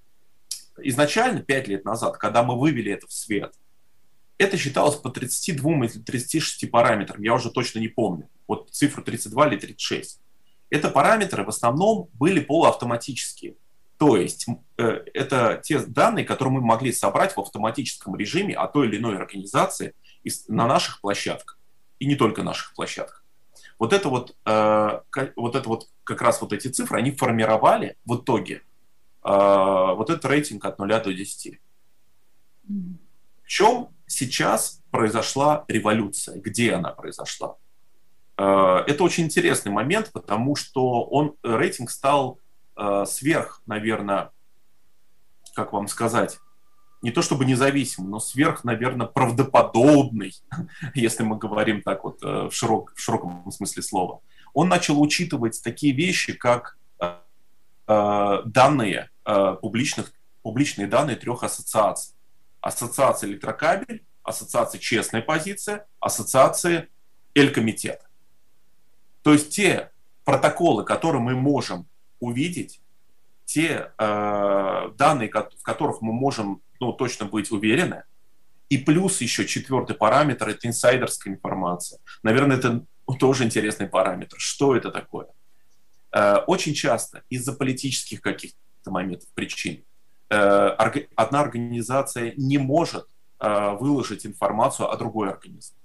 изначально, 0.79 1.43
пять 1.43 1.69
лет 1.69 1.85
назад, 1.85 2.17
когда 2.17 2.43
мы 2.43 2.59
вывели 2.59 2.91
это 2.91 3.07
в 3.07 3.13
свет, 3.13 3.55
это 4.39 4.57
считалось 4.57 4.97
по 4.97 5.11
32 5.11 5.85
или 5.85 5.99
36 5.99 6.71
параметрам, 6.71 7.23
я 7.23 7.35
уже 7.35 7.51
точно 7.51 7.79
не 7.79 7.89
помню. 7.89 8.29
Вот 8.51 8.71
цифру 8.71 9.05
32 9.05 9.47
или 9.47 9.57
36. 9.57 10.21
Это 10.71 10.91
параметры 10.91 11.45
в 11.45 11.51
основном 11.51 12.09
были 12.15 12.41
полуавтоматические. 12.41 13.55
То 13.97 14.17
есть 14.17 14.49
э, 14.77 15.05
это 15.15 15.61
те 15.63 15.79
данные, 15.79 16.25
которые 16.25 16.55
мы 16.55 16.61
могли 16.61 16.91
собрать 16.91 17.37
в 17.37 17.41
автоматическом 17.41 18.17
режиме 18.17 18.57
от 18.57 18.73
той 18.73 18.89
или 18.89 18.97
иной 18.97 19.17
организации 19.17 19.95
на 20.49 20.67
наших 20.67 21.01
площадках. 21.01 21.61
И 22.01 22.07
не 22.07 22.17
только 22.17 22.43
наших 22.43 22.75
площадках. 22.75 23.25
Вот 23.79 23.93
это 23.93 24.09
вот, 24.09 24.35
э, 24.45 25.01
вот 25.37 25.55
это 25.55 25.69
вот 25.69 25.89
как 26.03 26.21
раз 26.21 26.41
вот 26.41 26.53
эти 26.53 26.67
цифры, 26.67 26.99
они 26.99 27.13
формировали 27.13 27.97
в 28.05 28.17
итоге 28.17 28.63
э, 29.23 29.29
вот 29.29 30.11
этот 30.11 30.25
рейтинг 30.25 30.65
от 30.65 30.81
0 30.81 30.89
до 30.89 31.15
10. 31.15 31.61
В 33.45 33.47
чем 33.47 33.91
сейчас 34.09 34.83
произошла 34.91 35.65
революция? 35.69 36.41
Где 36.41 36.73
она 36.73 36.91
произошла? 36.91 37.55
Э, 38.41 38.85
это 38.87 39.05
очень 39.05 39.25
интересный 39.25 39.71
момент, 39.71 40.11
потому 40.13 40.57
что 40.57 41.03
он, 41.05 41.35
рейтинг 41.43 41.91
стал 41.91 42.39
э, 42.75 43.05
сверх, 43.07 43.61
наверное, 43.67 44.31
как 45.55 45.75
вам 45.75 45.89
сказать, 45.89 46.39
не 47.03 47.11
то 47.11 47.21
чтобы 47.21 47.45
независимый, 47.45 48.09
но 48.09 48.19
сверх, 48.19 48.65
наверное, 48.65 49.07
правдоподобный, 49.07 50.33
если 50.95 51.23
мы 51.23 51.37
говорим 51.37 51.83
так 51.83 52.03
вот 52.03 52.23
э, 52.23 52.49
в, 52.49 52.53
широк, 52.53 52.95
в 52.97 53.01
широком 53.01 53.51
смысле 53.53 53.83
слова. 53.83 54.21
Он 54.55 54.69
начал 54.69 55.01
учитывать 55.01 55.61
такие 55.63 55.95
вещи, 55.95 56.33
как 56.33 56.77
данные 57.87 59.11
публичных, 59.61 60.13
публичные 60.43 60.87
данные 60.87 61.17
трех 61.17 61.43
ассоциаций. 61.43 62.15
Ассоциация 62.61 63.31
электрокабель, 63.31 64.05
ассоциация 64.23 64.79
честная 64.79 65.23
позиция, 65.23 65.87
ассоциация 65.99 66.89
Эль-комитет. 67.35 68.10
То 69.23 69.33
есть 69.33 69.51
те 69.51 69.91
протоколы, 70.25 70.85
которые 70.85 71.21
мы 71.21 71.35
можем 71.35 71.87
увидеть, 72.21 72.81
те 73.45 73.91
э, 73.99 74.91
данные, 74.97 75.31
в 75.31 75.63
которых 75.63 76.03
мы 76.03 76.13
можем 76.13 76.63
ну, 76.79 76.93
точно 76.93 77.27
быть 77.27 77.51
уверены, 77.51 78.05
и 78.69 78.79
плюс 78.79 79.21
еще 79.21 79.47
четвертый 79.47 79.97
параметр– 79.97 80.49
это 80.51 80.69
инсайдерская 80.69 81.35
информация. 81.35 81.99
Наверное, 82.23 82.57
это 82.59 82.85
тоже 83.19 83.45
интересный 83.45 83.89
параметр. 83.89 84.37
Что 84.39 84.77
это 84.77 84.93
такое? 84.93 85.27
Э, 86.13 86.37
очень 86.47 86.75
часто 86.75 87.23
из-за 87.29 87.53
политических 87.53 88.21
каких-то 88.21 88.91
моментов, 88.91 89.29
причин, 89.35 89.83
э, 90.31 90.37
одна 91.17 91.41
организация 91.41 92.35
не 92.37 92.59
может 92.59 93.09
э, 93.41 93.77
выложить 93.81 94.25
информацию 94.25 94.89
о 94.89 94.97
другой 94.97 95.31
организации 95.31 95.80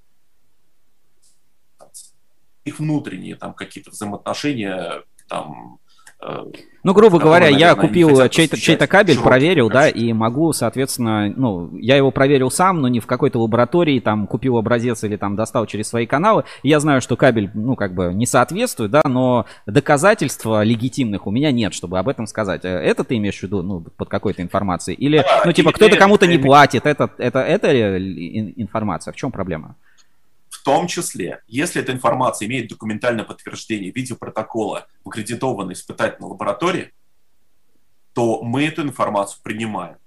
их 2.66 2.80
внутренние 2.80 3.36
там 3.36 3.54
какие-то 3.54 3.92
взаимоотношения 3.92 5.04
там 5.28 5.80
э, 6.22 6.44
ну, 6.84 6.94
грубо 6.94 7.18
говоря, 7.18 7.46
наверное, 7.46 7.68
я 7.68 7.76
купил 7.76 8.30
чей-то, 8.30 8.58
чей 8.58 8.78
кабель, 8.78 9.20
проверил, 9.20 9.70
да, 9.70 9.90
и 9.90 10.14
могу, 10.14 10.54
соответственно, 10.54 11.34
ну, 11.36 11.76
я 11.78 11.96
его 11.96 12.12
проверил 12.12 12.52
сам, 12.52 12.80
но 12.80 12.88
не 12.88 13.00
в 13.00 13.08
какой-то 13.08 13.40
лаборатории, 13.40 14.00
там, 14.00 14.28
купил 14.28 14.58
образец 14.58 15.04
или 15.04 15.16
там 15.16 15.36
достал 15.36 15.66
через 15.66 15.88
свои 15.88 16.06
каналы. 16.06 16.44
Я 16.62 16.80
знаю, 16.80 17.02
что 17.02 17.16
кабель, 17.16 17.50
ну, 17.56 17.76
как 17.76 17.96
бы 17.96 18.14
не 18.14 18.28
соответствует, 18.28 18.92
да, 18.92 19.02
но 19.04 19.48
доказательства 19.66 20.64
легитимных 20.64 21.26
у 21.26 21.32
меня 21.32 21.52
нет, 21.52 21.74
чтобы 21.74 21.98
об 21.98 22.08
этом 22.08 22.28
сказать. 22.28 22.64
Э, 22.66 22.70
это 22.70 23.04
ты 23.04 23.18
имеешь 23.18 23.40
в 23.40 23.44
виду, 23.44 23.64
ну, 23.64 23.82
под 23.82 24.10
какой-то 24.10 24.44
информацией? 24.44 24.96
Или, 24.98 25.18
да, 25.18 25.42
ну, 25.44 25.54
типа, 25.54 25.72
кто-то 25.72 25.98
кому-то 25.98 26.28
не 26.28 26.38
платит, 26.38 26.86
это, 26.86 27.10
это, 27.18 27.40
это 27.40 27.98
информация? 27.98 29.12
В 29.12 29.16
чем 29.16 29.32
проблема? 29.32 29.76
Том 30.66 30.88
числе, 30.88 31.44
если 31.46 31.80
эта 31.80 31.92
информация 31.92 32.48
имеет 32.48 32.70
документальное 32.70 33.24
подтверждение 33.24 33.92
в 33.92 33.96
виде 33.96 34.16
протокола 34.16 34.88
в 35.04 35.10
аккредитованной 35.10 35.74
испытательной 35.74 36.28
лаборатории, 36.28 36.92
то 38.14 38.42
мы 38.42 38.66
эту 38.66 38.82
информацию 38.82 39.42
принимаем. 39.44 39.98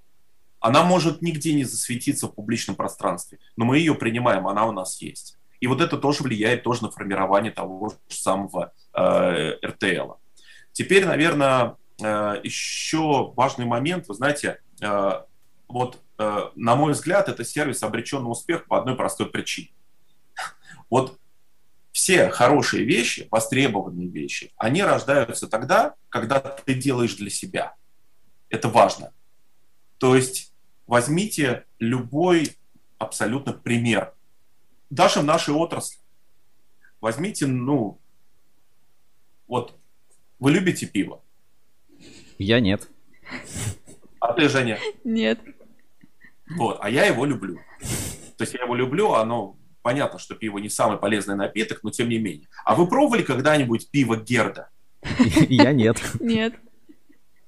Она 0.58 0.82
может 0.82 1.22
нигде 1.22 1.54
не 1.54 1.62
засветиться 1.62 2.26
в 2.26 2.34
публичном 2.34 2.74
пространстве, 2.74 3.38
но 3.56 3.66
мы 3.66 3.78
ее 3.78 3.94
принимаем, 3.94 4.48
она 4.48 4.66
у 4.66 4.72
нас 4.72 5.00
есть. 5.00 5.38
И 5.60 5.68
вот 5.68 5.80
это 5.80 5.96
тоже 5.96 6.24
влияет 6.24 6.64
тоже 6.64 6.82
на 6.82 6.90
формирование 6.90 7.52
того 7.52 7.90
же 7.90 7.96
самого 8.08 8.72
э, 8.94 9.52
РТЛ. 9.64 10.14
Теперь, 10.72 11.06
наверное, 11.06 11.76
э, 12.02 12.40
еще 12.42 13.32
важный 13.36 13.64
момент, 13.64 14.08
вы 14.08 14.14
знаете, 14.14 14.60
э, 14.80 15.22
вот, 15.68 16.00
э, 16.18 16.50
на 16.56 16.74
мой 16.74 16.94
взгляд, 16.94 17.28
это 17.28 17.44
сервис 17.44 17.84
обречен 17.84 18.24
на 18.24 18.30
успех 18.30 18.66
по 18.66 18.78
одной 18.78 18.96
простой 18.96 19.30
причине. 19.30 19.70
Вот 20.90 21.18
все 21.92 22.28
хорошие 22.30 22.84
вещи, 22.84 23.26
востребованные 23.30 24.08
вещи, 24.08 24.52
они 24.56 24.82
рождаются 24.82 25.48
тогда, 25.48 25.94
когда 26.08 26.38
ты 26.38 26.74
делаешь 26.74 27.16
для 27.16 27.30
себя. 27.30 27.74
Это 28.48 28.68
важно. 28.68 29.12
То 29.98 30.14
есть 30.14 30.54
возьмите 30.86 31.64
любой 31.78 32.56
абсолютно 32.98 33.52
пример. 33.52 34.14
Даже 34.90 35.20
в 35.20 35.24
нашей 35.24 35.54
отрасли. 35.54 35.98
Возьмите, 37.00 37.46
ну, 37.46 38.00
вот, 39.46 39.78
вы 40.38 40.52
любите 40.52 40.86
пиво? 40.86 41.22
Я 42.38 42.60
нет. 42.60 42.88
А 44.20 44.32
ты, 44.32 44.48
Женя? 44.48 44.78
Нет. 45.04 45.40
Вот, 46.56 46.78
а 46.80 46.88
я 46.90 47.04
его 47.06 47.24
люблю. 47.24 47.60
То 48.36 48.42
есть 48.42 48.54
я 48.54 48.62
его 48.62 48.74
люблю, 48.74 49.12
оно 49.12 49.56
Понятно, 49.88 50.18
что 50.18 50.34
пиво 50.34 50.58
не 50.58 50.68
самый 50.68 50.98
полезный 50.98 51.34
напиток, 51.34 51.82
но 51.82 51.88
тем 51.88 52.10
не 52.10 52.18
менее. 52.18 52.46
А 52.66 52.74
вы 52.74 52.86
пробовали 52.86 53.22
когда-нибудь 53.22 53.90
пиво 53.90 54.18
Герда? 54.18 54.68
Я 55.48 55.72
нет. 55.72 55.96
Нет. 56.20 56.52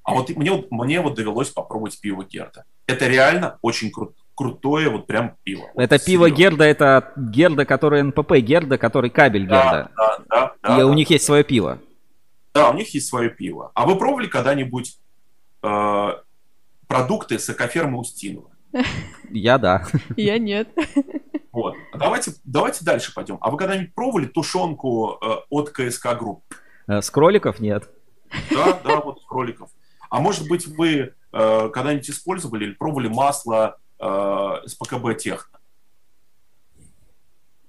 А 0.05 0.15
вот 0.15 0.31
мне, 0.31 0.65
мне 0.71 1.03
вот 1.03 1.17
довелось 1.17 1.51
попробовать 1.51 2.01
пиво 2.01 2.25
Герда. 2.25 2.65
Это 2.87 3.09
реально 3.09 3.59
очень 3.61 3.91
круто 3.91 4.15
крутое 4.35 4.89
вот 4.89 5.07
прям 5.07 5.37
пиво. 5.43 5.67
Это 5.75 5.97
вот, 5.97 6.05
пиво 6.07 6.29
серьезно. 6.29 6.43
Герда, 6.43 6.65
это 6.65 7.13
Герда, 7.15 7.67
который 7.67 8.03
НПП 8.05 8.33
Герда, 8.39 8.79
который 8.79 9.11
кабель 9.11 9.43
Герда. 9.43 9.91
Да, 9.95 10.19
да, 10.31 10.55
да. 10.63 10.75
И 10.77 10.79
да, 10.79 10.87
у 10.87 10.95
них 10.95 11.11
есть 11.11 11.27
свое 11.27 11.45
пиво. 11.45 11.79
Да, 12.55 12.71
у 12.71 12.73
них 12.73 12.95
есть 12.95 13.07
свое 13.07 13.29
пиво. 13.29 13.71
А 13.75 13.85
вы 13.85 13.99
пробовали 13.99 14.29
когда-нибудь 14.29 14.97
э, 15.63 16.09
продукты 16.87 17.39
с 17.39 17.51
экофермы 17.51 17.99
Устинова? 17.99 18.51
Я 19.31 19.59
да. 19.59 19.87
Я 20.17 20.39
нет. 20.39 20.71
Давайте, 22.01 22.33
давайте 22.45 22.83
дальше 22.83 23.13
пойдем. 23.13 23.37
А 23.43 23.51
вы 23.51 23.59
когда-нибудь 23.59 23.95
пробовали 23.95 24.25
тушенку 24.25 25.19
э, 25.21 25.35
от 25.51 25.69
КСК 25.71 26.17
Групп? 26.19 26.43
Э, 26.89 27.03
с 27.03 27.11
кроликов 27.11 27.61
нет. 27.61 27.91
Да, 28.51 28.81
да, 28.83 29.01
вот 29.01 29.21
с 29.21 29.27
кроликов. 29.27 29.69
А 30.09 30.19
может 30.19 30.49
быть, 30.49 30.67
вы 30.67 31.13
э, 31.33 31.69
когда-нибудь 31.69 32.09
использовали 32.09 32.65
или 32.65 32.73
пробовали 32.73 33.09
масло 33.09 33.77
э, 33.99 34.05
с 34.05 34.75
ПКБ 34.77 35.19
Техно? 35.19 35.61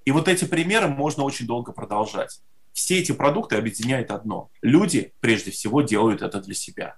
И 0.06 0.12
вот 0.12 0.28
эти 0.28 0.46
примеры 0.46 0.88
можно 0.88 1.24
очень 1.24 1.46
долго 1.46 1.72
продолжать. 1.72 2.40
Все 2.72 3.00
эти 3.00 3.12
продукты 3.12 3.56
объединяет 3.56 4.10
одно. 4.10 4.48
Люди, 4.62 5.12
прежде 5.20 5.50
всего, 5.50 5.82
делают 5.82 6.22
это 6.22 6.40
для 6.40 6.54
себя. 6.54 6.96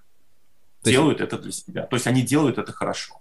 То 0.83 0.89
делают 0.89 1.19
это 1.19 1.37
для 1.37 1.51
себя. 1.51 1.85
То 1.85 1.97
есть 1.97 2.07
они 2.07 2.21
делают 2.21 2.59
это 2.59 2.71
хорошо. 2.71 3.19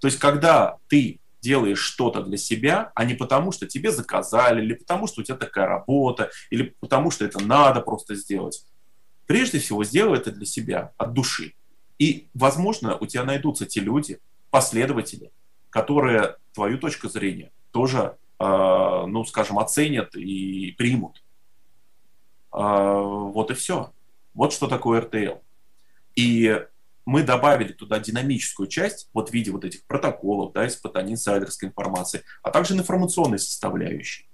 То 0.00 0.06
есть 0.06 0.18
когда 0.18 0.76
ты 0.88 1.21
делаешь 1.42 1.80
что-то 1.80 2.22
для 2.22 2.38
себя, 2.38 2.92
а 2.94 3.04
не 3.04 3.14
потому, 3.14 3.52
что 3.52 3.66
тебе 3.66 3.90
заказали, 3.90 4.62
или 4.62 4.74
потому, 4.74 5.06
что 5.06 5.20
у 5.20 5.24
тебя 5.24 5.36
такая 5.36 5.66
работа, 5.66 6.30
или 6.50 6.74
потому, 6.80 7.10
что 7.10 7.24
это 7.24 7.42
надо 7.42 7.80
просто 7.80 8.14
сделать. 8.14 8.64
Прежде 9.26 9.58
всего, 9.58 9.84
сделай 9.84 10.18
это 10.18 10.30
для 10.30 10.46
себя, 10.46 10.92
от 10.96 11.12
души. 11.12 11.54
И, 11.98 12.28
возможно, 12.32 12.96
у 12.96 13.06
тебя 13.06 13.24
найдутся 13.24 13.66
те 13.66 13.80
люди, 13.80 14.18
последователи, 14.50 15.30
которые 15.70 16.36
твою 16.54 16.78
точку 16.78 17.08
зрения 17.08 17.50
тоже, 17.72 18.16
э, 18.38 18.44
ну, 18.44 19.24
скажем, 19.24 19.58
оценят 19.58 20.14
и 20.14 20.72
примут. 20.78 21.22
Э, 22.52 23.00
вот 23.02 23.50
и 23.50 23.54
все. 23.54 23.92
Вот 24.34 24.52
что 24.52 24.68
такое 24.68 25.00
РТЛ. 25.00 25.38
И 26.14 26.66
мы 27.04 27.22
добавили 27.22 27.72
туда 27.72 27.98
динамическую 27.98 28.68
часть, 28.68 29.08
вот 29.12 29.30
в 29.30 29.32
виде 29.32 29.50
вот 29.50 29.64
этих 29.64 29.84
протоколов, 29.86 30.52
да, 30.52 30.66
испытаний 30.66 31.12
инсайдерской 31.12 31.68
информации, 31.68 32.22
а 32.42 32.50
также 32.50 32.74
информационной 32.74 33.38
составляющей. 33.38 34.28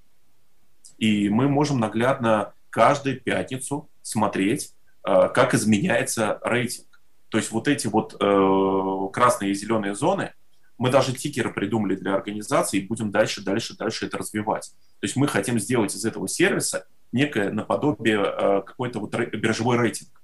И 0.98 1.28
мы 1.28 1.48
можем 1.48 1.78
наглядно 1.78 2.52
каждую 2.70 3.20
пятницу 3.20 3.88
смотреть, 4.02 4.74
э, 5.06 5.28
как 5.32 5.54
изменяется 5.54 6.40
рейтинг. 6.42 7.00
То 7.28 7.38
есть 7.38 7.50
вот 7.52 7.68
эти 7.68 7.86
вот 7.86 8.16
э, 8.18 9.12
красные 9.12 9.52
и 9.52 9.54
зеленые 9.54 9.94
зоны, 9.94 10.32
мы 10.76 10.90
даже 10.90 11.12
тикеры 11.12 11.52
придумали 11.52 11.96
для 11.96 12.14
организации 12.14 12.78
и 12.78 12.86
будем 12.86 13.10
дальше, 13.10 13.42
дальше, 13.42 13.76
дальше 13.76 14.06
это 14.06 14.18
развивать. 14.18 14.72
То 15.00 15.04
есть 15.06 15.16
мы 15.16 15.26
хотим 15.26 15.58
сделать 15.58 15.94
из 15.94 16.04
этого 16.04 16.28
сервиса 16.28 16.86
некое 17.12 17.50
наподобие 17.50 18.20
э, 18.20 18.62
какой-то 18.62 19.00
вот 19.00 19.14
биржевой 19.14 19.78
рейтинг 19.78 20.17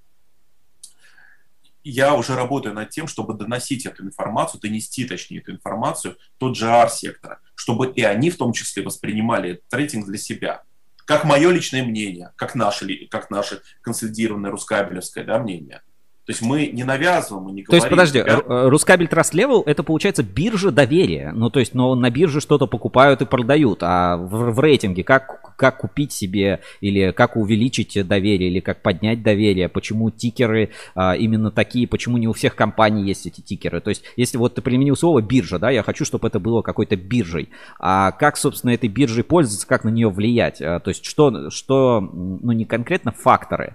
я 1.90 2.14
уже 2.14 2.34
работаю 2.34 2.74
над 2.74 2.90
тем, 2.90 3.06
чтобы 3.06 3.34
доносить 3.34 3.86
эту 3.86 4.04
информацию, 4.04 4.60
донести, 4.60 5.04
точнее, 5.04 5.38
эту 5.38 5.52
информацию 5.52 6.16
тот 6.38 6.56
же 6.56 6.66
R-сектора, 6.66 7.40
чтобы 7.54 7.92
и 7.92 8.02
они 8.02 8.30
в 8.30 8.36
том 8.36 8.52
числе 8.52 8.82
воспринимали 8.82 9.52
этот 9.52 9.72
рейтинг 9.72 10.06
для 10.06 10.18
себя. 10.18 10.62
Как 11.04 11.24
мое 11.24 11.50
личное 11.50 11.84
мнение, 11.84 12.32
как 12.36 12.54
наше, 12.54 13.06
как 13.06 13.30
наше 13.30 13.60
консолидированное 13.82 14.50
рускабелевское 14.50 15.24
да, 15.24 15.38
мнение– 15.38 15.82
то 16.26 16.32
есть 16.32 16.40
мы 16.40 16.68
не 16.68 16.84
навязываем, 16.84 17.44
мы 17.44 17.52
не 17.52 17.62
говорим. 17.62 17.68
То 17.68 17.76
есть, 17.76 17.90
подожди, 17.90 18.18
я... 18.18 18.70
Рускабель 18.70 19.08
Trust 19.08 19.34
Level 19.34 19.62
это 19.66 19.82
получается 19.82 20.22
биржа 20.22 20.70
доверия. 20.70 21.32
Ну, 21.34 21.50
то 21.50 21.60
есть, 21.60 21.74
но 21.74 21.94
на 21.94 22.08
бирже 22.08 22.40
что-то 22.40 22.66
покупают 22.66 23.20
и 23.20 23.26
продают, 23.26 23.80
а 23.82 24.16
в, 24.16 24.52
в 24.52 24.60
рейтинге 24.60 25.04
как, 25.04 25.54
как 25.56 25.78
купить 25.78 26.12
себе 26.12 26.60
или 26.80 27.10
как 27.10 27.36
увеличить 27.36 28.06
доверие, 28.08 28.48
или 28.48 28.60
как 28.60 28.80
поднять 28.80 29.22
доверие, 29.22 29.68
почему 29.68 30.10
тикеры 30.10 30.70
а, 30.94 31.14
именно 31.14 31.50
такие, 31.50 31.86
почему 31.86 32.16
не 32.16 32.26
у 32.26 32.32
всех 32.32 32.56
компаний 32.56 33.04
есть 33.04 33.26
эти 33.26 33.42
тикеры. 33.42 33.82
То 33.82 33.90
есть, 33.90 34.04
если 34.16 34.38
вот 34.38 34.54
ты 34.54 34.62
применил 34.62 34.96
слово 34.96 35.20
биржа, 35.20 35.58
да, 35.58 35.68
я 35.68 35.82
хочу, 35.82 36.06
чтобы 36.06 36.28
это 36.28 36.40
было 36.40 36.62
какой-то 36.62 36.96
биржей. 36.96 37.50
А 37.78 38.12
как, 38.12 38.38
собственно, 38.38 38.70
этой 38.70 38.88
биржей 38.88 39.24
пользоваться, 39.24 39.66
как 39.66 39.84
на 39.84 39.90
нее 39.90 40.08
влиять? 40.08 40.62
А, 40.62 40.80
то 40.80 40.88
есть, 40.88 41.04
что, 41.04 41.50
что, 41.50 42.00
ну, 42.00 42.52
не 42.52 42.64
конкретно 42.64 43.12
факторы, 43.12 43.74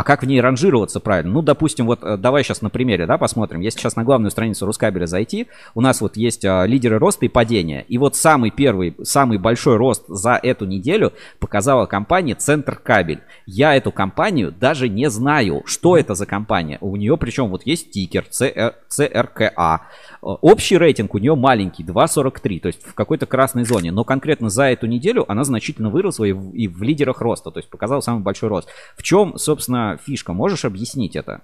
а 0.00 0.02
как 0.02 0.22
в 0.22 0.26
ней 0.26 0.40
ранжироваться 0.40 0.98
правильно? 0.98 1.30
Ну, 1.30 1.42
допустим, 1.42 1.84
вот 1.84 2.02
э, 2.02 2.16
давай 2.16 2.42
сейчас 2.42 2.62
на 2.62 2.70
примере, 2.70 3.04
да, 3.04 3.18
посмотрим. 3.18 3.60
Если 3.60 3.80
сейчас 3.80 3.96
на 3.96 4.02
главную 4.02 4.30
страницу 4.30 4.64
Рускабеля 4.64 5.04
зайти, 5.04 5.46
у 5.74 5.82
нас 5.82 6.00
вот 6.00 6.16
есть 6.16 6.42
а, 6.42 6.64
лидеры 6.64 6.98
роста 6.98 7.26
и 7.26 7.28
падения. 7.28 7.84
И 7.86 7.98
вот 7.98 8.16
самый 8.16 8.50
первый, 8.50 8.96
самый 9.02 9.36
большой 9.36 9.76
рост 9.76 10.04
за 10.08 10.40
эту 10.42 10.64
неделю 10.64 11.12
показала 11.38 11.84
компания 11.84 12.34
Центр 12.34 12.76
Кабель. 12.76 13.20
Я 13.44 13.76
эту 13.76 13.92
компанию 13.92 14.52
даже 14.52 14.88
не 14.88 15.10
знаю, 15.10 15.64
что 15.66 15.98
это 15.98 16.14
за 16.14 16.24
компания. 16.24 16.78
У 16.80 16.96
нее 16.96 17.18
причем 17.18 17.48
вот 17.48 17.66
есть 17.66 17.90
тикер 17.90 18.24
CR, 18.30 18.76
CRKA. 18.88 19.80
Общий 20.22 20.78
рейтинг 20.78 21.14
у 21.14 21.18
нее 21.18 21.34
маленький, 21.34 21.84
2.43, 21.84 22.60
то 22.60 22.68
есть 22.68 22.86
в 22.86 22.94
какой-то 22.94 23.26
красной 23.26 23.64
зоне. 23.64 23.92
Но 23.92 24.04
конкретно 24.04 24.48
за 24.48 24.70
эту 24.70 24.86
неделю 24.86 25.30
она 25.30 25.44
значительно 25.44 25.90
выросла 25.90 26.24
и 26.24 26.32
в, 26.32 26.52
и 26.52 26.68
в 26.68 26.82
лидерах 26.82 27.20
роста, 27.20 27.50
то 27.50 27.58
есть 27.58 27.68
показала 27.68 28.00
самый 28.00 28.22
большой 28.22 28.48
рост. 28.48 28.70
В 28.96 29.02
чем, 29.02 29.36
собственно, 29.36 29.89
фишка? 29.96 30.32
Можешь 30.32 30.64
объяснить 30.64 31.16
это? 31.16 31.42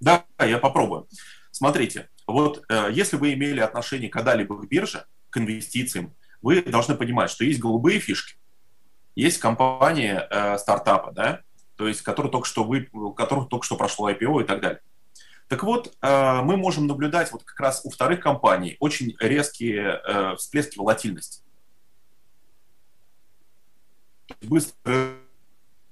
Да, 0.00 0.24
я 0.38 0.58
попробую. 0.58 1.06
Смотрите, 1.50 2.08
вот 2.26 2.64
э, 2.68 2.88
если 2.92 3.16
вы 3.16 3.34
имели 3.34 3.60
отношение 3.60 4.08
когда-либо 4.08 4.56
к 4.58 4.68
бирже, 4.68 5.06
к 5.30 5.38
инвестициям, 5.38 6.12
вы 6.40 6.62
должны 6.62 6.96
понимать, 6.96 7.30
что 7.30 7.44
есть 7.44 7.60
голубые 7.60 8.00
фишки, 8.00 8.36
есть 9.14 9.38
компании 9.38 10.18
э, 10.28 10.58
стартапа, 10.58 11.12
да, 11.12 11.40
то 11.76 11.86
есть 11.86 12.02
которые 12.02 12.32
только 12.32 12.46
что 12.46 12.64
вы, 12.64 12.88
которых 13.16 13.48
только 13.48 13.64
что 13.64 13.76
прошло 13.76 14.10
IPO 14.10 14.42
и 14.42 14.44
так 14.44 14.60
далее. 14.60 14.80
Так 15.48 15.62
вот, 15.64 15.94
э, 16.00 16.40
мы 16.42 16.56
можем 16.56 16.86
наблюдать 16.86 17.30
вот 17.30 17.44
как 17.44 17.60
раз 17.60 17.82
у 17.84 17.90
вторых 17.90 18.20
компаний 18.20 18.76
очень 18.80 19.14
резкие 19.20 20.00
э, 20.04 20.36
всплески 20.36 20.78
волатильности. 20.78 21.42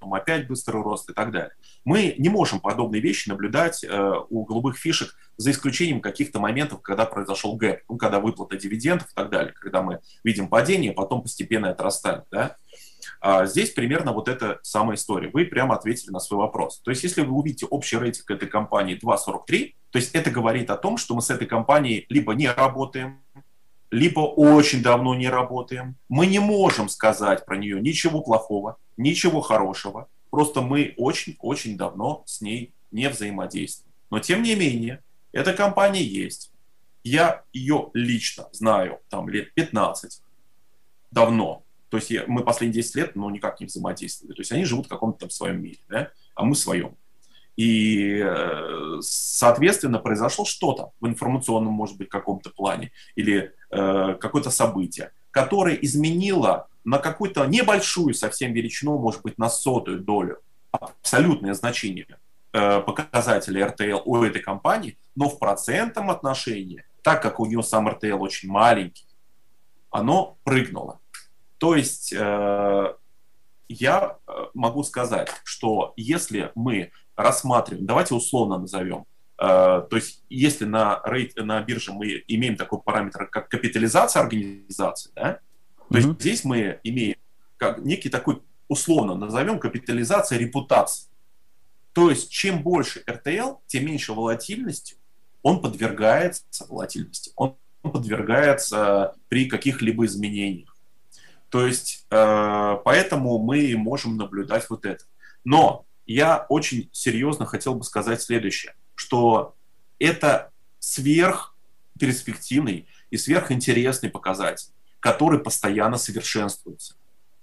Быстро 0.01 0.17
опять 0.17 0.49
быстрый 0.49 0.83
рост 0.83 1.11
и 1.11 1.13
так 1.13 1.31
далее. 1.31 1.53
Мы 1.85 2.15
не 2.19 2.29
можем 2.29 2.61
подобные 2.61 3.03
вещи 3.03 3.29
наблюдать 3.29 3.85
э, 3.85 4.13
у 4.31 4.45
голубых 4.45 4.79
фишек 4.79 5.15
за 5.37 5.51
исключением 5.51 6.01
каких-то 6.01 6.41
моментов, 6.41 6.83
когда 6.83 7.05
произошел 7.05 7.57
гэп, 7.57 7.83
ну, 7.89 7.97
когда 7.97 8.21
выплата 8.21 8.57
дивидендов 8.57 9.09
и 9.11 9.15
так 9.15 9.31
далее, 9.31 9.53
когда 9.53 9.83
мы 9.83 10.01
видим 10.25 10.49
падение, 10.49 10.93
потом 10.93 11.23
постепенно 11.23 11.71
отрастает. 11.71 12.25
Да? 12.31 12.57
А 13.21 13.45
здесь 13.47 13.71
примерно 13.71 14.13
вот 14.13 14.29
эта 14.29 14.59
самая 14.63 14.97
история. 14.97 15.29
Вы 15.29 15.45
прямо 15.45 15.75
ответили 15.75 16.11
на 16.11 16.21
свой 16.21 16.41
вопрос. 16.41 16.81
То 16.81 16.91
есть 16.91 17.03
если 17.03 17.23
вы 17.23 17.33
увидите 17.33 17.67
общий 17.67 17.99
рейтинг 17.99 18.31
этой 18.31 18.49
компании 18.49 18.99
2.43, 18.99 19.75
то 19.91 19.99
есть 19.99 20.15
это 20.15 20.31
говорит 20.31 20.71
о 20.71 20.77
том, 20.77 20.97
что 20.97 21.15
мы 21.15 21.23
с 21.23 21.31
этой 21.31 21.47
компанией 21.47 22.07
либо 22.09 22.35
не 22.35 22.51
работаем, 22.51 23.23
либо 23.91 24.21
очень 24.21 24.83
давно 24.83 25.15
не 25.15 25.29
работаем. 25.29 25.97
Мы 26.09 26.27
не 26.27 26.39
можем 26.39 26.89
сказать 26.89 27.45
про 27.45 27.57
нее 27.57 27.81
ничего 27.81 28.23
плохого, 28.23 28.77
ничего 28.97 29.41
хорошего. 29.41 30.09
Просто 30.31 30.61
мы 30.61 30.95
очень-очень 30.97 31.77
давно 31.77 32.23
с 32.27 32.41
ней 32.41 32.73
не 32.93 33.09
взаимодействуем. 33.09 33.93
Но 34.11 34.21
тем 34.21 34.43
не 34.43 34.55
менее, 34.55 35.03
эта 35.33 35.53
компания 35.53 36.03
есть. 36.03 36.53
Я 37.03 37.43
ее 37.53 37.91
лично 37.95 38.49
знаю 38.53 39.01
там 39.09 39.29
лет 39.29 39.55
15 39.55 40.23
давно. 41.11 41.65
То 41.89 41.97
есть 41.97 42.11
я, 42.11 42.25
мы 42.29 42.45
последние 42.45 42.83
10 42.83 42.95
лет 42.97 43.17
ну, 43.17 43.29
никак 43.31 43.59
не 43.61 43.67
взаимодействовали. 43.67 44.35
То 44.35 44.41
есть 44.41 44.53
они 44.53 44.65
живут 44.65 44.87
в 44.87 44.89
каком-то 44.89 45.21
там 45.21 45.31
своем 45.31 45.63
мире, 45.63 45.79
да? 45.89 46.11
а 46.35 46.45
мы 46.45 46.55
в 46.55 46.59
своем. 46.59 46.97
И, 47.57 48.23
э, 48.25 48.99
соответственно, 49.01 49.99
произошло 49.99 50.45
что-то 50.45 50.93
в 51.01 51.07
информационном, 51.07 51.73
может 51.73 51.97
быть, 51.99 52.09
каком-то 52.09 52.51
плане 52.51 52.93
или 53.17 53.53
какое-то 53.71 54.51
событие, 54.51 55.13
которое 55.31 55.77
изменило 55.77 56.69
на 56.85 56.99
какую-то 56.99 57.47
небольшую 57.47 58.15
совсем 58.15 58.53
величину, 58.53 58.99
может 58.99 59.23
быть, 59.23 59.39
на 59.39 59.49
сотую 59.49 60.01
долю, 60.01 60.39
абсолютное 60.71 61.55
значение 61.55 62.19
э, 62.53 62.81
показателя 62.81 63.69
RTL 63.69 64.03
у 64.05 64.23
этой 64.23 64.41
компании, 64.41 64.99
но 65.15 65.29
в 65.29 65.39
процентном 65.39 66.11
отношении, 66.11 66.85
так 67.03 67.23
как 67.23 67.41
у 67.41 67.47
нее 67.47 67.63
сам 67.63 67.89
RTL 67.89 68.19
очень 68.19 68.49
маленький, 68.49 69.07
оно 69.91 70.39
прыгнуло. 70.45 71.01
То 71.59 71.75
есть 71.75 72.13
э, 72.13 72.95
я 73.69 74.17
э, 74.27 74.33
могу 74.55 74.83
сказать, 74.83 75.31
что 75.45 75.93
если 75.97 76.53
мы 76.55 76.93
рассматриваем, 77.17 77.87
давайте 77.87 78.15
условно 78.15 78.59
назовем, 78.59 79.01
э, 79.01 79.05
то 79.41 79.89
есть 79.93 80.23
если 80.29 80.67
на, 80.67 81.01
рейд, 81.05 81.35
на 81.37 81.63
бирже 81.63 81.93
мы 81.93 82.23
имеем 82.29 82.57
такой 82.57 82.81
параметр, 82.81 83.27
как 83.27 83.49
капитализация 83.49 84.23
организации, 84.23 85.11
да, 85.15 85.41
то 85.89 85.97
mm-hmm. 85.97 85.97
есть 85.97 86.21
здесь 86.21 86.45
мы 86.45 86.79
имеем 86.85 87.17
как 87.57 87.79
некий 87.79 88.11
такой, 88.11 88.43
условно 88.69 89.15
назовем, 89.15 89.59
капитализация 89.59 90.39
репутации. 90.39 91.09
То 91.93 92.11
есть 92.11 92.31
чем 92.31 92.63
больше 92.63 93.03
RTL, 93.07 93.59
тем 93.67 93.87
меньше 93.87 94.13
волатильности 94.13 94.97
он 95.43 95.61
подвергается 95.61 96.67
волатильности, 96.69 97.33
он 97.37 97.57
подвергается 97.83 99.15
при 99.29 99.47
каких-либо 99.47 100.05
изменениях. 100.05 100.77
То 101.49 101.67
есть 101.67 102.07
э, 102.11 102.77
поэтому 102.85 103.39
мы 103.39 103.75
можем 103.77 104.17
наблюдать 104.17 104.69
вот 104.69 104.85
это. 104.85 105.05
Но 105.45 105.87
я 106.07 106.47
очень 106.49 106.91
серьезно 106.93 107.47
хотел 107.47 107.75
бы 107.75 107.85
сказать 107.85 108.23
следующее, 108.23 108.75
что 109.01 109.55
это 109.99 110.53
сверхперспективный 110.79 112.87
и 113.11 113.17
сверхинтересный 113.17 114.11
показатель, 114.11 114.69
который 115.01 115.41
постоянно 115.41 115.97
совершенствуется. 115.97 116.97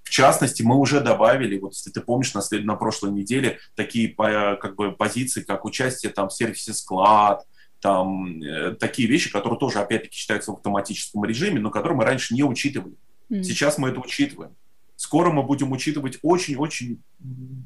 В 0.03 0.11
частности, 0.11 0.61
мы 0.61 0.75
уже 0.75 1.01
добавили, 1.01 1.57
вот 1.57 1.73
если 1.73 1.89
ты 1.89 2.01
помнишь, 2.01 2.35
на, 2.35 2.41
след... 2.41 2.63
на 2.63 2.75
прошлой 2.75 3.11
неделе 3.11 3.57
такие 3.75 4.13
как 4.13 4.75
бы, 4.75 4.91
позиции, 4.91 5.41
как 5.41 5.65
участие 5.65 6.13
там, 6.13 6.29
в 6.29 6.33
сервисе 6.33 6.73
склад, 6.73 7.47
там, 7.81 8.39
э, 8.41 8.75
такие 8.75 9.07
вещи, 9.07 9.31
которые 9.31 9.59
тоже, 9.59 9.79
опять-таки, 9.79 10.15
считаются 10.15 10.51
в 10.51 10.57
автоматическом 10.57 11.25
режиме, 11.25 11.59
но 11.59 11.71
которые 11.71 11.97
мы 11.97 12.05
раньше 12.05 12.35
не 12.35 12.43
учитывали. 12.43 12.95
Mm. 13.31 13.43
Сейчас 13.43 13.79
мы 13.79 13.89
это 13.89 13.99
учитываем 13.99 14.55
скоро 14.97 15.31
мы 15.31 15.43
будем 15.43 15.71
учитывать 15.71 16.17
очень-очень 16.23 16.99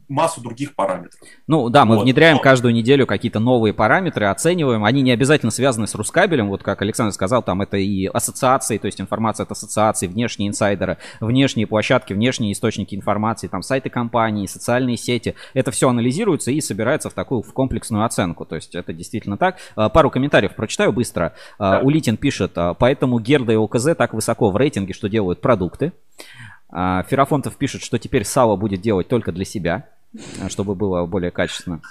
массу 0.08 0.42
других 0.42 0.76
параметров. 0.76 1.20
Ну 1.48 1.70
да, 1.70 1.86
мы 1.86 1.96
вот. 1.96 2.04
внедряем 2.04 2.38
Но... 2.38 2.42
каждую 2.42 2.74
неделю 2.74 3.08
какие-то 3.08 3.40
новые 3.40 3.74
параметры, 3.74 4.28
оцениваем. 4.28 4.84
Они 4.84 5.02
не 5.02 5.12
обязательно 5.12 5.52
связаны 5.52 5.88
с 5.88 5.96
Рускабелем. 5.96 6.50
Вот 6.50 6.62
как 6.62 6.82
Александр 6.82 7.14
сказал, 7.14 7.42
там 7.42 7.62
это 7.62 7.78
и 7.78 8.06
ассоциации, 8.06 8.78
то 8.78 8.86
есть 8.86 9.00
информация 9.00 9.46
от 9.46 9.52
ассоциаций, 9.52 10.08
внешние 10.08 10.50
инсайдеры, 10.50 10.98
внешние 11.22 11.68
площадки, 11.68 12.14
внешние 12.14 12.52
источники 12.52 12.96
информации, 12.96 13.48
там 13.48 13.62
сайты 13.62 13.90
компаний, 13.90 14.48
социальные 14.48 14.98
сети. 14.98 15.36
Это 15.54 15.72
все 15.72 15.90
анализируется 15.90 16.52
и 16.52 16.60
собирается 16.60 17.10
в 17.10 17.14
такую 17.14 17.42
в 17.42 17.54
комплексную 17.54 18.06
оценку. 18.06 18.46
То 18.46 18.56
есть 18.56 18.76
это 18.76 18.92
действительно 18.94 19.38
так. 19.38 19.58
А, 19.76 19.90
пару 19.90 20.10
комментариев 20.10 20.54
прочитаю 20.56 20.92
быстро. 20.92 21.34
А, 21.58 21.78
да. 21.78 21.80
Улитин 21.80 22.18
пишет, 22.18 22.52
«А, 22.58 22.74
поэтому 22.74 23.20
Герда 23.20 23.54
и 23.54 23.56
ОКЗ 23.56 23.96
так 23.98 24.14
высоко 24.14 24.52
в 24.52 24.58
рейтинге, 24.58 24.94
что 24.94 25.08
делают 25.08 25.40
продукты. 25.40 25.94
А, 26.72 27.04
Ферафонтов 27.04 27.58
пишет, 27.58 27.84
что 27.84 28.00
теперь 28.00 28.24
сало 28.24 28.56
будет 28.56 28.82
делать 28.82 29.08
только 29.08 29.32
для 29.32 29.46
себя, 29.46 29.88
чтобы 30.50 30.76
было 30.76 31.06
более 31.06 31.32
качественно. 31.32 31.82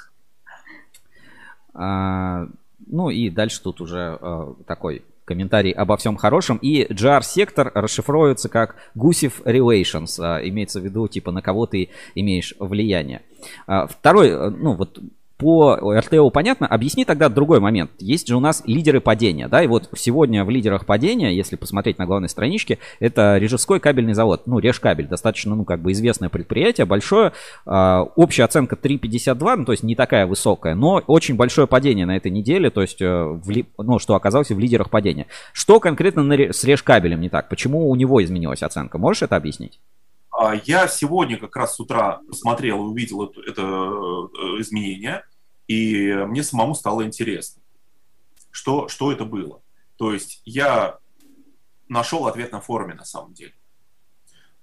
А, 1.74 2.48
ну 2.86 3.10
и 3.10 3.30
дальше 3.30 3.62
тут 3.62 3.80
уже 3.80 4.18
а, 4.20 4.54
такой 4.66 5.02
комментарий 5.24 5.70
обо 5.70 5.96
всем 5.96 6.16
хорошем. 6.16 6.56
И 6.56 6.84
GR-сектор 6.92 7.70
расшифровывается 7.74 8.48
как 8.48 8.76
Гусев 8.94 9.40
Relations. 9.42 10.18
А, 10.18 10.40
имеется 10.46 10.80
в 10.80 10.84
виду, 10.84 11.06
типа, 11.06 11.30
на 11.30 11.42
кого 11.42 11.66
ты 11.66 11.90
имеешь 12.14 12.54
влияние. 12.58 13.22
А, 13.66 13.86
второй, 13.86 14.50
ну 14.50 14.74
вот 14.74 14.98
по 15.40 15.74
РТО 15.74 16.28
понятно, 16.28 16.66
объясни 16.66 17.06
тогда 17.06 17.30
другой 17.30 17.60
момент. 17.60 17.90
Есть 17.98 18.28
же 18.28 18.36
у 18.36 18.40
нас 18.40 18.62
лидеры 18.66 19.00
падения, 19.00 19.48
да, 19.48 19.62
и 19.62 19.66
вот 19.66 19.88
сегодня 19.96 20.44
в 20.44 20.50
лидерах 20.50 20.84
падения, 20.84 21.34
если 21.34 21.56
посмотреть 21.56 21.98
на 21.98 22.04
главной 22.04 22.28
страничке, 22.28 22.78
это 23.00 23.38
Режевской 23.38 23.80
кабельный 23.80 24.12
завод, 24.12 24.42
ну, 24.44 24.58
Режкабель, 24.58 25.08
достаточно, 25.08 25.54
ну, 25.54 25.64
как 25.64 25.80
бы 25.80 25.92
известное 25.92 26.28
предприятие, 26.28 26.84
большое, 26.84 27.32
э, 27.64 28.04
общая 28.16 28.44
оценка 28.44 28.76
3,52, 28.76 29.56
ну, 29.56 29.64
то 29.64 29.72
есть 29.72 29.82
не 29.82 29.96
такая 29.96 30.26
высокая, 30.26 30.74
но 30.74 31.02
очень 31.06 31.36
большое 31.36 31.66
падение 31.66 32.04
на 32.04 32.18
этой 32.18 32.30
неделе, 32.30 32.68
то 32.68 32.82
есть, 32.82 33.00
э, 33.00 33.06
в, 33.06 33.64
ну, 33.78 33.98
что 33.98 34.14
оказался 34.14 34.54
в 34.54 34.58
лидерах 34.58 34.90
падения. 34.90 35.26
Что 35.54 35.80
конкретно 35.80 36.22
на, 36.22 36.34
с 36.34 36.62
Режкабелем 36.64 37.20
не 37.20 37.30
так? 37.30 37.48
Почему 37.48 37.88
у 37.88 37.96
него 37.96 38.22
изменилась 38.22 38.62
оценка? 38.62 38.98
Можешь 38.98 39.22
это 39.22 39.36
объяснить? 39.36 39.80
А, 40.40 40.54
я 40.64 40.88
сегодня 40.88 41.36
как 41.36 41.54
раз 41.54 41.76
с 41.76 41.80
утра 41.80 42.20
смотрел 42.32 42.78
и 42.78 42.88
увидел 42.88 43.24
это, 43.24 43.40
это 43.46 43.62
э, 43.62 44.60
изменение, 44.60 45.22
и 45.70 46.12
мне 46.26 46.42
самому 46.42 46.74
стало 46.74 47.04
интересно, 47.04 47.62
что, 48.50 48.88
что 48.88 49.12
это 49.12 49.24
было. 49.24 49.62
То 49.94 50.12
есть 50.12 50.42
я 50.44 50.98
нашел 51.88 52.26
ответ 52.26 52.50
на 52.50 52.60
форуме 52.60 52.94
на 52.94 53.04
самом 53.04 53.34
деле. 53.34 53.54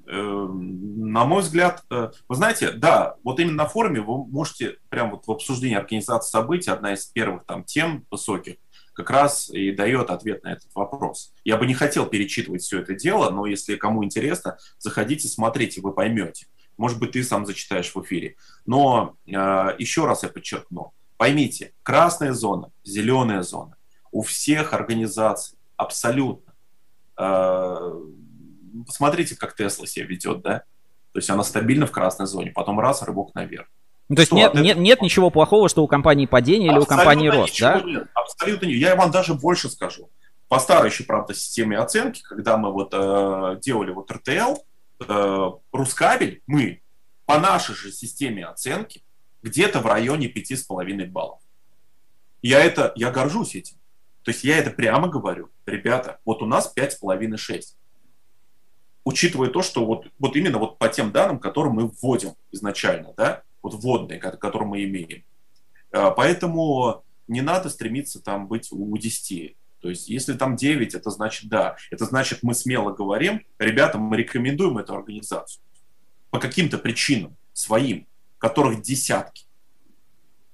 Эм, 0.06 1.10
на 1.10 1.24
мой 1.24 1.44
взгляд, 1.44 1.86
э, 1.90 2.12
вы 2.28 2.36
знаете, 2.36 2.72
да, 2.72 3.16
вот 3.24 3.40
именно 3.40 3.64
на 3.64 3.70
форуме 3.70 4.02
вы 4.02 4.26
можете 4.28 4.80
прямо 4.90 5.12
вот 5.12 5.28
в 5.28 5.32
обсуждении 5.32 5.78
организации 5.78 6.30
событий, 6.30 6.72
одна 6.72 6.94
из 6.94 7.06
первых 7.06 7.46
там 7.46 7.64
тем 7.64 8.06
высоких, 8.12 8.58
как 8.92 9.10
раз 9.10 9.50
и 9.50 9.72
дает 9.72 10.10
ответ 10.10 10.44
на 10.44 10.52
этот 10.52 10.76
вопрос. 10.76 11.34
Я 11.46 11.56
бы 11.56 11.66
не 11.66 11.74
хотел 11.74 12.08
перечитывать 12.08 12.64
все 12.64 12.82
это 12.82 12.96
дело, 12.96 13.30
но 13.30 13.46
если 13.46 13.78
кому 13.78 14.04
интересно, 14.04 14.58
заходите, 14.78 15.30
смотрите, 15.30 15.80
вы 15.80 15.94
поймете. 15.94 16.48
Может 16.76 17.00
быть, 17.00 17.12
ты 17.12 17.24
сам 17.24 17.46
зачитаешь 17.46 17.96
в 17.96 18.04
эфире. 18.04 18.36
Но 18.66 19.16
э, 19.26 19.32
еще 19.80 20.06
раз 20.06 20.24
я 20.24 20.30
подчеркну, 20.30 20.94
Поймите, 21.18 21.74
красная 21.84 22.34
зона, 22.34 22.72
зеленая 22.84 23.42
зона 23.42 23.78
у 24.12 24.22
всех 24.22 24.74
организаций 24.74 25.58
абсолютно. 25.76 26.54
Э, 27.18 27.94
посмотрите, 28.86 29.36
как 29.36 29.56
Тесла 29.56 29.86
себя 29.86 30.06
ведет, 30.06 30.42
да? 30.42 30.64
То 31.12 31.20
есть 31.20 31.30
она 31.30 31.44
стабильно 31.44 31.86
в 31.86 31.92
красной 31.92 32.28
зоне, 32.28 32.52
потом 32.52 32.80
раз, 32.80 33.02
рывок 33.04 33.34
наверх. 33.36 33.68
Ну, 34.10 34.16
то 34.16 34.22
есть 34.22 34.32
нет, 34.32 34.54
нет, 34.54 34.78
нет 34.78 35.02
ничего 35.02 35.30
плохого, 35.30 35.68
что 35.68 35.84
у 35.84 35.88
компании 35.88 36.26
падение 36.26 36.72
или 36.72 36.80
у 36.80 36.86
компании 36.86 37.28
рост, 37.28 37.60
да? 37.60 37.82
Нет, 37.82 38.08
абсолютно 38.14 38.66
нет. 38.68 38.78
Я 38.78 38.96
вам 38.96 39.12
даже 39.12 39.34
больше 39.34 39.70
скажу. 39.70 40.10
По 40.48 40.60
старой 40.60 40.90
еще, 40.90 41.04
правда, 41.04 41.34
системе 41.34 41.78
оценки, 41.78 42.24
когда 42.24 42.58
мы 42.58 42.72
вот 42.72 42.94
э, 42.94 43.60
делали 43.62 43.92
вот 43.92 44.10
РТЛ, 44.10 44.62
э, 45.06 45.52
Рускабель, 45.74 46.42
мы 46.48 46.82
по 47.26 47.38
нашей 47.38 47.76
же 47.76 47.92
системе 47.92 48.46
оценки 48.46 49.04
где-то 49.48 49.80
в 49.80 49.86
районе 49.86 50.28
5,5 50.28 51.08
баллов. 51.08 51.40
Я, 52.42 52.64
это, 52.64 52.94
я 52.96 53.12
горжусь 53.12 53.56
этим. 53.56 53.78
То 54.24 54.32
есть 54.32 54.44
я 54.44 54.58
это 54.58 54.72
прямо 54.72 55.08
говорю. 55.08 55.50
Ребята, 55.66 56.20
вот 56.26 56.42
у 56.42 56.46
нас 56.46 56.74
5,5-6. 56.76 57.62
Учитывая 59.06 59.50
то, 59.50 59.62
что 59.62 59.86
вот, 59.86 60.08
вот 60.20 60.36
именно 60.36 60.58
вот 60.58 60.78
по 60.78 60.90
тем 60.90 61.12
данным, 61.12 61.40
которые 61.40 61.72
мы 61.72 61.88
вводим 61.88 62.36
изначально, 62.52 63.14
да, 63.16 63.44
вот 63.64 63.74
вводные, 63.76 64.20
которые 64.20 64.68
мы 64.68 64.84
имеем. 64.84 65.24
А, 65.92 66.12
поэтому 66.12 67.06
не 67.28 67.42
надо 67.42 67.70
стремиться 67.70 68.22
там 68.22 68.48
быть 68.48 68.68
у 68.72 68.98
10. 68.98 69.56
То 69.80 69.90
есть 69.90 70.10
если 70.10 70.34
там 70.34 70.56
9, 70.56 70.94
это 70.94 71.10
значит 71.10 71.50
да. 71.50 71.78
Это 71.90 72.06
значит 72.06 72.40
мы 72.44 72.54
смело 72.54 72.92
говорим, 72.92 73.46
ребята, 73.60 73.98
мы 73.98 74.18
рекомендуем 74.18 74.78
эту 74.78 74.94
организацию. 74.94 75.64
По 76.30 76.40
каким-то 76.40 76.78
причинам 76.78 77.38
своим 77.54 78.08
которых 78.38 78.82
десятки 78.82 79.46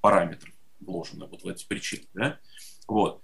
параметров 0.01 0.53
вложено 0.79 1.27
вот 1.27 1.43
в 1.43 1.47
эти 1.47 1.67
причины. 1.67 2.07
Да? 2.13 2.39
Вот. 2.87 3.21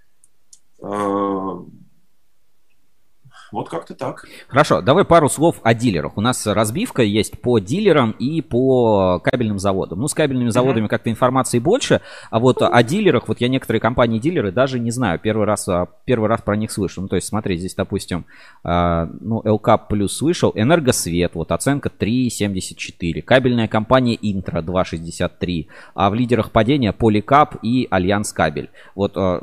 Вот 3.52 3.68
как-то 3.68 3.94
так. 3.94 4.26
Хорошо, 4.48 4.80
давай 4.80 5.04
пару 5.04 5.28
слов 5.28 5.56
о 5.62 5.74
дилерах. 5.74 6.16
У 6.16 6.20
нас 6.20 6.46
разбивка 6.46 7.02
есть 7.02 7.40
по 7.40 7.58
дилерам 7.58 8.12
и 8.12 8.42
по 8.42 9.18
кабельным 9.18 9.58
заводам. 9.58 10.00
Ну, 10.00 10.08
с 10.08 10.14
кабельными 10.14 10.50
заводами 10.50 10.84
mm-hmm. 10.84 10.88
как-то 10.88 11.10
информации 11.10 11.58
больше, 11.58 12.00
а 12.30 12.38
вот 12.38 12.62
о 12.62 12.82
дилерах, 12.82 13.28
вот 13.28 13.40
я 13.40 13.48
некоторые 13.48 13.80
компании-дилеры 13.80 14.52
даже 14.52 14.78
не 14.78 14.90
знаю. 14.90 15.18
Первый 15.18 15.46
раз, 15.46 15.68
а, 15.68 15.88
первый 16.04 16.28
раз 16.28 16.42
про 16.42 16.56
них 16.56 16.70
слышу. 16.70 17.02
Ну, 17.02 17.08
то 17.08 17.16
есть, 17.16 17.28
смотри, 17.28 17.56
здесь, 17.56 17.74
допустим, 17.74 18.24
а, 18.62 19.08
ну, 19.20 19.42
ЛК 19.44 19.88
плюс 19.88 20.16
слышал, 20.16 20.52
Энергосвет, 20.54 21.34
вот 21.34 21.50
оценка 21.52 21.90
3,74. 21.90 23.22
Кабельная 23.22 23.68
компания 23.68 24.18
Интро 24.20 24.62
2,63. 24.62 25.66
А 25.94 26.10
в 26.10 26.14
лидерах 26.14 26.52
падения 26.52 26.92
Поликап 26.92 27.56
и 27.62 27.88
Альянс 27.90 28.32
Кабель. 28.32 28.70
Вот 28.94 29.16
а, 29.16 29.42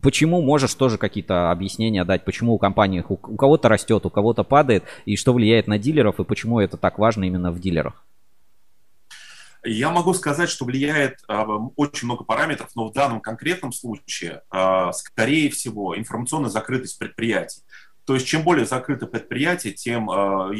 Почему 0.00 0.40
можешь 0.40 0.74
тоже 0.74 0.96
какие-то 0.96 1.50
объяснения 1.50 2.04
дать, 2.04 2.24
почему 2.24 2.54
у 2.54 2.58
компании 2.58 3.04
у, 3.06 3.14
у 3.14 3.36
кого-то 3.36 3.68
растет, 3.68 4.06
у 4.06 4.10
кого-то 4.10 4.42
падает, 4.42 4.84
и 5.04 5.16
что 5.16 5.34
влияет 5.34 5.66
на 5.66 5.78
дилеров, 5.78 6.20
и 6.20 6.24
почему 6.24 6.58
это 6.58 6.76
так 6.78 6.98
важно 6.98 7.24
именно 7.24 7.52
в 7.52 7.60
дилерах? 7.60 8.02
Я 9.62 9.90
могу 9.90 10.12
сказать, 10.14 10.50
что 10.50 10.64
влияет 10.66 11.20
э, 11.28 11.42
очень 11.76 12.06
много 12.06 12.24
параметров, 12.24 12.70
но 12.74 12.88
в 12.88 12.92
данном 12.92 13.20
конкретном 13.20 13.72
случае, 13.72 14.42
э, 14.52 14.92
скорее 14.92 15.50
всего, 15.50 15.96
информационная 15.96 16.50
закрытость 16.50 16.98
предприятий. 16.98 17.62
То 18.04 18.14
есть, 18.14 18.26
чем 18.26 18.42
более 18.42 18.66
закрыто 18.66 19.06
предприятие, 19.06 19.72
тем 19.72 20.10
э, 20.10 20.52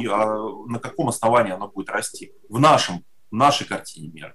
на 0.66 0.78
каком 0.78 1.08
основании 1.08 1.52
оно 1.52 1.68
будет 1.68 1.90
расти. 1.90 2.32
В 2.48 2.58
нашем, 2.58 3.04
в 3.30 3.34
нашей 3.34 3.66
картине 3.66 4.08
мира. 4.08 4.34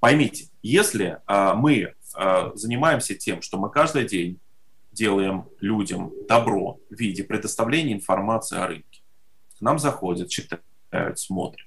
Поймите, 0.00 0.48
если 0.62 1.20
э, 1.28 1.54
мы 1.54 1.74
э, 1.76 1.94
занимаемся 2.54 3.14
тем, 3.14 3.42
что 3.42 3.58
мы 3.58 3.70
каждый 3.70 4.06
день 4.06 4.40
делаем 4.92 5.46
людям 5.60 6.12
добро 6.28 6.78
в 6.90 6.98
виде 6.98 7.24
предоставления 7.24 7.94
информации 7.94 8.58
о 8.58 8.66
рынке, 8.66 9.02
к 9.58 9.60
нам 9.60 9.78
заходят, 9.78 10.28
читают, 10.28 10.62
смотрят. 11.16 11.66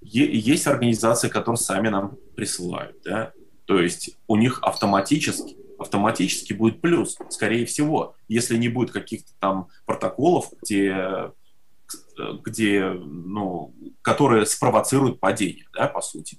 Есть 0.00 0.66
организации, 0.66 1.28
которые 1.28 1.58
сами 1.58 1.88
нам 1.88 2.16
присылают, 2.34 2.96
да? 3.04 3.32
то 3.64 3.80
есть 3.80 4.18
у 4.26 4.36
них 4.36 4.62
автоматически 4.62 5.56
автоматически 5.78 6.52
будет 6.52 6.80
плюс, 6.80 7.18
скорее 7.28 7.66
всего, 7.66 8.14
если 8.28 8.56
не 8.56 8.68
будет 8.68 8.92
каких-то 8.92 9.32
там 9.40 9.68
протоколов, 9.84 10.52
где, 10.62 11.32
где, 12.44 12.90
ну, 12.90 13.74
которые 14.00 14.46
спровоцируют 14.46 15.20
падение, 15.20 15.66
да, 15.74 15.88
по 15.88 16.00
сути. 16.00 16.38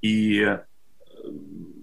И 0.00 0.40
э, 0.40 0.64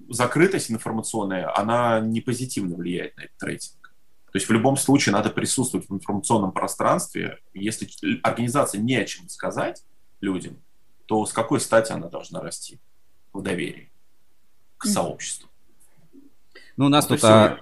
закрытость 0.10 0.72
информационная, 0.72 1.56
она 1.58 2.00
не 2.00 2.22
позитивно 2.22 2.76
влияет 2.76 3.16
на 3.18 3.22
этот 3.22 3.42
рейтинг. 3.44 3.94
То 4.32 4.38
есть 4.38 4.48
в 4.48 4.52
любом 4.52 4.78
случае 4.78 5.14
надо 5.14 5.30
присутствовать 5.30 5.90
в 5.90 5.94
информационном 5.94 6.52
пространстве. 6.52 7.40
Если 7.54 7.90
организация 8.22 8.80
не 8.80 8.96
о 8.96 9.06
чем 9.06 9.28
сказать 9.28 9.84
людям, 10.22 10.62
то 11.08 11.26
с 11.26 11.34
какой 11.34 11.60
стати 11.60 11.92
она 11.92 12.10
должна 12.10 12.42
расти 12.42 12.80
в 13.34 13.42
доверии 13.42 13.92
к 14.78 14.86
сообществу? 14.86 15.50
Ну, 16.78 16.86
у 16.86 16.90
нас 16.90 17.08
тут... 17.08 17.24
А... 17.24 17.60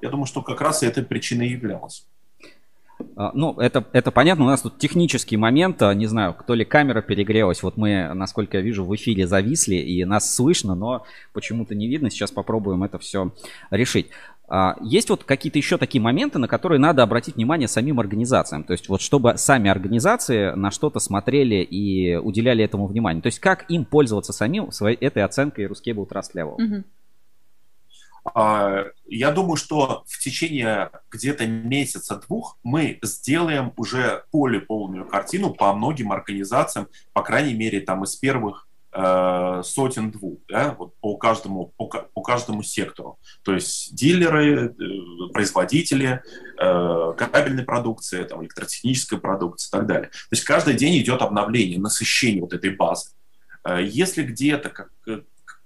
Я 0.00 0.10
думаю, 0.10 0.26
что 0.26 0.42
как 0.42 0.60
раз 0.60 0.82
этой 0.82 1.04
причиной 1.04 1.48
и 1.48 1.52
являлась. 1.52 2.06
А, 2.06 2.11
ну, 3.34 3.54
это, 3.58 3.84
это 3.92 4.10
понятно. 4.10 4.44
У 4.44 4.48
нас 4.48 4.62
тут 4.62 4.78
технический 4.78 5.36
момент. 5.36 5.82
А, 5.82 5.94
не 5.94 6.06
знаю, 6.06 6.34
кто 6.34 6.54
ли 6.54 6.64
камера 6.64 7.02
перегрелась. 7.02 7.62
Вот 7.62 7.76
мы, 7.76 8.12
насколько 8.14 8.58
я 8.58 8.62
вижу, 8.62 8.84
в 8.84 8.94
эфире 8.94 9.26
зависли, 9.26 9.76
и 9.76 10.04
нас 10.04 10.34
слышно, 10.34 10.74
но 10.74 11.04
почему-то 11.32 11.74
не 11.74 11.88
видно. 11.88 12.10
Сейчас 12.10 12.30
попробуем 12.30 12.82
это 12.82 12.98
все 12.98 13.32
решить. 13.70 14.08
А, 14.48 14.76
есть 14.82 15.08
вот 15.08 15.24
какие-то 15.24 15.58
еще 15.58 15.78
такие 15.78 16.02
моменты, 16.02 16.38
на 16.38 16.46
которые 16.46 16.78
надо 16.78 17.02
обратить 17.02 17.36
внимание 17.36 17.68
самим 17.68 18.00
организациям. 18.00 18.64
То 18.64 18.72
есть 18.72 18.88
вот 18.88 19.00
чтобы 19.00 19.38
сами 19.38 19.70
организации 19.70 20.54
на 20.54 20.70
что-то 20.70 21.00
смотрели 21.00 21.62
и 21.62 22.16
уделяли 22.16 22.62
этому 22.62 22.86
внимание. 22.86 23.22
То 23.22 23.28
есть 23.28 23.38
как 23.38 23.64
им 23.70 23.84
пользоваться 23.84 24.32
самим 24.32 24.70
своей 24.70 24.96
этой 24.96 25.22
оценкой 25.22 25.66
Ruscable 25.66 26.06
Trust 26.06 26.34
Level. 26.34 26.54
Угу. 26.54 26.84
А, 28.24 28.84
я 29.06 29.30
думаю, 29.32 29.56
что 29.56 30.04
в 30.06 30.18
течение 30.18 30.90
где-то 31.10 31.46
месяца-двух 31.46 32.58
мы 32.62 32.98
сделаем 33.02 33.72
уже 33.76 34.24
более 34.32 34.60
полную 34.60 35.06
картину 35.06 35.52
по 35.52 35.72
многим 35.74 36.12
организациям, 36.12 36.88
по 37.12 37.22
крайней 37.22 37.54
мере, 37.54 37.80
там 37.80 38.04
из 38.04 38.14
первых 38.14 38.68
э, 38.92 39.62
сотен 39.64 40.12
двух, 40.12 40.38
да, 40.48 40.76
вот 40.78 40.94
по 41.00 41.16
каждому, 41.16 41.72
по, 41.76 41.86
по 41.86 42.22
каждому 42.22 42.62
сектору. 42.62 43.18
То 43.42 43.54
есть 43.54 43.94
дилеры, 43.96 44.68
э, 44.68 45.32
производители 45.32 46.22
э, 46.60 47.14
кабельной 47.18 47.64
продукции, 47.64 48.22
там, 48.22 48.42
электротехнической 48.42 49.18
продукции 49.18 49.68
и 49.68 49.72
так 49.72 49.86
далее. 49.86 50.08
То 50.10 50.32
есть 50.32 50.44
каждый 50.44 50.74
день 50.74 50.96
идет 50.98 51.22
обновление, 51.22 51.80
насыщение 51.80 52.42
вот 52.42 52.52
этой 52.52 52.70
базы. 52.70 53.10
Если 53.64 54.24
где-то 54.24 54.70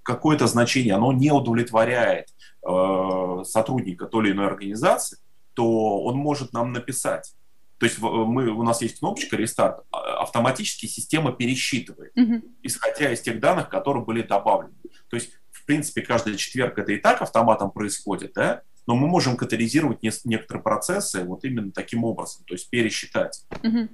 какое-то 0.07 0.47
значение, 0.47 0.93
оно 0.95 1.11
не 1.11 1.31
удовлетворяет 1.31 2.29
э, 2.65 3.43
сотрудника 3.43 4.05
той 4.05 4.23
или 4.25 4.31
иной 4.31 4.47
организации, 4.47 5.17
то 5.53 6.03
он 6.03 6.15
может 6.15 6.53
нам 6.53 6.71
написать. 6.71 7.33
То 7.77 7.85
есть 7.85 7.99
мы, 7.99 8.47
у 8.49 8.63
нас 8.63 8.81
есть 8.81 8.99
кнопочка 8.99 9.35
рестарт, 9.35 9.83
а, 9.91 10.23
автоматически 10.23 10.85
система 10.87 11.31
пересчитывает, 11.33 12.11
Мгм. 12.15 12.41
исходя 12.63 13.11
из 13.11 13.21
тех 13.21 13.39
данных, 13.39 13.69
которые 13.69 14.03
были 14.03 14.21
добавлены. 14.21 14.73
То 15.09 15.17
есть, 15.17 15.31
в 15.51 15.65
принципе, 15.65 16.01
каждый 16.01 16.37
четверг 16.37 16.79
это 16.79 16.93
и 16.93 16.97
так 16.97 17.21
автоматом 17.21 17.69
происходит, 17.71 18.31
да, 18.33 18.61
но 18.87 18.95
мы 18.95 19.07
можем 19.07 19.35
катализировать 19.35 20.01
нес- 20.01 20.21
некоторые 20.23 20.63
процессы 20.63 21.23
вот 21.25 21.43
именно 21.43 21.71
таким 21.71 22.05
образом, 22.05 22.43
то 22.45 22.53
есть 22.53 22.69
пересчитать. 22.69 23.45
Мгм. 23.61 23.77
Эм, 23.77 23.89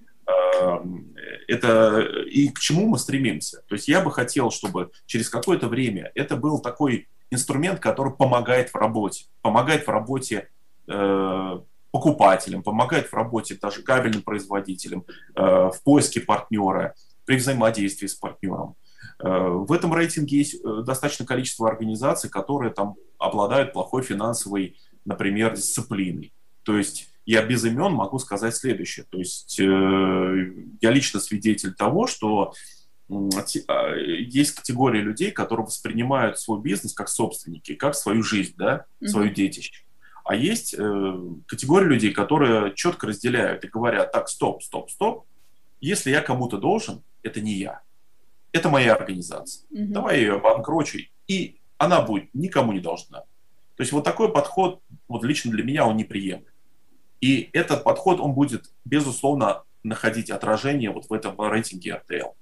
Это 1.47 1.99
и 1.99 2.49
к 2.49 2.59
чему 2.59 2.87
мы 2.87 2.97
стремимся. 2.97 3.63
То 3.67 3.75
есть 3.75 3.87
я 3.87 4.01
бы 4.01 4.11
хотел, 4.11 4.51
чтобы 4.51 4.91
через 5.05 5.29
какое-то 5.29 5.67
время 5.67 6.11
это 6.15 6.35
был 6.37 6.59
такой 6.59 7.07
инструмент, 7.31 7.79
который 7.79 8.13
помогает 8.13 8.69
в 8.69 8.75
работе, 8.75 9.25
помогает 9.41 9.85
в 9.85 9.89
работе 9.89 10.49
э, 10.87 11.59
покупателям, 11.91 12.63
помогает 12.63 13.07
в 13.07 13.13
работе 13.13 13.57
даже 13.61 13.81
кабельным 13.81 14.21
производителям, 14.21 15.05
э, 15.35 15.41
в 15.41 15.81
поиске 15.83 16.21
партнера, 16.21 16.95
при 17.25 17.37
взаимодействии 17.37 18.07
с 18.07 18.15
партнером. 18.15 18.75
Э, 19.19 19.47
В 19.47 19.71
этом 19.71 19.93
рейтинге 19.93 20.37
есть 20.37 20.55
э, 20.55 20.83
достаточное 20.85 21.27
количество 21.27 21.67
организаций, 21.67 22.29
которые 22.29 22.71
там 22.71 22.95
обладают 23.17 23.73
плохой 23.73 24.03
финансовой, 24.03 24.77
например, 25.05 25.55
дисциплиной. 25.55 26.33
То 26.63 26.77
есть 26.77 27.12
я 27.25 27.43
без 27.45 27.63
имен 27.65 27.93
могу 27.93 28.19
сказать 28.19 28.55
следующее. 28.55 29.05
То 29.09 29.17
есть 29.17 29.59
э, 29.59 29.63
я 30.81 30.91
лично 30.91 31.19
свидетель 31.19 31.73
того, 31.73 32.07
что 32.07 32.53
те- 33.45 33.63
а, 33.67 33.95
есть 33.95 34.55
категория 34.55 35.01
людей, 35.01 35.31
которые 35.31 35.65
воспринимают 35.65 36.39
свой 36.39 36.61
бизнес 36.61 36.93
как 36.93 37.09
собственники, 37.09 37.75
как 37.75 37.95
свою 37.95 38.23
жизнь, 38.23 38.53
да, 38.57 38.85
свое 39.05 39.29
детище. 39.29 39.83
А 40.25 40.35
есть 40.35 40.73
э, 40.77 41.17
категория 41.47 41.87
людей, 41.87 42.11
которые 42.11 42.73
четко 42.75 43.07
разделяют 43.07 43.65
и 43.65 43.67
говорят, 43.67 44.11
так, 44.11 44.29
стоп, 44.29 44.63
стоп, 44.63 44.89
стоп, 44.89 45.25
если 45.81 46.11
я 46.11 46.21
кому-то 46.21 46.57
должен, 46.57 47.03
это 47.23 47.41
не 47.41 47.53
я, 47.55 47.81
это 48.53 48.69
моя 48.69 48.95
организация. 48.95 49.65
Мгм. 49.69 49.91
Давай 49.91 50.15
я 50.15 50.21
ее 50.21 50.33
обанкрочу, 50.35 50.99
и 51.27 51.59
она 51.77 52.01
будет 52.01 52.33
никому 52.33 52.71
не 52.71 52.79
должна. 52.79 53.19
То 53.75 53.81
есть 53.81 53.91
вот 53.91 54.05
такой 54.05 54.31
подход, 54.31 54.79
вот 55.09 55.25
лично 55.25 55.51
для 55.51 55.63
меня 55.63 55.85
он 55.85 55.97
неприемлем. 55.97 56.47
И 57.23 57.49
этот 57.53 57.85
подход, 57.85 58.19
он 58.19 58.33
будет, 58.33 58.65
безусловно, 58.83 59.63
находить 59.81 60.29
отражение 60.29 60.91
вот 60.91 61.05
в 61.05 61.13
этом 61.13 61.39
рейтинге 61.39 62.01
RTL. 62.05 62.33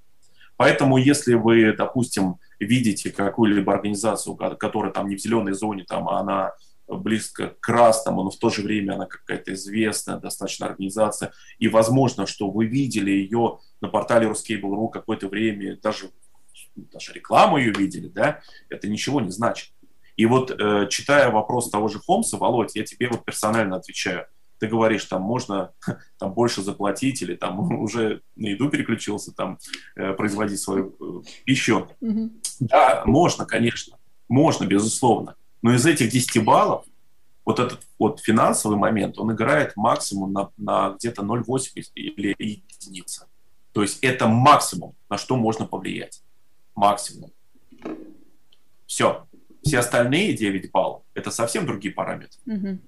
Поэтому, 0.58 0.98
если 0.98 1.36
вы, 1.36 1.74
допустим, 1.74 2.38
видите 2.60 3.12
какую-либо 3.12 3.72
организацию, 3.76 4.36
ко- 4.36 4.56
которая 4.56 4.92
там 4.92 5.08
не 5.08 5.18
в 5.18 5.20
зеленой 5.20 5.54
зоне, 5.54 5.84
там, 5.88 6.10
а 6.10 6.20
она 6.20 6.54
близко 6.88 7.50
к 7.50 7.60
красному, 7.60 8.24
но 8.24 8.32
в 8.32 8.40
то 8.40 8.50
же 8.50 8.64
время 8.64 8.94
она 8.96 9.06
какая-то 9.06 9.54
известная 9.54 10.18
достаточно 10.18 10.66
организация, 10.66 11.32
и 11.60 11.68
возможно, 11.68 12.26
что 12.26 12.50
вы 12.50 12.66
видели 12.66 13.12
ее 13.12 13.60
на 13.82 13.88
портале 13.88 14.28
Ruscable.ru 14.28 14.90
какое-то 14.90 15.28
время, 15.28 15.78
даже, 15.80 16.10
даже 16.76 17.14
рекламу 17.14 17.58
ее 17.58 17.72
видели, 17.72 18.08
да, 18.08 18.40
это 18.68 18.90
ничего 18.90 19.22
не 19.22 19.30
значит. 19.30 19.74
И 20.18 20.26
вот, 20.26 20.50
э, 20.50 20.88
читая 20.90 21.30
вопрос 21.30 21.70
того 21.70 21.88
же 21.88 22.00
Холмса, 22.00 22.38
Володь, 22.38 22.76
я 22.76 22.84
тебе 22.84 23.10
вот 23.10 23.24
персонально 23.24 23.76
отвечаю. 23.76 24.26
Ты 24.62 24.68
говоришь, 24.68 25.06
там 25.06 25.24
можно 25.24 25.72
там, 26.20 26.34
больше 26.34 26.62
заплатить, 26.62 27.24
или 27.24 27.36
там 27.36 27.60
уже 27.82 28.22
на 28.36 28.48
еду 28.48 28.70
переключился, 28.70 29.34
там, 29.34 29.58
э, 29.96 30.14
производить 30.14 30.60
свою 30.60 30.96
э, 31.00 31.28
пищу. 31.46 31.90
Мгм. 32.00 32.40
Да, 32.60 33.02
можно, 33.08 33.46
конечно. 33.46 33.98
Можно, 34.30 34.66
безусловно. 34.66 35.36
Но 35.64 35.74
из 35.74 35.84
этих 35.88 36.12
10 36.12 36.44
баллов 36.44 36.86
вот 37.44 37.60
этот 37.60 37.88
вот 37.98 38.20
финансовый 38.20 38.78
момент, 38.78 39.18
он 39.18 39.34
играет 39.34 39.76
максимум 39.76 40.32
на, 40.32 40.52
на 40.58 40.92
где-то 40.92 41.24
0,8 41.24 41.88
или 41.96 42.36
единица. 42.38 43.28
То 43.74 43.82
есть 43.82 43.98
это 44.04 44.28
максимум, 44.28 44.94
на 45.10 45.18
что 45.18 45.36
можно 45.38 45.66
повлиять. 45.66 46.22
Максимум. 46.76 47.32
Все. 48.86 49.26
Все 49.64 49.80
остальные 49.80 50.34
9 50.34 50.72
баллов– 50.72 51.02
это 51.16 51.32
совсем 51.32 51.66
другие 51.66 51.94
параметры. 51.96 52.40
Мгм. 52.46 52.82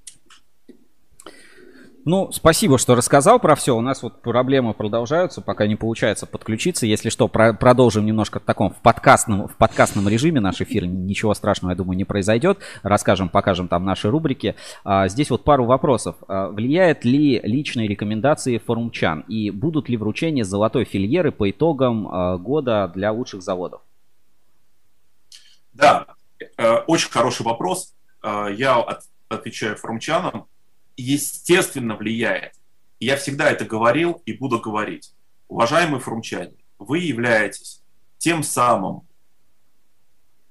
Ну, 2.05 2.29
спасибо, 2.33 2.77
что 2.77 2.95
рассказал 2.95 3.39
про 3.39 3.55
все. 3.55 3.77
У 3.77 3.79
нас 3.79 4.03
вот 4.03 4.21
проблемы 4.21 4.73
продолжаются, 4.73 5.39
пока 5.41 5.67
не 5.67 5.77
получается 5.77 6.25
подключиться. 6.27 6.85
Если 6.85 7.09
что, 7.09 7.29
про- 7.29 7.53
продолжим 7.53 8.05
немножко 8.05 8.41
в 8.41 8.43
таком 8.43 8.71
в 8.71 8.81
подкастном, 8.81 9.47
в 9.47 9.55
подкастном 9.55 10.09
режиме 10.09 10.41
наш 10.41 10.59
эфир. 10.59 10.85
Ничего 10.85 11.33
страшного, 11.33 11.71
я 11.71 11.77
думаю, 11.77 11.95
не 11.95 12.03
произойдет. 12.03 12.59
Расскажем, 12.81 13.29
покажем 13.29 13.69
там 13.69 13.85
наши 13.85 14.09
рубрики. 14.09 14.55
А, 14.83 15.07
здесь 15.07 15.29
вот 15.29 15.45
пару 15.45 15.63
вопросов. 15.63 16.17
А, 16.27 16.49
влияет 16.49 17.05
ли 17.05 17.39
личные 17.41 17.87
рекомендации 17.87 18.57
форумчан? 18.57 19.21
И 19.29 19.49
будут 19.49 19.87
ли 19.87 19.95
вручения 19.95 20.43
золотой 20.43 20.83
фильеры 20.83 21.31
по 21.31 21.49
итогам 21.49 22.07
а, 22.09 22.37
года 22.37 22.91
для 22.93 23.13
лучших 23.13 23.41
заводов? 23.41 23.79
Да, 25.71 26.05
э, 26.57 26.75
очень 26.85 27.09
хороший 27.09 27.43
вопрос. 27.45 27.93
Э, 28.21 28.47
Я 28.53 28.77
от- 28.77 29.03
отвечаю 29.29 29.75
форумчанам. 29.77 30.45
Естественно, 30.95 31.95
влияет. 31.95 32.53
Я 32.99 33.17
всегда 33.17 33.49
это 33.49 33.65
говорил 33.65 34.21
и 34.25 34.33
буду 34.33 34.59
говорить. 34.59 35.13
Уважаемые 35.47 35.99
форумчане, 35.99 36.55
вы 36.79 36.99
являетесь 36.99 37.81
тем 38.17 38.43
самым 38.43 39.07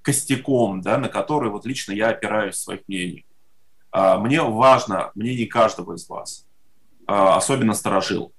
костяком, 0.02 0.81
да, 0.81 0.98
на 0.98 1.09
который 1.09 1.51
вот 1.51 1.64
лично 1.64 1.93
я 1.93 2.10
опираюсь 2.10 2.56
в 2.56 2.59
своих 2.59 2.81
мнениях. 2.89 3.24
А, 3.90 4.19
Мне 4.19 4.43
важно 4.43 5.12
мнение 5.14 5.47
каждого 5.47 5.94
из 5.94 6.09
вас, 6.09 6.47
а, 7.06 7.36
особенно 7.36 7.74
сторожил. 7.74 8.32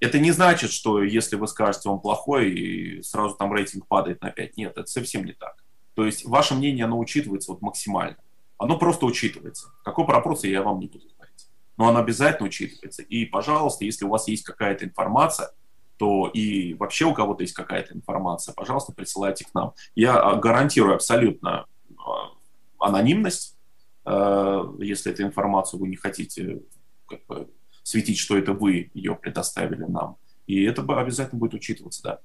Это 0.00 0.18
не 0.18 0.30
значит, 0.30 0.70
что 0.70 1.02
если 1.02 1.36
вы 1.36 1.48
скажете, 1.48 1.88
он 1.88 2.00
плохой, 2.00 2.50
и 2.50 3.02
сразу 3.02 3.34
там 3.34 3.52
рейтинг 3.52 3.86
падает 3.88 4.22
на 4.22 4.30
5. 4.30 4.56
Нет, 4.56 4.72
это 4.76 4.86
совсем 4.86 5.24
не 5.24 5.32
так. 5.32 5.56
То 5.94 6.06
есть 6.06 6.24
ваше 6.24 6.54
мнение, 6.54 6.84
оно 6.84 6.98
учитывается 6.98 7.50
вот 7.50 7.62
максимально. 7.62 8.16
Оно 8.58 8.76
просто 8.76 9.06
учитывается. 9.06 9.72
Какой 9.84 10.04
пропорции 10.04 10.50
я 10.50 10.62
вам 10.62 10.80
не 10.80 10.88
буду 10.88 11.06
говорить. 11.16 11.48
Но 11.76 11.88
оно 11.88 12.00
обязательно 12.00 12.48
учитывается. 12.48 13.02
И, 13.02 13.24
пожалуйста, 13.24 13.84
если 13.84 14.04
у 14.04 14.08
вас 14.08 14.26
есть 14.28 14.44
какая-то 14.44 14.84
информация, 14.84 15.52
то 15.96 16.28
и 16.28 16.74
вообще 16.74 17.04
у 17.04 17.14
кого-то 17.14 17.42
есть 17.42 17.54
какая-то 17.54 17.94
информация, 17.94 18.54
пожалуйста, 18.54 18.92
присылайте 18.92 19.44
к 19.44 19.54
нам. 19.54 19.74
Я 19.94 20.18
а, 20.18 20.36
гарантирую 20.36 20.94
абсолютно 20.94 21.66
а, 21.96 22.30
анонимность, 22.78 23.56
э, 24.04 24.64
если 24.78 25.12
эту 25.12 25.24
информацию 25.24 25.80
вы 25.80 25.88
не 25.88 25.96
хотите 25.96 26.62
как 27.06 27.26
бы, 27.26 27.48
светить, 27.82 28.18
что 28.18 28.38
это 28.38 28.52
вы 28.52 28.90
ее 28.94 29.16
предоставили 29.16 29.84
нам. 29.84 30.16
И 30.46 30.62
это 30.62 30.82
обязательно 30.82 31.40
будет 31.40 31.54
учитываться, 31.54 32.02
да. 32.02 32.18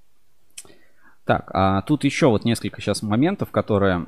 Так, 1.25 1.49
а 1.53 1.81
тут 1.83 2.03
еще 2.03 2.27
вот 2.27 2.45
несколько 2.45 2.81
сейчас 2.81 3.01
моментов, 3.01 3.49
которые 3.51 4.07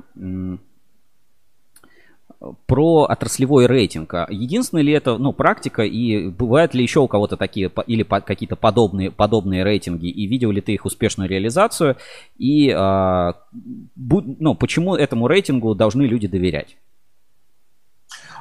про 2.66 3.04
отраслевой 3.04 3.66
рейтинг. 3.66 4.14
А 4.14 4.26
Единственная 4.30 4.82
ли 4.82 4.92
это, 4.92 5.18
ну, 5.18 5.32
практика 5.32 5.82
и 5.82 6.28
бывает 6.28 6.74
ли 6.74 6.82
еще 6.82 7.00
у 7.00 7.08
кого-то 7.08 7.36
такие 7.36 7.70
или 7.86 8.02
по- 8.02 8.20
какие-то 8.20 8.56
подобные 8.56 9.10
подобные 9.10 9.64
рейтинги 9.64 10.08
и 10.08 10.26
видел 10.26 10.50
ли 10.50 10.60
ты 10.60 10.74
их 10.74 10.84
успешную 10.84 11.28
реализацию 11.28 11.96
и 12.36 12.70
а, 12.70 13.34
бу- 13.98 14.36
ну, 14.38 14.54
почему 14.54 14.94
этому 14.94 15.28
рейтингу 15.28 15.74
должны 15.74 16.02
люди 16.02 16.26
доверять? 16.26 16.76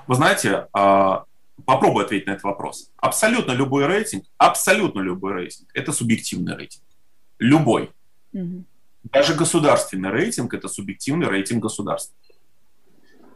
Вы 0.08 0.16
знаете, 0.16 0.68
а, 0.74 1.24
попробую 1.66 2.06
ответить 2.06 2.28
на 2.28 2.32
этот 2.32 2.44
вопрос. 2.44 2.92
Абсолютно 2.98 3.54
любой 3.54 3.86
рейтинг, 3.88 4.26
абсолютно 4.38 5.00
любой 5.00 5.34
рейтинг– 5.34 5.70
это 5.74 5.92
субъективный 5.92 6.56
рейтинг. 6.56 6.84
Любой. 7.40 7.92
Мгм. 8.34 8.66
Даже 9.12 9.34
государственный 9.36 10.10
рейтинг– 10.10 10.54
это 10.54 10.68
субъективный 10.68 11.28
рейтинг 11.28 11.64
государства. 11.64 12.16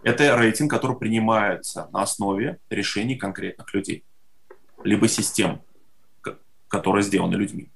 Это 0.03 0.37
рейтинг, 0.37 0.71
который 0.71 0.97
принимается 0.97 1.89
на 1.91 2.03
основе 2.03 2.59
решений 2.69 3.15
конкретных 3.15 3.73
людей, 3.73 4.03
либо 4.83 5.07
систем, 5.07 5.61
которые 6.67 7.03
сделаны 7.03 7.35
людьми. 7.35 7.69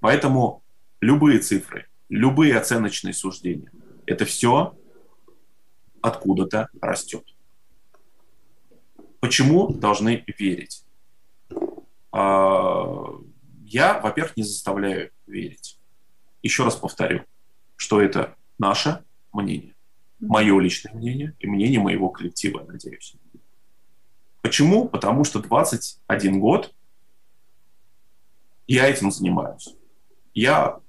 Поэтому 0.00 0.62
любые 1.00 1.38
цифры, 1.38 1.86
любые 2.08 2.56
оценочные 2.58 3.14
суждения– 3.14 3.70
это 4.06 4.24
все 4.24 4.76
откуда-то 6.02 6.68
растет. 6.80 7.24
Почему 9.20 9.68
должны 9.68 10.24
верить? 10.38 10.84
А, 12.12 13.14
Я, 13.64 14.00
во-первых, 14.00 14.36
не 14.36 14.42
заставляю 14.42 15.10
верить. 15.26 15.78
Еще 16.42 16.64
раз 16.64 16.74
повторю, 16.74 17.24
что 17.76 18.00
это 18.00 18.34
наше 18.58 19.04
мнение, 19.32 19.74
мое 20.20 20.58
личное 20.60 20.92
мнение 20.92 21.34
и 21.38 21.46
мнение 21.46 21.80
моего 21.80 22.10
коллектива, 22.10 22.60
я 22.60 22.66
надеюсь. 22.66 23.14
Почему? 24.42 24.88
Потому 24.88 25.24
что 25.24 25.40
21 25.40 26.40
год 26.40 26.74
я 28.66 28.88
этим 28.88 29.10
занимаюсь. 29.10 29.74
Я 30.32 30.80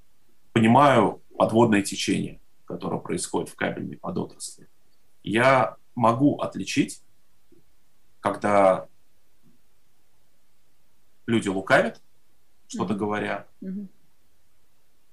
понимаю 0.53 1.21
подводное 1.37 1.81
течение, 1.81 2.39
которое 2.65 3.01
происходит 3.01 3.49
в 3.49 3.55
кабельной 3.55 3.97
подотрасли, 3.97 4.67
я 5.23 5.77
могу 5.95 6.39
отличить, 6.39 7.01
когда 8.19 8.87
люди 11.25 11.47
лукавят, 11.47 12.01
что-то 12.67 12.93
mm-hmm. 12.93 12.97
говоря 12.97 13.47
mm-hmm. 13.61 13.87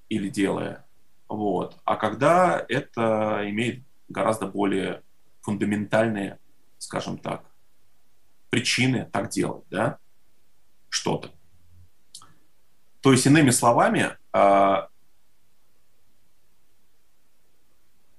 или 0.08 0.28
делая, 0.28 0.86
вот, 1.28 1.78
а 1.84 1.96
когда 1.96 2.64
это 2.68 3.42
имеет 3.48 3.82
гораздо 4.08 4.46
более 4.46 5.02
фундаментальные, 5.42 6.38
скажем 6.78 7.18
так, 7.18 7.44
причины 8.50 9.08
так 9.12 9.30
делать, 9.30 9.64
да, 9.70 9.98
что-то. 10.88 11.30
То 13.00 13.12
есть, 13.12 13.26
иными 13.26 13.50
словами, 13.50 14.16
а, 14.32 14.88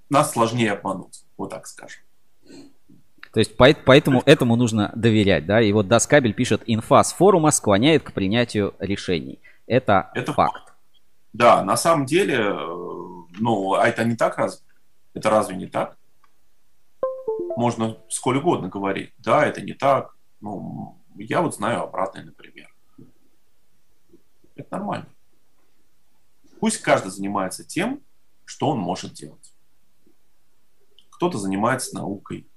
нас 0.09 0.31
сложнее 0.31 0.71
обмануть, 0.71 1.25
вот 1.37 1.49
так 1.49 1.67
скажем. 1.67 2.01
То 3.31 3.39
есть 3.39 3.55
поэтому 3.57 4.23
этому 4.25 4.55
нужно 4.55 4.91
доверять, 4.95 5.45
да? 5.45 5.61
И 5.61 5.71
вот 5.71 5.87
Доскабель 5.87 6.33
пишет, 6.33 6.63
инфа 6.65 7.03
с 7.03 7.13
форума 7.13 7.51
склоняет 7.51 8.03
к 8.03 8.11
принятию 8.11 8.73
решений. 8.79 9.39
Это, 9.67 10.09
это 10.15 10.33
факт. 10.33 10.73
Да, 11.31 11.63
на 11.63 11.77
самом 11.77 12.07
деле, 12.07 12.37
э, 12.37 12.53
ну, 13.39 13.73
а 13.75 13.87
это 13.87 14.03
не 14.03 14.15
так 14.15 14.37
разве? 14.39 14.65
Это 15.13 15.29
разве 15.29 15.55
не 15.55 15.67
так? 15.67 15.97
Можно 17.55 17.97
сколь 18.09 18.37
угодно 18.37 18.69
говорить. 18.69 19.13
Да, 19.17 19.45
это 19.45 19.61
не 19.61 19.73
так. 19.73 20.15
Ну, 20.39 20.97
я 21.15 21.41
вот 21.41 21.55
знаю 21.55 21.83
обратное, 21.83 22.23
например. 22.23 22.73
Это 24.55 24.67
нормально. 24.71 25.09
Пусть 26.59 26.81
каждый 26.81 27.09
занимается 27.09 27.63
тем, 27.63 28.01
что 28.45 28.69
он 28.69 28.79
может 28.79 29.13
делать. 29.13 29.53
Кто-то 31.11 31.37
занимается 31.37 31.95
наукой, 31.95 32.47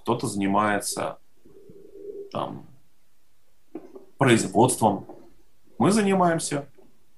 кто-то 0.00 0.26
занимается 0.26 1.18
там, 2.30 2.66
производством. 4.18 5.06
Мы 5.78 5.90
занимаемся 5.90 6.68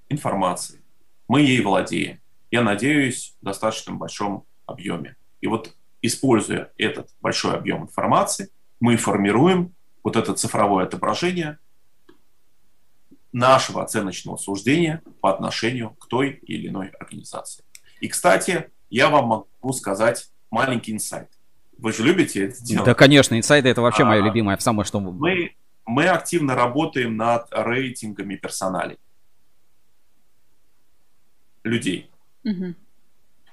информацией. 0.08 0.80
Мы 1.28 1.40
ей 1.40 1.62
владеем. 1.62 2.20
Я 2.50 2.62
надеюсь, 2.62 3.36
в 3.40 3.44
достаточно 3.44 3.94
большом 3.94 4.46
объеме. 4.66 5.16
И 5.40 5.46
вот 5.46 5.74
используя 6.02 6.72
этот 6.76 7.10
большой 7.20 7.54
объем 7.54 7.82
информации, 7.82 8.50
мы 8.80 8.96
формируем 8.96 9.74
вот 10.02 10.16
это 10.16 10.34
цифровое 10.34 10.84
отображение 10.84 11.58
нашего 13.32 13.82
оценочного 13.82 14.36
суждения 14.36 15.02
по 15.20 15.32
отношению 15.32 15.90
к 15.90 16.06
той 16.06 16.30
или 16.30 16.68
иной 16.68 16.88
организации. 16.88 17.64
И, 18.00 18.08
кстати, 18.08 18.70
я 18.90 19.08
вам 19.08 19.26
могу 19.26 19.72
сказать 19.72 20.30
маленький 20.50 20.92
инсайт. 20.92 21.28
Вы 21.78 21.92
же 21.92 22.02
любите 22.02 22.44
это 22.44 22.62
делать? 22.62 22.84
Да, 22.84 22.94
конечно, 22.94 23.36
инсайды 23.38 23.68
это 23.68 23.80
вообще 23.80 24.02
а, 24.02 24.06
мое 24.06 24.22
любимое, 24.22 24.56
самое 24.58 24.84
что... 24.84 25.00
Мы, 25.00 25.54
мы 25.86 26.06
активно 26.08 26.54
работаем 26.54 27.16
над 27.16 27.48
рейтингами 27.50 28.36
персоналей. 28.36 28.98
Людей. 31.64 32.10
Угу. 32.44 32.74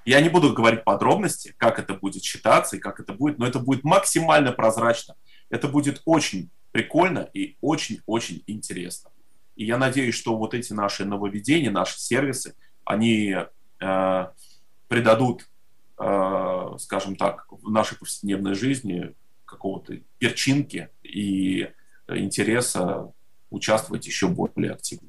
Я 0.10 0.22
не 0.22 0.30
буду 0.30 0.53
говорить 0.53 0.84
подробности, 0.84 1.53
как 1.57 1.80
это 1.80 1.94
будет 1.94 2.23
считаться 2.23 2.76
и 2.76 2.80
как 2.80 2.99
это 2.99 3.14
будет, 3.14 3.38
но 3.38 3.48
это 3.48 3.60
будет 3.60 3.84
максимально 3.84 4.52
прозрачно. 4.52 5.15
Это 5.49 5.68
будет 5.68 6.02
очень 6.06 6.49
прикольно 6.72 7.30
и 7.34 7.57
очень-очень 7.61 8.44
интересно. 8.48 9.11
И 9.56 9.65
я 9.65 9.77
надеюсь, 9.77 10.15
что 10.15 10.38
вот 10.38 10.53
эти 10.53 10.73
наши 10.73 11.06
нововведения, 11.06 11.72
наши 11.72 11.99
сервисы, 11.99 12.56
они 12.86 13.36
э, 13.80 14.27
придадут 14.88 15.49
Э, 16.02 16.77
скажем 16.80 17.18
так, 17.18 17.45
в 17.49 17.69
нашей 17.69 17.98
повседневной 17.98 18.53
жизни 18.53 19.14
какого-то 19.44 19.98
перчинки 20.18 20.90
и 21.03 21.69
интереса 22.07 23.11
участвовать 23.49 24.06
еще 24.06 24.30
более 24.30 24.72
активно. 24.72 25.09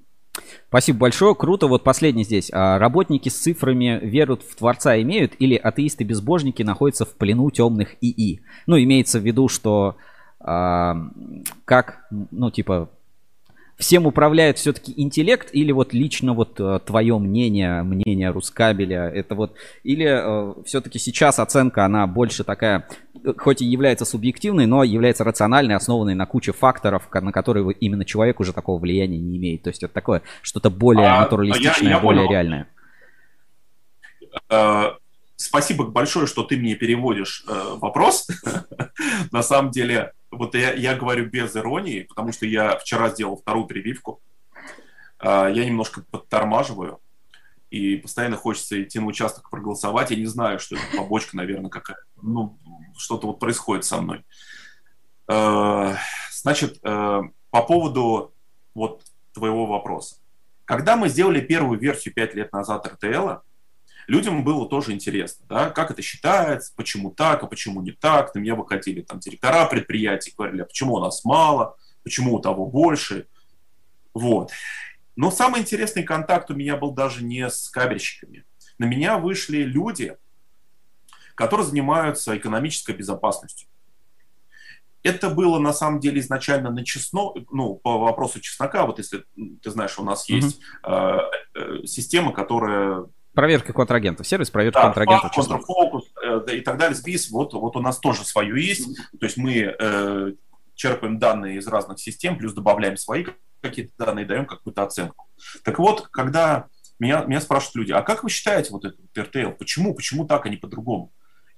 Спасибо 0.69 1.01
большое, 1.01 1.35
круто. 1.35 1.67
Вот 1.67 1.83
последний 1.83 2.25
здесь. 2.25 2.51
А 2.53 2.79
работники 2.79 3.29
с 3.29 3.39
цифрами 3.39 3.99
верут 4.03 4.43
в 4.43 4.55
Творца 4.57 5.01
имеют 5.01 5.33
или 5.39 5.57
атеисты-безбожники 5.57 6.63
находятся 6.63 7.05
в 7.05 7.15
плену 7.17 7.51
темных 7.51 7.97
ИИ? 8.01 8.43
Ну, 8.67 8.79
имеется 8.79 9.19
в 9.19 9.23
виду, 9.23 9.49
что 9.49 9.97
а, 10.39 10.97
как, 11.65 12.07
ну, 12.31 12.51
типа, 12.51 12.89
всем 13.81 14.07
управляет 14.07 14.59
все-таки 14.59 14.93
интеллект 14.97 15.49
или 15.53 15.73
вот 15.73 15.93
лично 15.95 16.35
вот 16.35 16.61
э, 16.61 16.81
твое 16.85 17.19
мнение, 17.19 17.83
мнение 17.83 18.31
Рускабеля, 18.31 19.09
это 19.09 19.35
вот, 19.35 19.55
или 19.83 20.07
э, 20.07 20.63
все-таки 20.65 20.99
сейчас 20.99 21.39
оценка, 21.39 21.87
она 21.87 22.07
больше 22.07 22.45
такая, 22.45 22.87
э, 23.25 23.33
хоть 23.37 23.63
и 23.63 23.65
является 23.65 24.05
субъективной, 24.05 24.67
но 24.67 24.85
является 24.85 25.25
рациональной, 25.25 25.75
основанной 25.75 26.15
на 26.15 26.27
куче 26.27 26.53
факторов, 26.53 27.09
на 27.13 27.33
которые 27.33 27.73
именно 27.73 28.05
человек 28.05 28.39
уже 28.39 28.53
такого 28.53 28.79
влияния 28.79 29.19
не 29.19 29.39
имеет. 29.39 29.63
То 29.63 29.71
есть 29.71 29.83
это 29.83 29.95
такое 29.95 30.23
что-то 30.43 30.71
более 30.71 31.09
а, 31.09 31.23
натуралистичное, 31.23 31.91
я, 31.91 31.97
я 31.97 32.01
более 32.01 32.27
понял. 32.27 32.33
реальное. 32.33 32.69
Uh, 34.49 34.93
спасибо 35.37 35.87
большое, 35.87 36.27
что 36.27 36.45
ты 36.45 36.57
мне 36.57 36.75
переводишь 36.75 37.45
uh, 37.49 37.79
вопрос. 37.79 38.29
на 39.33 39.43
самом 39.43 39.71
деле, 39.71 40.13
вот 40.31 40.55
я, 40.55 40.73
я 40.75 40.97
говорю 40.97 41.27
без 41.27 41.57
иронии, 41.57 42.03
потому 42.03 42.33
что 42.33 42.47
я 42.47 42.77
вчера 42.79 43.11
сделал 43.11 43.37
вторую 43.37 43.67
прививку. 43.67 44.21
А, 45.19 45.49
я 45.49 45.65
немножко 45.65 46.03
подтормаживаю, 46.11 47.01
и 47.71 47.97
постоянно 47.97 48.37
хочется 48.37 48.83
идти 48.83 48.99
на 48.99 49.07
участок 49.07 49.49
проголосовать. 49.49 50.11
Я 50.11 50.17
не 50.17 50.27
знаю, 50.27 50.59
что 50.59 50.77
это 50.77 50.85
побочка, 50.97 51.37
наверное, 51.37 51.71
какая 51.71 51.99
Ну, 52.21 52.59
что-то 52.97 53.29
вот 53.29 53.39
происходит 53.39 53.85
со 53.85 54.01
мной. 54.01 54.25
А, 55.29 55.97
значит, 56.33 56.79
а, 56.83 57.23
по 57.51 57.63
поводу 57.63 58.35
вот 58.75 59.03
твоего 59.33 59.67
вопроса. 59.67 60.17
Когда 60.65 60.97
мы 60.97 61.09
сделали 61.09 61.41
первую 61.41 61.79
версию 61.79 62.15
5 62.15 62.35
лет 62.35 62.53
назад 62.53 62.87
РТЛ, 62.87 63.43
людям 64.11 64.43
было 64.43 64.69
тоже 64.69 64.93
интересно, 64.93 65.47
да, 65.49 65.71
как 65.71 65.93
это 65.93 66.03
считается, 66.03 66.73
почему 66.75 67.13
так, 67.13 67.43
а 67.45 67.47
почему 67.47 67.81
не 67.81 67.93
так. 67.93 68.35
На 68.35 68.41
меня 68.41 68.57
выходили 68.57 69.03
там 69.03 69.21
директора 69.21 69.67
предприятий, 69.67 70.35
говорили, 70.37 70.63
а 70.63 70.65
почему 70.65 70.95
у 70.95 71.01
нас 71.01 71.25
мало, 71.25 71.77
почему 72.03 72.35
у 72.35 72.41
того 72.41 72.67
больше. 72.67 73.29
Вот. 74.13 74.51
Но 75.15 75.31
самый 75.31 75.61
интересный 75.61 76.03
контакт 76.03 76.51
у 76.51 76.55
меня 76.55 76.77
был 76.77 76.91
даже 76.91 77.23
не 77.23 77.49
с 77.49 77.69
кабельщиками. 77.69 78.45
На 78.79 78.87
меня 78.87 79.17
вышли 79.17 79.59
люди, 79.59 80.17
которые 81.37 81.67
занимаются 81.67 82.37
экономической 82.37 82.97
безопасностью. 82.97 83.69
Это 85.05 85.31
было 85.31 85.61
на 85.61 85.73
самом 85.73 86.01
деле 86.01 86.21
изначально 86.21 86.71
на 86.71 86.85
чесно, 86.85 87.33
ну, 87.53 87.77
по 87.77 87.99
вопросу 87.99 88.41
чеснока, 88.41 88.85
вот 88.87 88.99
если 88.99 89.25
ты 89.63 89.71
знаешь, 89.71 89.99
у 89.99 90.03
нас 90.03 90.29
mm-hmm. 90.29 90.35
есть 90.35 90.61
э, 90.85 91.19
э, 91.55 91.87
система, 91.87 92.33
которая 92.33 93.07
Проверка 93.33 93.73
контрагентов, 93.73 94.27
сервис 94.27 94.51
проверки 94.51 94.75
да, 94.75 94.83
контрагентов. 94.83 95.33
Контрфокус 95.33 96.05
э, 96.23 96.57
и 96.57 96.61
так 96.63 96.79
далее, 96.79 96.97
СБИС, 96.97 97.31
вот, 97.31 97.55
вот 97.55 97.77
у 97.77 97.81
нас 97.81 97.99
тоже 97.99 98.25
свое 98.25 98.61
есть. 98.61 98.97
То 99.19 99.27
есть 99.27 99.37
мы 99.37 99.75
э, 99.79 100.33
черпаем 100.75 101.19
данные 101.19 101.59
из 101.59 101.67
разных 101.69 102.01
систем, 102.01 102.39
плюс 102.39 102.55
добавляем 102.55 102.97
свои 102.97 103.27
какие-то 103.61 103.93
данные, 103.99 104.27
даем 104.27 104.47
какую-то 104.47 104.83
оценку. 104.83 105.29
Так 105.63 105.79
вот, 105.79 106.09
когда 106.09 106.67
меня, 106.99 107.25
меня 107.25 107.41
спрашивают 107.41 107.77
люди, 107.77 107.93
а 107.93 108.03
как 108.03 108.25
вы 108.25 108.31
считаете 108.31 108.73
вот 108.73 108.85
этот 108.85 109.01
RTL? 109.15 109.53
Почему? 109.53 109.95
Почему 109.95 110.27
так, 110.27 110.47
а 110.47 110.49
не 110.49 110.57
по-другому? 110.57 111.13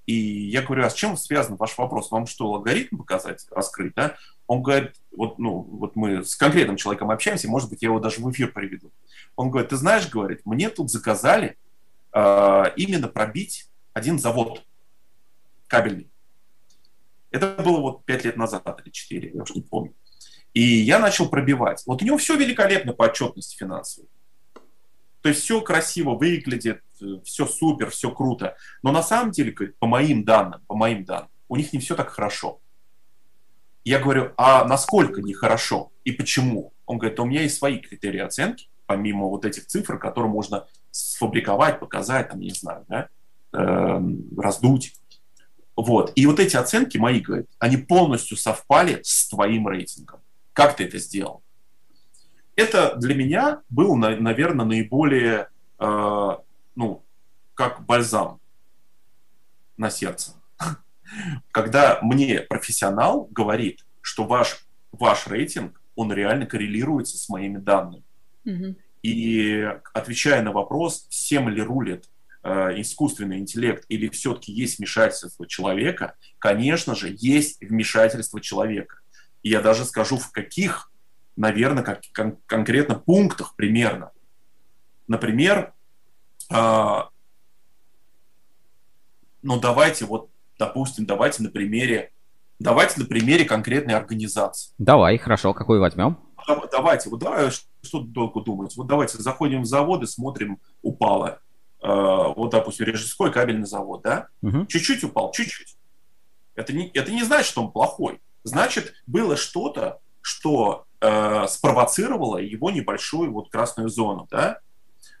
И 0.05 0.13
я 0.13 0.61
говорю, 0.61 0.85
а 0.85 0.89
с 0.89 0.93
чем 0.93 1.15
связан 1.15 1.55
ваш 1.55 1.77
вопрос? 1.77 2.11
Вам 2.11 2.27
что, 2.27 2.53
алгоритм 2.53 2.97
показать, 2.97 3.45
раскрыть, 3.51 3.93
да? 3.95 4.15
Он 4.47 4.61
говорит, 4.61 4.95
вот, 5.15 5.39
ну, 5.39 5.61
вот 5.61 5.95
мы 5.95 6.25
с 6.25 6.35
конкретным 6.35 6.75
человеком 6.75 7.09
общаемся, 7.09 7.47
может 7.47 7.69
быть, 7.69 7.81
я 7.81 7.87
его 7.87 7.99
даже 7.99 8.19
в 8.19 8.29
эфир 8.29 8.51
приведу. 8.51 8.91
Он 9.35 9.49
говорит, 9.49 9.69
ты 9.69 9.77
знаешь, 9.77 10.09
говорит, 10.09 10.41
мне 10.45 10.69
тут 10.69 10.91
заказали 10.91 11.57
э, 12.11 12.63
именно 12.75 13.07
пробить 13.07 13.69
один 13.93 14.19
завод 14.19 14.63
кабельный. 15.67 16.09
Это 17.31 17.55
было 17.63 17.79
вот 17.79 18.05
пять 18.05 18.25
лет 18.25 18.37
назад 18.37 18.81
или 18.83 18.91
четыре, 18.91 19.31
я 19.33 19.43
уж 19.43 19.55
не 19.55 19.61
помню. 19.61 19.93
И 20.53 20.61
я 20.61 20.99
начал 20.99 21.29
пробивать. 21.29 21.81
Вот 21.87 22.01
у 22.01 22.05
него 22.05 22.17
все 22.17 22.35
великолепно 22.35 22.93
по 22.93 23.05
отчетности 23.05 23.55
финансовой. 23.57 24.07
То 25.23 25.29
есть 25.29 25.41
все 25.41 25.61
красиво 25.61 26.15
выглядит, 26.15 26.83
все 27.23 27.45
супер, 27.47 27.89
все 27.89 28.11
круто. 28.11 28.57
Но 28.83 28.91
на 28.91 29.01
самом 29.01 29.31
деле, 29.31 29.53
по 29.79 29.87
моим 29.87 30.25
данным, 30.25 30.61
по 30.67 30.75
моим 30.75 31.05
данным, 31.05 31.29
у 31.47 31.55
них 31.55 31.71
не 31.71 31.79
все 31.79 31.95
так 31.95 32.09
хорошо. 32.09 32.59
Я 33.85 33.99
говорю, 33.99 34.33
а 34.35 34.65
насколько 34.65 35.21
нехорошо 35.21 35.93
и 36.03 36.11
почему? 36.11 36.73
Он 36.85 36.97
говорит, 36.97 37.19
у 37.21 37.25
меня 37.25 37.41
есть 37.41 37.57
свои 37.57 37.79
критерии 37.79 38.19
оценки, 38.19 38.67
помимо 38.85 39.27
вот 39.27 39.45
этих 39.45 39.65
цифр, 39.65 39.97
которые 39.97 40.29
можно 40.29 40.67
сфабриковать, 40.91 41.79
показать, 41.79 42.29
там, 42.29 42.41
не 42.41 42.49
знаю, 42.49 42.85
да, 42.89 43.07
э, 43.53 44.01
раздуть. 44.37 44.93
Вот. 45.77 46.11
И 46.15 46.25
вот 46.25 46.41
эти 46.41 46.57
оценки 46.57 46.97
мои, 46.97 47.21
говорят, 47.21 47.45
они 47.59 47.77
полностью 47.77 48.35
совпали 48.35 48.99
с 49.03 49.29
твоим 49.29 49.69
рейтингом. 49.69 50.19
Как 50.51 50.75
ты 50.75 50.83
это 50.83 50.97
сделал? 50.99 51.42
Это 52.55 52.95
для 52.95 53.15
меня 53.15 53.61
был, 53.69 53.95
наверное, 53.95 54.65
наиболее, 54.65 55.49
э, 55.79 56.29
ну, 56.75 57.03
как 57.55 57.85
бальзам. 57.85 58.39
на 59.75 59.89
сердце. 59.89 60.33
Когда 61.51 61.99
мне 62.01 62.41
профессионал 62.41 63.27
говорит, 63.31 63.85
что 64.01 64.25
ваш, 64.25 64.65
ваш 64.91 65.27
рейтинг, 65.27 65.81
он 65.95 66.11
реально 66.13 66.45
коррелируется 66.45 67.17
с 67.17 67.29
моими 67.29 67.57
данными. 67.57 68.03
Мгм. 68.43 68.75
И 69.01 69.67
отвечая 69.93 70.41
на 70.43 70.51
вопрос, 70.51 71.07
всем 71.09 71.49
ли 71.49 71.61
рулит 71.61 72.09
э, 72.43 72.81
искусственный 72.81 73.39
интеллект 73.39 73.85
или 73.89 74.09
все-таки 74.09 74.51
есть 74.51 74.77
вмешательство 74.77 75.45
человека, 75.47 76.15
конечно 76.39 76.95
же, 76.95 77.13
есть 77.17 77.61
вмешательство 77.61 78.39
человека. 78.39 78.97
И 79.43 79.49
я 79.49 79.61
даже 79.61 79.85
скажу, 79.85 80.17
в 80.17 80.31
каких, 80.31 80.91
наверное, 81.35 81.83
как, 81.83 82.01
кон- 82.15 82.37
конкретно 82.45 82.95
пунктах 82.95 83.55
примерно. 83.55 84.11
Например, 85.07 85.73
а, 86.51 87.09
ну 89.41 89.59
давайте 89.59 90.05
вот, 90.05 90.29
допустим, 90.57 91.05
давайте 91.05 91.43
на 91.43 91.49
примере, 91.49 92.11
давайте 92.59 92.99
на 93.01 93.05
примере 93.05 93.45
конкретной 93.45 93.95
организации. 93.95 94.73
Давай, 94.77 95.17
хорошо, 95.17 95.53
какой 95.53 95.79
возьмем? 95.79 96.17
Дав- 96.47 96.69
Давайте, 96.71 97.09
вот 97.09 97.19
давай, 97.21 97.49
что 97.51 97.99
долго 98.01 98.41
думать. 98.41 98.75
Вот 98.75 98.87
давайте 98.87 99.17
заходим 99.17 99.61
в 99.61 99.65
заводы, 99.65 100.07
смотрим, 100.07 100.59
упало. 100.81 101.39
Э, 101.81 101.87
вот, 102.35 102.51
допустим, 102.51 102.85
Рижской 102.85 103.31
кабельный 103.31 103.65
завод, 103.65 104.01
да? 104.01 104.27
Мгм. 104.41 104.67
Чуть-чуть 104.67 105.03
упал, 105.05 105.31
чуть-чуть. 105.31 105.77
Это 106.55 106.73
не, 106.73 106.89
это 106.89 107.11
не 107.11 107.23
значит, 107.23 107.47
что 107.47 107.63
он 107.63 107.71
плохой. 107.71 108.21
Значит, 108.43 108.93
было 109.07 109.37
что-то, 109.37 109.99
что 110.21 110.85
э, 111.03 111.47
спровоцировало 111.47 112.37
его 112.37 112.71
небольшую 112.71 113.31
вот 113.31 113.49
красную 113.49 113.89
зону, 113.89 114.27
да? 114.31 114.59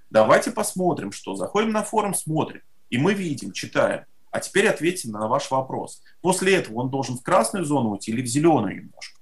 Давайте 0.09 0.51
посмотрим, 0.51 1.11
что. 1.11 1.35
Заходим 1.35 1.71
на 1.71 1.83
форум, 1.83 2.13
смотрим. 2.13 2.61
И 2.89 2.97
мы 2.97 3.13
видим, 3.13 3.51
читаем. 3.51 4.05
А 4.31 4.39
теперь 4.39 4.67
ответьте 4.67 5.09
на 5.09 5.27
ваш 5.27 5.51
вопрос. 5.51 6.01
После 6.21 6.55
этого 6.55 6.79
он 6.79 6.89
должен 6.89 7.17
в 7.17 7.23
красную 7.23 7.65
зону 7.65 7.89
уйти 7.91 8.11
или 8.11 8.21
в 8.21 8.27
зеленую 8.27 8.75
немножко? 8.75 9.19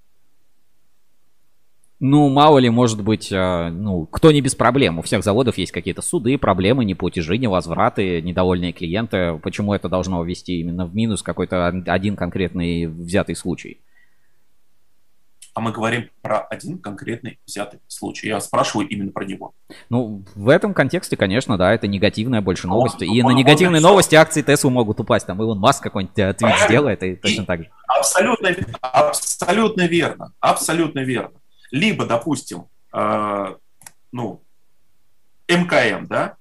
Ну, 2.00 2.30
мало 2.30 2.58
ли, 2.58 2.70
может 2.70 3.04
быть, 3.04 3.32
э, 3.32 3.70
ну, 3.70 4.06
кто 4.08 4.32
не 4.32 4.42
без 4.42 4.56
проблем. 4.56 5.00
У 5.00 5.02
всех 5.02 5.24
заводов 5.24 5.58
есть 5.58 5.72
какие-то 5.72 6.02
суды, 6.02 6.38
проблемы, 6.38 6.84
неплатежи, 6.84 7.38
невозвраты, 7.38 8.22
недовольные 8.22 8.74
клиенты. 8.74 9.40
Почему 9.44 9.74
это 9.74 9.88
должно 9.88 10.24
ввести 10.24 10.60
именно 10.60 10.86
в 10.86 10.96
минус 10.96 11.22
какой-то 11.22 11.68
один 11.68 12.16
конкретный 12.16 12.88
взятый 12.88 13.36
случай? 13.36 13.80
А 15.54 15.60
мы 15.60 15.72
говорим 15.72 16.10
про 16.22 16.40
один 16.40 16.78
конкретный 16.80 17.40
взятый 17.46 17.82
случай. 17.88 18.28
Я 18.28 18.40
спрашиваю 18.40 18.88
именно 18.88 19.12
про 19.12 19.26
него. 19.26 19.54
Ну, 19.90 20.24
в 20.36 20.48
этом 20.48 20.74
контексте, 20.74 21.18
конечно, 21.18 21.58
да, 21.58 21.74
это 21.74 21.88
негативная 21.88 22.42
больше 22.42 22.68
новость. 22.68 23.02
И 23.02 23.22
он- 23.22 23.34
на 23.34 23.38
негативные 23.38 23.82
новости 23.82 24.16
акции 24.16 24.42
Теслы 24.42 24.72
могут 24.72 25.00
упасть. 25.00 25.28
Там 25.28 25.42
Илон 25.42 25.60
Маск 25.60 25.84
какой-нибудь 25.84 26.18
э, 26.18 26.34
твит 26.34 26.40
Правильно. 26.40 26.66
сделает, 26.68 27.04
и 27.04 27.16
точно 27.16 27.46
так 27.46 27.64
же. 27.64 27.70
Абсолютно, 27.88 28.50
абсолютно 28.82 29.88
верно. 29.88 30.34
Абсолютно 30.40 31.00
верно. 31.00 31.38
Либо, 31.72 32.06
допустим, 32.06 32.66
э, 32.94 33.56
ну, 34.14 34.42
МКМ, 35.50 36.08
да, 36.08 36.36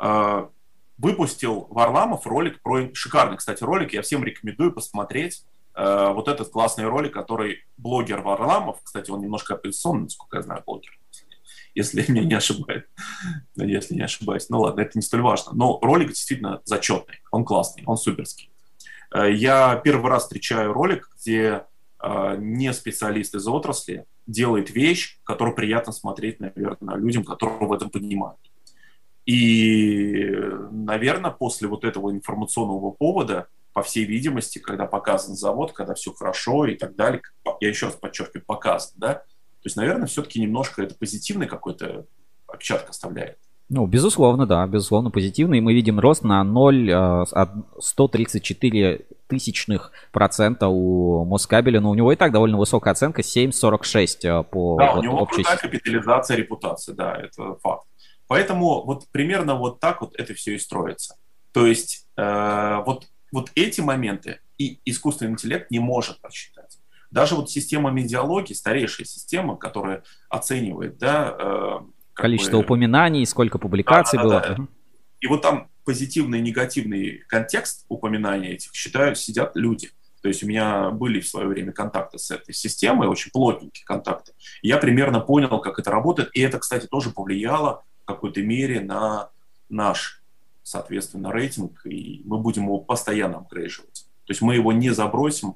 э, 0.00 0.46
выпустил 0.96 1.66
Варламов 1.70 2.26
ролик 2.26 2.60
про... 2.62 2.88
Шикарный, 2.94 3.36
кстати, 3.36 3.62
ролик. 3.64 3.92
Я 3.92 4.02
всем 4.02 4.22
рекомендую 4.24 4.72
посмотреть. 4.72 5.44
Э, 5.78 6.12
вот 6.12 6.26
этот 6.26 6.48
классный 6.48 6.86
ролик, 6.86 7.14
который 7.14 7.64
блогер 7.76 8.20
Варламов, 8.20 8.80
кстати, 8.82 9.12
он 9.12 9.20
немножко 9.20 9.54
оппозиционный, 9.54 10.04
насколько 10.04 10.38
я 10.38 10.42
знаю, 10.42 10.62
блогер, 10.66 10.98
если 11.76 12.04
меня 12.10 12.24
не 12.24 12.34
ошибает. 12.34 12.88
Ну, 13.54 13.64
Если 13.64 13.94
не 13.94 14.02
ошибаюсь. 14.02 14.48
Ну 14.48 14.60
ладно, 14.60 14.80
это 14.80 14.98
не 14.98 15.02
столь 15.02 15.22
важно. 15.22 15.52
Но 15.54 15.78
ролик 15.80 16.08
действительно 16.08 16.60
зачетный. 16.64 17.20
Он 17.30 17.44
классный, 17.44 17.84
он 17.86 17.96
суперский. 17.96 18.50
Э, 19.14 19.32
Я 19.32 19.76
первый 19.76 20.10
раз 20.10 20.24
встречаю 20.24 20.72
ролик, 20.72 21.08
где 21.16 21.62
э, 22.02 22.36
не 22.38 22.72
специалист 22.72 23.36
из 23.36 23.46
отрасли 23.46 24.04
делает 24.26 24.70
вещь, 24.70 25.20
которую 25.22 25.54
приятно 25.54 25.92
смотреть, 25.92 26.40
наверное, 26.40 26.96
людям, 26.96 27.22
которые 27.22 27.68
в 27.68 27.72
этом 27.72 27.88
понимают. 27.88 28.40
И, 29.26 30.28
наверное, 30.72 31.30
после 31.30 31.68
вот 31.68 31.84
этого 31.84 32.10
информационного 32.10 32.90
повода, 32.90 33.46
по 33.78 33.82
всей 33.84 34.06
видимости, 34.06 34.58
когда 34.58 34.86
показан 34.86 35.36
завод, 35.36 35.72
когда 35.72 35.94
все 35.94 36.12
хорошо 36.12 36.66
и 36.66 36.74
так 36.74 36.96
далее, 36.96 37.22
я 37.60 37.68
еще 37.68 37.86
раз 37.86 37.94
подчеркиваю, 37.94 38.44
показан, 38.44 38.94
да, 38.96 39.14
то 39.14 39.22
есть, 39.62 39.76
наверное, 39.76 40.08
все-таки 40.08 40.40
немножко 40.40 40.82
это 40.82 40.96
позитивный 40.96 41.46
какой-то 41.46 42.04
отпечаток 42.48 42.90
оставляет. 42.90 43.38
Ну, 43.68 43.86
безусловно, 43.86 44.46
да, 44.46 44.66
безусловно, 44.66 45.12
позитивный. 45.12 45.60
Мы 45.60 45.74
видим 45.74 46.00
рост 46.00 46.24
на 46.24 46.42
0, 46.42 46.90
э, 46.90 46.94
от 47.30 47.50
134 47.78 49.06
тысячных 49.28 49.92
процента 50.10 50.66
у 50.66 51.24
Москабеля, 51.24 51.80
но 51.80 51.90
у 51.90 51.94
него 51.94 52.12
и 52.12 52.16
так 52.16 52.32
довольно 52.32 52.56
высокая 52.56 52.94
оценка, 52.94 53.22
7,46 53.22 54.24
э, 54.24 54.42
по 54.42 54.76
Да, 54.76 54.94
вот 54.94 54.98
у 54.98 55.02
него 55.04 55.18
общей 55.18 55.44
крутая 55.44 55.58
капитализация 55.58 56.36
репутации, 56.36 56.94
да, 56.94 57.14
это 57.14 57.54
факт. 57.62 57.86
Поэтому 58.26 58.84
вот 58.84 59.04
примерно 59.12 59.54
вот 59.54 59.78
так 59.78 60.00
вот 60.00 60.16
это 60.18 60.34
все 60.34 60.56
и 60.56 60.58
строится. 60.58 61.14
То 61.52 61.64
есть 61.64 62.06
э, 62.16 62.82
вот, 62.84 63.04
вот 63.32 63.50
эти 63.54 63.80
моменты 63.80 64.40
и 64.58 64.80
искусственный 64.84 65.32
интеллект 65.32 65.70
не 65.70 65.78
может 65.78 66.20
просчитать. 66.20 66.78
Даже 67.10 67.34
вот 67.34 67.50
система 67.50 67.90
медиалогии, 67.90 68.52
старейшая 68.52 69.06
система, 69.06 69.56
которая 69.56 70.02
оценивает, 70.28 70.98
да, 70.98 71.34
э, 71.38 71.78
количество 72.12 72.58
бы- 72.58 72.64
упоминаний, 72.64 73.24
сколько 73.24 73.58
публикаций 73.58 74.18
было. 74.18 74.34
Да-да-да. 74.34 74.62
Мгм. 74.62 74.68
И 75.20 75.26
вот 75.26 75.42
там 75.42 75.68
позитивный 75.84 76.38
и 76.38 76.42
негативный 76.42 77.22
контекст 77.28 77.86
упоминания 77.88 78.50
этих, 78.50 78.74
считаю, 78.74 79.14
сидят 79.14 79.56
люди. 79.56 79.90
То 80.20 80.28
есть 80.28 80.42
у 80.42 80.46
меня 80.46 80.90
были 80.90 81.20
в 81.20 81.28
свое 81.28 81.46
время 81.46 81.72
контакты 81.72 82.18
с 82.18 82.30
этой 82.30 82.52
системой, 82.52 83.08
очень 83.08 83.30
плотненькие 83.30 83.84
контакты. 83.86 84.32
И 84.62 84.68
я 84.68 84.76
примерно 84.76 85.20
понял, 85.20 85.60
как 85.60 85.78
это 85.78 85.90
работает. 85.90 86.30
И 86.34 86.40
это, 86.40 86.58
кстати, 86.58 86.86
тоже 86.86 87.10
повлияло 87.10 87.84
в 88.02 88.04
какой-то 88.04 88.42
мере 88.42 88.80
на 88.80 89.30
наш, 89.68 90.17
соответственно, 90.68 91.32
рейтинг. 91.32 91.86
И 91.86 92.20
мы 92.26 92.38
будем 92.38 92.64
его 92.64 92.78
постоянно 92.78 93.38
апгрейживать. 93.38 94.06
То 94.26 94.32
есть 94.32 94.42
мы 94.42 94.54
его 94.54 94.72
не 94.72 94.90
забросим, 94.90 95.54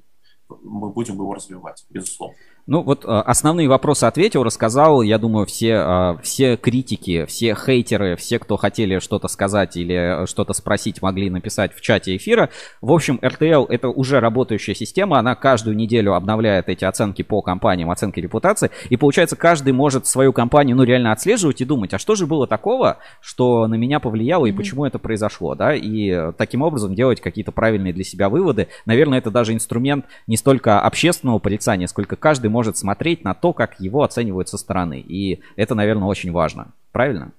мы 0.49 0.89
будем 0.89 1.17
его 1.17 1.35
развивать, 1.35 1.85
безусловно. 1.91 2.37
Ну 2.67 2.83
вот 2.83 3.05
э, 3.05 3.09
основные 3.09 3.67
вопросы 3.69 4.05
ответил, 4.05 4.45
рассказал. 4.45 5.03
Я 5.03 5.19
думаю, 5.19 5.47
все, 5.47 5.73
э, 5.73 6.17
все 6.23 6.57
критики, 6.57 7.25
все 7.27 7.57
хейтеры, 7.57 8.15
все, 8.15 8.39
кто 8.39 8.57
хотели 8.57 9.01
что-то 9.01 9.27
сказать 9.27 9.77
или 9.77 10.23
э, 10.23 10.27
что-то 10.27 10.53
спросить, 10.53 11.03
могли 11.03 11.29
написать 11.29 11.75
в 11.75 11.81
чате 11.81 12.17
эфира. 12.17 12.51
В 12.81 12.93
общем, 12.93 13.19
RTL 13.21 13.67
это 13.69 13.89
уже 13.89 14.21
работающая 14.21 14.77
система. 14.77 15.19
Она 15.19 15.35
каждую 15.35 15.75
неделю 15.75 16.15
обновляет 16.15 16.69
эти 16.69 16.85
оценки 16.85 17.23
по 17.23 17.43
компаниям, 17.43 17.91
оценки 17.91 18.21
репутации. 18.21 18.71
И 18.91 18.97
получается, 18.97 19.35
каждый 19.35 19.73
может 19.73 20.07
свою 20.07 20.33
компанию 20.33 20.77
ну, 20.77 20.85
реально 20.85 21.11
отслеживать 21.11 21.61
и 21.61 21.65
думать, 21.65 21.93
а 21.95 21.99
что 21.99 22.15
же 22.15 22.29
было 22.29 22.47
такого, 22.47 22.99
что 23.21 23.67
на 23.67 23.75
меня 23.75 23.99
повлияло 23.99 24.47
и 24.47 24.53
Мгм. 24.53 24.59
почему 24.59 24.85
это 24.85 25.01
произошло, 25.01 25.57
да? 25.57 25.75
И 25.75 26.33
таким 26.39 26.63
образом 26.63 26.95
делать 26.95 27.21
какие-то 27.21 27.51
правильные 27.51 27.93
для 27.93 28.05
себя 28.05 28.29
выводы. 28.29 28.69
Наверное, 28.87 29.19
это 29.19 29.33
даже 29.33 29.53
инструмент 29.53 30.05
не 30.29 30.37
столько 30.37 30.81
общественного 30.81 31.41
порицания, 31.41 31.89
сколько 31.89 32.15
каждый 32.15 32.52
может 32.53 32.77
смотреть 32.77 33.25
на 33.25 33.35
то, 33.35 33.53
как 33.53 33.81
его 33.81 34.05
оценивают 34.05 34.49
со 34.49 34.59
стороны. 34.59 35.01
И 35.01 35.41
это, 35.57 35.75
наверное, 35.75 36.07
очень 36.07 36.31
важно. 36.31 36.73
Правильно? 36.93 37.33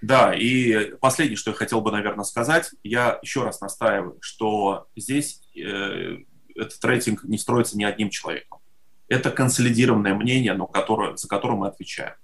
Да, 0.00 0.34
и 0.34 0.94
последнее, 0.96 1.36
что 1.36 1.50
я 1.50 1.56
хотел 1.56 1.80
бы, 1.80 1.92
наверное, 1.92 2.24
сказать, 2.24 2.70
я 2.82 3.18
еще 3.22 3.44
раз 3.44 3.60
настаиваю, 3.60 4.16
что 4.20 4.88
здесь 4.96 5.40
э, 5.54 6.18
этот 6.56 6.84
рейтинг 6.84 7.22
не 7.24 7.38
строится 7.38 7.78
ни 7.78 7.84
одним 7.84 8.10
человеком. 8.10 8.58
Это 9.06 9.30
консолидированное 9.30 10.14
мнение, 10.14 10.54
но 10.54 10.66
которое, 10.66 11.16
за 11.16 11.28
которое 11.28 11.54
мы 11.54 11.68
отвечаем. 11.68 12.14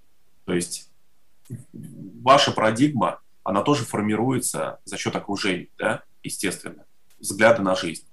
То 0.45 0.55
есть 0.55 0.91
ваша 1.73 2.51
парадигма, 2.51 3.21
она 3.45 3.63
тоже 3.63 3.85
формируется 3.85 4.81
за 4.85 4.97
счет 4.97 5.15
окружения, 5.15 5.69
да, 5.79 6.03
естественно, 6.23 6.85
взгляда 7.21 7.63
на 7.63 7.75
жизнь. 7.75 8.07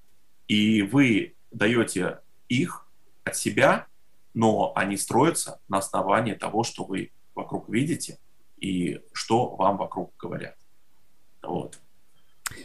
И 0.47 0.83
вы 0.83 1.35
даете 1.51 2.19
их 2.49 2.84
от 3.25 3.35
себя, 3.35 3.87
но 4.33 4.71
они 4.75 4.95
строятся 4.95 5.59
на 5.67 5.79
основании 5.79 6.33
того, 6.33 6.63
что 6.63 6.83
вы 6.83 7.11
вокруг 7.33 7.67
видите 7.67 8.19
и 8.57 9.01
что 9.11 9.55
вам 9.55 9.77
вокруг 9.77 10.13
говорят. 10.17 10.55
Вот. 11.43 11.79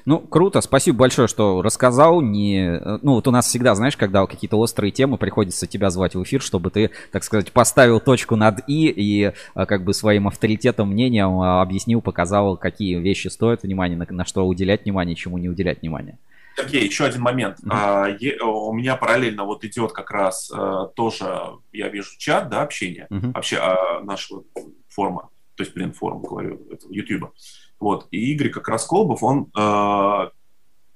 Ну, 0.05 0.19
круто, 0.19 0.61
спасибо 0.61 0.99
большое, 0.99 1.27
что 1.27 1.63
рассказал. 1.63 2.21
Не... 2.21 2.79
Ну, 3.03 3.15
вот 3.15 3.27
у 3.27 3.31
нас 3.31 3.47
всегда, 3.47 3.75
знаешь, 3.75 3.97
когда 3.97 4.27
какие-то 4.27 4.59
острые 4.59 4.91
темы, 4.91 5.17
приходится 5.17 5.67
тебя 5.67 5.89
звать 5.89 6.15
в 6.15 6.23
эфир, 6.23 6.43
чтобы 6.43 6.71
ты, 6.71 6.91
так 7.11 7.25
сказать, 7.25 7.51
поставил 7.51 7.99
точку 7.99 8.37
над 8.37 8.61
«и» 8.67 8.89
и 8.89 9.33
а, 9.55 9.67
как 9.67 9.85
бы 9.85 9.95
своим 9.95 10.29
авторитетом, 10.29 10.91
мнением 10.91 11.41
а, 11.41 11.63
объяснил, 11.63 12.03
показал, 12.03 12.59
какие 12.59 12.99
вещи 12.99 13.29
стоят 13.29 13.63
внимания, 13.63 13.97
на, 13.97 14.07
на 14.09 14.25
что 14.27 14.47
уделять 14.47 14.85
внимание, 14.85 15.17
чему 15.17 15.39
не 15.39 15.49
уделять 15.49 15.81
внимание. 15.81 16.19
Сергей, 16.61 16.85
еще 16.87 17.05
один 17.05 17.23
момент. 17.23 17.59
А, 17.69 18.07
е- 18.09 18.41
у 18.43 18.73
меня 18.73 18.97
параллельно 18.97 19.45
вот 19.45 19.65
идет 19.65 19.93
как 19.93 20.11
раз 20.11 20.51
э, 20.55 20.89
тоже, 20.95 21.59
я 21.73 21.89
вижу 21.89 22.11
чат, 22.19 22.49
да, 22.49 22.63
общение, 22.63 23.07
Мгм. 23.11 23.33
вообще 23.33 23.57
а, 23.59 24.01
нашего 24.01 24.45
форума, 24.89 25.31
то 25.55 25.63
есть, 25.63 25.75
блин, 25.75 25.93
форум, 25.93 26.23
говорю, 26.23 26.67
этого 26.71 26.93
Ютуба. 26.93 27.33
Вот, 27.79 28.07
и 28.11 28.33
Игорь 28.33 28.51
как 28.51 28.69
раз 28.69 28.87
Колбов, 28.87 29.23
он 29.23 29.51
э, 29.57 30.31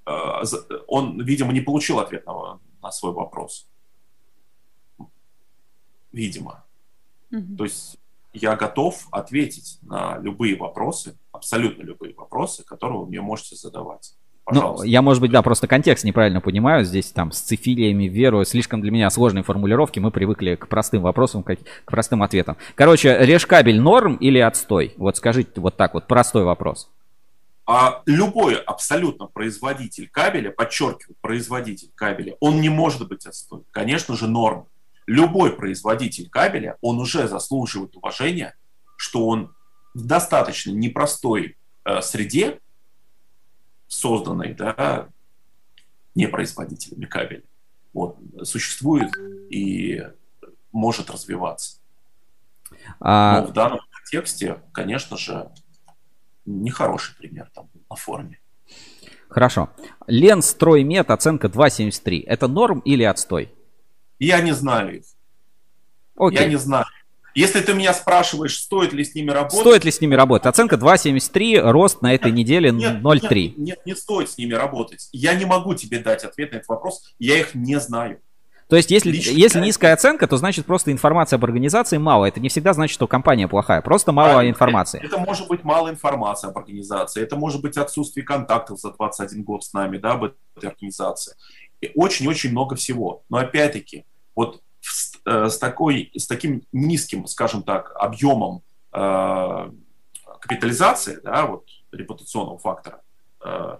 э, 0.05 0.43
он, 0.87 1.21
видимо, 1.23 1.51
не 1.53 1.61
получил 1.61 1.99
ответ 1.99 2.25
на, 2.25 2.59
на 2.81 2.91
свой 2.91 3.11
вопрос. 3.13 3.67
Видимо. 6.11 6.63
Мгм. 7.31 7.57
То 7.57 7.63
есть 7.63 7.97
я 8.33 8.55
готов 8.55 9.07
ответить 9.11 9.79
на 9.81 10.17
любые 10.19 10.55
вопросы, 10.57 11.17
абсолютно 11.31 11.81
любые 11.83 12.13
вопросы, 12.13 12.63
которые 12.63 12.99
вы 12.99 13.07
мне 13.07 13.21
можете 13.21 13.55
задавать. 13.55 14.15
Ну, 14.51 14.83
я, 14.83 15.01
может 15.01 15.21
быть, 15.21 15.31
да, 15.31 15.41
просто 15.41 15.67
контекст 15.67 16.03
неправильно 16.03 16.39
понимаю. 16.39 16.85
Здесь 16.85 17.11
там 17.11 17.31
с 17.31 17.39
цифилиями, 17.39 18.05
веру, 18.05 18.45
слишком 18.45 18.79
для 18.79 18.91
меня 18.91 19.09
сложные 19.09 19.43
формулировки. 19.43 19.99
Мы 19.99 20.11
привыкли 20.11 20.53
к 20.53 20.67
простым 20.67 21.01
вопросам, 21.01 21.41
к, 21.41 21.55
к 21.55 21.91
простым 21.91 22.21
ответам. 22.21 22.55
Короче, 22.75 23.17
решкабель 23.21 23.81
норм 23.81 24.15
или 24.17 24.37
отстой? 24.37 24.93
Вот 24.97 25.17
скажите 25.17 25.49
вот 25.59 25.77
так 25.77 25.95
вот, 25.95 26.05
простой 26.05 26.43
вопрос. 26.43 26.89
А 27.65 28.03
любой 28.05 28.57
абсолютно 28.57 29.25
производитель 29.25 30.07
кабеля, 30.09 30.51
подчеркиваю, 30.51 31.15
производитель 31.21 31.89
кабеля, 31.95 32.35
он 32.39 32.61
не 32.61 32.69
может 32.69 33.07
быть 33.07 33.25
отстой. 33.25 33.63
Конечно 33.71 34.15
же, 34.15 34.27
норм. 34.27 34.67
Любой 35.07 35.55
производитель 35.55 36.29
кабеля, 36.29 36.77
он 36.81 36.99
уже 36.99 37.27
заслуживает 37.27 37.95
уважения, 37.95 38.55
что 38.97 39.27
он 39.27 39.55
в 39.95 40.05
достаточно 40.05 40.71
непростой 40.71 41.57
э, 41.85 42.01
среде, 42.01 42.59
созданной 43.95 44.53
да, 44.53 45.09
не 46.13 46.27
производителями 46.27 47.05
кабеля, 47.05 47.43
вот, 47.93 48.17
существует 48.43 49.11
и 49.49 50.03
может 50.71 51.09
развиваться. 51.09 51.79
А, 52.99 53.41
Но 53.41 53.47
в 53.47 53.53
данном 53.53 53.79
контексте, 53.91 54.61
конечно 54.73 55.17
же, 55.17 55.49
нехороший 56.45 57.15
пример 57.15 57.49
там 57.53 57.69
на 57.89 57.95
форуме. 57.95 58.39
Хорошо. 59.29 59.69
Лен 60.07 60.41
Строймет, 60.41 61.09
оценка 61.09 61.47
2.73. 61.47 62.23
Это 62.25 62.47
норм 62.47 62.79
или 62.79 63.03
отстой? 63.03 63.53
Я 64.19 64.41
не 64.41 64.53
знаю 64.53 64.99
их. 64.99 65.05
Окей. 66.15 66.39
Я 66.39 66.47
не 66.47 66.55
знаю. 66.55 66.85
Если 67.35 67.59
ты 67.59 67.73
меня 67.73 67.93
спрашиваешь, 67.93 68.57
стоит 68.57 68.93
ли 68.93 69.03
с 69.03 69.13
ними 69.13 69.29
работать... 69.29 69.59
Стоит 69.59 69.83
ли 69.83 69.91
с 69.91 69.99
ними 69.99 70.15
работать? 70.15 70.47
Оценка 70.47 70.77
2.73, 70.77 71.59
рост 71.69 72.01
на 72.01 72.15
этой 72.15 72.31
неделе 72.31 72.71
Нет, 72.71 73.03
0.3. 73.03 73.43
Нет, 73.43 73.57
нет, 73.57 73.79
не 73.85 73.93
стоит 73.93 74.29
с 74.29 74.37
ними 74.37 74.53
работать. 74.53 75.09
Я 75.11 75.33
не 75.33 75.43
могу 75.43 75.75
тебе 75.75 75.99
дать 75.99 76.23
ответ 76.23 76.53
на 76.53 76.57
этот 76.57 76.69
вопрос. 76.69 77.13
Я 77.19 77.37
их 77.37 77.53
не 77.53 77.77
знаю. 77.79 78.21
То 78.67 78.77
есть, 78.77 78.89
если, 78.89 79.11
Лично 79.11 79.31
если 79.31 79.59
низкая 79.59 79.93
оценка, 79.93 80.27
то 80.27 80.37
значит 80.37 80.65
просто 80.65 80.91
информации 80.91 81.35
об 81.35 81.43
организации 81.45 81.97
мало. 81.97 82.25
Это 82.25 82.39
не 82.39 82.49
всегда 82.49 82.73
значит, 82.73 82.95
что 82.95 83.05
компания 83.05 83.47
плохая. 83.47 83.81
Просто 83.81 84.11
мало 84.11 84.35
Правильно. 84.35 84.51
информации. 84.51 85.01
Это 85.03 85.19
может 85.19 85.47
быть 85.47 85.63
мало 85.63 85.89
информации 85.89 86.47
об 86.47 86.57
организации. 86.57 87.21
Это 87.21 87.35
может 87.35 87.61
быть 87.61 87.77
отсутствие 87.77 88.25
контактов 88.25 88.79
за 88.79 88.91
21 88.91 89.43
год 89.43 89.63
с 89.63 89.73
нами, 89.73 89.97
да, 89.97 90.13
об 90.13 90.23
этой 90.23 90.69
организации. 90.69 91.35
Очень-очень 91.93 92.51
много 92.51 92.75
всего. 92.75 93.23
Но 93.29 93.37
опять-таки, 93.37 94.05
вот 94.35 94.61
с, 95.25 95.29
э, 95.29 95.49
с 95.49 95.57
такой, 95.57 96.11
с 96.15 96.27
таким 96.27 96.63
низким, 96.71 97.27
скажем 97.27 97.63
так, 97.63 97.91
объемом 97.95 98.61
э, 98.93 99.71
капитализации, 100.39 101.19
да, 101.23 101.45
вот 101.45 101.65
репутационного 101.91 102.57
фактора, 102.59 103.01
э, 103.43 103.77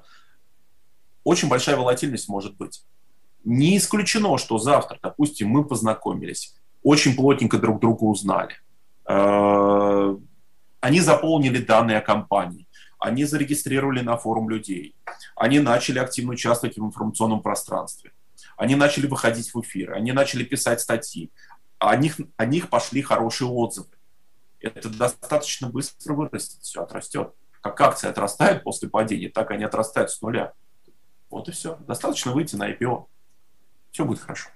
очень 1.23 1.47
большая 1.49 1.77
волатильность 1.77 2.29
может 2.29 2.55
быть. 2.57 2.83
Не 3.43 3.77
исключено, 3.77 4.37
что 4.37 4.57
завтра, 4.57 4.99
допустим, 5.01 5.49
мы 5.49 5.63
познакомились, 5.63 6.55
очень 6.83 7.15
плотненько 7.15 7.57
друг 7.57 7.79
друга 7.79 8.03
узнали. 8.03 8.55
Э, 9.07 10.17
Они 10.81 11.01
заполнили 11.01 11.59
данные 11.59 11.97
о 11.97 12.01
компании, 12.01 12.67
они 12.99 13.25
зарегистрировали 13.25 14.01
на 14.01 14.17
форум 14.17 14.49
людей, 14.49 14.95
они 15.35 15.59
начали 15.59 15.99
активно 15.99 16.33
участвовать 16.33 16.77
в 16.77 16.85
информационном 16.85 17.41
пространстве, 17.41 18.11
они 18.57 18.75
начали 18.75 19.07
выходить 19.07 19.53
в 19.53 19.61
эфир, 19.61 19.93
они 19.93 20.11
начали 20.11 20.43
писать 20.43 20.81
статьи, 20.81 21.31
о 21.79 21.95
них, 21.95 22.17
о 22.37 22.45
них 22.45 22.69
пошли 22.69 23.01
хорошие 23.01 23.47
отзывы. 23.49 23.89
Это 24.59 24.89
достаточно 24.89 25.69
быстро 25.69 26.13
вырастет, 26.13 26.61
все 26.61 26.81
отрастет. 26.81 27.33
Как 27.61 27.79
акции 27.81 28.07
отрастают 28.07 28.63
после 28.63 28.89
падения, 28.89 29.29
так 29.29 29.51
они 29.51 29.63
отрастают 29.63 30.11
с 30.11 30.21
нуля. 30.21 30.53
Вот 31.29 31.49
и 31.49 31.51
все. 31.51 31.77
Достаточно 31.87 32.31
выйти 32.31 32.55
на 32.55 32.71
IPO. 32.71 33.05
Все 33.91 34.05
будет 34.05 34.19
хорошо. 34.19 34.49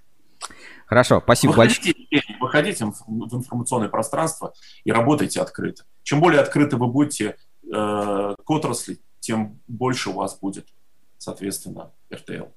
Хорошо, 0.85 1.21
спасибо 1.21 1.55
большое. 1.55 1.79
Выходите, 1.79 2.07
Евгений, 2.09 2.39
выходите 2.39 2.85
в 2.85 3.35
информационное 3.35 3.89
пространство 3.89 4.53
и 4.83 4.91
работайте 4.91 5.41
открыто. 5.41 5.83
Чем 6.03 6.21
более 6.21 6.41
открыты 6.41 6.77
вы 6.77 6.87
будете 6.87 7.37
э, 7.63 8.35
к 8.43 8.49
отрасли, 8.49 8.99
тем 9.19 9.61
больше 9.67 10.09
у 10.09 10.13
вас 10.13 10.39
будет, 10.39 10.67
соответственно, 11.17 11.91
RTL. 12.09 12.51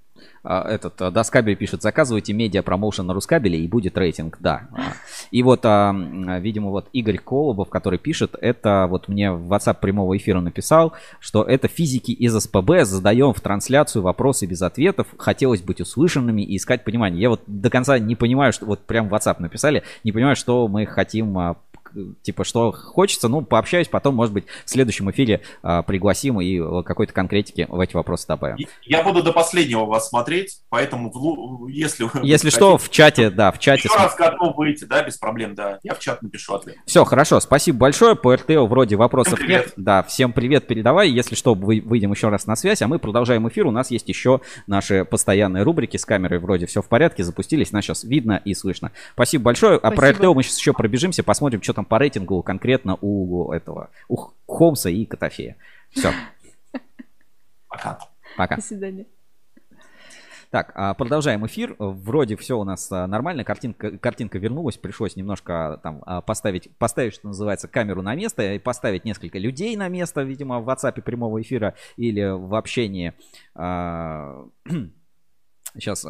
А, 0.44 0.68
Этот 0.68 1.00
а, 1.00 1.10
Доскабель 1.10 1.56
пишет, 1.56 1.82
заказывайте 1.82 2.32
медиа 2.32 2.62
промоушен 2.62 3.06
на 3.06 3.14
Рускабеле 3.14 3.58
и 3.58 3.68
будет 3.68 3.96
рейтинг, 3.96 4.38
да. 4.40 4.68
А, 4.72 4.92
И 5.30 5.42
вот, 5.42 5.64
видимо, 5.64 6.70
вот 6.70 6.88
Игорь 6.92 7.18
Колобов, 7.18 7.68
который 7.68 7.98
пишет, 7.98 8.34
это 8.40 8.86
вот 8.88 9.08
мне 9.08 9.32
в 9.32 9.52
WhatsApp 9.52 9.78
прямого 9.80 10.16
эфира 10.16 10.40
написал, 10.40 10.92
что 11.20 11.42
это 11.42 11.68
физики 11.68 12.10
из 12.10 12.34
СПБ, 12.34 12.84
задаем 12.84 13.32
в 13.32 13.40
трансляцию 13.40 14.02
вопросы 14.02 14.46
без 14.46 14.62
ответов, 14.62 15.06
хотелось 15.16 15.62
быть 15.62 15.80
услышанными 15.80 16.42
и 16.42 16.56
искать 16.56 16.84
понимание. 16.84 17.20
Я 17.20 17.30
вот 17.30 17.42
до 17.46 17.70
конца 17.70 17.98
не 17.98 18.16
понимаю, 18.16 18.52
что 18.52 18.66
вот 18.66 18.80
прям 18.80 19.08
в 19.08 19.14
WhatsApp 19.14 19.36
написали, 19.40 19.82
не 20.04 20.12
понимаю, 20.12 20.36
что 20.36 20.66
мы 20.68 20.86
хотим 20.86 21.56
типа, 22.22 22.44
что 22.44 22.72
хочется, 22.72 23.28
ну, 23.28 23.42
пообщаюсь, 23.42 23.88
потом, 23.88 24.14
может 24.14 24.32
быть, 24.34 24.44
в 24.64 24.70
следующем 24.70 25.10
эфире 25.10 25.42
а, 25.62 25.82
пригласим 25.82 26.40
и 26.40 26.58
э, 26.58 26.82
какой-то 26.84 27.12
конкретики 27.12 27.66
в 27.68 27.78
эти 27.80 27.94
вопросы 27.94 28.26
добавим. 28.26 28.56
Я 28.84 29.02
буду 29.02 29.22
до 29.22 29.32
последнего 29.32 29.84
вас 29.84 30.08
смотреть, 30.08 30.60
поэтому 30.68 31.10
в 31.12 31.68
если 31.68 32.04
вы 32.04 32.10
Если 32.22 32.48
хотите, 32.48 32.50
что, 32.50 32.78
в 32.78 32.90
чате, 32.90 33.30
да, 33.30 33.50
в 33.52 33.58
чате. 33.58 33.88
еще 33.88 33.96
раз 33.96 34.14
готов 34.16 34.56
выйти, 34.56 34.84
да, 34.84 35.02
без 35.02 35.16
проблем, 35.18 35.54
да. 35.54 35.78
Я 35.82 35.94
в 35.94 35.98
чат 35.98 36.22
напишу 36.22 36.54
ответ. 36.54 36.76
Все, 36.86 37.04
хорошо, 37.04 37.40
спасибо 37.40 37.78
большое. 37.78 38.14
По 38.16 38.34
РТО 38.34 38.66
вроде 38.66 38.96
вопросов 38.96 39.34
Всем 39.34 39.46
привет. 39.46 39.66
нет. 39.66 39.72
Да, 39.76 40.02
всем 40.02 40.32
привет 40.32 40.66
передавай. 40.66 41.10
Если 41.10 41.34
что, 41.34 41.54
вы- 41.54 41.82
выйдем 41.84 42.12
еще 42.12 42.28
раз 42.28 42.46
на 42.46 42.56
связь, 42.56 42.82
а 42.82 42.88
мы 42.88 42.98
продолжаем 42.98 43.48
эфир. 43.48 43.66
У 43.66 43.70
нас 43.70 43.90
есть 43.90 44.08
еще 44.08 44.40
наши 44.66 45.04
постоянные 45.04 45.62
рубрики 45.62 45.96
с 45.96 46.04
камерой 46.04 46.38
вроде 46.38 46.66
все 46.66 46.82
в 46.82 46.88
порядке, 46.88 47.24
запустились, 47.24 47.72
нас 47.72 47.84
сейчас 47.84 48.04
видно 48.04 48.40
и 48.44 48.54
слышно. 48.54 48.92
Спасибо 49.14 49.44
большое. 49.44 49.76
А 49.76 49.90
про 49.90 49.96
Спасибо. 49.96 50.18
РТО 50.18 50.34
мы 50.34 50.42
сейчас 50.42 50.58
еще 50.58 50.72
пробежимся, 50.72 51.22
посмотрим, 51.22 51.62
что 51.62 51.72
там 51.72 51.81
по 51.84 51.98
рейтингу 51.98 52.42
конкретно 52.42 52.96
у 53.00 53.52
этого, 53.52 53.90
у 54.08 54.16
Холмса 54.46 54.90
и 54.90 55.04
Котофея. 55.04 55.56
Все, 55.90 56.12
Пока. 57.68 57.98
пока. 58.36 58.56
До 58.56 58.62
свидания. 58.62 59.06
Так, 60.52 60.72
а, 60.74 60.92
продолжаем 60.92 61.46
эфир. 61.46 61.74
Вроде 61.78 62.36
все 62.36 62.58
у 62.58 62.64
нас 62.64 62.92
а, 62.92 63.06
нормально, 63.06 63.42
картинка, 63.42 63.96
картинка 63.96 64.38
вернулась, 64.38 64.76
пришлось 64.76 65.16
немножко 65.16 65.80
там 65.82 66.02
а, 66.04 66.20
поставить, 66.20 66.68
поставить, 66.76 67.14
что 67.14 67.28
называется, 67.28 67.68
камеру 67.68 68.02
на 68.02 68.14
место 68.14 68.52
и 68.52 68.58
поставить 68.58 69.06
несколько 69.06 69.38
людей 69.38 69.74
на 69.76 69.88
место, 69.88 70.20
видимо, 70.20 70.60
в 70.60 70.68
WhatsApp 70.68 71.00
прямого 71.00 71.40
эфира 71.40 71.74
или 71.96 72.22
в 72.22 72.54
общении. 72.54 73.14
Сейчас 75.74 76.04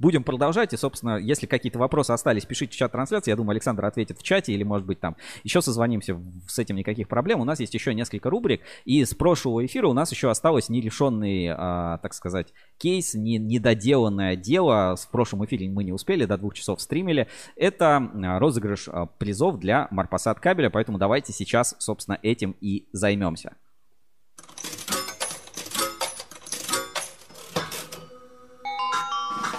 будем 0.00 0.24
продолжать. 0.24 0.72
И, 0.72 0.76
собственно, 0.76 1.18
если 1.18 1.46
какие-то 1.46 1.78
вопросы 1.78 2.10
остались, 2.10 2.44
пишите 2.44 2.72
в 2.72 2.76
чат 2.76 2.90
трансляции. 2.90 3.30
Я 3.30 3.36
думаю, 3.36 3.52
Александр 3.52 3.84
ответит 3.84 4.18
в 4.18 4.22
чате 4.22 4.52
или, 4.52 4.64
может 4.64 4.86
быть, 4.86 4.98
там 4.98 5.16
еще 5.44 5.60
созвонимся. 5.60 6.18
С 6.48 6.58
этим 6.58 6.76
никаких 6.76 7.06
проблем. 7.06 7.40
У 7.40 7.44
нас 7.44 7.60
есть 7.60 7.74
еще 7.74 7.94
несколько 7.94 8.30
рубрик. 8.30 8.62
И 8.84 9.04
с 9.04 9.14
прошлого 9.14 9.64
эфира 9.64 9.86
у 9.86 9.92
нас 9.92 10.10
еще 10.10 10.30
осталось 10.30 10.68
нерешенный, 10.68 11.48
а, 11.48 11.98
так 11.98 12.14
сказать, 12.14 12.48
кейс, 12.78 13.14
не, 13.14 13.38
недоделанное 13.38 14.36
дело. 14.36 14.96
В 14.96 15.10
прошлом 15.10 15.44
эфире 15.44 15.68
мы 15.68 15.84
не 15.84 15.92
успели, 15.92 16.24
до 16.24 16.38
двух 16.38 16.54
часов 16.54 16.80
стримили. 16.80 17.28
Это 17.54 17.96
а, 17.96 18.38
розыгрыш 18.38 18.88
а, 18.88 19.06
призов 19.06 19.58
для 19.58 19.86
Марпасад 19.90 20.40
кабеля. 20.40 20.70
Поэтому 20.70 20.98
давайте 20.98 21.32
сейчас, 21.32 21.76
собственно, 21.78 22.18
этим 22.22 22.56
и 22.60 22.88
займемся. 22.92 23.54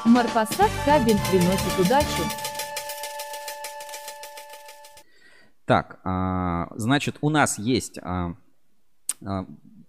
Марпасад 0.06 0.72
кабель 0.86 1.20
приносит 1.30 1.80
удачу. 1.80 2.24
Так, 5.66 6.00
а, 6.04 6.68
значит, 6.76 7.18
у 7.22 7.30
нас 7.30 7.58
есть... 7.58 8.00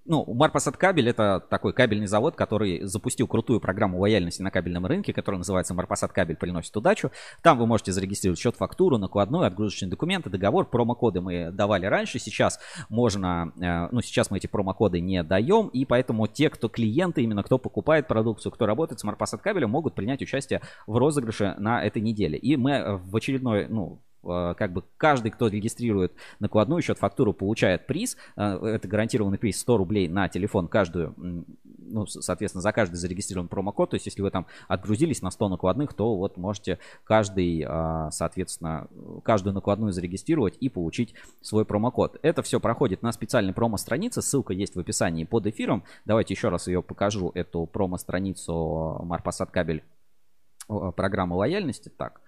ну, 0.05 0.25
Марпасад 0.33 0.77
кабель 0.77 1.09
это 1.09 1.41
такой 1.49 1.73
кабельный 1.73 2.07
завод, 2.07 2.35
который 2.35 2.83
запустил 2.83 3.29
крутую 3.29 3.61
программу 3.61 4.01
лояльности 4.01 4.43
на 4.43 4.51
кабельном 4.51 4.87
рынке, 4.87 5.13
которая 5.13 5.39
называется 5.39 5.75
Марпасад 5.75 6.13
кабель 6.13 6.37
приносит 6.37 6.77
удачу. 6.77 7.11
Там 7.43 7.59
вы 7.59 7.67
можете 7.67 7.93
зарегистрировать 7.93 8.41
счет, 8.41 8.57
фактуру, 8.57 8.99
накладной, 8.99 9.47
отгрузочные 9.47 9.91
документы, 9.91 10.31
договор. 10.31 10.69
Промокоды 10.69 11.21
мы 11.21 11.51
давали 11.53 11.87
раньше, 11.87 12.19
сейчас 12.19 12.59
можно, 12.89 13.53
э, 13.61 13.89
ну, 13.93 14.01
сейчас 14.01 14.31
мы 14.31 14.39
эти 14.39 14.47
промокоды 14.47 15.01
не 15.01 15.23
даем, 15.23 15.69
и 15.69 15.85
поэтому 15.85 16.27
те, 16.27 16.51
кто 16.51 16.69
клиенты, 16.69 17.23
именно 17.23 17.43
кто 17.43 17.59
покупает 17.59 18.09
продукцию, 18.09 18.53
кто 18.53 18.67
работает 18.67 19.01
с 19.01 19.05
Марпасад 19.05 19.41
кабелем, 19.41 19.71
могут 19.71 19.95
принять 19.95 20.23
участие 20.23 20.63
в 20.87 20.97
розыгрыше 20.97 21.55
на 21.59 21.83
этой 21.85 22.03
неделе. 22.03 22.39
И 22.39 22.57
мы 22.57 22.97
в 22.97 23.15
очередной, 23.15 23.69
ну, 23.69 24.03
как 24.23 24.73
бы 24.73 24.85
каждый, 24.97 25.31
кто 25.31 25.49
регистрирует 25.49 26.13
накладную 26.41 26.83
счет 26.83 26.99
фактуру, 26.99 27.33
получает 27.33 27.87
приз. 27.87 28.17
Э, 28.37 28.59
Это 28.63 28.89
гарантированный 28.89 29.39
приз 29.39 29.61
100 29.61 29.77
рублей 29.77 30.09
на 30.09 30.29
телефон 30.29 30.69
каждую, 30.69 31.15
ну, 31.79 32.07
соответственно, 32.07 32.63
за 32.63 32.73
каждый 32.73 32.97
зарегистрирован 32.97 33.49
промокод. 33.49 33.91
То 33.91 33.95
есть, 33.95 34.07
если 34.07 34.23
вы 34.23 34.31
там 34.31 34.47
отгрузились 34.69 35.23
на 35.23 35.31
100 35.31 35.49
накладных, 35.49 35.95
то 35.95 36.17
вот 36.17 36.37
можете 36.37 36.79
каждый, 37.05 37.65
а, 37.67 38.11
соответственно, 38.11 38.89
каждую 39.25 39.55
накладную 39.55 39.93
зарегистрировать 39.93 40.57
и 40.61 40.69
получить 40.69 41.15
свой 41.41 41.65
промокод. 41.65 42.19
Это 42.23 42.43
все 42.43 42.61
проходит 42.61 43.03
на 43.03 43.13
специальной 43.13 43.53
промо-странице. 43.53 44.23
Ссылка 44.23 44.53
есть 44.53 44.75
в 44.75 44.81
описании 44.81 45.25
под 45.25 45.47
эфиром. 45.47 45.85
Давайте 46.05 46.35
еще 46.35 46.49
раз 46.49 46.67
ее 46.67 46.83
покажу, 46.83 47.31
эту 47.35 47.67
промо-страницу 47.67 49.01
Марпасад 49.05 49.51
кабель 49.51 49.83
программы 50.97 51.37
лояльности. 51.37 51.89
Так, 51.91 52.21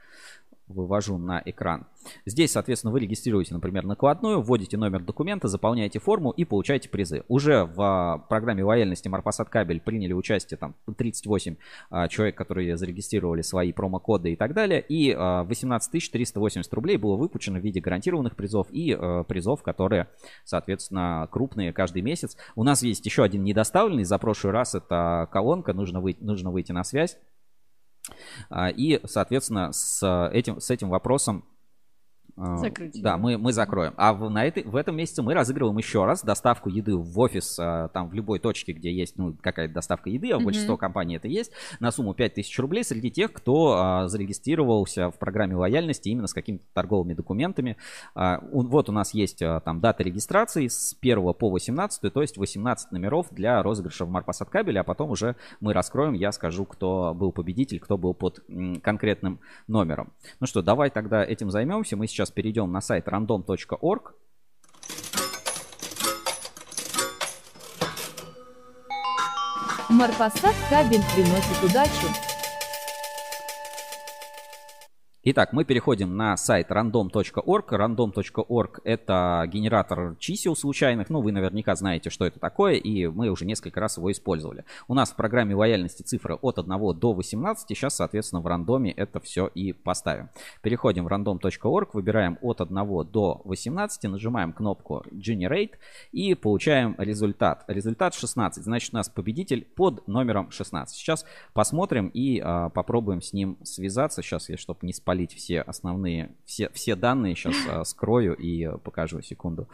вывожу 0.69 1.19
на 1.19 1.43
экран. 1.45 1.86
Здесь, 2.27 2.53
соответственно, 2.53 2.93
вы 2.93 3.01
регистрируете, 3.01 3.55
например, 3.55 3.85
накладную, 3.85 4.41
вводите 4.41 4.77
номер 4.77 5.03
документа, 5.03 5.49
заполняете 5.49 5.99
форму 5.99 6.31
и 6.31 6.45
получаете 6.45 6.89
призы. 6.89 7.24
Уже 7.28 7.65
в 7.65 7.81
а, 7.81 8.19
программе 8.19 8.65
лояльности 8.65 9.09
Марпасад 9.09 9.49
Кабель 9.49 9.81
приняли 9.81 10.12
участие 10.12 10.59
там 10.59 10.74
38 10.97 11.57
а, 11.91 12.09
человек, 12.09 12.36
которые 12.36 12.77
зарегистрировали 12.77 13.43
свои 13.43 13.73
промокоды 13.73 14.32
и 14.32 14.36
так 14.36 14.55
далее. 14.55 14.85
И 14.86 15.15
а, 15.16 15.45
18 15.45 16.11
380 16.11 16.73
рублей 16.74 16.97
было 16.97 17.16
выпущено 17.16 17.59
в 17.59 17.62
виде 17.62 17.81
гарантированных 17.81 18.36
призов 18.36 18.69
и 18.70 18.93
а, 18.93 19.23
призов, 19.24 19.62
которые, 19.62 20.09
соответственно, 20.45 21.28
крупные 21.31 21.73
каждый 21.73 22.03
месяц. 22.03 22.36
У 22.57 22.65
нас 22.65 22.82
есть 22.82 23.05
еще 23.05 23.23
один 23.23 23.45
недоставленный 23.45 24.05
за 24.05 24.19
прошлый 24.19 24.53
раз. 24.53 24.74
Это 24.74 25.28
колонка. 25.31 25.73
Нужно, 25.73 26.01
вы, 26.01 26.16
нужно 26.20 26.51
выйти 26.51 26.73
на 26.73 26.85
связь. 26.85 27.19
А, 28.51 28.68
И, 28.70 29.01
соответственно, 29.06 29.72
с 29.72 30.28
этим, 30.32 30.60
с 30.60 30.70
этим 30.70 30.89
вопросом 30.89 31.44
Закрыть 32.36 33.01
Да, 33.01 33.16
мы, 33.16 33.39
мы 33.39 33.52
закроем. 33.52 33.94
А 33.97 34.12
в, 34.12 34.28
на 34.28 34.44
этой, 34.44 34.65
в 34.65 34.74
этом 34.77 34.97
месяце 34.97 35.23
мы 35.23 35.35
разыгрываем 35.35 35.77
еще 35.78 36.05
раз 36.05 36.23
доставку 36.24 36.69
еды 36.69 36.97
в 36.97 37.19
офис, 37.20 37.56
а, 37.61 37.89
там 37.89 38.09
в 38.09 38.15
любой 38.15 38.40
точке, 38.40 38.73
где 38.73 38.93
есть 38.93 39.16
ну, 39.16 39.36
какая-то 39.40 39.73
доставка 39.74 40.11
еды, 40.11 40.31
а 40.32 40.39
в 40.39 40.44
большинство 40.44 40.77
компаний 40.77 41.16
это 41.16 41.28
есть, 41.28 41.52
на 41.81 41.93
сумму 41.93 42.12
5000 42.15 42.59
рублей 42.59 42.82
среди 42.85 43.11
тех, 43.11 43.32
кто 43.32 43.74
а, 43.78 44.09
зарегистрировался 44.09 45.11
в 45.11 45.19
программе 45.19 45.55
лояльности 45.55 46.09
именно 46.09 46.27
с 46.27 46.35
какими-то 46.35 46.65
торговыми 46.74 47.15
документами. 47.15 47.77
А, 48.15 48.40
у- 48.51 48.62
вот 48.62 48.89
у 48.89 48.93
нас 48.93 49.15
есть 49.15 49.40
а, 49.43 49.61
там 49.61 49.81
дата 49.81 50.02
регистрации 50.02 50.66
с 50.66 50.97
1 51.01 51.35
по 51.35 51.51
18, 51.51 52.12
то 52.12 52.20
есть 52.20 52.36
18 52.36 52.90
номеров 52.93 53.28
для 53.31 53.62
розыгрыша 53.62 54.05
в 54.05 54.11
Марпасад 54.11 54.51
кабеле, 54.51 54.81
а 54.81 54.85
потом 54.85 55.11
уже 55.11 55.36
мы 55.61 55.73
раскроем, 55.73 56.15
я 56.15 56.32
скажу, 56.32 56.65
кто 56.65 57.15
был 57.15 57.31
победитель, 57.32 57.78
кто 57.78 57.97
был 57.97 58.12
под 58.15 58.43
м, 58.48 58.81
конкретным 58.81 59.39
номером. 59.69 60.12
Ну 60.40 60.47
что, 60.47 60.62
давай 60.62 60.90
тогда 60.90 61.24
этим 61.24 61.51
займемся. 61.51 61.97
Мы 61.97 62.06
сейчас 62.09 62.24
перейдем 62.31 62.71
на 62.73 62.81
сайт 62.81 63.09
random.org. 63.09 64.13
Марпасад 69.91 70.55
кабель 70.69 71.03
приносит 71.15 71.63
удачу. 71.63 72.34
Итак, 75.27 75.55
мы 75.55 75.65
переходим 75.65 76.19
на 76.19 76.37
сайт 76.37 76.71
random.org. 76.71 77.73
Random.org 77.73 78.81
это 78.85 79.49
генератор 79.51 80.17
чисел 80.19 80.55
случайных. 80.55 81.09
Ну, 81.09 81.23
вы 81.23 81.33
наверняка 81.33 81.75
знаете, 81.77 82.11
что 82.11 82.27
это 82.27 82.39
такое, 82.39 82.75
и 82.75 83.07
мы 83.07 83.31
уже 83.31 83.47
несколько 83.47 83.81
раз 83.81 83.97
его 83.97 84.13
использовали. 84.13 84.67
У 84.87 84.93
нас 84.93 85.13
в 85.13 85.17
программе 85.17 85.55
лояльности 85.55 86.03
цифры 86.03 86.35
от 86.35 86.59
1 86.59 86.99
до 86.99 87.15
18. 87.15 87.67
Сейчас, 87.67 87.97
соответственно, 87.97 88.43
в 88.43 88.47
рандоме 88.47 88.93
это 88.93 89.19
все 89.19 89.47
и 89.47 89.73
поставим. 89.73 90.29
Переходим 90.61 91.07
в 91.07 91.09
random.org, 91.09 91.95
выбираем 91.95 92.37
от 92.43 92.61
1 92.61 92.75
до 93.11 93.41
18, 93.47 94.03
нажимаем 94.11 94.53
кнопку 94.53 95.07
Generate 95.11 95.77
и 96.13 96.35
получаем 96.35 96.97
результат. 96.99 97.65
Результат 97.67 98.13
16. 98.13 98.63
Значит, 98.63 98.93
у 98.93 98.97
нас 98.99 99.09
победитель 99.09 99.65
под 99.65 100.07
номером 100.07 100.51
16. 100.51 100.95
Сейчас 100.95 101.25
посмотрим 101.55 102.09
и 102.09 102.43
а, 102.45 102.69
попробуем 102.69 103.23
с 103.23 103.33
ним 103.33 103.57
связаться. 103.63 104.21
Сейчас 104.21 104.51
я, 104.51 104.59
чтобы 104.59 104.81
не 104.83 104.93
спалить 105.15 105.35
все 105.35 105.61
основные, 105.61 106.35
все, 106.45 106.69
все 106.70 106.97
данные, 106.97 107.36
сейчас 107.36 107.55
а, 107.69 107.85
скрою 107.85 108.35
и 108.35 108.65
а, 108.65 108.78
покажу 108.78 109.23
секунду. 109.23 109.69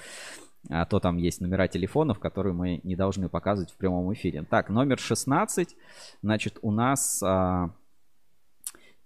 А 0.68 0.84
то 0.84 1.00
там 1.00 1.16
есть 1.16 1.40
номера 1.40 1.66
телефонов, 1.68 2.18
которые 2.18 2.52
мы 2.52 2.80
не 2.82 2.94
должны 2.94 3.30
показывать 3.30 3.70
в 3.70 3.76
прямом 3.76 4.12
эфире. 4.12 4.42
Так, 4.42 4.68
номер 4.68 4.98
16. 4.98 5.74
Значит, 6.22 6.58
у 6.60 6.70
нас 6.70 7.22
а, 7.22 7.70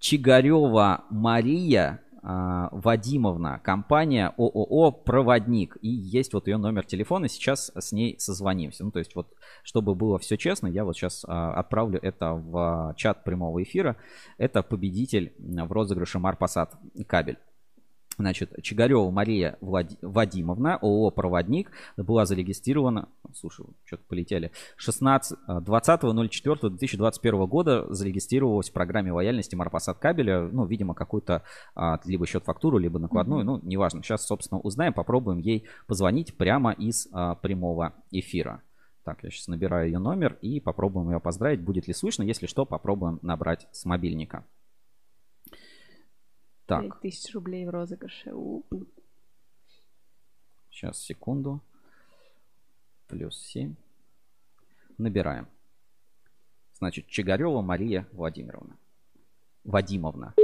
Чигарева 0.00 1.04
Мария 1.10 2.02
Вадимовна, 2.24 3.60
компания 3.62 4.32
ООО 4.38 4.92
«Проводник». 4.92 5.76
И 5.82 5.88
есть 5.88 6.32
вот 6.32 6.48
ее 6.48 6.56
номер 6.56 6.86
телефона, 6.86 7.28
сейчас 7.28 7.70
с 7.76 7.92
ней 7.92 8.16
созвонимся. 8.18 8.82
Ну, 8.84 8.90
то 8.90 8.98
есть 8.98 9.14
вот, 9.14 9.34
чтобы 9.62 9.94
было 9.94 10.18
все 10.18 10.38
честно, 10.38 10.66
я 10.66 10.84
вот 10.84 10.96
сейчас 10.96 11.24
а, 11.28 11.52
отправлю 11.52 11.98
это 12.00 12.32
в 12.32 12.56
а, 12.56 12.94
чат 12.94 13.24
прямого 13.24 13.62
эфира. 13.62 13.96
Это 14.38 14.62
победитель 14.62 15.34
в 15.38 15.70
розыгрыше 15.70 16.18
Марпасад 16.18 16.74
кабель. 17.06 17.38
Значит, 18.18 18.52
Чигарева 18.62 19.10
Мария 19.10 19.58
Влад- 19.60 19.98
Вадимовна, 20.02 20.76
ООО 20.76 21.10
«Проводник», 21.10 21.70
была 21.96 22.26
зарегистрирована, 22.26 23.08
слушай, 23.34 23.66
что-то 23.84 24.04
полетели, 24.08 24.52
16, 24.76 25.38
а, 25.46 25.60
20.04.2021 25.60 27.46
года 27.46 27.92
зарегистрировалась 27.92 28.70
в 28.70 28.72
программе 28.72 29.12
лояльности 29.12 29.54
Марпасад 29.54 29.98
кабеля, 29.98 30.48
ну, 30.52 30.64
видимо, 30.64 30.94
какую-то 30.94 31.42
а, 31.74 32.00
либо 32.04 32.26
счет-фактуру, 32.26 32.78
либо 32.78 32.98
накладную, 32.98 33.44
ну, 33.44 33.60
неважно. 33.62 34.02
Сейчас, 34.02 34.26
собственно, 34.26 34.60
узнаем, 34.60 34.92
попробуем 34.92 35.38
ей 35.38 35.64
позвонить 35.86 36.36
прямо 36.36 36.72
из 36.72 37.08
а, 37.12 37.34
прямого 37.34 37.94
эфира. 38.10 38.62
Так, 39.04 39.22
я 39.22 39.30
сейчас 39.30 39.48
набираю 39.48 39.86
ее 39.86 39.98
номер 39.98 40.38
и 40.40 40.60
попробуем 40.60 41.10
ее 41.10 41.20
поздравить. 41.20 41.60
Будет 41.60 41.86
ли 41.86 41.92
слышно? 41.94 42.22
Если 42.22 42.46
что, 42.46 42.64
попробуем 42.64 43.18
набрать 43.22 43.66
с 43.70 43.84
мобильника. 43.84 44.44
Так. 46.66 47.00
5000 47.00 47.34
рублей 47.34 47.66
в 47.66 47.70
розыгрыше. 47.70 48.32
У. 48.32 48.62
Сейчас, 50.70 50.98
секунду. 50.98 51.60
Плюс 53.06 53.38
7. 53.38 53.74
Набираем. 54.98 55.46
Значит, 56.78 57.06
Чигарева 57.06 57.60
Мария 57.60 58.06
Владимировна. 58.12 58.76
Вадимовна. 59.64 60.34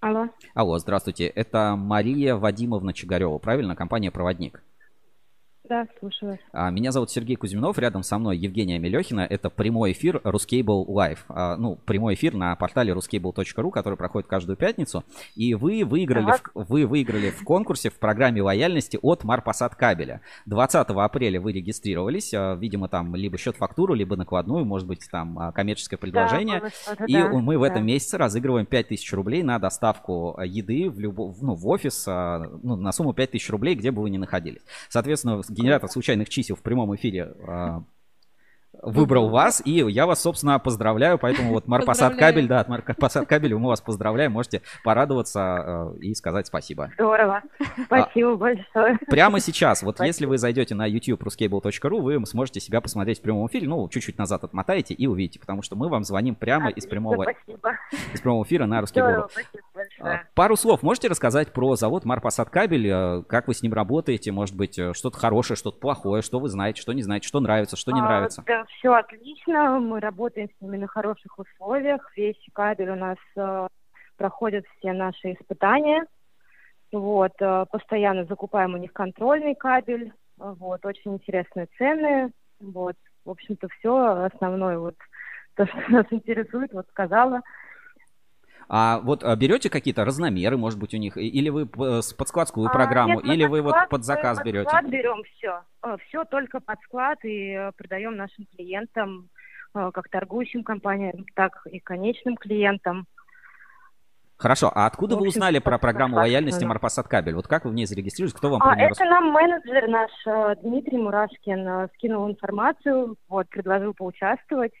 Алло, 0.00 0.28
Алло, 0.54 0.78
здравствуйте. 0.78 1.26
Это 1.26 1.76
Мария 1.76 2.34
Вадимовна 2.34 2.92
Чигарева, 2.92 3.38
правильно? 3.38 3.76
Компания 3.76 4.10
«Проводник». 4.10 4.62
Да, 5.68 5.86
слушаю. 6.00 6.38
А, 6.52 6.70
Меня 6.70 6.90
зовут 6.92 7.10
Сергей 7.10 7.36
Кузьминов, 7.36 7.78
рядом 7.78 8.02
со 8.02 8.18
мной 8.18 8.36
Евгения 8.36 8.78
Мелехина. 8.78 9.20
Это 9.20 9.48
прямой 9.48 9.92
эфир 9.92 10.16
Ruscable 10.24 10.84
Live. 10.86 11.18
А, 11.28 11.56
Ну, 11.56 11.76
прямой 11.76 12.14
эфир 12.14 12.34
на 12.34 12.54
портале 12.56 12.92
ruscable.ru, 12.92 13.70
который 13.70 13.96
проходит 13.96 14.28
каждую 14.28 14.56
пятницу. 14.56 15.04
И 15.36 15.54
вы 15.54 15.84
выиграли, 15.84 16.26
Так. 16.26 16.50
в, 16.54 16.64
вы 16.64 16.84
выиграли 16.86 17.30
в 17.30 17.44
конкурсе 17.44 17.90
в 17.90 17.98
программе 17.98 18.42
лояльности 18.42 18.98
от 19.00 19.24
Марпасад 19.24 19.76
кабеля. 19.76 20.20
20 20.46 20.88
апреля 20.90 21.40
вы 21.40 21.52
регистрировались. 21.52 22.34
а, 22.34 22.54
Видимо, 22.56 22.88
там 22.88 23.14
либо 23.14 23.38
счет-фактуру, 23.38 23.94
либо 23.94 24.16
накладную, 24.16 24.64
может 24.64 24.88
быть, 24.88 25.08
там 25.10 25.52
коммерческое 25.54 25.96
предложение. 25.98 26.60
Да, 26.98 27.04
И 27.06 27.12
да, 27.14 27.28
мы 27.30 27.56
в 27.56 27.60
да. 27.62 27.68
этом 27.68 27.86
месяце 27.86 28.18
разыгрываем 28.18 28.66
5000 28.66 29.12
рублей 29.12 29.42
на 29.42 29.58
доставку 29.60 30.36
еды 30.44 30.90
в, 30.90 30.98
любо, 30.98 31.32
ну, 31.40 31.54
в 31.54 31.66
офис 31.68 32.04
ну, 32.06 32.76
на 32.76 32.90
сумму 32.92 33.14
5000 33.14 33.48
рублей, 33.50 33.74
где 33.76 33.90
бы 33.92 34.02
вы 34.02 34.10
ни 34.10 34.18
находились. 34.18 34.62
Соответственно, 34.88 35.40
генератор 35.52 35.88
случайных 35.88 36.28
чисел 36.28 36.56
в 36.56 36.62
прямом 36.62 36.94
эфире 36.94 37.32
а, 37.46 37.82
выбрал 38.80 39.28
вас, 39.28 39.62
и 39.64 39.70
я 39.70 40.06
вас, 40.06 40.20
собственно, 40.22 40.58
поздравляю. 40.58 41.18
Поэтому 41.18 41.50
вот 41.50 41.66
Марпасад 41.68 42.16
кабель, 42.16 42.48
да, 42.48 42.60
от 42.60 42.68
Марпасад 42.68 43.26
кабель 43.28 43.54
мы 43.54 43.68
вас 43.68 43.80
поздравляем. 43.80 44.32
Можете 44.32 44.62
порадоваться 44.84 45.94
э, 45.96 45.98
и 46.00 46.14
сказать 46.14 46.46
спасибо. 46.46 46.90
Здорово. 46.94 47.42
Спасибо 47.86 48.36
большое. 48.36 48.98
Прямо 49.08 49.40
сейчас, 49.40 49.82
вот 49.82 49.96
Спасибо. 49.96 50.06
если 50.06 50.26
вы 50.26 50.38
зайдете 50.38 50.74
на 50.74 50.86
YouTube 50.86 51.22
ruscable.ru, 51.22 52.00
вы 52.00 52.26
сможете 52.26 52.60
себя 52.60 52.80
посмотреть 52.80 53.20
в 53.20 53.22
прямом 53.22 53.46
эфире, 53.48 53.68
ну, 53.68 53.88
чуть-чуть 53.88 54.18
назад 54.18 54.44
отмотаете 54.44 54.94
и 54.94 55.06
увидите, 55.06 55.38
потому 55.38 55.62
что 55.62 55.76
мы 55.76 55.88
вам 55.88 56.04
звоним 56.04 56.34
прямо 56.34 56.68
из 56.70 56.84
Отлично, 56.84 56.90
прямого, 56.90 57.22
Спасибо. 57.24 57.78
из 58.12 58.20
прямого 58.20 58.44
эфира 58.44 58.66
на 58.66 58.80
Ruscable. 58.80 59.28
Спасибо 59.86 60.08
А, 60.08 60.10
большое. 60.10 60.28
Пару 60.34 60.56
слов 60.56 60.82
можете 60.82 61.08
рассказать 61.08 61.52
про 61.52 61.76
завод 61.76 62.04
Марпасад 62.04 62.50
кабель, 62.50 62.88
э, 62.88 63.22
как 63.28 63.48
вы 63.48 63.54
с 63.54 63.62
ним 63.62 63.72
работаете, 63.72 64.32
может 64.32 64.56
быть, 64.56 64.78
э, 64.78 64.92
что-то 64.94 65.18
хорошее, 65.18 65.56
что-то 65.56 65.78
плохое, 65.78 66.22
что 66.22 66.40
вы 66.40 66.48
знаете, 66.48 66.80
что 66.80 66.92
не 66.92 67.02
знаете, 67.02 67.28
что 67.28 67.40
нравится, 67.40 67.76
что 67.76 67.92
не 67.92 68.00
А, 68.00 68.04
нравится. 68.04 68.42
Да, 68.46 68.64
все 68.64 68.92
отлично. 68.92 69.78
Мы 69.78 70.00
работаем 70.00 70.48
с 70.48 70.60
ними 70.60 70.76
на 70.76 70.86
хороших 70.86 71.38
условиях. 71.38 72.10
Весь 72.16 72.36
кабель 72.52 72.90
у 72.90 72.96
нас 72.96 73.18
э, 73.36 73.68
проходит 74.16 74.64
все 74.78 74.92
наши 74.92 75.32
испытания. 75.34 76.06
Вот, 76.92 77.32
э, 77.40 77.66
постоянно 77.70 78.24
закупаем 78.26 78.74
у 78.74 78.76
них 78.76 78.92
контрольный 78.92 79.54
кабель. 79.54 80.12
Вот, 80.36 80.84
очень 80.84 81.14
интересные 81.14 81.68
цены. 81.78 82.32
Вот, 82.60 82.96
в 83.24 83.30
общем-то, 83.30 83.68
все 83.78 84.24
основное 84.24 84.78
вот 84.78 84.96
то, 85.54 85.66
что 85.66 85.76
нас 85.88 86.06
интересует, 86.10 86.72
вот 86.72 86.86
сказала. 86.90 87.42
А 88.68 89.00
вот 89.00 89.22
а, 89.24 89.34
берете 89.36 89.68
какие-то 89.70 90.04
разномеры, 90.04 90.56
может 90.56 90.78
быть, 90.78 90.94
у 90.94 90.96
них, 90.98 91.16
или 91.16 91.48
вы 91.48 91.68
с- 92.02 92.12
под 92.14 92.28
складскую 92.28 92.66
А, 92.68 92.70
программу, 92.70 93.14
нет, 93.16 93.24
мы 93.24 93.34
или 93.34 93.42
под 93.44 93.50
вы 93.52 93.62
вот 93.62 93.74
склад- 93.74 93.88
под 93.88 94.04
заказ 94.04 94.38
мы 94.38 94.44
берете? 94.44 94.64
Под 94.64 94.70
склад 94.72 94.90
берем 94.90 95.22
все. 95.24 95.60
Все 96.08 96.24
только 96.24 96.60
под 96.60 96.78
склад 96.82 97.18
и 97.24 97.50
э, 97.52 97.72
продаем 97.76 98.16
нашим 98.16 98.46
клиентам, 98.56 99.28
э, 99.74 99.90
как 99.92 100.08
торгующим 100.08 100.64
компаниям, 100.64 101.24
так 101.34 101.66
и 101.70 101.80
конечным 101.80 102.36
клиентам. 102.36 103.06
Хорошо, 104.36 104.72
а 104.74 104.86
откуда 104.86 105.14
В 105.14 105.20
вы 105.20 105.26
общем, 105.26 105.38
узнали 105.38 105.58
про 105.60 105.72
под 105.72 105.82
программу 105.82 106.16
лояльности. 106.16 106.64
Марпасад 106.64 107.06
Кабель? 107.06 107.34
Вот 107.36 107.46
как 107.46 107.64
вы 107.64 107.70
в 107.70 107.74
ней 107.74 107.86
зарегистрировались? 107.86 108.34
Кто 108.34 108.50
вам 108.50 108.62
А, 108.62 108.76
это 108.76 109.04
нам 109.04 109.30
менеджер 109.30 109.86
наш 109.88 110.10
э, 110.26 110.56
Дмитрий 110.62 110.98
Мурашкин 110.98 111.68
э, 111.68 111.88
скинул 111.94 112.28
информацию, 112.28 113.14
вот, 113.28 113.48
предложил 113.48 113.94
поучаствовать. 113.94 114.72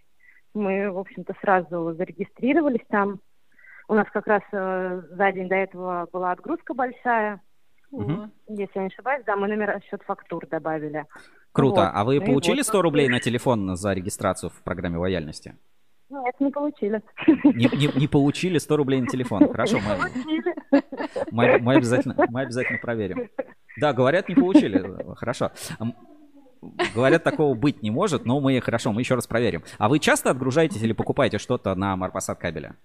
Мы, 0.54 0.90
в 0.90 0.98
общем-то, 0.98 1.34
сразу 1.40 1.94
зарегистрировались 1.94 2.84
там. 2.88 3.20
У 3.92 3.94
нас 3.94 4.06
как 4.10 4.26
раз 4.26 4.40
э, 4.52 5.02
за 5.10 5.32
день 5.32 5.48
до 5.50 5.54
этого 5.54 6.08
была 6.10 6.32
отгрузка 6.32 6.72
большая. 6.72 7.42
Мгм. 7.90 8.32
Если 8.48 8.70
я 8.74 8.80
не 8.80 8.86
ошибаюсь, 8.86 9.22
да, 9.26 9.36
мы 9.36 9.48
номер 9.48 9.82
счет 9.90 10.00
фактур 10.06 10.46
добавили. 10.46 11.04
Круто. 11.52 11.82
Вот. 11.82 11.90
А 11.92 12.04
вы 12.04 12.18
Ну 12.18 12.24
получили 12.24 12.60
вот, 12.60 12.66
100 12.68 12.80
рублей 12.80 13.08
на 13.10 13.20
телефон 13.20 13.76
за 13.76 13.92
регистрацию 13.92 14.48
в 14.48 14.62
программе 14.62 14.96
лояльности? 14.96 15.58
Нет, 16.08 16.34
не 16.40 16.50
получили. 16.50 17.02
Не, 17.44 17.68
не- 17.76 18.00
не 18.00 18.08
получили 18.08 18.56
100 18.56 18.76
рублей 18.78 19.02
на 19.02 19.08
телефон. 19.08 19.46
Хорошо, 19.52 19.78
мы, 19.86 20.80
мы, 21.30 21.58
мы 21.58 21.74
обязательно, 21.74 22.14
мы 22.30 22.40
обязательно 22.40 22.78
проверим. 22.78 23.28
Да, 23.78 23.92
говорят, 23.92 24.26
не 24.30 24.34
получили. 24.34 24.82
Хорошо. 25.16 25.50
Говорят, 26.94 27.24
такого 27.24 27.54
быть 27.54 27.82
не 27.82 27.90
может, 27.90 28.24
но 28.24 28.40
мы, 28.40 28.58
хорошо, 28.62 28.90
мы 28.90 29.02
еще 29.02 29.16
раз 29.16 29.26
проверим. 29.26 29.64
А 29.76 29.90
вы 29.90 29.98
часто 29.98 30.30
отгружаетесь 30.30 30.82
или 30.82 30.94
покупаете 30.94 31.36
что-то 31.36 31.74
на 31.74 31.94
Марпасад 31.94 32.38
кабеля? 32.38 32.76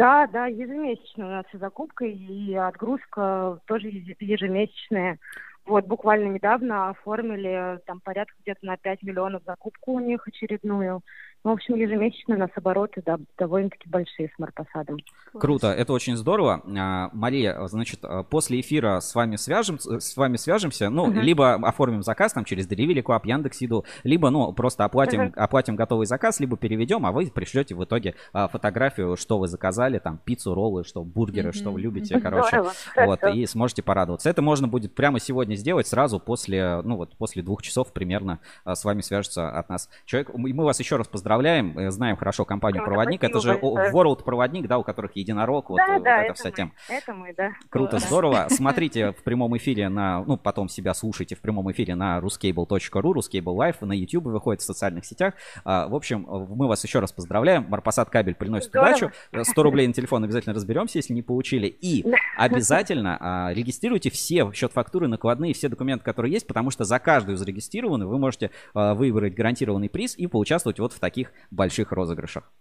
Да, 0.00 0.26
да, 0.28 0.46
ежемесячно 0.46 1.26
у 1.26 1.30
нас 1.30 1.44
и 1.52 1.58
закупка, 1.58 2.06
и 2.06 2.54
отгрузка 2.54 3.58
тоже 3.66 3.88
еж- 3.88 4.16
ежемесячная. 4.18 5.18
Вот, 5.66 5.84
буквально 5.84 6.32
недавно 6.32 6.88
оформили 6.88 7.78
там 7.84 8.00
порядка 8.00 8.34
где-то 8.40 8.64
на 8.64 8.78
5 8.78 9.02
миллионов 9.02 9.42
закупку 9.44 9.92
у 9.92 10.00
них 10.00 10.26
очередную. 10.26 11.02
В 11.42 11.48
общем, 11.48 11.74
ежемесячно 11.74 12.34
у 12.34 12.38
нас 12.38 12.50
обороты 12.54 13.02
да, 13.04 13.18
довольно-таки 13.38 13.88
большие 13.88 14.28
с 14.28 14.38
Марпасадом. 14.38 14.98
Круто, 15.32 15.68
это 15.72 15.94
очень 15.94 16.14
здорово. 16.16 16.62
А, 16.78 17.08
Мария, 17.14 17.66
значит, 17.66 18.00
а, 18.02 18.24
после 18.24 18.60
эфира 18.60 19.00
с 19.00 19.14
вами 19.14 19.36
свяжем, 19.36 19.78
с 19.78 20.16
вами 20.18 20.36
свяжемся, 20.36 20.90
ну, 20.90 21.06
Мгм. 21.06 21.20
либо 21.20 21.54
оформим 21.54 22.02
заказ 22.02 22.34
там 22.34 22.44
через 22.44 22.68
Delivery 22.68 23.02
Club, 23.02 23.22
Яндекс.Еду, 23.24 23.86
либо, 24.04 24.28
ну, 24.28 24.52
просто 24.52 24.84
оплатим, 24.84 25.22
Мгм. 25.26 25.32
оплатим 25.34 25.76
готовый 25.76 26.04
заказ, 26.06 26.40
либо 26.40 26.58
переведем, 26.58 27.06
а 27.06 27.12
вы 27.12 27.26
пришлете 27.30 27.74
в 27.74 27.82
итоге 27.84 28.16
а, 28.34 28.48
фотографию, 28.48 29.16
что 29.16 29.38
вы 29.38 29.48
заказали, 29.48 29.98
там, 29.98 30.18
пиццу, 30.22 30.52
роллы, 30.52 30.84
что, 30.84 31.02
бургеры, 31.04 31.52
что 31.52 31.70
вы 31.70 31.80
любите, 31.80 32.20
короче. 32.20 32.48
Здорово, 32.48 32.72
Вот, 33.06 33.20
хорошо. 33.20 33.38
и 33.38 33.46
сможете 33.46 33.82
порадоваться. 33.82 34.28
Это 34.28 34.42
можно 34.42 34.68
будет 34.68 34.94
прямо 34.94 35.18
сегодня 35.18 35.54
сделать, 35.54 35.86
сразу 35.86 36.20
после, 36.20 36.82
ну 36.82 36.96
вот, 36.96 37.16
после 37.16 37.42
двух 37.42 37.62
часов 37.62 37.94
примерно 37.94 38.40
а, 38.66 38.74
с 38.74 38.84
вами 38.84 39.00
свяжется 39.00 39.48
от 39.50 39.70
нас 39.70 39.88
человек. 40.04 40.30
Мы 40.34 40.52
мы 40.52 40.64
вас 40.64 40.78
еще 40.80 40.96
раз 40.96 41.08
поздравляем, 41.08 41.29
э, 41.76 41.90
знаем 41.90 42.16
хорошо 42.16 42.44
компанию 42.44 42.84
Проводник. 42.84 43.22
Это 43.22 43.40
же 43.40 43.54
большое. 43.58 43.92
World 43.92 44.24
Проводник, 44.24 44.66
да, 44.66 44.78
у 44.78 44.82
которых 44.84 45.16
единорог, 45.16 45.70
вот, 45.70 45.76
да, 45.78 45.86
э, 45.86 45.94
вот 45.94 46.02
да, 46.04 46.22
эта 46.24 46.34
вся 46.34 46.48
мы. 46.48 46.54
тема. 46.54 46.72
Это 46.88 47.14
мы, 47.14 47.34
да. 47.34 47.50
Круто, 47.68 47.92
Да. 47.92 47.98
здорово. 47.98 48.46
Смотрите 48.50 49.12
в 49.12 49.22
прямом 49.22 49.56
эфире 49.56 49.88
на, 49.88 50.24
ну, 50.24 50.36
потом 50.36 50.68
себя 50.68 50.94
слушайте 50.94 51.36
в 51.36 51.40
прямом 51.40 51.70
эфире 51.72 51.94
на 51.94 52.18
ruscable.ru, 52.18 52.66
Ruscable 53.12 53.56
Live, 53.56 53.84
на 53.84 53.92
YouTube 53.92 54.24
выходит 54.26 54.62
в 54.62 54.64
социальных 54.64 55.04
сетях. 55.04 55.34
А, 55.64 55.88
В 55.88 55.94
общем, 55.94 56.26
мы 56.28 56.66
вас 56.68 56.82
еще 56.84 56.98
раз 57.00 57.12
поздравляем. 57.12 57.66
Марпасад 57.68 58.10
кабель 58.10 58.34
приносит 58.34 58.68
Здорово. 58.70 58.88
удачу. 58.88 59.10
Э, 59.32 59.44
100 59.44 59.62
рублей 59.62 59.86
на 59.86 59.92
телефон 59.92 60.24
обязательно 60.24 60.54
разберемся, 60.54 60.98
если 60.98 61.12
не 61.12 61.22
получили. 61.22 61.66
И 61.66 62.04
обязательно 62.36 63.16
а, 63.20 63.52
регистрируйте 63.52 64.10
все 64.10 64.50
счет 64.52 64.72
фактуры, 64.72 65.08
накладные, 65.08 65.54
все 65.54 65.68
документы, 65.68 66.04
которые 66.04 66.32
есть, 66.32 66.46
потому 66.46 66.70
что 66.70 66.84
за 66.84 66.98
каждую 66.98 67.36
зарегистрированную 67.36 68.08
вы 68.08 68.18
можете 68.18 68.50
а, 68.74 68.94
выиграть 68.94 69.34
гарантированный 69.34 69.88
приз 69.90 70.16
и 70.16 70.26
поучаствовать 70.26 70.78
вот 70.80 70.92
в 70.92 70.98
таких 71.00 71.19
больших 71.50 71.92
розыгрышах. 71.92 72.52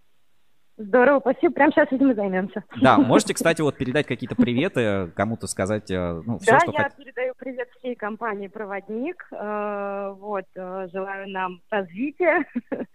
Здорово, 0.79 1.19
спасибо. 1.19 1.53
Прямо 1.53 1.71
сейчас 1.73 1.91
этим 1.91 2.11
и 2.11 2.15
займемся. 2.15 2.63
Да, 2.81 2.97
можете, 2.97 3.33
кстати, 3.33 3.61
вот 3.61 3.75
передать 3.75 4.07
какие-то 4.07 4.35
приветы, 4.35 5.11
кому-то 5.13 5.45
сказать, 5.47 5.91
э, 5.91 6.21
ну, 6.25 6.39
все, 6.39 6.53
да, 6.53 6.59
что 6.61 6.71
я 6.71 6.83
хотите. 6.83 7.03
передаю 7.03 7.33
привет 7.37 7.67
всей 7.77 7.95
компании 7.95 8.47
«Проводник». 8.47 9.27
Э, 9.33 10.13
Вот, 10.17 10.45
э, 10.55 10.87
желаю 10.93 11.29
нам 11.29 11.59
развития, 11.69 12.45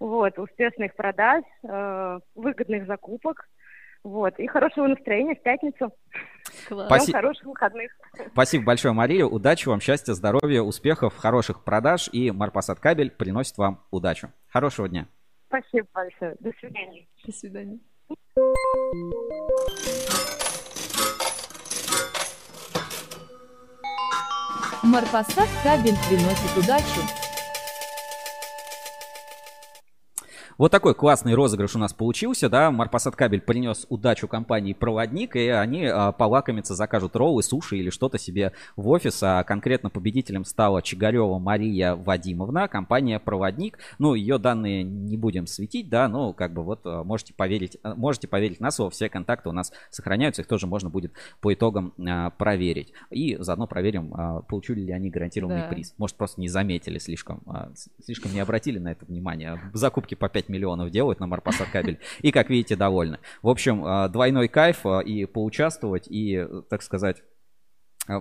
вот, 0.00 0.38
успешных 0.38 0.94
продаж, 0.94 1.42
выгодных 2.34 2.86
закупок, 2.86 3.48
вот, 4.04 4.38
и 4.38 4.46
хорошего 4.46 4.86
настроения 4.86 5.34
в 5.34 5.42
пятницу. 5.42 5.94
Класс. 6.68 6.86
Спасибо. 6.86 7.18
Хороших 7.18 7.46
выходных. 7.46 7.90
Спасибо 8.32 8.64
большое, 8.64 8.92
Мария. 8.92 9.24
Удачи 9.24 9.66
вам, 9.66 9.80
счастья, 9.80 10.12
здоровья, 10.12 10.60
успехов, 10.60 11.16
хороших 11.16 11.64
продаж. 11.64 12.10
И 12.12 12.30
Марпасад 12.30 12.80
Кабель 12.80 13.10
приносит 13.10 13.56
вам 13.56 13.82
удачу. 13.90 14.30
Хорошего 14.50 14.88
дня. 14.88 15.06
Спасибо 15.46 15.86
большое. 15.94 16.36
До 16.40 16.52
свидания. 16.58 17.06
До 17.24 17.32
свидания. 17.32 17.78
Марпасад 24.82 25.48
кабель 25.62 25.96
приносит 26.08 26.56
удачу. 26.56 27.19
Вот 30.60 30.70
такой 30.70 30.94
классный 30.94 31.32
розыгрыш 31.32 31.74
у 31.74 31.78
нас 31.78 31.94
получился, 31.94 32.50
да. 32.50 32.70
Марпасад 32.70 33.16
Кабель 33.16 33.40
принес 33.40 33.86
удачу 33.88 34.28
компании 34.28 34.74
Проводник, 34.74 35.34
и 35.34 35.48
они 35.48 35.86
а, 35.86 36.12
полакомятся, 36.12 36.74
закажут 36.74 37.16
роллы, 37.16 37.42
суши 37.42 37.78
или 37.78 37.88
что-то 37.88 38.18
себе 38.18 38.52
в 38.76 38.86
офис. 38.90 39.22
А 39.22 39.42
конкретно 39.42 39.88
победителем 39.88 40.44
стала 40.44 40.82
Чигарева 40.82 41.38
Мария 41.38 41.94
Вадимовна, 41.94 42.68
компания 42.68 43.18
Проводник. 43.18 43.78
Ну, 43.98 44.12
ее 44.12 44.36
данные 44.36 44.82
не 44.82 45.16
будем 45.16 45.46
светить, 45.46 45.88
да, 45.88 46.08
но 46.08 46.34
как 46.34 46.52
бы 46.52 46.62
вот 46.62 46.80
а, 46.84 47.04
можете 47.04 47.32
поверить, 47.32 47.78
а, 47.82 47.94
можете 47.94 48.28
поверить 48.28 48.60
на 48.60 48.70
слово, 48.70 48.90
все 48.90 49.08
контакты 49.08 49.48
у 49.48 49.52
нас 49.52 49.72
сохраняются, 49.88 50.42
их 50.42 50.46
тоже 50.46 50.66
можно 50.66 50.90
будет 50.90 51.14
по 51.40 51.54
итогам 51.54 51.94
а, 51.98 52.28
проверить. 52.28 52.92
И 53.08 53.34
заодно 53.40 53.66
проверим, 53.66 54.12
а, 54.12 54.42
получили 54.42 54.80
ли 54.80 54.92
они 54.92 55.08
гарантированный 55.08 55.62
Да. 55.62 55.68
приз. 55.68 55.94
Может, 55.96 56.16
просто 56.16 56.38
не 56.38 56.48
заметили 56.48 56.98
слишком, 56.98 57.40
а, 57.46 57.72
слишком 58.04 58.34
не 58.34 58.40
обратили 58.40 58.78
на 58.78 58.92
это 58.92 59.06
внимание. 59.06 59.58
Закупки 59.72 60.14
по 60.14 60.28
5 60.28 60.49
миллионов 60.50 60.90
делают 60.90 61.20
на 61.20 61.26
Марпасад 61.26 61.68
кабель. 61.70 61.98
И, 62.20 62.32
как 62.32 62.50
видите, 62.50 62.76
довольны. 62.76 63.18
В 63.42 63.48
общем, 63.48 63.84
а, 63.84 64.08
двойной 64.08 64.48
кайф 64.48 64.84
а, 64.84 65.00
и 65.00 65.24
поучаствовать, 65.24 66.06
и, 66.08 66.46
э, 66.48 66.62
так 66.68 66.82
сказать, 66.82 67.22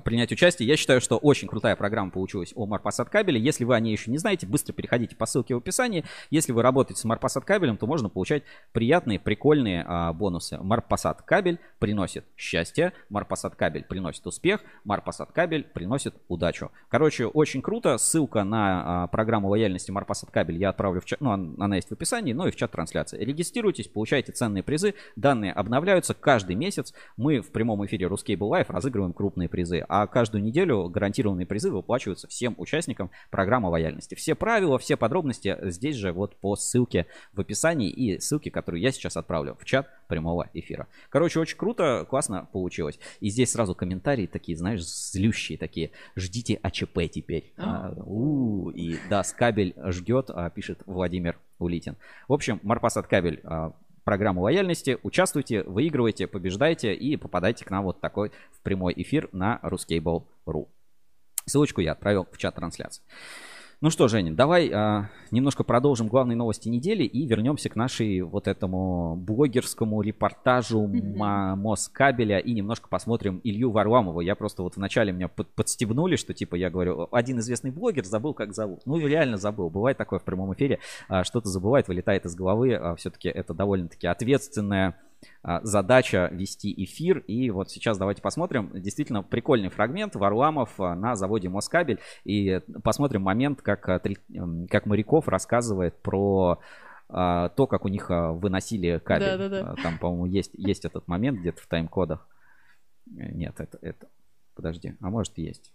принять 0.04 0.32
участие. 0.32 0.68
Я 0.68 0.78
считаю, 0.78 1.02
что 1.02 1.18
очень 1.18 1.48
крутая 1.48 1.76
программа 1.76 2.12
получилась 2.12 2.54
о 2.56 2.66
Марпасад 2.66 3.10
кабеле. 3.10 3.40
Если 3.40 3.64
вы 3.64 3.76
о 3.76 3.80
ней 3.80 3.92
еще 3.92 4.12
не 4.12 4.18
знаете, 4.18 4.46
быстро 4.46 4.74
переходите 4.74 5.16
по 5.16 5.26
ссылке 5.26 5.56
в 5.56 5.58
описании. 5.58 6.06
Если 6.30 6.52
вы 6.52 6.62
работаете 6.62 7.02
с 7.02 7.06
Марпасад 7.06 7.46
кабелем, 7.46 7.78
то 7.78 7.88
можно 7.88 8.10
получать 8.10 8.44
приятные, 8.72 9.20
прикольные 9.20 9.84
а, 9.88 10.14
бонусы. 10.14 10.58
Марпасад 10.62 11.22
кабель 11.24 11.60
приносит 11.80 12.26
счастье, 12.38 12.94
Марпасад 13.10 13.56
кабель 13.56 13.84
приносит 13.84 14.28
успех, 14.28 14.62
Марпасад 14.84 15.32
кабель 15.32 15.64
приносит 15.64 16.14
удачу. 16.28 16.72
Короче, 16.90 17.26
очень 17.26 17.62
круто. 17.62 17.98
Ссылка 17.98 18.44
на 18.44 19.04
а, 19.04 19.08
программу 19.08 19.50
лояльности 19.50 19.92
Марпасад 19.92 20.32
кабель 20.32 20.58
я 20.58 20.70
отправлю 20.70 21.02
в 21.02 21.06
чат. 21.06 21.22
Ну, 21.22 21.30
он- 21.30 21.56
она 21.60 21.78
есть 21.78 21.90
в 21.90 21.94
описании, 21.94 22.34
ну 22.34 22.48
и 22.48 22.52
в 22.52 22.56
чат 22.56 22.72
трансляции. 22.72 23.24
Регистрируйтесь, 23.24 23.88
получайте 23.88 24.32
ценные 24.32 24.64
призы. 24.64 24.94
Данные 25.16 25.54
обновляются 25.54 26.14
каждый 26.14 26.56
месяц. 26.56 26.94
Мы 27.18 27.42
в 27.42 27.52
прямом 27.52 27.86
эфире 27.86 28.08
Ruscable 28.08 28.50
Live 28.50 28.66
разыгрываем 28.70 29.14
крупные 29.14 29.50
призы, 29.50 29.79
а 29.88 30.08
каждую 30.08 30.44
неделю 30.44 30.90
гарантированные 30.90 31.46
призы 31.46 31.72
выплачиваются 31.72 32.28
всем 32.28 32.56
участникам 32.58 33.10
программы 33.30 33.70
лояльности. 33.70 34.16
Все 34.16 34.36
правила, 34.36 34.78
все 34.78 34.98
подробности 34.98 35.58
здесь 35.64 35.96
же 35.96 36.12
вот 36.12 36.36
по 36.36 36.56
ссылке 36.56 37.06
в 37.34 37.42
описании 37.42 37.90
и 37.90 38.20
ссылке, 38.20 38.52
которую 38.52 38.82
я 38.82 38.92
сейчас 38.92 39.18
отправлю 39.18 39.58
в 39.60 39.66
чат 39.66 39.90
прямого 40.08 40.50
эфира. 40.54 40.88
Короче, 41.10 41.40
очень 41.40 41.58
круто, 41.58 42.06
классно 42.10 42.48
получилось. 42.52 43.00
И 43.20 43.30
здесь 43.30 43.52
сразу 43.52 43.76
комментарии 43.76 44.28
такие, 44.28 44.58
знаешь, 44.58 44.84
злющие 44.84 45.58
такие. 45.58 45.92
Ждите 46.16 46.60
АЧП 46.62 47.10
теперь. 47.12 47.54
А, 47.58 47.94
у, 47.96 48.70
и 48.72 48.98
да, 49.10 49.24
скабель 49.24 49.76
ждет, 49.86 50.30
а, 50.30 50.50
пишет 50.50 50.82
Владимир 50.86 51.38
Улитин. 51.60 51.96
В 52.28 52.34
общем, 52.34 52.60
Марпасад 52.64 53.08
кабель 53.08 53.42
а, 53.44 53.74
программу 54.04 54.42
лояльности. 54.42 54.98
Участвуйте, 55.04 55.64
выигрывайте, 55.64 56.28
побеждайте 56.28 56.94
и 56.94 57.18
попадайте 57.18 57.66
к 57.66 57.72
нам 57.72 57.84
вот 57.84 58.02
такой 58.02 58.32
в 58.52 58.62
прямой 58.62 58.94
эфир 58.96 59.30
на 59.32 59.60
ruscable.ru. 59.64 60.68
Ссылочку 61.46 61.82
я 61.82 61.94
отправил 61.94 62.28
в 62.32 62.38
чат 62.38 62.56
трансляции. 62.56 63.04
Ну 63.82 63.90
что, 63.90 64.10
Женя, 64.10 64.34
давай 64.34 64.70
а, 64.74 65.10
немножко 65.32 65.64
продолжим 65.64 66.10
главные 66.10 66.36
новости 66.36 66.68
недели 66.68 67.04
и 67.04 67.26
вернемся 67.26 67.70
к 67.70 67.78
нашей 67.78 68.20
вот 68.24 68.50
этому 68.50 69.16
блогерскому 69.16 70.02
репортажу. 70.02 70.86
Ма- 70.86 71.56
Москабеля 71.56 72.40
и 72.40 72.52
немножко 72.52 72.90
посмотрим 72.90 73.40
Илью 73.46 73.72
Варламова. 73.72 74.20
Я 74.20 74.36
просто 74.36 74.64
вот 74.64 74.76
вначале 74.76 75.14
меня 75.14 75.30
под- 75.30 75.48
подстебнули, 75.56 76.18
что 76.18 76.34
типа 76.34 76.56
я 76.56 76.70
говорю, 76.70 77.08
один 77.14 77.40
известный 77.40 77.72
блогер 77.72 78.04
забыл, 78.04 78.34
как 78.34 78.54
зовут. 78.54 78.82
Ну, 78.86 78.98
реально 78.98 79.38
забыл. 79.38 79.70
Бывает 79.70 79.98
такое 79.98 80.20
в 80.20 80.26
прямом 80.26 80.54
эфире, 80.56 80.80
а, 81.08 81.24
что-то 81.24 81.48
забывает, 81.48 81.88
вылетает 81.88 82.26
из 82.26 82.36
головы. 82.36 82.74
А, 82.74 82.96
все-таки 82.96 83.30
это 83.30 83.54
довольно-таки 83.54 84.08
ответственная 84.08 84.96
задача 85.44 86.30
вести 86.32 86.74
эфир. 86.84 87.20
И 87.20 87.50
вот 87.50 87.70
сейчас 87.70 87.98
давайте 87.98 88.22
посмотрим. 88.22 88.72
Действительно 88.74 89.24
прикольный 89.24 89.70
фрагмент 89.70 90.16
Варламов 90.16 90.80
а, 90.80 90.96
на 90.96 91.16
заводе 91.16 91.50
Москабель. 91.50 92.00
И 92.24 92.62
посмотрим 92.84 93.22
момент, 93.22 93.62
как, 93.62 93.88
а, 93.90 94.02
как 94.70 94.86
Моряков 94.86 95.28
рассказывает 95.28 96.02
про 96.02 96.60
а, 97.10 97.50
то, 97.50 97.66
как 97.66 97.86
у 97.86 97.88
них 97.88 98.10
а, 98.12 98.32
выносили 98.32 99.00
кабель. 99.00 99.38
Да-да-да. 99.38 99.72
А, 99.72 99.76
Там, 99.82 99.98
по-моему, 99.98 100.26
есть, 100.26 100.52
есть 100.54 100.86
этот 100.86 101.08
момент 101.08 101.40
где-то 101.40 101.62
в 101.62 101.68
тайм-кодах. 101.68 102.28
Э, 103.08 103.32
Нет, 103.32 103.60
это, 103.60 103.80
это... 103.82 104.08
Подожди, 104.54 104.96
а 105.00 105.10
может 105.10 105.38
есть. 105.38 105.74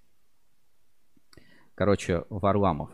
Короче, 1.74 2.24
Варламов. 2.28 2.90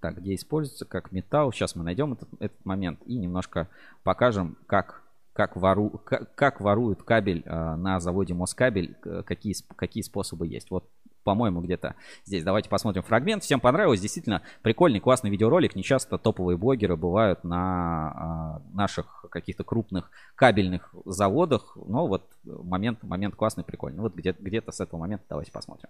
Так, 0.00 0.18
где 0.18 0.34
используется 0.34 0.84
как 0.84 1.10
металл. 1.10 1.50
Сейчас 1.52 1.74
мы 1.74 1.82
найдем 1.82 2.12
этот, 2.12 2.28
этот 2.38 2.64
момент 2.64 3.00
и 3.04 3.16
немножко 3.16 3.68
покажем, 4.04 4.56
как, 4.66 5.02
как, 5.38 5.54
вору, 5.54 5.90
как, 6.04 6.34
как 6.34 6.60
воруют 6.60 7.04
кабель 7.04 7.44
э, 7.46 7.76
на 7.76 8.00
заводе 8.00 8.34
Москабель, 8.34 8.96
какие, 9.24 9.54
какие 9.76 10.02
способы 10.02 10.48
есть. 10.48 10.68
Вот, 10.72 10.90
по-моему, 11.22 11.60
где-то 11.60 11.94
здесь. 12.24 12.42
Давайте 12.42 12.68
посмотрим 12.68 13.04
фрагмент. 13.04 13.44
Всем 13.44 13.60
понравилось. 13.60 14.00
Действительно, 14.00 14.42
прикольный, 14.62 14.98
классный 14.98 15.30
видеоролик. 15.30 15.76
Не 15.76 15.84
часто 15.84 16.18
топовые 16.18 16.56
блогеры 16.56 16.96
бывают 16.96 17.44
на 17.44 18.60
э, 18.66 18.74
наших 18.74 19.26
каких-то 19.30 19.62
крупных 19.62 20.10
кабельных 20.34 20.92
заводах. 21.04 21.76
Но 21.76 22.08
вот 22.08 22.28
момент, 22.42 23.04
момент 23.04 23.36
классный, 23.36 23.62
прикольный. 23.62 24.00
Вот 24.00 24.16
где- 24.16 24.34
где-то 24.36 24.72
с 24.72 24.80
этого 24.80 24.98
момента 24.98 25.24
давайте 25.28 25.52
посмотрим. 25.52 25.88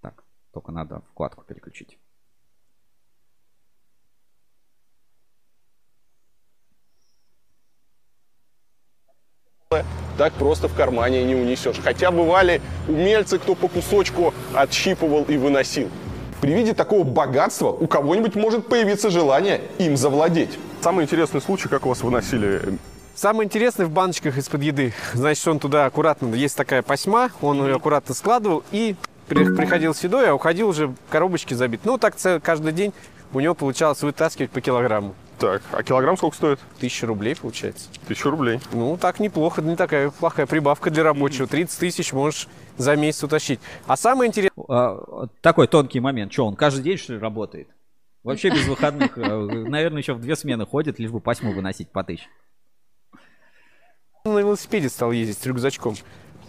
Так, 0.00 0.22
только 0.52 0.70
надо 0.70 1.02
вкладку 1.10 1.42
переключить. 1.42 1.98
Так 10.18 10.32
просто 10.34 10.68
в 10.68 10.74
кармане 10.74 11.24
не 11.24 11.34
унесешь. 11.34 11.80
Хотя 11.82 12.10
бывали 12.10 12.60
умельцы, 12.88 13.38
кто 13.38 13.54
по 13.54 13.68
кусочку 13.68 14.34
отщипывал 14.54 15.24
и 15.24 15.36
выносил. 15.36 15.88
При 16.40 16.52
виде 16.52 16.74
такого 16.74 17.04
богатства 17.04 17.68
у 17.68 17.86
кого-нибудь 17.86 18.34
может 18.34 18.66
появиться 18.66 19.10
желание 19.10 19.60
им 19.78 19.96
завладеть. 19.96 20.58
Самый 20.80 21.04
интересный 21.04 21.40
случай, 21.40 21.68
как 21.68 21.86
у 21.86 21.90
вас 21.90 22.02
выносили 22.02 22.78
Самое 23.14 23.46
интересное 23.46 23.86
в 23.86 23.90
баночках 23.90 24.38
из-под 24.38 24.62
еды. 24.62 24.94
Значит, 25.12 25.46
он 25.46 25.58
туда 25.58 25.84
аккуратно, 25.84 26.34
есть 26.34 26.56
такая 26.56 26.82
пасьма, 26.82 27.30
он 27.42 27.62
ее 27.64 27.76
аккуратно 27.76 28.14
складывал 28.14 28.64
и 28.72 28.96
при- 29.28 29.54
приходил 29.54 29.94
седой, 29.94 30.30
а 30.30 30.34
уходил 30.34 30.68
уже 30.68 30.88
в 30.88 30.94
коробочки 31.10 31.52
забит. 31.52 31.82
Ну, 31.84 31.98
так 31.98 32.14
каждый 32.42 32.72
день 32.72 32.92
у 33.34 33.40
него 33.40 33.54
получалось 33.54 34.02
вытаскивать 34.02 34.50
по 34.50 34.60
килограмму. 34.62 35.14
Так, 35.42 35.60
а 35.72 35.82
килограмм 35.82 36.16
сколько 36.16 36.36
стоит? 36.36 36.60
Тысяча 36.78 37.04
рублей 37.04 37.34
получается. 37.34 37.88
Тысяча 38.06 38.30
рублей. 38.30 38.60
Ну, 38.72 38.96
так 38.96 39.18
неплохо, 39.18 39.60
не 39.60 39.74
такая 39.74 40.10
плохая 40.10 40.46
прибавка 40.46 40.88
для 40.88 41.02
рабочего. 41.02 41.48
30 41.48 41.80
тысяч 41.80 42.12
можешь 42.12 42.46
за 42.76 42.94
месяц 42.94 43.24
утащить. 43.24 43.58
А 43.88 43.96
самое 43.96 44.28
интересное... 44.28 44.64
А, 44.68 45.26
Такой 45.40 45.66
тонкий 45.66 45.98
момент. 45.98 46.32
Что, 46.32 46.46
он 46.46 46.54
каждый 46.54 46.84
день, 46.84 46.96
что 46.96 47.14
ли, 47.14 47.18
работает? 47.18 47.66
Вообще 48.22 48.50
без 48.50 48.68
выходных. 48.68 49.18
э, 49.18 49.20
Наверное, 49.20 50.00
еще 50.00 50.12
в 50.14 50.20
две 50.20 50.36
смены 50.36 50.64
ходит, 50.64 51.00
лишь 51.00 51.10
бы 51.10 51.18
пасьму 51.18 51.50
выносить 51.52 51.90
по 51.90 52.04
тысяче. 52.04 52.28
на 54.24 54.38
велосипеде 54.38 54.88
стал 54.90 55.10
ездить 55.10 55.38
с 55.38 55.44
рюкзачком. 55.44 55.96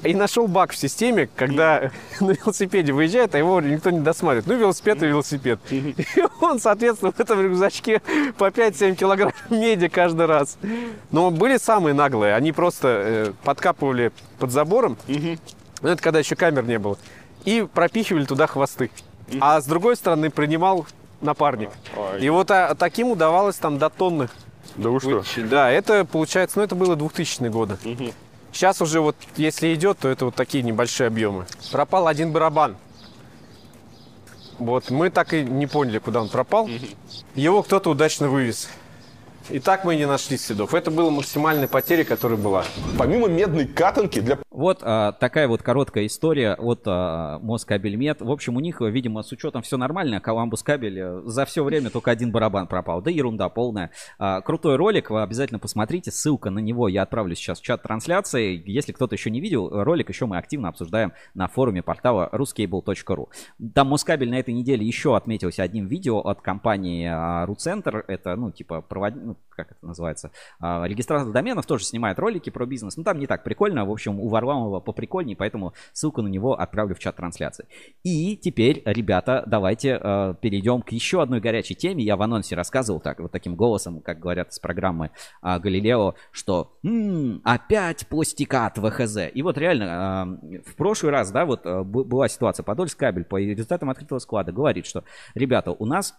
И 0.04 0.14
нашел 0.14 0.48
баг 0.48 0.72
в 0.72 0.78
системе, 0.78 1.30
когда 1.36 1.92
на 2.20 2.32
велосипеде 2.32 2.92
выезжает, 2.92 3.36
а 3.36 3.38
его 3.38 3.62
никто 3.62 3.90
не 3.90 4.00
досматривает. 4.00 4.48
Ну, 4.48 4.56
велосипед 4.56 5.02
и 5.04 5.08
велосипед. 5.08 5.60
И 5.72 5.96
он, 6.42 6.60
соответственно, 6.60 7.12
в 7.12 7.20
этом 7.20 7.42
рюкзачке 7.42 8.02
по 8.38 8.50
5-7 8.50 8.96
килограмм 8.96 9.32
меди 9.50 9.88
каждый 9.88 10.26
раз. 10.26 10.58
Но 11.12 11.32
были 11.32 11.58
самые 11.58 11.94
наглые. 11.94 12.36
Они 12.36 12.52
просто 12.52 12.88
э, 12.88 13.34
подкапывали 13.44 14.12
под 14.40 14.52
забором. 14.52 14.98
Ну, 15.08 15.90
это 15.90 16.02
когда 16.02 16.20
еще 16.20 16.36
камер 16.36 16.66
не 16.66 16.80
было. 16.80 16.98
И 17.46 17.68
пропихивали 17.74 18.26
туда 18.26 18.48
хвосты. 18.48 18.92
А 19.40 19.60
с 19.60 19.66
другой 19.66 19.96
стороны 19.96 20.30
принимал 20.30 20.86
напарник. 21.22 21.70
И 22.20 22.30
вот 22.30 22.52
а, 22.52 22.76
таким 22.76 23.10
удавалось 23.12 23.56
там 23.56 23.78
до 23.78 23.90
тонны 23.90 24.30
Да 24.76 24.90
вы 24.90 25.00
что? 25.00 25.10
вытащить. 25.10 25.50
Да, 25.50 25.72
это 25.72 26.06
получается, 26.06 26.60
ну 26.60 26.66
это 26.66 26.76
было 26.76 26.96
2000 26.96 27.48
годы. 27.50 27.78
Сейчас 28.54 28.82
уже 28.82 29.02
вот, 29.02 29.16
если 29.36 29.74
идет, 29.74 29.98
то 30.00 30.08
это 30.08 30.26
вот 30.26 30.36
такие 30.36 30.64
небольшие 30.64 31.08
объемы. 31.08 31.48
Пропал 31.72 32.08
один 32.08 32.32
барабан. 32.32 32.78
Вот, 34.60 34.92
мы 34.92 35.10
так 35.10 35.34
и 35.34 35.42
не 35.44 35.66
поняли, 35.66 35.98
куда 35.98 36.22
он 36.22 36.30
пропал. 36.30 36.70
Его 37.34 37.64
кто-то 37.64 37.90
удачно 37.90 38.30
вывез. 38.30 38.70
И 39.50 39.60
так 39.60 39.84
мы 39.84 39.96
и 39.96 39.98
не 39.98 40.08
нашли 40.08 40.38
следов. 40.38 40.74
Это 40.74 40.90
была 40.90 41.10
максимальная 41.12 41.68
потеря, 41.68 42.04
которая 42.04 42.38
была. 42.38 42.64
Помимо 42.98 43.28
медной 43.28 43.68
катанки 43.68 44.22
для 44.22 44.40
Вот 44.50 44.80
а, 44.82 45.12
такая 45.12 45.48
вот 45.48 45.62
короткая 45.62 46.06
история 46.06 46.54
от 46.54 46.84
а, 46.86 47.40
Москабельмет. 47.40 48.22
В 48.22 48.32
общем, 48.32 48.56
у 48.56 48.60
них, 48.62 48.80
видимо, 48.82 49.22
с 49.22 49.32
учетом 49.32 49.62
все 49.62 49.78
нормально. 49.78 50.22
Коламбус 50.22 50.64
кабель 50.64 51.00
э, 51.00 51.22
за 51.26 51.46
все 51.46 51.64
время 51.64 51.90
только 51.90 52.12
один 52.12 52.32
барабан 52.32 52.68
пропал. 52.68 53.02
Да 53.02 53.12
ерунда 53.12 53.50
полная. 53.50 53.92
А, 54.18 54.42
крутой 54.42 54.78
ролик, 54.78 55.10
вы 55.10 55.22
обязательно 55.22 55.60
посмотрите. 55.60 56.12
Ссылка 56.12 56.50
на 56.50 56.60
него 56.60 56.88
я 56.88 57.02
отправлю 57.04 57.36
сейчас 57.36 57.60
в 57.60 57.64
чат 57.64 57.84
трансляции. 57.84 58.64
Если 58.66 58.94
кто-то 58.94 59.16
еще 59.16 59.30
не 59.30 59.42
видел, 59.42 59.70
ролик 59.70 60.10
еще 60.10 60.26
мы 60.26 60.38
активно 60.38 60.70
обсуждаем 60.70 61.14
на 61.34 61.48
форуме 61.48 61.84
портала 61.84 62.30
ruscable.ru. 62.32 63.28
Там 63.74 63.88
Москабель 63.88 64.30
на 64.30 64.40
этой 64.40 64.54
неделе 64.54 64.86
еще 64.86 65.18
отметился 65.18 65.64
одним 65.64 65.88
видео 65.88 66.20
от 66.20 66.42
компании 66.42 67.08
а, 67.12 67.46
Руцентр. 67.46 68.06
Это, 68.08 68.36
ну, 68.36 68.52
типа, 68.52 68.82
провод... 68.82 69.14
ну, 69.34 69.38
как 69.50 69.72
это 69.72 69.86
называется, 69.86 70.32
а, 70.60 70.86
регистратор 70.86 71.32
доменов 71.32 71.66
тоже 71.66 71.86
снимает 71.86 72.20
ролики 72.20 72.50
про 72.50 72.66
бизнес. 72.66 72.98
Ну, 72.98 73.04
там 73.04 73.20
не 73.20 73.28
так 73.28 73.44
прикольно. 73.44 73.86
В 73.86 73.92
общем, 73.92 74.20
у 74.20 74.28
Варламова 74.28 74.80
поприкольнее, 74.80 75.36
поэтому 75.36 75.74
ссылку 75.92 76.22
на 76.22 76.28
него 76.28 76.60
отправлю 76.60 76.96
в 76.96 77.00
чат 77.00 77.16
трансляции. 77.16 77.68
И 78.04 78.38
теперь, 78.38 78.82
ребята, 78.86 79.44
давайте 79.46 80.00
э, 80.02 80.36
перейдем 80.42 80.82
к 80.82 80.92
еще 80.92 81.22
одной 81.22 81.40
горячей 81.40 81.76
теме. 81.76 82.04
Я 82.04 82.16
в 82.16 82.22
анонсе 82.22 82.56
рассказывал 82.56 83.00
так, 83.00 83.20
вот 83.20 83.32
таким 83.32 83.56
голосом, 83.56 84.02
как 84.02 84.20
говорят 84.20 84.50
из 84.50 84.60
программы 84.60 85.12
а, 85.42 85.60
Галилео, 85.60 86.16
что 86.32 86.78
«М, 86.84 87.42
опять 87.44 88.08
пластикат 88.08 88.78
ВХЗ. 88.78 89.30
И 89.34 89.42
вот 89.42 89.58
реально, 89.58 90.40
э, 90.44 90.60
в 90.66 90.76
прошлый 90.76 91.12
раз, 91.12 91.32
да, 91.32 91.46
вот 91.46 91.66
э, 91.66 91.84
была 91.84 92.28
ситуация, 92.28 92.64
Подольск 92.64 92.98
кабель 92.98 93.26
по 93.26 93.38
результатам 93.38 93.90
открытого 93.90 94.20
склада 94.20 94.52
говорит, 94.52 94.86
что, 94.86 95.04
ребята, 95.36 95.72
у 95.72 95.86
нас 95.86 96.16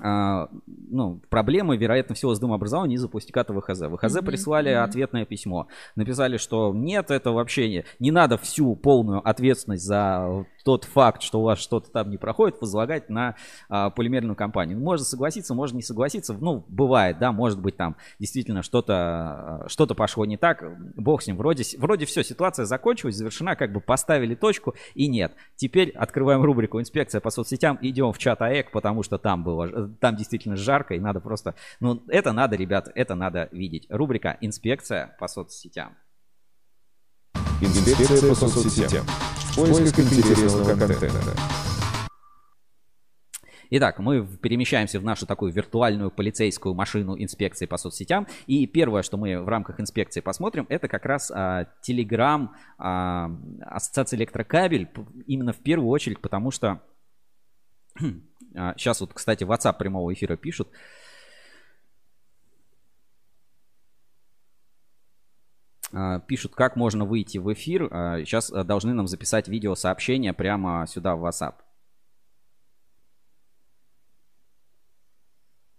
а, 0.00 0.48
ну, 0.66 1.20
проблемы, 1.28 1.76
вероятно 1.76 2.14
всего, 2.14 2.34
с 2.34 2.40
дымообразованием 2.40 2.96
из-за 2.96 3.08
пластиката 3.08 3.52
ВХЗ. 3.52 3.82
ВХЗ 3.82 4.16
Мгм, 4.16 4.26
прислали 4.26 4.74
мгм. 4.74 4.84
ответное 4.84 5.24
письмо. 5.24 5.68
Написали, 5.96 6.36
что 6.36 6.72
нет, 6.74 7.10
это 7.10 7.32
вообще 7.32 7.68
не, 7.68 7.84
не 7.98 8.10
надо 8.10 8.38
всю 8.38 8.74
полную 8.76 9.26
ответственность 9.26 9.84
за 9.84 10.46
тот 10.64 10.84
факт, 10.84 11.22
что 11.22 11.40
у 11.40 11.44
вас 11.44 11.58
что-то 11.58 11.90
там 11.90 12.10
не 12.10 12.16
проходит, 12.16 12.60
возлагать 12.60 13.10
на 13.10 13.36
а, 13.68 13.90
полимерную 13.90 14.34
компанию. 14.34 14.78
Можно 14.78 15.04
согласиться, 15.04 15.54
можно 15.54 15.76
не 15.76 15.82
согласиться. 15.82 16.32
Ну, 16.32 16.64
бывает, 16.68 17.18
да, 17.18 17.32
может 17.32 17.60
быть 17.60 17.76
там 17.76 17.96
действительно 18.18 18.62
что-то 18.62 18.94
а, 18.94 19.64
что-то 19.68 19.94
пошло 19.94 20.24
не 20.24 20.36
так. 20.36 20.64
Бог 20.96 21.22
с 21.22 21.26
ним. 21.26 21.36
Вроде, 21.36 21.64
вроде 21.78 22.06
все, 22.06 22.24
ситуация 22.24 22.64
закончилась, 22.64 23.16
завершена, 23.16 23.56
как 23.56 23.72
бы 23.72 23.80
поставили 23.80 24.34
точку 24.34 24.74
и 24.94 25.06
нет. 25.06 25.34
Теперь 25.56 25.90
открываем 25.90 26.42
рубрику 26.42 26.80
«Инспекция 26.80 27.20
по 27.20 27.30
соцсетям», 27.30 27.78
идем 27.82 28.12
в 28.12 28.18
чат 28.18 28.40
АЭК, 28.40 28.70
потому 28.72 29.02
что 29.02 29.18
там 29.18 29.44
было, 29.44 29.88
там 30.00 30.16
действительно 30.16 30.56
жарко 30.56 30.94
и 30.94 31.00
надо 31.00 31.20
просто, 31.20 31.54
ну, 31.80 32.02
это 32.08 32.32
надо, 32.32 32.56
ребята, 32.56 32.90
это 32.94 33.14
надо 33.14 33.48
видеть. 33.52 33.86
Рубрика 33.90 34.38
«Инспекция 34.40 35.14
по 35.18 35.28
соцсетям». 35.28 35.94
Инспекция 37.60 38.28
по 38.28 38.34
соцсетям. 38.34 39.06
В 39.06 39.56
поисках 39.56 40.12
интересного 40.12 40.76
контента. 40.76 41.10
Итак, 43.70 43.98
мы 43.98 44.26
перемещаемся 44.26 44.98
в 45.00 45.04
нашу 45.04 45.26
такую 45.26 45.52
виртуальную 45.52 46.10
полицейскую 46.10 46.74
машину 46.74 47.16
инспекции 47.16 47.66
по 47.66 47.76
соцсетям. 47.76 48.26
И 48.46 48.66
первое, 48.66 49.02
что 49.02 49.16
мы 49.16 49.40
в 49.40 49.48
рамках 49.48 49.80
инспекции 49.80 50.20
посмотрим, 50.20 50.66
это 50.68 50.88
как 50.88 51.06
раз 51.06 51.30
Telegram 51.30 52.48
Ассоциация 52.76 54.16
Электрокабель. 54.16 54.88
Именно 55.26 55.52
в 55.52 55.58
первую 55.58 55.88
очередь, 55.88 56.20
потому 56.20 56.50
что 56.50 56.82
сейчас 58.52 59.00
вот, 59.00 59.14
кстати, 59.14 59.44
WhatsApp 59.44 59.78
прямого 59.78 60.12
эфира 60.12 60.36
пишут. 60.36 60.68
А, 60.70 60.78
Пишут, 66.26 66.54
как 66.54 66.76
можно 66.76 67.04
выйти 67.04 67.38
в 67.38 67.52
эфир. 67.52 67.88
Сейчас 68.24 68.50
должны 68.50 68.94
нам 68.94 69.06
записать 69.06 69.48
видеосообщение 69.48 70.32
прямо 70.32 70.86
сюда 70.86 71.16
в 71.16 71.24
WhatsApp. 71.24 71.54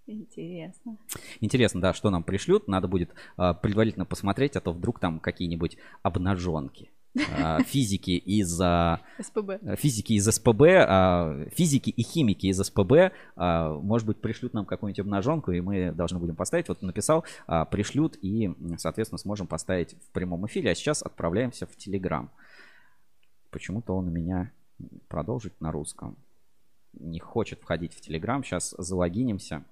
Интересно. 0.07 0.97
Интересно, 1.41 1.81
да, 1.81 1.93
что 1.93 2.11
нам 2.11 2.23
пришлют. 2.23 2.67
Надо 2.67 2.87
будет 2.87 3.15
а, 3.37 3.55
предварительно 3.55 4.05
посмотреть, 4.05 4.55
а 4.55 4.61
то 4.61 4.71
вдруг 4.71 4.99
там 4.99 5.19
какие-нибудь 5.19 5.77
обнаженки. 6.03 6.91
А, 7.31 7.63
физики 7.63 8.11
из 8.11 8.59
а, 8.61 9.01
СПБ. 9.19 9.75
физики 9.77 10.13
из 10.13 10.25
СПБ, 10.25 10.61
а, 10.87 11.47
физики 11.51 11.89
и 11.89 12.03
химики 12.03 12.47
из 12.47 12.57
СПБ, 12.57 13.11
может 13.35 14.07
быть, 14.07 14.19
пришлют 14.21 14.53
нам 14.53 14.65
какую-нибудь 14.65 14.99
обнаженку, 14.99 15.51
и 15.51 15.61
мы 15.61 15.91
должны 15.91 16.19
будем 16.19 16.35
поставить. 16.35 16.67
Вот 16.67 16.81
написал, 16.81 17.25
пришлют, 17.71 18.17
и, 18.21 18.53
соответственно, 18.77 19.19
сможем 19.19 19.47
поставить 19.47 19.93
в 19.93 20.11
прямом 20.11 20.45
эфире. 20.47 20.71
А 20.71 20.75
сейчас 20.75 21.01
отправляемся 21.01 21.65
в 21.65 21.75
Телеграм. 21.75 22.29
Почему-то 23.49 23.95
он 23.95 24.07
у 24.07 24.11
меня 24.11 24.51
продолжить 25.07 25.59
на 25.61 25.71
русском. 25.71 26.17
Не 26.93 27.19
хочет 27.19 27.61
входить 27.61 27.93
в 27.93 28.01
Телеграм. 28.01 28.43
Сейчас 28.43 28.75
залогинимся. 28.77 29.63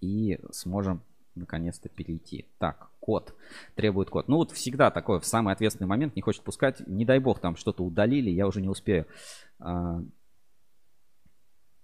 И 0.00 0.38
сможем 0.52 1.02
наконец-то 1.36 1.88
перейти. 1.88 2.46
Так, 2.58 2.88
код. 3.00 3.34
Требует 3.74 4.10
код. 4.10 4.28
Ну 4.28 4.36
вот 4.36 4.52
всегда 4.52 4.90
такое, 4.90 5.20
в 5.20 5.26
самый 5.26 5.52
ответственный 5.54 5.86
момент 5.88 6.16
не 6.16 6.22
хочет 6.22 6.42
пускать. 6.42 6.86
Не 6.86 7.04
дай 7.04 7.18
бог, 7.18 7.38
там 7.40 7.56
что-то 7.56 7.84
удалили, 7.84 8.30
я 8.30 8.46
уже 8.46 8.60
не 8.60 8.68
успею. 8.68 9.06
А, 9.58 10.00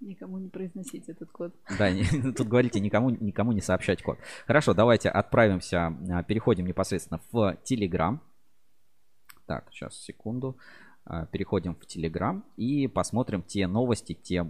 Никому 0.01 0.39
не 0.39 0.49
произносить 0.49 1.09
этот 1.09 1.31
код. 1.31 1.55
Да, 1.79 1.89
не- 1.93 2.05
тут 2.37 2.49
говорите, 2.49 2.81
никому, 2.81 3.11
никому 3.11 3.53
не 3.53 3.61
сообщать 3.61 4.03
код. 4.03 4.19
Хорошо, 4.47 4.75
давайте 4.75 5.09
отправимся, 5.09 5.97
а, 6.11 6.23
переходим 6.25 6.67
непосредственно 6.67 7.21
в 7.31 7.57
Telegram. 7.65 8.19
Так, 9.47 9.69
сейчас, 9.71 9.97
секунду. 9.97 10.57
А, 11.05 11.27
Переходим 11.27 11.77
в 11.77 11.83
Telegram 11.85 12.43
и 12.57 12.89
посмотрим 12.89 13.43
те 13.43 13.67
новости, 13.67 14.15
те 14.15 14.45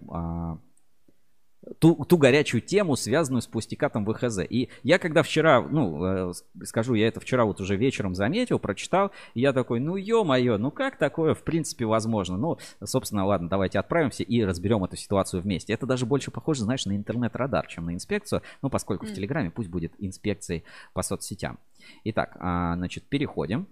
ту, 1.78 2.04
ту 2.04 2.16
горячую 2.16 2.60
тему, 2.60 2.96
связанную 2.96 3.42
с 3.42 3.46
пустикатом 3.46 4.04
ВХЗ. 4.04 4.40
И 4.48 4.68
я 4.82 4.98
когда 4.98 5.22
вчера, 5.22 5.60
ну, 5.62 6.30
э, 6.30 6.32
скажу, 6.64 6.94
я 6.94 7.08
это 7.08 7.20
вчера 7.20 7.44
вот 7.44 7.60
уже 7.60 7.76
вечером 7.76 8.14
заметил, 8.14 8.58
прочитал, 8.58 9.12
и 9.34 9.40
я 9.40 9.52
такой, 9.52 9.80
ну, 9.80 9.96
ё-моё, 9.96 10.58
ну 10.58 10.70
как 10.70 10.98
такое 10.98 11.34
в 11.34 11.42
принципе 11.42 11.84
возможно? 11.84 12.36
Ну, 12.36 12.58
собственно, 12.84 13.24
ладно, 13.24 13.48
давайте 13.48 13.78
отправимся 13.78 14.22
и 14.22 14.42
разберем 14.44 14.84
эту 14.84 14.96
ситуацию 14.96 15.42
вместе. 15.42 15.72
Это 15.72 15.86
даже 15.86 16.06
больше 16.06 16.30
похоже, 16.30 16.62
знаешь, 16.64 16.86
на 16.86 16.96
интернет-радар, 16.96 17.66
чем 17.66 17.86
на 17.86 17.94
инспекцию, 17.94 18.42
ну, 18.60 18.70
поскольку 18.70 19.06
в 19.06 19.10
М. 19.10 19.14
Телеграме 19.14 19.50
пусть 19.50 19.68
будет 19.68 19.92
инспекцией 19.98 20.64
по 20.92 21.02
соцсетям. 21.02 21.58
Итак, 22.04 22.36
а, 22.40 22.74
значит, 22.76 23.04
переходим 23.04 23.66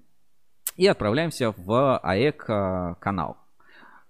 и 0.77 0.87
отправляемся 0.87 1.53
в 1.57 1.99
АЭК 1.99 2.45
а. 2.51 3.35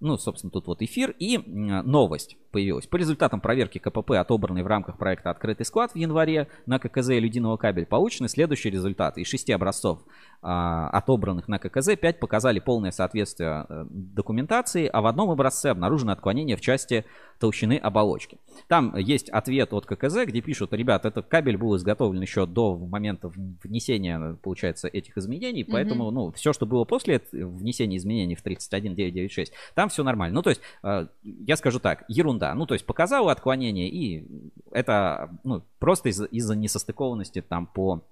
Ну, 0.00 0.16
собственно, 0.16 0.50
тут 0.50 0.66
вот 0.66 0.80
эфир 0.82 1.14
и 1.18 1.38
новость 1.38 2.36
появилась. 2.50 2.86
По 2.86 2.96
результатам 2.96 3.40
проверки 3.40 3.78
КПП, 3.78 4.12
отобранной 4.12 4.62
в 4.62 4.66
рамках 4.66 4.98
проекта 4.98 5.30
«Открытый 5.30 5.66
склад» 5.66 5.92
в 5.92 5.96
январе 5.96 6.48
на 6.66 6.78
ККЗ 6.78 7.10
и 7.10 7.20
«Людиного 7.20 7.56
кабель», 7.56 7.86
получены 7.86 8.28
следующие 8.28 8.72
результаты. 8.72 9.20
Из 9.20 9.26
шести 9.26 9.52
образцов, 9.52 10.00
а, 10.42 10.88
отобранных 10.90 11.48
на 11.48 11.58
ККЗ, 11.58 11.96
5 11.96 12.18
показали 12.18 12.60
полное 12.60 12.90
соответствие 12.92 13.66
э, 13.68 13.84
документации, 13.90 14.86
а 14.86 15.02
в 15.02 15.06
одном 15.06 15.30
образце 15.30 15.70
обнаружено 15.70 16.12
отклонение 16.12 16.56
в 16.56 16.60
части 16.60 17.04
толщины 17.38 17.76
оболочки. 17.76 18.38
Там 18.66 18.96
есть 18.96 19.28
ответ 19.28 19.72
от 19.72 19.86
ККЗ, 19.86 20.26
где 20.26 20.40
пишут, 20.40 20.72
ребят, 20.72 21.04
этот 21.04 21.26
кабель 21.26 21.56
был 21.56 21.76
изготовлен 21.76 22.22
еще 22.22 22.46
до 22.46 22.76
момента 22.76 23.30
внесения, 23.62 24.38
получается, 24.42 24.88
этих 24.88 25.16
изменений, 25.18 25.64
поэтому, 25.64 26.10
ну, 26.10 26.32
все, 26.32 26.52
что 26.52 26.66
было 26.66 26.84
после 26.84 27.20
внесения 27.32 27.96
изменений 27.98 28.34
в 28.34 28.42
31996, 28.42 29.52
там 29.74 29.88
все 29.88 30.02
нормально. 30.02 30.34
Ну, 30.34 30.42
то 30.42 30.50
есть, 30.50 30.62
э, 30.82 31.06
я 31.22 31.56
скажу 31.56 31.80
так, 31.80 32.04
ерунда. 32.08 32.39
Ну, 32.54 32.66
то 32.66 32.74
есть, 32.74 32.86
показал 32.86 33.28
отклонение, 33.28 33.88
и 33.88 34.26
это, 34.72 35.30
ну, 35.44 35.62
просто 35.78 36.08
из- 36.08 36.20
из-за 36.30 36.56
несостыкованности 36.56 37.40
там 37.42 37.66
по 37.66 38.02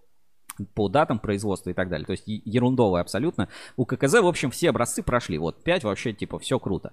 по 0.74 0.88
датам 0.88 1.20
производства 1.20 1.70
и 1.70 1.72
так 1.72 1.88
далее. 1.88 2.04
То 2.04 2.12
есть 2.12 2.26
е- 2.26 2.42
ерундовое 2.44 3.00
абсолютно. 3.00 3.48
У 3.76 3.84
ККЗ, 3.84 4.14
в 4.14 4.26
общем, 4.26 4.50
все 4.50 4.70
образцы 4.70 5.04
прошли. 5.04 5.38
Вот 5.38 5.62
5 5.62 5.84
вообще, 5.84 6.12
типа, 6.12 6.40
все 6.40 6.58
круто. 6.58 6.92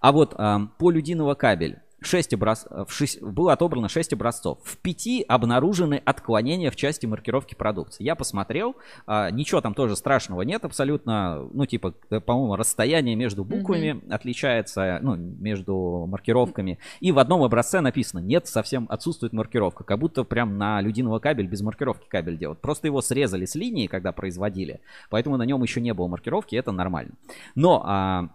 А 0.00 0.12
вот 0.12 0.34
ам, 0.36 0.74
по 0.78 0.90
людиного 0.90 1.34
кабель 1.34 1.78
6 2.00 2.34
образ... 2.34 2.66
э, 2.70 2.84
в 2.86 2.92
шесть- 2.92 3.20
было 3.22 3.52
отобрано 3.52 3.88
6 3.88 4.12
образцов. 4.12 4.58
В 4.62 4.76
5 4.78 5.24
обнаружены 5.28 6.00
отклонения 6.04 6.70
в 6.70 6.76
части 6.76 7.06
маркировки 7.06 7.54
продукции. 7.54 8.04
Я 8.04 8.14
посмотрел, 8.14 8.76
а, 9.06 9.30
ничего 9.30 9.60
там 9.60 9.74
тоже 9.74 9.96
страшного 9.96 10.42
нет 10.42 10.64
абсолютно. 10.64 11.48
Ну, 11.52 11.66
типа, 11.66 11.94
э, 12.10 12.20
по-моему, 12.20 12.56
расстояние 12.56 13.16
между 13.16 13.44
буквами 13.44 14.00
отличается, 14.10 14.98
ну, 15.02 15.16
между 15.16 16.06
маркировками. 16.08 16.78
И 17.00 17.10
в 17.12 17.18
одном 17.18 17.42
образце 17.42 17.80
написано, 17.80 18.20
нет, 18.20 18.46
совсем 18.46 18.86
отсутствует 18.88 19.32
маркировка. 19.32 19.84
Как 19.84 19.98
будто 19.98 20.24
прям 20.24 20.56
на 20.58 20.80
людиного 20.80 21.18
кабель 21.18 21.46
без 21.46 21.62
маркировки 21.62 22.06
кабель 22.08 22.38
делают. 22.38 22.60
Просто 22.60 22.86
его 22.86 23.00
срезали 23.02 23.44
с 23.44 23.54
линии, 23.54 23.86
когда 23.86 24.12
производили. 24.12 24.80
Поэтому 25.10 25.36
на 25.36 25.42
нем 25.42 25.62
еще 25.62 25.80
не 25.80 25.92
было 25.94 26.06
маркировки, 26.06 26.54
это 26.54 26.72
нормально. 26.72 27.12
Но 27.54 27.82
а, 27.84 28.28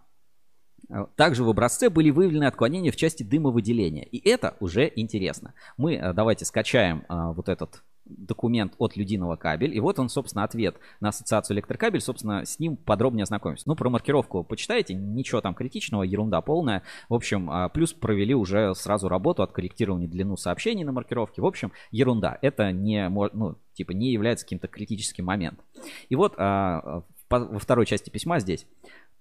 Также 1.16 1.44
в 1.44 1.50
образце 1.50 1.90
были 1.90 2.10
выявлены 2.10 2.46
отклонения 2.46 2.92
в 2.92 2.96
части 2.96 3.24
дымовыделения. 3.24 4.04
И 4.04 4.18
это 4.30 4.56
уже 4.60 4.92
интересно. 4.96 5.54
Мы 5.78 5.98
а, 5.98 6.14
давайте 6.14 6.46
скачаем 6.46 7.04
а, 7.08 7.32
вот 7.32 7.50
этот 7.50 7.84
документ 8.06 8.74
от 8.80 8.98
Людиного 8.98 9.38
кабель. 9.38 9.74
И 9.76 9.80
вот 9.80 9.98
он, 9.98 10.10
собственно, 10.10 10.44
ответ 10.44 10.76
на 11.00 11.10
ассоциацию 11.10 11.56
электрокабель. 11.56 12.02
Собственно, 12.02 12.46
с 12.46 12.60
ним 12.60 12.76
подробнее 12.76 13.24
ознакомимся. 13.24 13.64
Ну, 13.66 13.76
про 13.76 13.90
маркировку 13.90 14.44
почитайте. 14.44 14.94
Ничего 14.94 15.40
там 15.40 15.56
критичного, 15.56 16.04
ерунда 16.04 16.42
полная. 16.42 16.84
В 17.08 17.14
общем, 17.14 17.50
а, 17.50 17.70
плюс 17.70 17.94
провели 17.94 18.36
уже 18.36 18.76
сразу 18.76 19.08
работу, 19.08 19.42
откорректировали 19.42 20.06
длину 20.06 20.36
сообщений 20.36 20.84
на 20.84 20.92
маркировке. 20.92 21.42
В 21.42 21.46
общем, 21.46 21.72
ерунда. 21.92 22.38
Это 22.42 22.72
не, 22.74 23.08
ну, 23.10 23.56
типа, 23.74 23.92
не 23.92 24.12
является 24.12 24.46
каким-то 24.46 24.68
критическим 24.68 25.26
моментом. 25.26 25.66
И 26.10 26.16
вот 26.16 26.38
во 26.38 27.60
второй 27.60 27.86
части 27.86 28.10
письма 28.10 28.40
здесь. 28.40 28.68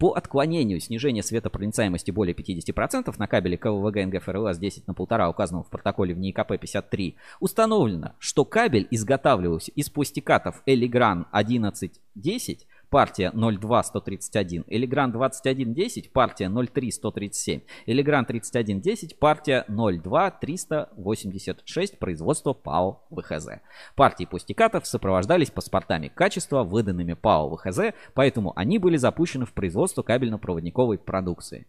По 0.03 0.15
отклонению 0.15 0.81
снижения 0.81 1.23
светопроницаемости 1.23 2.11
более 2.11 2.35
50% 2.35 3.15
на 3.19 3.29
кабеле 3.29 3.57
КВВГ 3.57 3.99
НГФРЛС 4.07 4.59
10 4.59 4.89
на 4.89 4.93
1,5, 4.95 5.31
указанного 5.31 5.62
в 5.62 5.70
протоколе 5.70 6.12
в 6.12 6.19
НИКП 6.19 6.59
53, 6.61 7.15
установлено, 7.39 8.16
что 8.19 8.45
кабель 8.45 8.89
изготавливался 8.91 9.70
из 9.70 9.91
пластикатов 9.91 10.61
Элигран 10.66 11.29
1110, 11.31 12.66
партия 12.93 13.32
02131, 13.32 14.64
Элигран 14.69 15.10
2110, 15.12 16.12
партия 16.12 16.51
03137, 16.51 17.62
Элигран 17.86 18.27
3110, 18.27 19.19
партия 19.19 19.64
02386, 19.66 21.98
производство 21.98 22.52
ПАО 22.52 23.01
ВХЗ. 23.10 23.48
Партии 23.97 24.27
пластикатов 24.27 24.86
сопровождались 24.86 25.51
паспортами 25.51 26.09
качества, 26.09 26.64
выданными 26.64 27.14
ПАО 27.14 27.56
ВХЗ, 27.56 27.94
поэтому 28.12 28.52
они 28.56 28.78
были 28.78 28.98
запущены 28.98 29.47
в 29.47 29.55
производство 29.55 30.02
кабельно-проводниковой 30.02 30.98
продукции. 30.98 31.66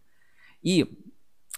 И 0.60 0.84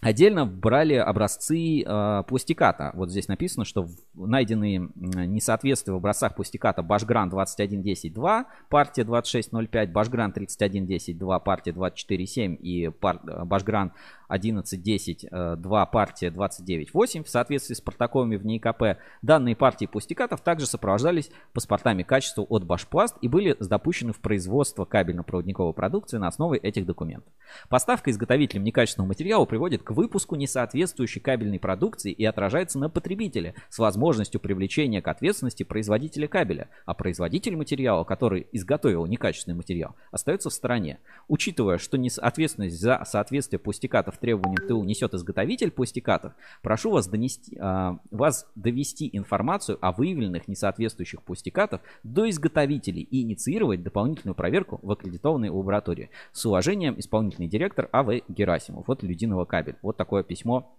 Отдельно 0.02 0.44
брали 0.44 0.94
образцы 0.94 1.80
э, 1.80 2.22
пластиката. 2.28 2.90
Вот 2.94 3.10
здесь 3.10 3.28
написано, 3.28 3.64
что 3.64 3.88
найденные 4.14 4.90
несоответствия 4.94 5.94
в 5.94 5.96
образцах 5.96 6.34
пластиката 6.34 6.82
Башгран 6.82 7.30
21.10.2, 7.30 8.44
партия 8.68 9.02
26.05, 9.04 9.86
Башгран 9.92 10.32
31.10.2, 10.32 11.42
партия 11.42 11.72
24.7 11.72 12.56
и 12.56 12.90
пар... 12.90 13.20
Э, 13.26 13.44
Башгран 13.44 13.92
11-10, 14.28 15.56
2 15.56 15.82
э, 15.82 15.86
партия 15.92 16.28
29-8 16.28 17.24
в 17.24 17.28
соответствии 17.28 17.74
с 17.74 17.80
протоколами 17.80 18.36
в 18.36 18.46
НИКП. 18.46 18.98
Данные 19.22 19.56
партии 19.56 19.86
пустикатов 19.86 20.40
также 20.40 20.66
сопровождались 20.66 21.30
паспортами 21.52 22.02
качества 22.02 22.42
от 22.42 22.64
Башпласт 22.64 23.16
и 23.20 23.28
были 23.28 23.56
допущены 23.58 24.12
в 24.12 24.20
производство 24.20 24.84
кабельно-проводниковой 24.84 25.74
продукции 25.74 26.18
на 26.18 26.28
основе 26.28 26.58
этих 26.58 26.86
документов. 26.86 27.32
Поставка 27.68 28.10
изготовителем 28.10 28.64
некачественного 28.64 29.08
материала 29.08 29.44
приводит 29.44 29.82
к 29.82 29.90
выпуску 29.90 30.36
несоответствующей 30.36 31.20
кабельной 31.20 31.58
продукции 31.58 32.12
и 32.12 32.24
отражается 32.24 32.78
на 32.78 32.88
потребителе 32.88 33.54
с 33.68 33.78
возможностью 33.78 34.40
привлечения 34.40 35.02
к 35.02 35.08
ответственности 35.08 35.62
производителя 35.62 36.28
кабеля, 36.28 36.68
а 36.84 36.94
производитель 36.94 37.56
материала, 37.56 38.04
который 38.04 38.46
изготовил 38.52 39.06
некачественный 39.06 39.56
материал, 39.56 39.94
остается 40.10 40.50
в 40.50 40.52
стороне. 40.52 40.98
Учитывая, 41.28 41.78
что 41.78 41.96
ответственность 42.18 42.80
за 42.80 43.02
соответствие 43.04 43.58
пустикатов 43.58 44.15
пластикатов 44.16 44.18
требованиям 44.18 44.68
ТУ 44.68 44.84
несет 44.84 45.14
изготовитель 45.14 45.70
пластикатов, 45.70 46.32
прошу 46.62 46.90
вас, 46.90 47.08
донести, 47.08 47.56
а, 47.60 47.98
вас 48.10 48.46
довести 48.54 49.08
информацию 49.12 49.78
о 49.80 49.92
выявленных 49.92 50.48
несоответствующих 50.48 51.22
пластикатов 51.22 51.80
до 52.02 52.28
изготовителей 52.28 53.02
и 53.02 53.22
инициировать 53.22 53.82
дополнительную 53.82 54.34
проверку 54.34 54.80
в 54.82 54.90
аккредитованной 54.90 55.50
лаборатории. 55.50 56.10
С 56.32 56.44
уважением, 56.46 56.98
исполнительный 56.98 57.48
директор 57.48 57.88
А.В. 57.92 58.20
Герасимов. 58.28 58.86
Вот 58.88 59.02
Людиного 59.02 59.44
кабель. 59.44 59.76
Вот 59.82 59.96
такое 59.96 60.22
письмо, 60.22 60.76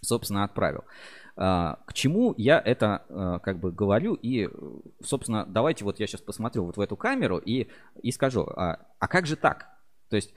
собственно, 0.00 0.44
отправил. 0.44 0.84
А, 1.36 1.78
К 1.86 1.92
чему 1.92 2.34
я 2.36 2.60
это 2.60 3.04
а, 3.08 3.38
как 3.38 3.58
бы 3.58 3.72
говорю 3.72 4.14
и, 4.14 4.48
собственно, 5.02 5.46
давайте 5.46 5.84
вот 5.84 6.00
я 6.00 6.06
сейчас 6.06 6.20
посмотрю 6.20 6.64
вот 6.64 6.76
в 6.76 6.80
эту 6.80 6.96
камеру 6.96 7.38
и, 7.38 7.68
и 8.02 8.10
скажу, 8.12 8.42
а, 8.42 8.78
а 8.98 9.08
как 9.08 9.26
же 9.26 9.36
так? 9.36 9.68
То 10.08 10.16
есть, 10.16 10.34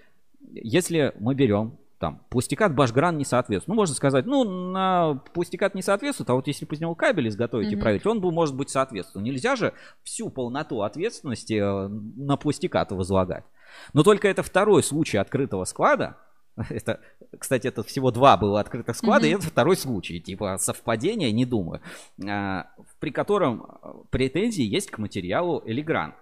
если 0.51 1.13
мы 1.19 1.33
берем 1.35 1.77
там, 2.03 2.19
пустикат 2.27 2.75
Башгран 2.75 3.17
не 3.17 3.23
соответствует. 3.23 3.69
Ну, 3.69 3.75
можно 3.75 3.95
сказать, 3.95 4.25
ну, 4.25 4.43
на 4.43 5.21
пустикат 5.33 5.73
не 5.73 5.81
соответствует, 5.81 6.29
а 6.29 6.33
вот 6.33 6.47
если 6.47 6.65
бы 6.65 6.75
из 6.75 6.81
него 6.81 6.95
кабель 6.95 7.29
изготовить 7.29 7.71
и 7.71 7.75
Мгм. 7.75 7.81
править, 7.81 8.05
он 8.05 8.19
бы, 8.19 8.29
может 8.29 8.57
быть, 8.57 8.69
соответствовал. 8.69 9.23
Нельзя 9.25 9.55
же 9.55 9.71
всю 10.03 10.29
полноту 10.29 10.81
ответственности 10.81 11.53
э, 11.53 11.87
на 11.87 12.35
пустикат 12.35 12.91
возлагать. 12.91 13.45
Но 13.93 14.03
только 14.03 14.27
это 14.27 14.43
второй 14.43 14.83
случай 14.83 15.15
открытого 15.15 15.63
склада. 15.63 16.17
Это, 16.69 16.99
кстати, 17.39 17.67
это 17.67 17.83
всего 17.83 18.11
два 18.11 18.35
было 18.35 18.59
открытых 18.59 18.97
склада, 18.97 19.25
и 19.25 19.31
Мгм. 19.31 19.39
это 19.39 19.49
второй 19.49 19.77
случай, 19.77 20.19
типа 20.19 20.57
совпадение, 20.59 21.31
не 21.31 21.45
думаю, 21.45 21.79
а, 22.29 22.67
при 22.99 23.11
котором 23.11 23.65
э, 23.81 23.87
претензии 24.09 24.63
есть 24.65 24.91
к 24.91 24.97
материалу 24.97 25.63
Элигран. 25.65 26.13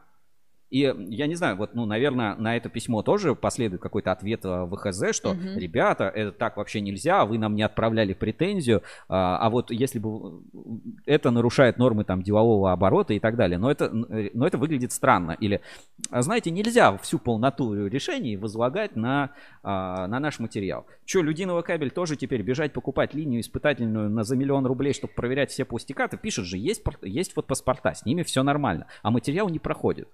И 0.71 0.79
я 1.09 1.27
не 1.27 1.35
знаю, 1.35 1.57
вот, 1.57 1.75
ну, 1.75 1.85
наверное, 1.85 2.35
на 2.35 2.55
это 2.55 2.69
письмо 2.69 3.03
тоже 3.03 3.35
последует 3.35 3.81
какой-то 3.81 4.13
ответ 4.13 4.45
э, 4.45 4.65
ВХЗ, 4.71 5.13
что, 5.13 5.33
Мгм. 5.33 5.57
ребята, 5.57 6.05
это 6.05 6.31
так 6.31 6.55
вообще 6.55 6.79
нельзя, 6.79 7.25
вы 7.25 7.37
нам 7.37 7.55
не 7.55 7.61
отправляли 7.61 8.13
претензию, 8.13 8.81
а, 9.09 9.37
а 9.37 9.49
вот 9.49 9.69
если 9.69 9.99
бы 9.99 10.41
это 11.05 11.29
нарушает 11.29 11.77
нормы 11.77 12.05
там 12.05 12.21
делового 12.21 12.71
оборота 12.71 13.13
и 13.13 13.19
так 13.19 13.35
далее, 13.35 13.57
но 13.57 13.69
это, 13.69 13.85
э, 13.85 14.29
но 14.33 14.47
это 14.47 14.57
выглядит 14.57 14.93
странно. 14.93 15.35
Или, 15.41 15.59
а, 16.09 16.21
знаете, 16.21 16.51
нельзя 16.51 16.97
всю 16.99 17.19
полноту 17.19 17.87
решений 17.87 18.37
возлагать 18.37 18.95
на, 18.95 19.31
а, 19.63 20.07
на 20.07 20.21
наш 20.21 20.39
материал. 20.39 20.85
Че, 21.03 21.21
Людиного 21.21 21.63
кабель 21.63 21.91
тоже 21.91 22.15
теперь 22.15 22.43
бежать 22.43 22.71
покупать 22.71 23.13
линию 23.13 23.41
испытательную 23.41 24.09
на 24.09 24.23
за 24.23 24.37
миллион 24.37 24.65
рублей, 24.65 24.93
чтобы 24.93 25.13
проверять 25.13 25.51
все 25.51 25.65
пустикаты? 25.65 26.15
Пишет 26.17 26.45
же, 26.45 26.57
есть, 26.57 26.81
есть 27.01 27.35
вот 27.35 27.45
паспорта, 27.45 27.93
с 27.93 28.05
ними 28.05 28.23
все 28.23 28.41
нормально, 28.41 28.87
а 29.03 29.11
материал 29.11 29.49
не 29.49 29.59
проходит. 29.59 30.07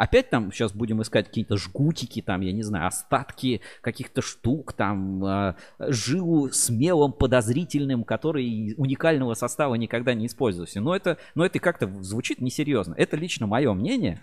Опять 0.00 0.30
там 0.30 0.50
сейчас 0.50 0.72
будем 0.72 1.02
искать 1.02 1.26
какие-то 1.26 1.58
жгутики, 1.58 2.22
там, 2.22 2.40
я 2.40 2.52
не 2.52 2.62
знаю, 2.62 2.86
остатки 2.86 3.60
каких-то 3.82 4.22
штук, 4.22 4.72
там, 4.72 5.22
э, 5.22 5.54
жилу 5.78 6.48
с 6.48 6.70
подозрительным, 7.12 8.04
который 8.04 8.72
уникального 8.78 9.34
состава 9.34 9.74
никогда 9.74 10.14
не 10.14 10.24
использовался. 10.24 10.80
Но 10.80 10.96
это, 10.96 11.18
но 11.34 11.44
это 11.44 11.58
как-то 11.58 11.86
звучит 12.02 12.40
несерьезно. 12.40 12.94
Это 12.96 13.18
лично 13.18 13.46
мое 13.46 13.74
мнение. 13.74 14.22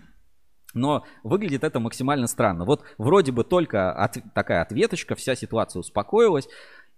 Но 0.74 1.04
выглядит 1.22 1.62
это 1.62 1.78
максимально 1.78 2.26
странно. 2.26 2.64
Вот 2.64 2.82
вроде 2.98 3.30
бы 3.30 3.44
только 3.44 3.92
от- 3.92 4.18
такая 4.34 4.62
ответочка, 4.62 5.14
вся 5.14 5.36
ситуация 5.36 5.78
успокоилась. 5.78 6.48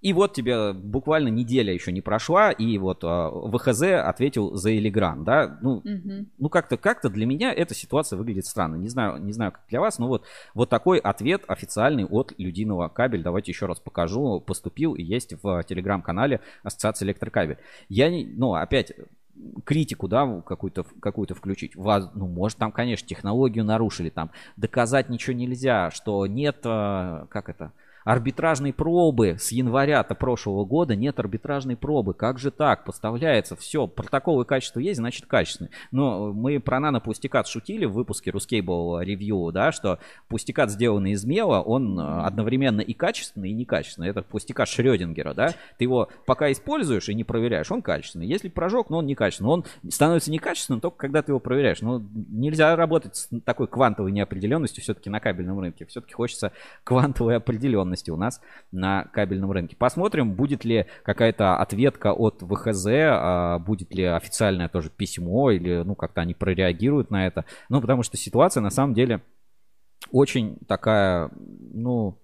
И 0.00 0.12
вот 0.12 0.32
тебе 0.32 0.72
буквально 0.72 1.28
неделя 1.28 1.72
еще 1.72 1.92
не 1.92 2.00
прошла, 2.00 2.50
и 2.50 2.78
вот 2.78 3.00
а, 3.04 3.30
ВХЗ 3.30 3.82
ответил 4.04 4.54
за 4.54 4.76
Элигран, 4.76 5.24
да, 5.24 5.58
ну, 5.60 5.82
Мгм. 5.84 6.28
ну 6.38 6.48
как-то 6.48 6.76
как-то 6.78 7.10
для 7.10 7.26
меня 7.26 7.52
эта 7.52 7.74
ситуация 7.74 8.16
выглядит 8.16 8.46
странно. 8.46 8.76
Не 8.76 8.88
знаю, 8.88 9.22
не 9.22 9.32
знаю, 9.32 9.52
как 9.52 9.62
для 9.68 9.80
вас, 9.80 9.98
но 9.98 10.08
вот, 10.08 10.24
вот 10.54 10.70
такой 10.70 10.98
ответ 10.98 11.42
официальный 11.48 12.04
от 12.06 12.32
Людиного 12.38 12.88
кабель. 12.88 13.22
Давайте 13.22 13.52
еще 13.52 13.66
раз 13.66 13.78
покажу. 13.78 14.40
Поступил 14.40 14.94
и 14.94 15.02
есть 15.02 15.34
в 15.42 15.62
телеграм-канале 15.64 16.40
Ассоциации 16.62 17.04
Электрокабель. 17.04 17.58
Я 17.88 18.08
не, 18.08 18.24
ну, 18.24 18.54
опять 18.54 18.92
критику, 19.64 20.08
да, 20.08 20.40
какую-то, 20.42 20.84
какую-то 21.00 21.34
включить. 21.34 21.76
Вас, 21.76 22.10
ну, 22.14 22.26
может, 22.26 22.58
там, 22.58 22.72
конечно, 22.72 23.06
технологию 23.06 23.64
нарушили, 23.64 24.10
там, 24.10 24.30
доказать 24.56 25.08
ничего 25.08 25.36
нельзя, 25.36 25.90
что 25.90 26.26
нет, 26.26 26.58
э, 26.64 27.26
как 27.28 27.48
это, 27.48 27.72
арбитражной 28.04 28.72
пробы 28.72 29.36
с 29.38 29.52
января-то 29.52 30.14
прошлого 30.14 30.64
года 30.64 30.96
нет 30.96 31.18
арбитражной 31.18 31.76
пробы. 31.76 32.14
Как 32.14 32.38
же 32.38 32.50
так? 32.50 32.84
Поставляется 32.84 33.56
все. 33.56 33.86
Протоколы 33.86 34.44
качества 34.44 34.80
есть, 34.80 34.98
значит 34.98 35.26
качественный. 35.26 35.70
Но 35.90 36.32
мы 36.32 36.60
про 36.60 36.80
нано-пустикат 36.80 37.46
шутили 37.46 37.84
в 37.84 37.92
выпуске 37.92 38.30
Ruscable 38.30 39.04
Review, 39.04 39.52
да, 39.52 39.72
что 39.72 39.98
пустикат, 40.28 40.70
сделанный 40.70 41.12
из 41.12 41.24
мела, 41.24 41.60
он 41.60 41.98
э, 41.98 42.22
одновременно 42.22 42.80
и 42.80 42.92
качественный, 42.92 43.50
и 43.50 43.54
некачественный. 43.54 44.08
Это 44.08 44.22
пустикат 44.22 44.68
Шрёдингера, 44.68 45.34
да. 45.34 45.54
Ты 45.78 45.84
его 45.84 46.08
пока 46.26 46.50
используешь 46.50 47.08
и 47.08 47.14
не 47.14 47.24
проверяешь, 47.24 47.70
он 47.70 47.82
качественный. 47.82 48.26
Если 48.26 48.48
прожег, 48.48 48.90
но 48.90 48.98
он 48.98 49.06
некачественный. 49.06 49.50
Он 49.50 49.64
становится 49.88 50.30
некачественным 50.30 50.80
только 50.80 50.96
когда 50.96 51.22
ты 51.22 51.32
его 51.32 51.40
проверяешь. 51.40 51.80
Но 51.80 52.02
нельзя 52.12 52.74
работать 52.76 53.16
с 53.16 53.28
такой 53.44 53.68
квантовой 53.68 54.12
неопределенностью 54.12 54.82
все-таки 54.82 55.10
на 55.10 55.20
кабельном 55.20 55.60
рынке. 55.60 55.86
Все-таки 55.86 56.14
хочется 56.14 56.52
квантовой 56.84 57.36
определенности 57.36 57.89
у 58.10 58.16
нас 58.16 58.40
на 58.72 59.04
кабельном 59.04 59.50
рынке. 59.50 59.76
Посмотрим, 59.76 60.34
будет 60.34 60.64
ли 60.64 60.86
какая-то 61.02 61.56
ответка 61.56 62.12
от 62.12 62.42
ВХЗ, 62.42 62.86
а, 62.88 63.58
будет 63.58 63.94
ли 63.94 64.04
официальное 64.04 64.68
тоже 64.68 64.90
письмо, 64.90 65.50
или 65.50 65.82
ну 65.84 65.94
как-то 65.94 66.20
они 66.20 66.34
прореагируют 66.34 67.10
на 67.10 67.26
это. 67.26 67.44
Ну, 67.68 67.80
потому 67.80 68.02
что 68.02 68.16
ситуация 68.16 68.60
на 68.60 68.70
самом 68.70 68.94
деле 68.94 69.20
очень 70.10 70.56
такая, 70.66 71.30
ну, 71.36 72.18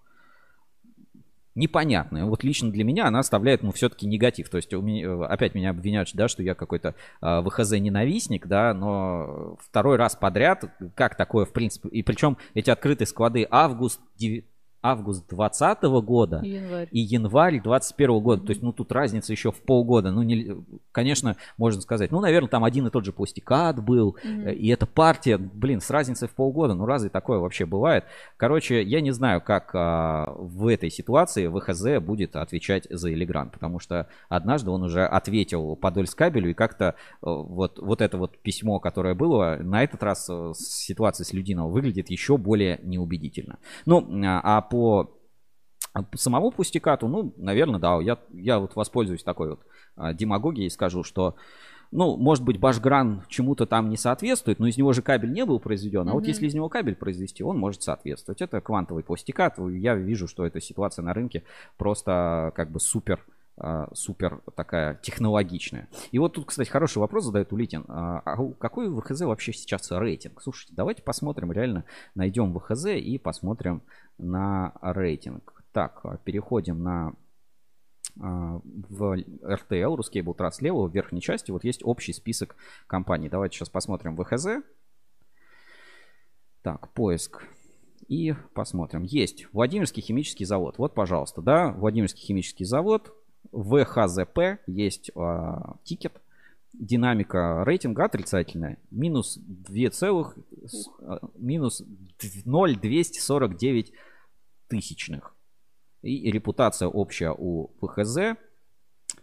непонятная. 1.57 2.27
Вот 2.27 2.45
лично 2.45 2.71
для 2.71 2.85
меня 2.85 3.07
она 3.07 3.21
оставляет, 3.21 3.63
ну, 3.63 3.73
все-таки 3.73 4.07
негатив. 4.07 4.49
То 4.51 4.59
есть 4.59 4.73
у 4.75 4.83
меня, 4.83 5.07
э, 5.07 5.25
опять 5.25 5.55
меня 5.55 5.71
обвиняют, 5.71 6.11
да, 6.15 6.29
что 6.29 6.43
я 6.43 6.55
какой-то 6.55 6.95
э, 7.23 7.41
ВХЗ-ненавистник, 7.41 8.47
да, 8.47 8.73
но 8.75 9.57
второй 9.61 9.97
раз 9.97 10.15
подряд, 10.15 10.65
как 10.95 11.17
такое, 11.17 11.47
в 11.47 11.53
принципе, 11.53 11.89
и 11.89 12.03
причем 12.03 12.37
эти 12.55 12.71
открытые 12.71 13.07
склады 13.07 13.47
август, 13.51 14.01
деви- 14.21 14.45
август 14.91 15.27
2020 15.29 15.83
года 16.05 16.41
Январь. 16.43 16.89
и 16.91 17.01
январь 17.01 17.61
21 17.61 18.21
года. 18.21 18.43
То 18.43 18.51
есть, 18.51 18.63
ну, 18.63 18.73
тут 18.73 18.93
разница 18.93 19.33
еще 19.33 19.51
в 19.51 19.61
полгода. 19.63 20.11
Ну, 20.11 20.23
не, 20.23 20.57
конечно, 20.93 21.37
можно 21.57 21.81
сказать, 21.81 22.11
ну, 22.11 22.21
наверное, 22.21 22.49
там 22.49 22.65
один 22.65 22.87
и 22.87 22.91
тот 22.91 23.05
же 23.05 23.13
пустикат 23.13 23.83
был, 23.83 24.17
э, 24.23 24.55
и 24.55 24.69
эта 24.69 24.87
партия, 24.87 25.39
блин, 25.39 25.81
с 25.81 25.91
разницей 25.91 26.29
в 26.29 26.33
полгода. 26.33 26.75
Ну, 26.75 26.87
разве 26.87 27.11
такое 27.11 27.39
вообще 27.39 27.67
бывает? 27.67 28.05
Короче, 28.37 28.83
я 28.83 29.01
не 29.01 29.11
знаю, 29.11 29.41
как 29.41 29.71
а, 29.75 30.33
в 30.37 30.67
этой 30.69 30.91
ситуации 30.91 31.49
ВХЗ 31.49 32.05
будет 32.05 32.37
отвечать 32.37 32.87
за 32.91 33.13
Элигран, 33.13 33.51
потому 33.51 33.81
что 33.81 34.09
однажды 34.29 34.71
он 34.71 34.83
уже 34.83 35.05
ответил 35.05 35.77
Подольскабелю, 35.77 36.51
и 36.51 36.55
как-то 36.55 36.85
э, 36.85 36.93
вот, 37.23 37.79
вот 37.79 38.01
это 38.01 38.19
вот 38.19 38.39
письмо, 38.39 38.79
которое 38.79 39.15
было, 39.15 39.57
на 39.61 39.83
этот 39.83 40.03
раз 40.03 40.29
э, 40.31 40.53
ситуация 40.57 41.25
с 41.25 41.33
Людиновым 41.33 41.73
выглядит 41.73 42.11
еще 42.11 42.37
более 42.37 42.79
неубедительно. 42.83 43.59
Ну, 43.85 44.07
а 44.25 44.61
по 44.63 44.76
по 44.77 46.17
самому 46.17 46.51
пустикату, 46.51 47.09
ну, 47.09 47.33
наверное, 47.37 47.81
да, 47.81 47.99
я, 48.01 48.19
я 48.33 48.59
вот 48.59 48.77
воспользуюсь 48.77 49.23
такой 49.23 49.51
вот 49.51 49.61
а, 49.97 50.13
демагогией 50.13 50.67
и 50.67 50.71
скажу, 50.71 51.03
что, 51.03 51.37
ну, 51.91 52.17
может 52.17 52.45
быть, 52.45 52.59
Башгран 52.59 53.25
чему-то 53.29 53.67
там 53.67 53.89
не 53.89 53.97
соответствует, 53.97 54.59
но 54.59 54.67
из 54.67 54.77
него 54.77 54.93
же 54.93 55.03
кабель 55.03 55.33
не 55.33 55.45
был 55.45 55.59
произведен, 55.59 56.09
а 56.09 56.13
вот 56.13 56.27
если 56.27 56.47
из 56.47 56.55
него 56.55 56.69
кабель 56.69 56.97
произвести, 56.97 57.43
он 57.43 57.59
может 57.59 57.83
соответствовать. 57.83 58.43
Это 58.43 58.61
квантовый 58.61 59.05
пустикат, 59.05 59.59
я 59.59 59.95
вижу, 59.95 60.29
что 60.29 60.45
эта 60.45 60.61
ситуация 60.61 61.03
на 61.03 61.15
рынке 61.15 61.45
просто 61.77 62.53
как 62.55 62.71
бы 62.71 62.81
супер 62.81 63.25
а, 63.59 63.89
супер 63.95 64.43
такая 64.55 64.97
технологичная. 65.03 65.89
И 66.11 66.19
вот 66.19 66.35
тут, 66.35 66.45
кстати, 66.47 66.69
хороший 66.69 66.99
вопрос 66.99 67.25
задает 67.25 67.55
Улитин. 67.55 67.87
А 67.89 68.21
а 68.23 68.37
какой 68.59 68.89
у 68.89 69.01
ВХЗ 69.01 69.23
вообще 69.23 69.55
сейчас 69.55 69.91
рейтинг? 69.91 70.43
Слушайте, 70.43 70.75
давайте 70.77 71.03
посмотрим, 71.03 71.53
реально 71.53 71.85
найдем 72.15 72.53
ВХЗ 72.53 72.89
и 72.97 73.17
посмотрим 73.17 73.83
на 74.19 74.73
рейтинг. 74.81 75.63
Так, 75.73 76.23
переходим 76.25 76.83
на 76.83 77.15
а, 78.21 78.61
в 78.65 79.19
RTL, 79.43 79.95
русский 79.95 80.23
был 80.23 80.35
трасс 80.35 80.57
слева, 80.57 80.87
в 80.87 80.95
верхней 80.95 81.21
части, 81.21 81.51
вот 81.51 81.65
есть 81.65 81.83
общий 81.85 82.13
список 82.13 82.57
компаний. 82.87 83.29
Давайте 83.29 83.57
сейчас 83.57 83.69
посмотрим 83.69 84.17
ВХЗ. 84.17 84.63
Так, 86.63 86.93
поиск. 86.93 87.43
И 88.09 88.35
посмотрим. 88.55 89.03
Есть 89.03 89.47
Владимирский 89.53 90.03
химический 90.03 90.47
завод. 90.47 90.79
Вот, 90.79 90.95
пожалуйста, 90.95 91.43
да, 91.43 91.73
Владимирский 91.73 92.23
химический 92.23 92.65
завод. 92.65 93.13
ВХЗП 93.53 94.61
есть 94.67 95.11
а, 95.15 95.77
тикет. 95.85 96.21
Динамика 96.79 97.63
рейтинга 97.65 98.05
отрицательная. 98.05 98.79
Минус 98.91 99.39
2 99.39 99.91
целых, 99.91 100.37
а, 101.01 101.21
минус 101.37 101.83
0,249 102.45 103.93
тысячных. 104.69 105.35
И 106.03 106.31
репутация 106.31 106.89
общая 106.89 107.33
у 107.37 107.69
ПХЗ 107.81 108.37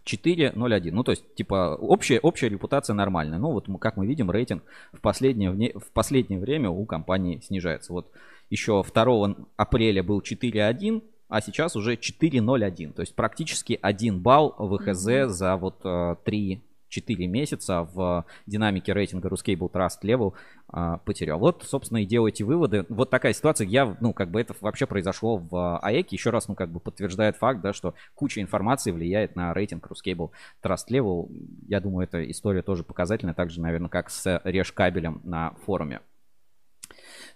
4.01. 0.04 0.90
Ну, 0.90 1.04
то 1.04 1.12
есть, 1.12 1.34
типа, 1.34 1.76
общая, 1.76 2.18
общая 2.20 2.48
репутация 2.48 2.94
нормальная. 2.94 3.38
Ну, 3.38 3.52
вот 3.52 3.68
мы, 3.68 3.78
как 3.78 3.96
мы 3.96 4.06
видим, 4.06 4.30
рейтинг 4.30 4.64
в 4.92 5.00
последнее, 5.00 5.50
в 5.78 5.92
последнее 5.92 6.40
время 6.40 6.70
у 6.70 6.84
компании 6.84 7.40
снижается. 7.40 7.92
Вот 7.92 8.10
еще 8.50 8.82
2 8.82 9.36
апреля 9.56 10.02
был 10.02 10.20
4.1, 10.20 11.02
а 11.28 11.40
сейчас 11.40 11.76
уже 11.76 11.96
4.01. 11.96 12.92
То 12.92 13.00
есть, 13.00 13.14
практически 13.14 13.78
1 13.80 14.20
балл 14.20 14.54
ВХЗ 14.58 15.06
Мгм. 15.06 15.28
за 15.30 15.56
вот 15.56 15.82
3 16.24 16.62
4 16.94 17.26
месяца 17.26 17.88
в 17.92 18.24
динамике 18.46 18.92
рейтинга 18.92 19.28
Ruscable 19.28 19.70
Trust 19.70 20.02
Level 20.02 20.34
а, 20.68 20.98
потерял. 20.98 21.38
Вот, 21.38 21.64
собственно, 21.66 21.98
и 21.98 22.06
делайте 22.06 22.44
выводы. 22.44 22.86
Вот 22.88 23.10
такая 23.10 23.32
ситуация. 23.32 23.66
Я, 23.66 23.96
ну, 24.00 24.12
как 24.12 24.30
бы 24.30 24.40
это 24.40 24.54
вообще 24.60 24.86
произошло 24.86 25.36
в 25.36 25.78
АЭКе. 25.78 26.16
Еще 26.16 26.30
раз, 26.30 26.48
ну, 26.48 26.54
как 26.54 26.70
бы 26.70 26.80
подтверждает 26.80 27.36
факт, 27.36 27.60
да, 27.60 27.72
что 27.72 27.94
куча 28.14 28.40
информации 28.40 28.92
влияет 28.92 29.34
на 29.34 29.52
рейтинг 29.52 29.88
Ruscable 29.88 30.30
Trust 30.62 30.88
Level. 30.90 31.28
Я 31.66 31.80
думаю, 31.80 32.04
эта 32.04 32.30
история 32.30 32.62
тоже 32.62 32.84
показательная, 32.84 33.34
так 33.34 33.50
же, 33.50 33.60
наверное, 33.60 33.88
как 33.88 34.10
с 34.10 34.40
Решкабелем 34.44 35.20
на 35.24 35.54
форуме. 35.66 36.00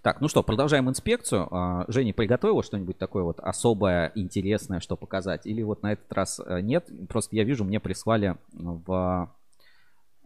Так, 0.02 0.20
ну 0.20 0.28
что, 0.28 0.42
продолжаем 0.42 0.88
инспекцию. 0.88 1.48
А, 1.50 1.84
Женя 1.88 2.14
приготовила 2.14 2.62
что-нибудь 2.62 2.98
такое 2.98 3.24
вот 3.24 3.40
особое, 3.40 4.12
интересное, 4.14 4.78
что 4.80 4.96
показать? 4.96 5.46
Или 5.46 5.62
вот 5.62 5.82
на 5.82 5.92
этот 5.92 6.12
раз 6.12 6.40
э, 6.44 6.60
нет? 6.60 6.88
Просто 7.08 7.34
я 7.34 7.44
вижу, 7.44 7.64
мне 7.64 7.80
прислали 7.80 8.36
в 8.52 9.28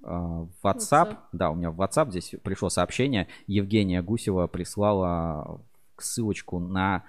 в 0.02 0.48
WhatsApp. 0.62 1.08
WhatsApp. 1.08 1.16
Да, 1.32 1.50
у 1.50 1.54
меня 1.54 1.70
в 1.70 1.80
WhatsApp 1.80 2.10
здесь 2.10 2.34
пришло 2.42 2.68
сообщение. 2.68 3.28
Евгения 3.46 4.02
Гусева 4.02 4.46
прислала 4.46 5.60
ссылочку 5.96 6.58
на 6.58 7.04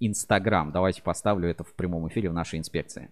Инстаграм. 0.00 0.72
Давайте 0.72 1.02
поставлю 1.02 1.48
это 1.48 1.64
в 1.64 1.74
прямом 1.74 2.08
эфире 2.08 2.30
в 2.30 2.32
нашей 2.32 2.58
инспекции. 2.58 3.10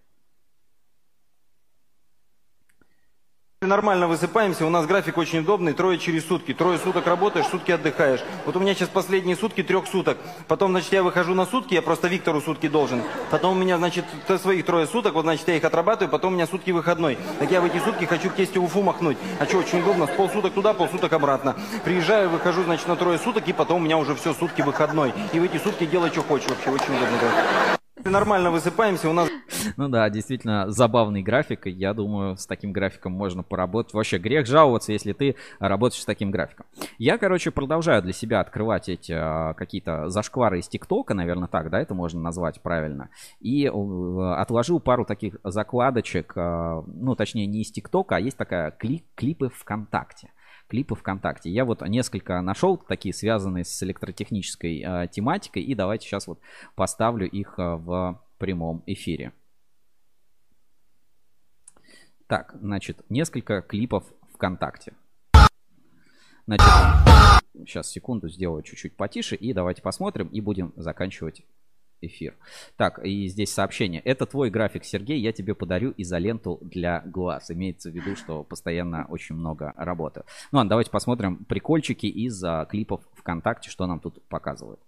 Нормально 3.62 4.08
высыпаемся, 4.08 4.64
у 4.64 4.70
нас 4.70 4.86
график 4.86 5.18
очень 5.18 5.40
удобный, 5.40 5.74
трое 5.74 5.98
через 5.98 6.26
сутки. 6.26 6.54
Трое 6.54 6.78
суток 6.78 7.06
работаешь, 7.06 7.44
сутки 7.44 7.70
отдыхаешь. 7.72 8.20
Вот 8.46 8.56
у 8.56 8.58
меня 8.58 8.74
сейчас 8.74 8.88
последние 8.88 9.36
сутки 9.36 9.62
трех 9.62 9.86
суток. 9.86 10.16
Потом, 10.48 10.70
значит, 10.70 10.90
я 10.94 11.02
выхожу 11.02 11.34
на 11.34 11.44
сутки, 11.44 11.74
я 11.74 11.82
просто 11.82 12.08
Виктору 12.08 12.40
сутки 12.40 12.68
должен. 12.68 13.02
Потом 13.30 13.54
у 13.54 13.60
меня, 13.60 13.76
значит, 13.76 14.06
своих 14.40 14.64
трое 14.64 14.86
суток, 14.86 15.12
вот, 15.12 15.24
значит, 15.24 15.46
я 15.46 15.56
их 15.56 15.64
отрабатываю, 15.64 16.10
потом 16.10 16.32
у 16.32 16.36
меня 16.36 16.46
сутки 16.46 16.70
выходной. 16.70 17.18
Так 17.38 17.50
я 17.50 17.60
в 17.60 17.66
эти 17.66 17.76
сутки 17.84 18.06
хочу 18.06 18.30
к 18.30 18.34
тестю 18.34 18.62
в 18.62 18.64
Уфу 18.64 18.80
махнуть. 18.80 19.18
А 19.38 19.44
что, 19.44 19.58
очень 19.58 19.80
удобно, 19.80 20.06
с 20.06 20.10
полсуток 20.10 20.54
туда, 20.54 20.72
полсуток 20.72 21.12
обратно. 21.12 21.54
Приезжаю, 21.84 22.30
выхожу, 22.30 22.62
значит, 22.62 22.88
на 22.88 22.96
трое 22.96 23.18
суток, 23.18 23.46
и 23.46 23.52
потом 23.52 23.82
у 23.82 23.84
меня 23.84 23.98
уже 23.98 24.14
все, 24.14 24.32
сутки 24.32 24.62
выходной. 24.62 25.12
И 25.34 25.38
в 25.38 25.42
эти 25.42 25.58
сутки 25.58 25.84
делай, 25.84 26.08
что 26.08 26.22
хочешь 26.22 26.48
вообще, 26.48 26.70
очень 26.70 26.96
удобно. 26.96 27.78
Нормально 28.04 28.50
высыпаемся, 28.50 29.08
у 29.08 29.12
нас 29.12 29.28
Ну 29.76 29.88
да, 29.88 30.08
действительно 30.10 30.70
забавный 30.70 31.22
график. 31.22 31.66
и 31.66 31.70
Я 31.70 31.92
думаю, 31.94 32.36
с 32.36 32.46
таким 32.46 32.72
графиком 32.72 33.12
можно 33.12 33.42
поработать. 33.42 33.92
Вообще 33.94 34.18
грех 34.18 34.46
жаловаться, 34.46 34.92
если 34.92 35.12
ты 35.12 35.36
работаешь 35.58 36.02
с 36.02 36.06
таким 36.06 36.30
графиком. 36.30 36.66
Я, 36.98 37.18
короче, 37.18 37.50
продолжаю 37.50 38.02
для 38.02 38.12
себя 38.12 38.40
открывать 38.40 38.88
эти 38.88 39.12
а, 39.12 39.54
какие-то 39.54 40.08
зашквары 40.08 40.60
из 40.60 40.68
ТикТока, 40.68 41.14
наверное, 41.14 41.48
так, 41.48 41.70
да, 41.70 41.80
это 41.80 41.94
можно 41.94 42.20
назвать 42.20 42.60
правильно. 42.62 43.10
И 43.40 43.66
э, 43.66 43.70
отложил 44.36 44.80
пару 44.80 45.04
таких 45.04 45.36
закладочек, 45.44 46.32
а, 46.36 46.82
ну, 46.86 47.14
точнее, 47.14 47.46
не 47.46 47.62
из 47.62 47.70
ТикТока, 47.70 48.16
а 48.16 48.20
есть 48.20 48.36
такая 48.36 48.70
кли- 48.70 49.04
клипы 49.14 49.50
ВКонтакте 49.50 50.30
клипы 50.70 50.94
ВКонтакте. 50.94 51.50
Я 51.50 51.64
вот 51.64 51.82
несколько 51.82 52.40
нашел, 52.40 52.76
такие 52.76 53.12
связанные 53.12 53.64
с 53.64 53.82
электротехнической 53.82 54.82
э, 54.86 55.08
тематикой, 55.08 55.62
и 55.62 55.74
давайте 55.74 56.06
сейчас 56.06 56.28
вот 56.28 56.40
поставлю 56.76 57.28
их 57.28 57.58
э, 57.58 57.74
в 57.74 58.22
прямом 58.38 58.82
эфире. 58.86 59.32
Так, 62.28 62.54
значит, 62.60 63.04
несколько 63.08 63.60
клипов 63.60 64.04
ВКонтакте. 64.34 64.94
Значит, 66.46 66.66
сейчас 67.66 67.90
секунду 67.90 68.28
сделаю 68.28 68.62
чуть-чуть 68.62 68.96
потише, 68.96 69.34
и 69.34 69.52
давайте 69.52 69.82
посмотрим, 69.82 70.28
и 70.28 70.40
будем 70.40 70.72
заканчивать 70.76 71.42
эфир. 72.00 72.36
Так, 72.76 72.98
и 73.04 73.26
здесь 73.28 73.52
сообщение. 73.52 74.00
Это 74.00 74.26
твой 74.26 74.50
график, 74.50 74.84
Сергей, 74.84 75.20
я 75.20 75.32
тебе 75.32 75.54
подарю 75.54 75.94
изоленту 75.96 76.58
для 76.62 77.02
глаз. 77.06 77.50
Имеется 77.50 77.90
в 77.90 77.94
виду, 77.94 78.16
что 78.16 78.42
постоянно 78.42 79.06
очень 79.08 79.34
много 79.34 79.72
работы. 79.76 80.24
Ну 80.52 80.58
ладно, 80.58 80.70
давайте 80.70 80.90
посмотрим 80.90 81.44
прикольчики 81.44 82.06
из 82.06 82.42
а, 82.44 82.64
клипов 82.66 83.02
ВКонтакте, 83.14 83.70
что 83.70 83.86
нам 83.86 84.00
тут 84.00 84.22
показывают. 84.28 84.80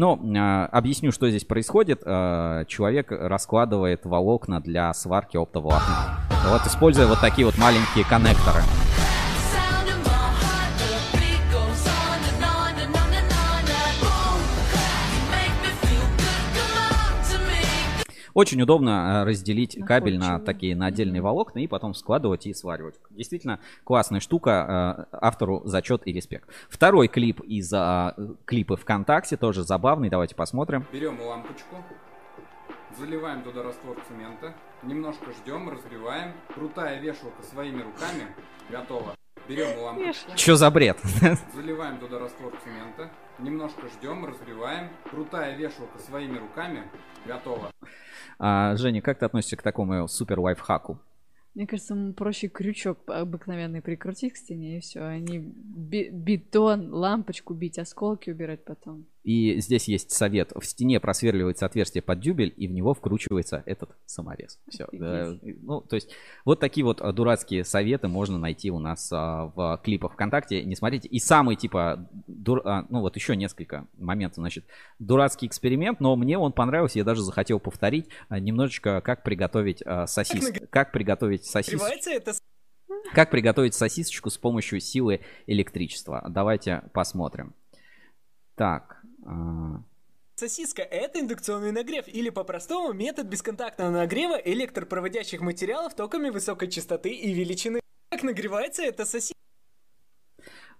А, 0.00 0.66
объясню, 0.72 1.12
что 1.12 1.28
здесь 1.28 1.44
происходит. 1.44 2.02
А, 2.04 2.64
человек 2.66 3.10
раскладывает 3.10 4.04
волокна 4.04 4.60
для 4.60 4.92
сварки 4.94 5.36
оптоволокна. 5.36 6.18
Вот 6.48 6.66
используя 6.66 7.06
вот 7.06 7.20
такие 7.20 7.46
вот 7.46 7.56
маленькие 7.58 8.04
коннекторы. 8.04 8.60
Очень 18.34 18.60
удобно 18.62 19.22
а, 19.22 19.24
разделить 19.24 19.78
кабель 19.86 20.18
на 20.18 20.40
такие 20.40 20.74
на 20.74 20.86
отдельные 20.86 21.22
волокна 21.22 21.60
и 21.60 21.66
потом 21.68 21.94
складывать 21.94 22.46
и 22.46 22.52
сваривать. 22.54 22.96
Действительно 23.10 23.60
классная 23.84 24.20
штука. 24.20 24.66
а, 24.68 25.06
Автору 25.12 25.62
зачет 25.64 26.02
и 26.06 26.12
респект. 26.12 26.48
Второй 26.68 27.06
клип 27.08 27.40
из 27.40 27.72
а, 27.72 28.14
клипа 28.44 28.76
ВКонтакте 28.76 29.36
тоже 29.36 29.62
забавный. 29.62 30.08
Давайте 30.10 30.34
посмотрим. 30.34 30.84
Берем 30.92 31.20
лампочку, 31.20 31.76
заливаем 32.98 33.42
туда 33.42 33.62
раствор 33.62 33.96
цемента, 34.08 34.54
немножко 34.82 35.26
ждем, 35.32 35.68
разбиваем. 35.68 36.32
Крутая 36.54 37.00
вешалка 37.00 37.42
своими 37.42 37.82
руками, 37.82 38.34
готово. 38.68 39.14
Берем 39.48 39.78
лампочку. 39.78 40.32
Чё 40.36 40.56
за 40.56 40.70
бред? 40.70 40.98
Заливаем 41.54 41.98
туда 41.98 42.18
раствор 42.18 42.52
цемента, 42.64 43.10
немножко 43.38 43.88
ждем, 43.88 44.24
разбиваем. 44.24 44.88
Крутая 45.10 45.54
вешалка 45.56 45.98
своими 45.98 46.38
руками, 46.38 46.82
готово. 47.26 47.70
А, 48.38 48.76
Женя, 48.76 49.00
как 49.02 49.18
ты 49.18 49.26
относишься 49.26 49.56
к 49.56 49.62
такому 49.62 50.08
супер 50.08 50.40
лайфхаку? 50.40 50.98
Мне 51.54 51.66
кажется, 51.68 51.94
ему 51.94 52.12
проще 52.14 52.48
крючок 52.48 52.98
обыкновенный 53.06 53.80
прикрутить 53.80 54.32
к 54.32 54.36
стене, 54.36 54.78
и 54.78 54.80
все. 54.80 55.02
Они 55.02 55.38
би- 55.38 56.10
бетон, 56.10 56.92
лампочку 56.92 57.54
бить, 57.54 57.78
осколки 57.78 58.30
убирать 58.30 58.64
потом. 58.64 59.06
И 59.24 59.58
здесь 59.60 59.88
есть 59.88 60.10
совет. 60.10 60.52
В 60.54 60.64
стене 60.64 61.00
просверливается 61.00 61.64
отверстие 61.64 62.02
под 62.02 62.20
дюбель, 62.20 62.52
и 62.54 62.68
в 62.68 62.72
него 62.72 62.92
вкручивается 62.92 63.62
этот 63.64 63.96
саморез. 64.04 64.60
Все. 64.68 64.86
Ну, 64.92 65.80
то 65.80 65.96
есть, 65.96 66.10
вот 66.44 66.60
такие 66.60 66.84
вот 66.84 67.00
а, 67.00 67.10
дурацкие 67.10 67.64
советы 67.64 68.06
можно 68.06 68.38
найти 68.38 68.70
у 68.70 68.78
нас 68.78 69.10
а, 69.10 69.46
в 69.56 69.80
клипах 69.82 70.12
ВКонтакте. 70.12 70.62
Не 70.62 70.76
смотрите. 70.76 71.08
И 71.08 71.18
самый, 71.18 71.56
типа, 71.56 72.06
дур- 72.26 72.60
а, 72.66 72.84
ну 72.90 73.00
вот 73.00 73.16
еще 73.16 73.34
несколько 73.34 73.86
моментов. 73.96 74.36
Значит, 74.36 74.66
дурацкий 74.98 75.46
эксперимент, 75.46 76.00
но 76.00 76.16
мне 76.16 76.36
он 76.36 76.52
понравился. 76.52 76.98
Я 76.98 77.04
даже 77.04 77.22
захотел 77.22 77.58
повторить 77.58 78.08
а, 78.28 78.38
немножечко, 78.38 79.00
как 79.00 79.22
приготовить 79.22 79.82
а, 79.86 80.06
сосиску. 80.06 80.66
Как 80.68 80.92
приготовить 80.92 81.46
сосиску. 81.46 81.86
Как 83.14 83.30
приготовить 83.30 83.74
сосисочку 83.74 84.28
с 84.28 84.36
помощью 84.36 84.80
силы 84.80 85.20
электричества? 85.46 86.22
Давайте 86.28 86.82
посмотрим. 86.92 87.54
Так. 88.54 89.03
А, 89.24 89.82
Сосиска– 90.36 90.82
это 90.90 91.20
индукционный 91.20 91.70
нагрев 91.70 92.08
или 92.08 92.28
по-простому 92.28 92.92
метод 92.92 93.26
бесконтактного 93.28 93.90
нагрева 93.90 94.34
электропроводящих 94.34 95.40
материалов 95.40 95.94
токами 95.94 96.28
высокой 96.28 96.68
частоты 96.68 97.10
и 97.10 97.32
величины. 97.32 97.80
Как 98.10 98.24
нагревается 98.24 98.82
эта 98.82 99.04
сосиска? 99.04 99.34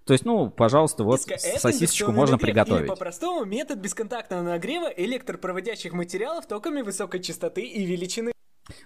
То 0.05 0.13
есть, 0.13 0.25
ну, 0.25 0.51
пожалуйста, 0.51 1.05
вот 1.05 1.21
Это 1.27 1.59
сосисочку 1.59 2.11
можно 2.11 2.33
нагрев 2.33 2.49
приготовить. 2.49 2.89
По-простому 2.89 3.45
метод 3.45 3.79
бесконтактного 3.79 4.43
нагрева 4.43 4.89
электропроводящих 4.89 5.93
материалов 5.93 6.47
токами 6.47 6.83
высокой 6.83 7.23
частоты 7.23 7.63
и 7.63 7.85
величины. 7.85 8.34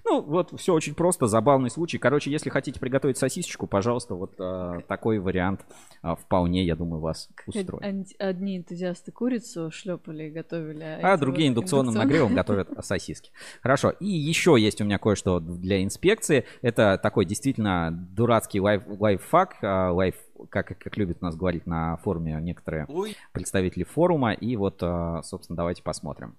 Ну, 0.05 0.21
вот 0.23 0.59
все 0.59 0.75
очень 0.75 0.95
просто, 0.95 1.27
забавный 1.29 1.71
случай. 1.71 1.99
Короче, 1.99 2.31
если 2.33 2.51
хотите 2.51 2.81
приготовить 2.81 3.17
сосисочку, 3.17 3.67
пожалуйста, 3.69 4.15
вот 4.17 4.35
а, 4.41 4.81
такой 4.89 5.19
вариант 5.21 5.65
а, 6.03 6.17
вполне, 6.17 6.65
я 6.65 6.75
думаю, 6.75 7.01
вас 7.01 7.29
устроит. 7.47 7.85
Од- 7.85 8.07
Одни 8.21 8.59
энтузиасты 8.59 9.13
курицу 9.13 9.71
шлепали 9.71 10.25
и 10.25 10.31
готовили, 10.31 10.83
А 10.83 11.15
эти 11.15 11.21
другие 11.21 11.49
вот 11.51 11.59
индукционным 11.59 11.95
индукционные- 11.95 12.05
нагревом 12.07 12.35
готовят 12.35 12.71
сосиски. 12.85 13.31
Хорошо. 13.63 13.91
И 13.91 14.07
еще 14.09 14.57
есть 14.59 14.81
у 14.81 14.85
меня 14.85 14.99
кое-что 14.99 15.39
для 15.39 15.83
инспекции. 15.85 16.45
Это 16.63 16.99
такой 17.01 17.25
действительно 17.25 17.91
дурацкий 17.93 18.61
лайф, 18.61 18.83
лайфхак, 18.87 19.59
а, 19.63 19.93
лайф, 19.93 20.17
как, 20.51 20.77
как 20.79 20.97
любят 20.97 21.21
нас 21.23 21.37
говорить 21.37 21.67
на 21.67 21.97
форуме 21.99 22.37
некоторые 22.41 22.87
представители 23.33 23.85
форума. 23.85 24.33
И 24.33 24.57
вот, 24.57 24.79
а, 24.83 25.23
собственно, 25.23 25.57
давайте 25.57 25.83
посмотрим. 25.85 26.37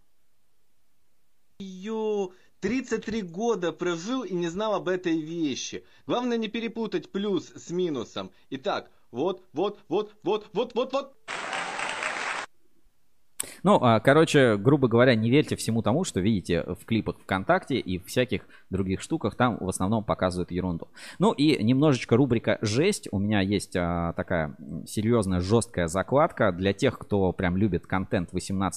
Ю, 1.61 2.31
33 2.61 3.21
года 3.21 3.71
прожил 3.71 4.23
и 4.23 4.33
не 4.33 4.47
знал 4.49 4.73
об 4.75 4.89
этой 4.89 5.19
вещи. 5.19 5.85
Главное 6.07 6.37
не 6.37 6.49
перепутать 6.49 7.11
плюс 7.11 7.51
с 7.55 7.69
минусом. 7.69 8.31
Итак, 8.49 8.91
вот, 9.11 9.43
вот, 9.53 9.79
вот, 9.87 10.13
вот, 10.23 10.47
вот, 10.53 10.75
вот, 10.75 10.93
вот. 10.93 11.15
Ну, 13.63 13.79
а, 13.81 13.99
короче, 13.99 14.57
грубо 14.57 14.87
говоря, 14.87 15.15
не 15.15 15.29
верьте 15.29 15.55
всему 15.55 15.81
тому, 15.81 16.03
что 16.03 16.19
видите 16.19 16.63
в 16.63 16.85
клипах 16.85 17.17
ВКонтакте 17.19 17.77
и 17.77 17.99
всяких 17.99 18.41
других 18.69 19.01
штуках. 19.01 19.35
Там 19.35 19.57
в 19.59 19.67
основном 19.67 20.03
показывают 20.03 20.51
ерунду. 20.51 20.87
Ну 21.19 21.31
и 21.31 21.61
немножечко 21.63 22.15
рубрика 22.15 22.57
«Жесть». 22.61 23.07
У 23.11 23.19
меня 23.19 23.41
есть 23.41 23.75
а, 23.75 24.13
такая 24.13 24.55
серьезная, 24.85 25.39
жесткая 25.39 25.87
закладка 25.87 26.51
для 26.51 26.73
тех, 26.73 26.97
кто 26.97 27.31
прям 27.31 27.57
любит 27.57 27.87
контент 27.87 28.33
18+. 28.33 28.71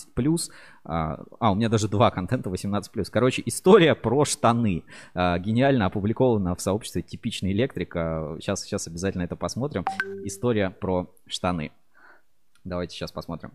А, 0.85 1.23
а, 1.39 1.53
у 1.53 1.55
меня 1.55 1.69
даже 1.69 1.89
два 1.89 2.11
контента 2.11 2.51
18+. 2.51 2.83
Короче, 3.11 3.43
история 3.47 3.95
про 3.95 4.25
штаны. 4.25 4.85
Гениально 5.15 5.87
опубликована 5.87 6.55
в 6.55 6.61
сообществе 6.61 7.03
«Типичный 7.03 7.53
электрик». 7.53 7.93
Сейчас, 7.93 8.63
сейчас 8.63 8.87
обязательно 8.87 9.23
это 9.23 9.37
посмотрим. 9.37 9.85
История 10.25 10.71
про 10.71 11.11
штаны. 11.27 11.73
Давайте 12.65 12.95
сейчас 12.95 13.13
посмотрим. 13.13 13.53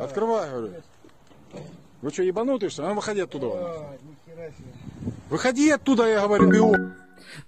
Открывай, 0.00 0.50
говорю. 0.50 0.72
Вы 2.02 2.10
что, 2.10 2.22
ебанутые, 2.22 2.70
что 2.70 2.82
ли? 2.82 2.86
А 2.86 2.90
ну, 2.90 2.96
выходи 2.96 3.20
оттуда. 3.20 3.46
вон. 3.46 3.86
Выходи 5.30 5.70
оттуда, 5.70 6.06
я 6.08 6.22
говорю, 6.22 6.50
бегом. 6.50 6.94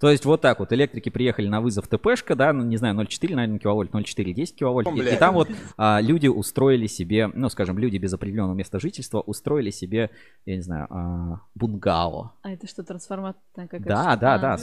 То 0.01 0.11
есть 0.11 0.25
вот 0.25 0.41
так 0.41 0.61
вот 0.61 0.73
электрики 0.73 1.09
приехали 1.09 1.49
на 1.49 1.61
вызов 1.61 1.89
ТПшка, 1.89 2.35
да, 2.35 2.53
ну, 2.53 2.65
не 2.65 2.77
знаю, 2.77 2.95
0,4, 2.95 3.35
наверное, 3.35 3.59
киловольт, 3.59 3.91
0,4, 3.91 4.33
10 4.33 4.57
киловольт. 4.57 4.89
И, 4.89 5.01
и 5.01 5.17
там 5.17 5.35
вот 5.35 5.49
а, 5.77 6.01
люди 6.01 6.27
устроили 6.29 6.87
себе, 6.87 7.27
ну, 7.27 7.49
скажем, 7.51 7.79
люди 7.79 7.99
без 7.99 8.13
определенного 8.15 8.55
места 8.55 8.81
жительства 8.81 9.21
устроили 9.21 9.71
себе, 9.71 10.11
я 10.47 10.57
не 10.57 10.63
знаю, 10.63 10.87
а, 10.91 11.41
бунгало. 11.55 12.33
А 12.43 12.53
это 12.53 12.67
что, 12.67 12.83
трансформаторная 12.83 13.69
какая-то? 13.69 13.89
Да, 13.89 14.17
да, 14.17 14.35
А. 14.35 14.39
да. 14.39 14.59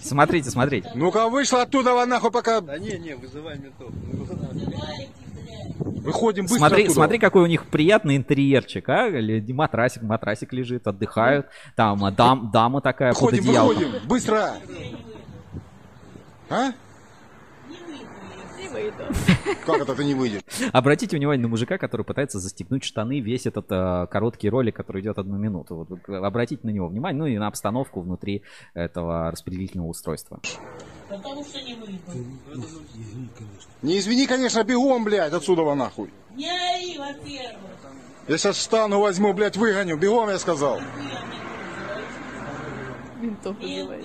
Смотрите, 0.00 0.50
смотрите. 0.50 0.90
Ну-ка, 0.94 1.28
вышла 1.28 1.62
оттуда, 1.62 1.92
вон, 1.92 2.08
нахуй, 2.08 2.30
пока... 2.30 2.60
Да 2.60 2.78
не, 2.78 2.98
не, 2.98 3.14
вызывай 3.14 3.58
ментов. 3.58 3.92
Выходим 5.78 6.44
быстро 6.44 6.58
Смотри, 6.58 6.82
оттуда. 6.84 6.94
смотри, 6.94 7.18
какой 7.18 7.42
у 7.42 7.46
них 7.46 7.66
приятный 7.66 8.16
интерьерчик, 8.16 8.88
а? 8.88 9.08
Матрасик, 9.48 10.02
матрасик 10.02 10.52
лежит, 10.52 10.86
отдыхают. 10.86 11.46
Там 11.76 12.04
а, 12.04 12.10
дам, 12.10 12.50
дама 12.52 12.80
такая 12.80 13.12
под 13.12 13.20
Выходим, 13.22 13.42
одеялом. 13.44 13.68
выходим, 13.76 14.08
быстро. 14.08 14.52
А? 16.50 16.72
Как 19.66 19.80
это 19.80 19.94
ты 19.94 20.04
не 20.04 20.14
выйдешь? 20.14 20.42
Обратите 20.72 21.16
внимание 21.16 21.42
на 21.42 21.48
мужика, 21.48 21.78
который 21.78 22.04
пытается 22.04 22.38
застегнуть 22.38 22.84
штаны 22.84 23.20
весь 23.20 23.46
этот 23.46 23.66
э, 23.70 24.06
короткий 24.10 24.48
ролик, 24.48 24.76
который 24.76 25.02
идет 25.02 25.18
одну 25.18 25.36
минуту. 25.36 25.76
Вот, 25.76 25.88
вы 26.06 26.16
обратите 26.16 26.60
на 26.66 26.70
него 26.70 26.88
внимание, 26.88 27.18
ну 27.18 27.26
и 27.26 27.38
на 27.38 27.46
обстановку 27.46 28.00
внутри 28.00 28.42
этого 28.74 29.30
распределительного 29.30 29.88
устройства. 29.88 30.40
Потому 31.08 31.44
что 31.44 31.60
не 31.62 31.74
выйду. 31.74 32.00
Не 33.82 33.98
извини, 33.98 34.26
конечно, 34.26 34.62
бегом, 34.64 35.04
блядь, 35.04 35.32
отсюда 35.32 35.62
вон, 35.62 35.78
нахуй. 35.78 36.10
Не 36.34 36.48
ори, 36.48 36.98
во-первых. 36.98 37.70
Я 38.28 38.36
сейчас 38.36 38.56
встану, 38.56 39.00
возьму, 39.00 39.32
блядь, 39.32 39.56
выгоню. 39.56 39.96
Бегом, 39.96 40.28
я 40.28 40.38
сказал. 40.38 40.80
Ментов 43.20 43.56
вызывает. 43.58 44.04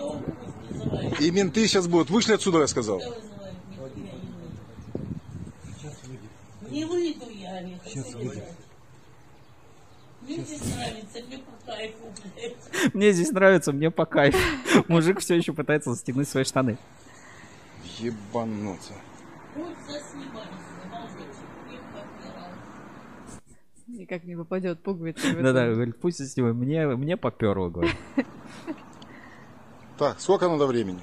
И 1.20 1.32
менты 1.32 1.68
сейчас 1.68 1.88
будут. 1.88 2.10
Вышли 2.10 2.34
отсюда, 2.34 2.60
я 2.60 2.68
сказал. 2.68 3.02
Не 6.74 6.86
выйду 6.86 7.30
я, 7.30 7.58
Олег. 7.58 7.80
Мне 10.22 10.38
здесь 10.38 10.62
нравится, 10.76 11.22
мне 11.22 11.38
по 11.38 11.52
кайфу, 11.66 12.14
блядь. 12.24 12.94
Мне 12.96 13.12
здесь 13.12 13.32
нравится, 13.32 13.72
мне 13.74 13.92
по 13.92 14.06
кайфу. 14.06 14.40
Мужик 14.88 15.20
все 15.20 15.36
еще 15.36 15.54
пытается 15.54 15.92
застегнуть 15.92 16.28
свои 16.28 16.44
штаны. 16.44 16.80
Ебануться. 18.00 18.94
Никак 23.86 24.24
не 24.24 24.36
попадет, 24.36 24.82
пуговица. 24.82 25.32
Да-да, 25.36 25.68
говорит, 25.68 26.00
пусть 26.00 26.28
с 26.28 26.36
него, 26.38 26.54
мне, 26.54 26.88
мне 26.88 27.18
поперло, 27.18 27.70
говорит. 27.70 27.96
Так, 30.00 30.20
сколько 30.20 30.50
надо 30.50 30.66
времени? 30.66 31.02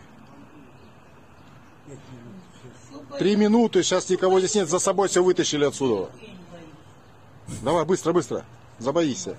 Три 3.19 3.37
минуты, 3.37 3.83
сейчас 3.83 4.09
никого 4.11 4.39
здесь 4.39 4.55
нет, 4.55 4.69
за 4.69 4.79
собой 4.79 5.09
все 5.09 5.23
вытащили 5.23 5.65
отсюда. 5.65 6.11
Давай, 7.63 7.85
быстро, 7.85 8.13
быстро. 8.13 8.45
Забоишься. 8.79 9.37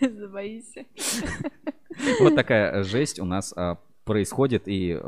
Забоишься. 0.00 0.84
Вот 2.20 2.34
такая 2.34 2.82
жесть 2.82 3.20
у 3.20 3.24
нас 3.24 3.52
а, 3.56 3.78
происходит. 4.04 4.66
И 4.66 4.98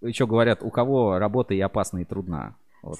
еще 0.00 0.26
говорят, 0.26 0.62
у 0.62 0.70
кого 0.70 1.18
работа 1.18 1.54
и 1.54 1.60
опасна, 1.60 1.98
и 1.98 2.04
трудна. 2.04 2.56
Вот. 2.82 2.98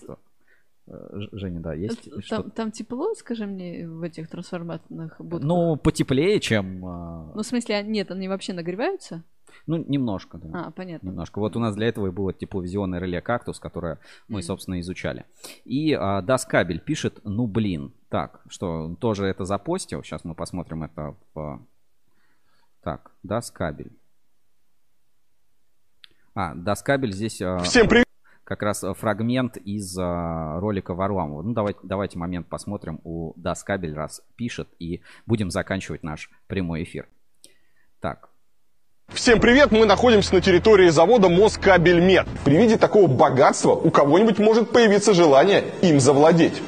Э, 0.87 1.09
Женя, 1.33 1.61
да, 1.61 1.75
есть 1.75 2.11
Там, 2.11 2.23
что 2.23 2.43
там 2.51 2.71
тепло, 2.71 3.15
скажи 3.15 3.47
мне, 3.47 3.89
в 3.89 4.03
этих 4.03 4.29
трансформаторных 4.29 5.17
будках? 5.19 5.47
Ну, 5.47 5.77
потеплее, 5.77 6.41
чем... 6.41 6.85
а, 6.87 7.33
Ну, 7.35 7.43
в 7.43 7.47
смысле, 7.47 7.77
а- 7.77 7.83
нет, 7.83 8.11
они 8.11 8.29
вообще 8.29 8.53
нагреваются? 8.53 9.23
Ну, 9.67 9.77
немножко, 9.77 10.39
да. 10.39 10.67
А, 10.67 10.71
понятно. 10.71 11.09
Немножко. 11.09 11.39
Вот 11.39 11.57
у 11.57 11.61
нас 11.61 11.75
для 11.75 11.89
этого 11.89 12.09
и 12.09 12.11
было 12.11 12.33
тепловизионное 12.33 13.01
реле 13.01 13.21
«Кактус», 13.21 13.59
которое 13.59 13.99
мы, 14.29 14.43
собственно, 14.43 14.81
изучали. 14.81 15.25
И 15.65 15.93
а, 15.93 16.23
Даскабель 16.23 16.81
пишет, 16.81 17.21
ну, 17.25 17.47
блин. 17.47 17.93
Так, 18.09 18.43
что, 18.49 18.95
тоже 19.01 19.27
это 19.27 19.45
запостил. 19.45 20.03
Сейчас 20.03 20.25
мы 20.25 20.35
посмотрим 20.35 20.85
это 20.85 21.17
в... 21.35 21.67
Так, 22.83 23.11
Даскабель. 23.23 23.93
А, 26.35 26.55
Даскабель 26.55 27.13
здесь... 27.13 27.41
а, 27.41 27.59
Всем 27.59 27.89
привет! 27.89 28.05
Как 28.45 28.63
раз 28.63 28.85
фрагмент 28.99 29.57
из 29.57 29.97
а, 29.99 30.61
ролика 30.61 30.95
Варламова. 30.95 31.43
Ну, 31.43 31.55
давайте, 31.55 31.81
давайте 31.83 32.19
момент 32.19 32.47
посмотрим 32.47 33.01
у 33.03 33.33
Даскабель, 33.37 33.95
раз 33.95 34.23
пишет, 34.37 34.69
и 34.79 35.01
будем 35.25 35.51
заканчивать 35.51 36.03
наш 36.03 36.31
прямой 36.47 36.83
эфир. 36.83 37.09
Так, 38.01 38.29
Всем 39.09 39.41
привет! 39.41 39.71
Мы 39.71 39.87
находимся 39.87 40.35
на 40.35 40.41
территории 40.41 40.89
завода 40.89 41.29
Москабельмет. 41.29 42.27
При 42.45 42.57
виде 42.57 42.77
такого 42.77 43.07
богатства 43.07 43.71
у 43.73 43.91
кого-нибудь 43.91 44.39
может 44.39 44.71
появиться 44.73 45.15
желание 45.15 45.65
им 45.83 46.01
завладеть. 46.01 46.61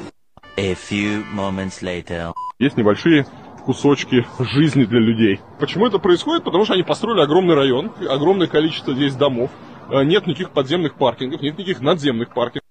A 0.55 0.73
few 0.73 1.23
moments 1.35 1.81
later. 1.81 2.33
Есть 2.59 2.77
небольшие 2.77 3.25
кусочки 3.65 4.25
жизни 4.39 4.85
для 4.85 4.99
людей. 4.99 5.41
Почему 5.59 5.87
это 5.87 5.99
происходит? 5.99 6.45
Потому 6.45 6.63
что 6.63 6.73
они 6.73 6.83
построили 6.83 7.21
огромный 7.21 7.55
район, 7.55 7.91
огромное 8.09 8.47
количество 8.47 8.93
здесь 8.93 9.15
домов. 9.15 9.51
Э, 9.89 10.03
Нет 10.05 10.25
никаких 10.25 10.51
подземных 10.51 10.95
паркингов, 10.95 11.41
нет 11.41 11.57
никаких 11.57 11.81
надземных 11.81 12.33
паркингов. 12.33 12.63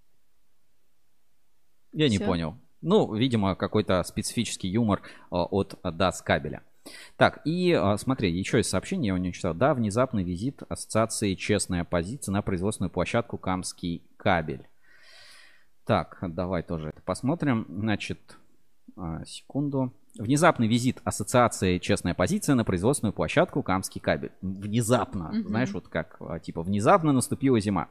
Я 1.92 2.08
не 2.08 2.16
Всё? 2.16 2.26
понял. 2.26 2.56
Ну, 2.80 3.14
видимо, 3.14 3.54
какой-то 3.56 4.02
специфический 4.04 4.68
юмор 4.68 5.02
а, 5.30 5.44
от 5.44 5.74
Дас 5.82 6.22
Кабеля. 6.22 6.62
Так, 7.16 7.40
и 7.44 7.72
а, 7.72 7.96
смотри, 7.98 8.30
еще 8.30 8.58
есть 8.58 8.70
сообщение, 8.70 9.08
я 9.08 9.14
его 9.14 9.24
не 9.24 9.32
читал. 9.32 9.54
Да, 9.54 9.74
внезапный 9.74 10.22
визит 10.24 10.62
ассоциации 10.68 11.34
«Честная 11.34 11.84
позиция» 11.84 12.32
на 12.32 12.42
производственную 12.42 12.90
площадку 12.90 13.38
«Камский 13.38 14.02
кабель». 14.16 14.66
Так, 15.84 16.18
давай 16.22 16.62
тоже 16.62 16.88
это 16.88 17.02
посмотрим. 17.02 17.64
Значит, 17.68 18.18
а, 18.96 19.24
секунду. 19.24 19.92
Внезапный 20.18 20.66
визит 20.66 21.02
ассоциации 21.04 21.76
«Честная 21.76 22.14
позиция» 22.14 22.54
на 22.54 22.64
производственную 22.64 23.12
площадку 23.12 23.62
«Камский 23.62 24.00
кабель». 24.00 24.32
Внезапно, 24.40 25.28
Мгм. 25.30 25.48
знаешь, 25.48 25.70
вот 25.72 25.88
как, 25.88 26.16
а, 26.20 26.38
типа, 26.38 26.62
внезапно 26.62 27.12
наступила 27.12 27.60
зима. 27.60 27.88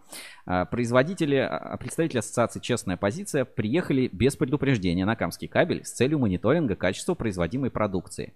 Производители, 0.72 1.48
представители 1.80 2.18
ассоциации 2.18 2.60
«Честная 2.60 2.98
позиция» 2.98 3.46
приехали 3.46 4.10
без 4.12 4.36
предупреждения 4.36 5.06
на 5.06 5.16
Камский 5.16 5.48
кабель 5.48 5.86
с 5.86 5.92
целью 5.92 6.18
мониторинга 6.18 6.76
качества 6.76 7.14
производимой 7.14 7.70
продукции. 7.70 8.34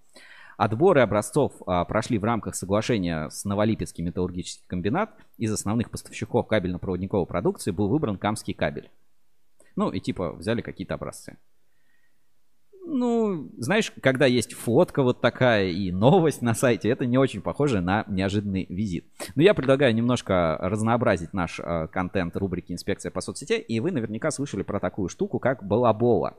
Отборы 0.59 0.99
образцов 0.99 1.53
а, 1.65 1.85
прошли 1.85 2.17
в 2.17 2.25
рамках 2.25 2.53
соглашения 2.53 3.29
с 3.29 3.45
Новолипецкий 3.45 4.03
металлургический 4.03 4.65
комбинат. 4.67 5.15
Из 5.37 5.53
основных 5.53 5.89
поставщиков 5.89 6.47
кабельно-проводниковой 6.47 7.25
продукции 7.27 7.71
был 7.71 7.87
выбран 7.87 8.17
Камский 8.17 8.53
кабель. 8.53 8.91
Ну 9.77 9.89
и 9.89 10.01
типа 10.01 10.33
взяли 10.33 10.59
какие-то 10.59 10.95
образцы. 10.95 11.37
Ну, 12.85 13.49
знаешь, 13.57 13.93
когда 14.01 14.25
есть 14.25 14.53
фотка 14.53 15.01
вот 15.01 15.21
такая 15.21 15.69
и 15.69 15.93
новость 15.93 16.41
на 16.41 16.53
сайте, 16.53 16.89
это 16.89 17.05
не 17.05 17.17
очень 17.17 17.41
похоже 17.41 17.79
на 17.79 18.03
неожиданный 18.09 18.65
визит. 18.67 19.05
Но 19.35 19.43
я 19.43 19.53
предлагаю 19.53 19.95
немножко 19.95 20.57
разнообразить 20.59 21.31
наш 21.31 21.61
э, 21.61 21.87
контент 21.87 22.35
рубрики 22.35 22.73
«Инспекция 22.73 23.11
по 23.11 23.21
соцсетям», 23.21 23.61
и 23.61 23.79
вы 23.79 23.91
наверняка 23.91 24.29
слышали 24.29 24.63
про 24.63 24.81
такую 24.81 25.07
штуку, 25.07 25.39
как 25.39 25.65
балабола. 25.65 26.35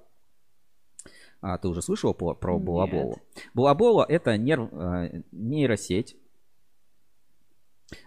А, 1.41 1.57
ты 1.59 1.69
уже 1.69 1.81
слышал 1.81 2.13
про, 2.13 2.35
про 2.35 2.55
Нет. 2.55 2.65
балаболу? 2.65 3.19
Балабола— 3.55 4.05
это 4.09 4.37
нерв- 4.37 4.73
э, 4.73 5.23
нейросеть, 5.33 6.17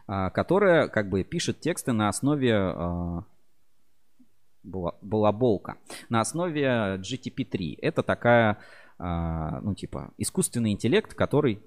а, 0.06 0.30
которая 0.30 0.88
как 0.88 1.10
бы 1.10 1.24
пишет 1.24 1.60
тексты 1.60 1.94
на 1.94 2.10
основе 2.10 2.52
э, 2.52 3.22
бала- 4.64 4.98
балаболка 5.02 5.78
на 6.10 6.22
основе 6.22 7.00
GTP3. 7.00 7.80
Это 7.82 8.04
такая, 8.04 8.60
а, 9.00 9.62
ну 9.62 9.74
типа, 9.74 10.14
искусственный 10.18 10.72
интеллект, 10.72 11.14
который... 11.16 11.60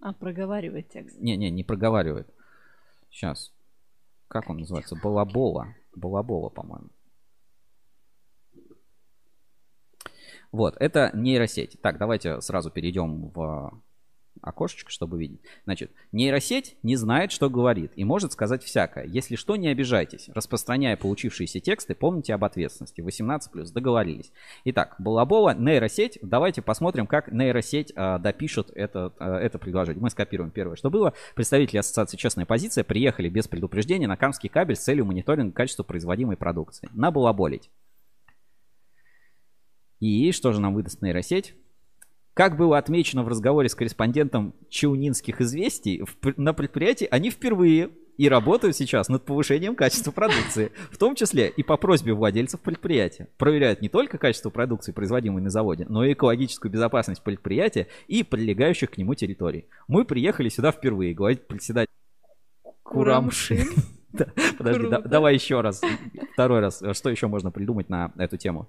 А, 0.00 0.12
проговаривает 0.12 0.90
текст. 0.90 1.18
Не-не, 1.18 1.50
не 1.50 1.64
проговаривает. 1.64 2.28
Сейчас. 3.10 3.52
Как 4.28 4.50
он 4.50 4.58
называется? 4.58 4.96
Балабола. 5.02 5.74
Балабола, 5.94 6.50
по-моему. 6.50 6.90
Вот, 10.54 10.76
это 10.78 11.10
нейросеть. 11.14 11.80
Так, 11.82 11.98
давайте 11.98 12.40
сразу 12.40 12.70
перейдем 12.70 13.32
в 13.34 13.82
окошечко, 14.40 14.88
чтобы 14.88 15.18
видеть. 15.18 15.40
Значит, 15.64 15.90
нейросеть 16.12 16.76
не 16.84 16.94
знает, 16.94 17.32
что 17.32 17.50
говорит 17.50 17.90
и 17.96 18.04
может 18.04 18.30
сказать 18.30 18.62
всякое. 18.62 19.04
Если 19.04 19.34
что, 19.34 19.56
не 19.56 19.66
обижайтесь. 19.66 20.28
Распространяя 20.32 20.96
получившиеся 20.96 21.58
тексты, 21.58 21.96
помните 21.96 22.34
об 22.34 22.44
ответственности. 22.44 23.00
18+, 23.00 23.72
договорились. 23.72 24.30
Итак, 24.64 24.94
балабола, 25.00 25.56
нейросеть. 25.58 26.20
Давайте 26.22 26.62
посмотрим, 26.62 27.08
как 27.08 27.32
нейросеть 27.32 27.92
а, 27.96 28.20
допишет 28.20 28.70
это, 28.76 29.12
а, 29.18 29.36
это 29.40 29.58
предложение. 29.58 30.00
Мы 30.00 30.10
скопируем 30.10 30.52
первое, 30.52 30.76
что 30.76 30.88
было. 30.88 31.14
Представители 31.34 31.78
ассоциации 31.78 32.16
«Честная 32.16 32.46
позиция» 32.46 32.84
приехали 32.84 33.28
без 33.28 33.48
предупреждения 33.48 34.06
на 34.06 34.16
Камский 34.16 34.48
кабель 34.48 34.76
с 34.76 34.84
целью 34.84 35.04
мониторинга 35.04 35.52
качества 35.52 35.82
производимой 35.82 36.36
продукции. 36.36 36.88
На 36.92 37.10
балаболить. 37.10 37.70
И 40.00 40.32
что 40.32 40.52
же 40.52 40.60
нам 40.60 40.74
выдаст 40.74 41.02
нейросеть? 41.02 41.54
Как 42.34 42.56
было 42.56 42.78
отмечено 42.78 43.22
в 43.22 43.28
разговоре 43.28 43.68
с 43.68 43.74
корреспондентом 43.74 44.54
Чаунинских 44.68 45.40
известий, 45.40 46.02
в- 46.02 46.34
на 46.36 46.52
предприятии 46.52 47.06
они 47.10 47.30
впервые 47.30 47.90
и 48.16 48.28
работают 48.28 48.76
сейчас 48.76 49.08
над 49.08 49.24
повышением 49.24 49.74
качества 49.76 50.10
продукции, 50.12 50.70
в 50.90 50.98
том 50.98 51.14
числе 51.16 51.48
и 51.48 51.62
по 51.62 51.76
просьбе 51.76 52.12
владельцев 52.12 52.60
предприятия. 52.60 53.28
Проверяют 53.38 53.82
не 53.82 53.88
только 53.88 54.18
качество 54.18 54.50
продукции, 54.50 54.92
производимой 54.92 55.42
на 55.42 55.50
заводе, 55.50 55.86
но 55.88 56.04
и 56.04 56.12
экологическую 56.12 56.70
безопасность 56.70 57.22
предприятия 57.22 57.88
и 58.08 58.22
прилегающих 58.22 58.90
к 58.90 58.98
нему 58.98 59.14
территорий. 59.14 59.66
Мы 59.88 60.04
приехали 60.04 60.48
сюда 60.48 60.70
впервые, 60.72 61.14
говорит 61.14 61.46
председатель 61.46 61.90
Курамшин. 62.82 63.66
Подожди, 64.58 64.86
давай 65.06 65.34
еще 65.34 65.60
раз, 65.60 65.80
второй 66.34 66.60
раз. 66.60 66.82
Что 66.92 67.10
еще 67.10 67.26
можно 67.26 67.50
придумать 67.50 67.88
на 67.88 68.12
эту 68.16 68.36
тему? 68.36 68.68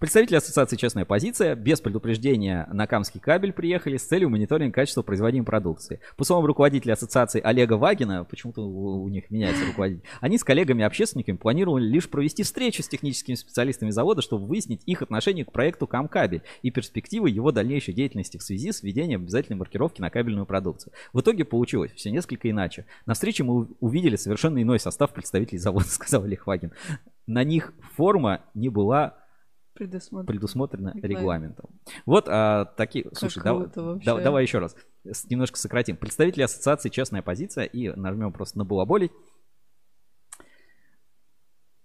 Представители 0.00 0.36
ассоциации 0.36 0.76
«Честная 0.76 1.04
позиция» 1.04 1.54
без 1.54 1.82
предупреждения 1.82 2.66
на 2.72 2.86
Камский 2.86 3.20
кабель 3.20 3.52
приехали 3.52 3.98
с 3.98 4.04
целью 4.04 4.30
мониторинга 4.30 4.72
качества 4.72 5.02
производимой 5.02 5.44
продукции. 5.44 6.00
По 6.16 6.24
словам 6.24 6.46
руководителя 6.46 6.94
ассоциации 6.94 7.38
Олега 7.38 7.74
Вагина, 7.74 8.24
почему-то 8.24 8.62
у, 8.62 9.06
них 9.10 9.30
меняется 9.30 9.66
руководитель, 9.66 10.02
они 10.22 10.38
с 10.38 10.42
коллегами-общественниками 10.42 11.36
планировали 11.36 11.84
лишь 11.84 12.08
провести 12.08 12.44
встречу 12.44 12.82
с 12.82 12.88
техническими 12.88 13.34
специалистами 13.34 13.90
завода, 13.90 14.22
чтобы 14.22 14.46
выяснить 14.46 14.80
их 14.86 15.02
отношение 15.02 15.44
к 15.44 15.52
проекту 15.52 15.86
Камкабель 15.86 16.44
и 16.62 16.70
перспективы 16.70 17.28
его 17.28 17.52
дальнейшей 17.52 17.92
деятельности 17.92 18.38
в 18.38 18.42
связи 18.42 18.72
с 18.72 18.82
введением 18.82 19.20
обязательной 19.20 19.58
маркировки 19.58 20.00
на 20.00 20.08
кабельную 20.08 20.46
продукцию. 20.46 20.94
В 21.12 21.20
итоге 21.20 21.44
получилось 21.44 21.92
все 21.92 22.10
несколько 22.10 22.48
иначе. 22.48 22.86
На 23.04 23.12
встрече 23.12 23.44
мы 23.44 23.68
увидели 23.80 24.16
совершенно 24.16 24.62
иной 24.62 24.80
состав 24.80 25.12
представителей 25.12 25.58
завода, 25.58 25.84
сказал 25.88 26.24
Олег 26.24 26.46
Вагин. 26.46 26.72
На 27.26 27.44
них 27.44 27.74
форма 27.94 28.40
не 28.54 28.70
была 28.70 29.19
Предусмотрено. 29.80 30.26
предусмотрено 30.26 30.88
Регламент. 30.88 31.04
регламентом. 31.04 31.70
Вот 32.06 32.28
а, 32.28 32.66
такие. 32.76 33.08
Слушай, 33.14 33.42
дав- 33.42 33.62
круто 33.62 33.82
вообще. 33.82 34.04
да- 34.04 34.20
давай 34.22 34.42
еще 34.42 34.58
раз. 34.58 34.76
Немножко 35.28 35.58
сократим. 35.58 35.96
Представители 35.96 36.42
ассоциации 36.42 36.90
«Честная 36.90 37.22
позиция» 37.22 37.64
и 37.64 37.88
нажмем 37.90 38.32
просто 38.32 38.58
на 38.58 38.64
«Балаболить». 38.64 39.12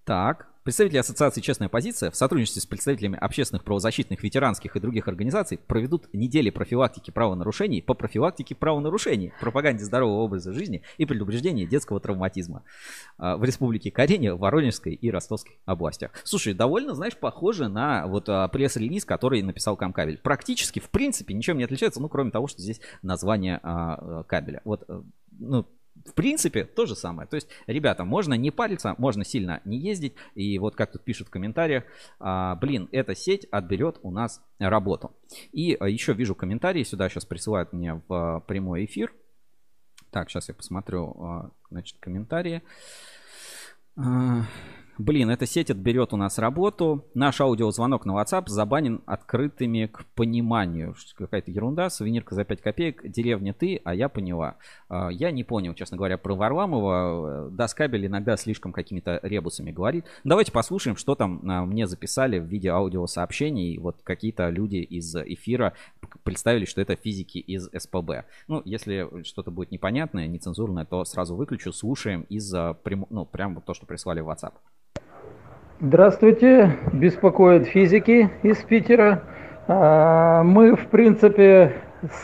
Так. 0.03 0.47
Представители 0.65 0.97
ассоциации 0.97 1.41
«Честная 1.41 1.69
позиция» 1.69 2.09
в 2.09 2.15
сотрудничестве 2.15 2.59
с 2.59 2.65
представителями 2.65 3.19
общественных 3.21 3.63
правозащитных, 3.63 4.23
ветеранских 4.23 4.75
и 4.75 4.79
других 4.79 5.07
организаций 5.07 5.59
проведут 5.59 6.11
недели 6.11 6.49
профилактики 6.49 7.11
правонарушений 7.11 7.83
по 7.83 7.93
профилактике 7.93 8.55
правонарушений, 8.55 9.31
пропаганде 9.39 9.85
здорового 9.85 10.23
образа 10.23 10.53
жизни 10.53 10.81
и 10.97 11.05
предупреждении 11.05 11.67
детского 11.67 11.99
травматизма 11.99 12.63
а, 13.19 13.37
в 13.37 13.43
Республике 13.43 13.91
Карелия, 13.91 14.33
Воронежской 14.33 14.95
и 14.95 15.11
Ростовской 15.11 15.59
областях. 15.65 16.09
Слушай, 16.23 16.55
довольно, 16.55 16.95
знаешь, 16.95 17.15
похоже 17.15 17.67
на 17.67 18.07
вот 18.07 18.27
а, 18.27 18.47
пресс-релиз, 18.47 19.05
который 19.05 19.43
написал 19.43 19.77
Камкабель. 19.77 20.17
Практически, 20.17 20.79
в 20.79 20.89
принципе, 20.89 21.35
ничем 21.35 21.59
не 21.59 21.65
отличается, 21.65 22.01
ну, 22.01 22.09
кроме 22.09 22.31
того, 22.31 22.47
что 22.47 22.63
здесь 22.63 22.81
название 23.03 23.59
а, 23.61 24.23
кабеля. 24.23 24.61
Вот, 24.65 24.83
э, 24.87 24.99
ну, 25.37 25.67
в 26.05 26.13
принципе, 26.13 26.65
то 26.65 26.85
же 26.85 26.95
самое. 26.95 27.27
То 27.27 27.35
есть, 27.35 27.47
ребята, 27.67 28.05
можно 28.05 28.35
не 28.35 28.51
париться, 28.51 28.95
можно 28.97 29.25
сильно 29.25 29.61
не 29.65 29.77
ездить. 29.77 30.13
И 30.35 30.57
вот 30.59 30.75
как 30.75 30.91
тут 30.91 31.03
пишут 31.03 31.27
в 31.27 31.31
комментариях, 31.31 31.83
а, 32.19 32.55
блин, 32.55 32.87
эта 32.91 33.15
сеть 33.15 33.45
отберет 33.51 33.99
у 34.03 34.11
нас 34.11 34.41
работу. 34.59 35.11
И 35.51 35.75
а, 35.79 35.89
еще 35.89 36.13
вижу 36.13 36.35
комментарии, 36.35 36.83
сюда 36.83 37.09
сейчас 37.09 37.25
присылают 37.25 37.73
мне 37.73 38.01
в 38.07 38.13
а, 38.13 38.39
прямой 38.39 38.85
эфир. 38.85 39.13
Так, 40.11 40.29
сейчас 40.29 40.47
я 40.47 40.53
посмотрю, 40.53 41.51
значит, 41.69 41.97
комментарии. 41.99 42.61
Блин, 44.97 45.29
эта 45.29 45.45
сеть 45.45 45.69
отберет 45.69 46.13
у 46.13 46.17
нас 46.17 46.39
работу. 46.39 47.05
Наш 47.13 47.41
аудиозвонок 47.41 48.05
на 48.05 48.11
WhatsApp 48.11 48.47
забанен 48.47 49.01
открытыми 49.05 49.87
к 49.87 50.05
пониманию. 50.15 50.95
Какая-то 51.17 51.51
ерунда. 51.51 51.89
Сувенирка 51.89 52.33
за 52.33 52.45
5 52.45 52.61
копеек. 52.61 53.01
Деревня 53.03 53.53
ты, 53.53 53.81
а 53.83 53.93
я 53.93 54.07
поняла. 54.07 54.55
А, 54.87 55.09
Я 55.09 55.31
не 55.31 55.43
понял, 55.43 55.73
честно 55.73 55.97
говоря, 55.97 56.17
про 56.17 56.35
Варламова. 56.35 57.49
Даскабель 57.51 58.05
иногда 58.05 58.37
слишком 58.37 58.71
какими-то 58.71 59.19
ребусами 59.21 59.71
говорит. 59.71 60.05
Давайте 60.23 60.53
послушаем, 60.53 60.95
что 60.95 61.15
там 61.15 61.41
а, 61.43 61.65
мне 61.65 61.87
записали 61.87 62.39
в 62.39 62.45
виде 62.45 62.69
аудиосообщений. 62.69 63.77
Вот 63.77 63.97
какие-то 64.01 64.49
люди 64.49 64.77
из 64.77 65.13
эфира 65.13 65.73
представили, 66.23 66.63
что 66.63 66.79
это 66.79 66.95
физики 66.95 67.37
из 67.39 67.69
СПБ. 67.77 68.25
Ну, 68.47 68.61
если 68.63 69.23
что-то 69.23 69.51
будет 69.51 69.71
непонятное, 69.71 70.27
нецензурное, 70.27 70.85
то 70.85 71.03
сразу 71.03 71.35
выключу. 71.35 71.73
Слушаем 71.73 72.21
из 72.29 72.53
ну, 72.53 73.25
прям 73.25 73.55
вот 73.55 73.65
то, 73.65 73.73
что 73.73 73.85
прислали 73.85 74.21
в 74.21 74.29
WhatsApp. 74.29 74.53
Здравствуйте, 75.81 76.71
беспокоят 76.93 77.67
физики 77.67 78.29
из 78.43 78.55
Питера. 78.59 79.23
А, 79.67 80.41
Мы, 80.41 80.73
в 80.73 80.87
принципе, 80.87 81.73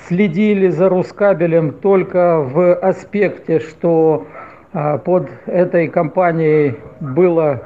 следили 0.07 0.69
за 0.69 0.87
Рускабелем 0.87 1.73
только 1.73 2.39
в 2.39 2.73
аспекте, 2.75 3.59
что 3.59 4.25
а, 4.71 4.99
под 4.99 5.29
этой 5.47 5.89
компанией 5.89 6.77
было 7.01 7.63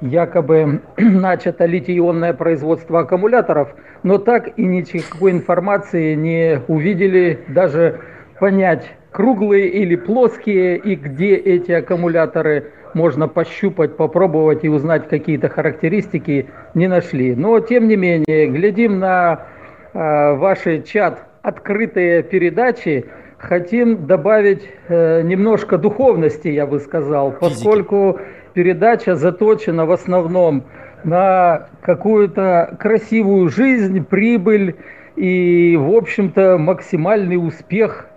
якобы 0.00 0.82
начато 0.96 1.66
литий-ионное 1.66 2.32
производство 2.32 2.98
аккумуляторов, 2.98 3.76
но 4.02 4.18
так 4.18 4.58
и 4.58 4.64
никакой 4.64 5.30
информации 5.30 6.16
не 6.16 6.60
увидели, 6.66 7.44
даже 7.46 8.00
понять, 8.40 8.92
круглые 9.12 9.68
или 9.68 9.96
плоские, 9.96 10.76
и 10.76 10.94
где 10.94 11.34
эти 11.34 11.72
аккумуляторы 11.72 12.72
можно 12.94 13.28
пощупать, 13.28 13.96
попробовать 13.96 14.64
и 14.64 14.68
узнать 14.68 15.08
какие-то 15.08 15.48
характеристики, 15.48 16.46
не 16.74 16.88
нашли. 16.88 17.34
Но, 17.34 17.60
тем 17.60 17.88
не 17.88 17.96
менее, 17.96 18.46
глядим 18.46 18.98
на 18.98 19.46
э, 19.92 20.34
ваши 20.34 20.82
чат 20.82 21.24
открытые 21.42 22.22
передачи, 22.22 23.06
хотим 23.38 24.06
добавить 24.06 24.68
э, 24.88 25.22
немножко 25.22 25.78
духовности, 25.78 26.48
я 26.48 26.66
бы 26.66 26.80
сказал, 26.80 27.32
поскольку 27.32 28.18
передача 28.54 29.14
заточена 29.14 29.86
в 29.86 29.92
основном 29.92 30.64
на 31.04 31.68
какую-то 31.82 32.76
красивую 32.78 33.48
жизнь, 33.48 34.04
прибыль 34.04 34.76
и, 35.16 35.76
в 35.78 35.94
общем-то, 35.94 36.58
максимальный 36.58 37.36
успех 37.36 38.07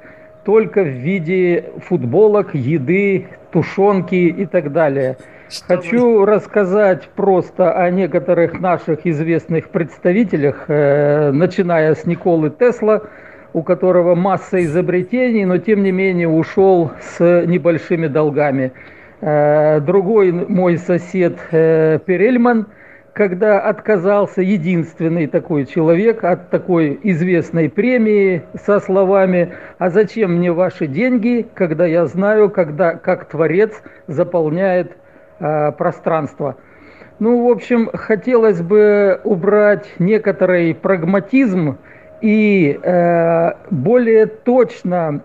только 0.43 0.83
в 0.83 0.87
виде 0.87 1.71
футболок, 1.87 2.53
еды, 2.55 3.27
тушенки 3.51 4.15
и 4.15 4.45
так 4.45 4.71
далее. 4.71 5.17
Хочу 5.67 6.23
рассказать 6.23 7.09
просто 7.09 7.73
о 7.73 7.89
некоторых 7.89 8.59
наших 8.59 9.05
известных 9.05 9.69
представителях, 9.69 10.65
э, 10.69 11.31
начиная 11.31 11.93
с 11.93 12.05
Николы 12.05 12.49
Тесла, 12.49 13.01
у 13.53 13.61
которого 13.61 14.15
масса 14.15 14.63
изобретений, 14.63 15.43
но 15.43 15.57
тем 15.57 15.83
не 15.83 15.91
менее 15.91 16.29
ушел 16.29 16.91
с 17.01 17.45
небольшими 17.45 18.07
долгами. 18.07 18.71
Э, 19.19 19.81
Другой 19.81 20.31
мой 20.31 20.77
сосед 20.77 21.37
э, 21.51 21.99
Перельман, 22.05 22.67
когда 23.13 23.59
отказался 23.59 24.41
единственный 24.41 25.27
такой 25.27 25.65
человек 25.65 26.23
от 26.23 26.49
такой 26.49 26.99
известной 27.03 27.69
премии 27.69 28.43
со 28.65 28.79
словами 28.79 29.53
«А 29.79 29.89
зачем 29.89 30.37
мне 30.37 30.51
ваши 30.51 30.87
деньги, 30.87 31.45
когда 31.53 31.85
я 31.85 32.05
знаю, 32.05 32.49
когда, 32.49 32.95
как 32.95 33.25
Творец 33.25 33.81
заполняет 34.07 34.95
э, 35.39 35.71
пространство?» 35.73 36.55
Ну, 37.19 37.47
в 37.47 37.51
общем, 37.51 37.89
хотелось 37.93 38.61
бы 38.61 39.19
убрать 39.23 39.93
некоторый 39.99 40.73
прагматизм 40.73 41.77
и 42.21 42.79
э, 42.81 43.51
более 43.69 44.25
точно, 44.25 45.21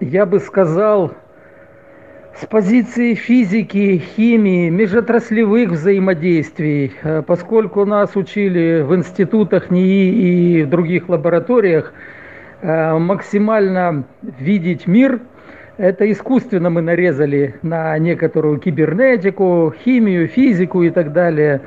я 0.00 0.26
бы 0.26 0.38
сказал, 0.38 1.12
с 2.40 2.46
позиции 2.46 3.14
физики, 3.14 4.02
химии, 4.16 4.68
межотраслевых 4.68 5.70
взаимодействий, 5.70 6.92
э, 7.02 7.22
поскольку 7.22 7.84
нас 7.84 8.16
учили 8.16 8.82
в 8.82 8.94
институтах 8.94 9.70
НИИ 9.70 10.58
и 10.58 10.62
в 10.64 10.68
других 10.68 11.08
лабораториях 11.08 11.92
э, 12.60 12.98
максимально 12.98 14.04
видеть 14.22 14.88
мир, 14.88 15.20
это 15.76 16.10
искусственно 16.10 16.70
мы 16.70 16.82
нарезали 16.82 17.54
на 17.62 17.96
некоторую 17.98 18.58
кибернетику, 18.58 19.72
химию, 19.84 20.26
физику 20.26 20.82
и 20.82 20.90
так 20.90 21.12
далее, 21.12 21.60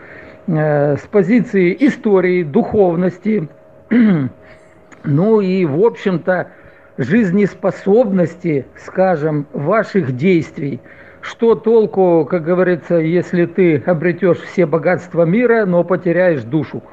э, 0.47 0.97
с 0.97 1.01
позиции 1.01 1.77
истории, 1.79 2.43
духовности, 2.43 3.47
ну 5.05 5.39
и, 5.39 5.63
в 5.63 5.79
общем-то, 5.79 6.51
жизнеспособности, 6.97 8.65
скажем, 8.77 9.47
ваших 9.53 10.15
действий. 10.15 10.79
Что 11.21 11.55
толку, 11.55 12.27
как 12.29 12.43
говорится, 12.43 12.95
если 12.95 13.45
ты 13.45 13.77
обретешь 13.85 14.39
все 14.39 14.65
богатства 14.65 15.23
мира, 15.23 15.65
но 15.65 15.83
потеряешь 15.83 16.43
душу? 16.43 16.83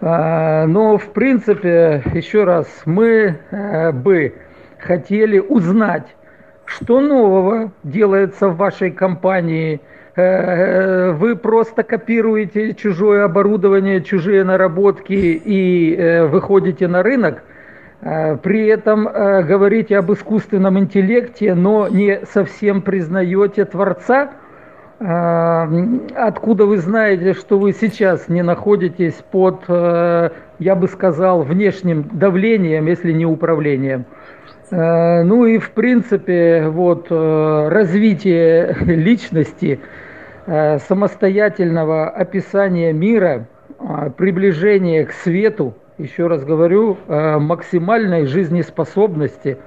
А, 0.00 0.66
Но, 0.66 0.98
в 0.98 1.12
принципе, 1.12 2.02
еще 2.12 2.44
раз, 2.44 2.66
мы 2.84 3.38
э, 3.50 3.92
бы 3.92 4.34
хотели 4.78 5.38
узнать, 5.38 6.06
что 6.64 7.00
нового 7.00 7.72
делается 7.82 8.48
в 8.48 8.56
вашей 8.56 8.90
компании, 8.90 9.80
э, 10.14 11.12
вы 11.12 11.36
просто 11.36 11.82
копируете 11.82 12.74
чужое 12.74 13.24
оборудование, 13.24 14.02
чужие 14.02 14.44
наработки 14.44 15.12
и 15.12 15.96
э, 15.96 16.26
выходите 16.26 16.86
на 16.86 17.02
рынок, 17.02 17.38
э, 17.38 17.47
при 18.00 18.66
этом 18.66 19.08
э, 19.08 19.42
говорите 19.42 19.98
об 19.98 20.12
искусственном 20.12 20.78
интеллекте, 20.78 21.54
но 21.54 21.88
не 21.88 22.20
совсем 22.26 22.82
признаете 22.82 23.64
Творца, 23.64 24.32
а, 25.00 25.68
откуда 26.16 26.66
вы 26.66 26.78
знаете, 26.78 27.32
что 27.32 27.58
вы 27.58 27.72
сейчас 27.72 28.28
не 28.28 28.42
находитесь 28.42 29.14
под, 29.30 29.62
э, 29.68 30.30
я 30.58 30.74
бы 30.74 30.88
сказал, 30.88 31.42
внешним 31.42 32.08
давлением, 32.12 32.86
если 32.86 33.12
не 33.12 33.24
управлением? 33.24 34.06
Э, 34.70 35.22
Ну 35.22 35.46
и 35.46 35.58
в 35.58 35.70
принципе 35.70 36.68
вот 36.68 37.06
э, 37.10 37.68
развитие 37.68 38.76
личности, 38.80 39.80
э, 40.46 40.78
самостоятельного 40.78 42.08
описания 42.10 42.92
мира, 42.92 43.46
э, 43.78 44.10
приближение 44.16 45.06
к 45.06 45.12
свету, 45.12 45.74
еще 45.98 46.28
раз 46.28 46.44
говорю, 46.44 46.96
э, 47.06 47.38
максимальной 47.38 48.26
жизнеспособности 48.26 49.58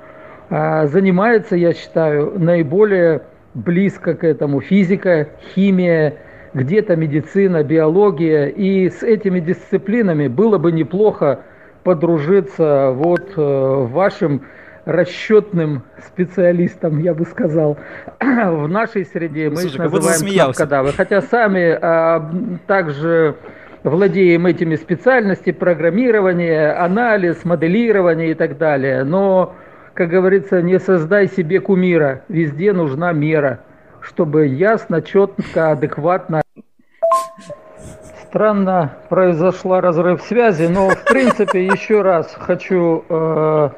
э, 0.50 0.88
занимается, 0.88 1.56
я 1.56 1.74
считаю, 1.74 2.40
наиболее 2.40 3.24
близко 3.53 4.16
к 4.16 4.24
этому 4.24 4.61
физика, 4.61 5.27
химия, 5.53 6.16
где-то 6.53 6.95
медицина, 6.95 7.64
биология. 7.64 8.48
И 8.48 8.90
с 8.90 9.03
этими 9.03 9.40
дисциплинами 9.40 10.27
было 10.27 10.58
бы 10.58 10.72
неплохо 10.72 11.42
подружиться 11.84 12.92
вот 12.93 13.34
э, 13.35 13.88
вашим 13.92 14.43
расчетным 14.85 15.84
специалистам, 16.06 17.00
я 17.00 17.14
бы 17.14 17.26
сказал. 17.26 17.77
В 18.19 18.68
нашей 18.68 19.06
среде 19.06 19.50
мы 19.50 19.58
Слушай, 19.58 19.85
их 19.85 19.92
называем 19.92 20.34
кнопкодавы. 20.34 20.92
Хотя 20.93 21.22
сами 21.22 21.77
а, 21.80 22.32
также 22.68 23.35
владеем 23.84 24.45
этими 24.45 24.76
специальностями 24.76 25.53
программирование, 25.53 26.72
анализ, 26.72 27.43
моделирование 27.45 28.32
и 28.32 28.34
так 28.34 28.58
далее. 28.58 29.03
Но, 29.03 29.56
как 29.93 30.10
говорится, 30.10 30.61
не 30.61 30.80
создай 30.80 31.27
себе 31.27 31.60
кумира. 31.60 32.22
Везде 32.27 32.74
нужна 32.74 33.11
мера, 33.11 33.60
чтобы 34.01 34.48
ясно, 34.48 35.01
четко, 35.01 35.72
адекватно 35.72 36.42
Странно 38.32 38.93
произошла 39.10 39.82
разрыв 39.82 40.22
связи, 40.22 40.68
но 40.68 40.90
в 40.92 41.03
принципе 41.03 41.66
еще 41.66 42.01
раз 42.01 42.34
хочу 42.40 43.03
э, 43.10 43.69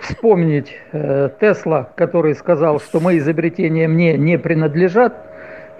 вспомнить 0.00 0.76
э, 0.90 1.28
Тесла, 1.40 1.92
который 1.94 2.34
сказал, 2.34 2.80
что 2.80 2.98
мои 2.98 3.18
изобретения 3.18 3.86
мне 3.86 4.18
не 4.18 4.36
принадлежат 4.36 5.29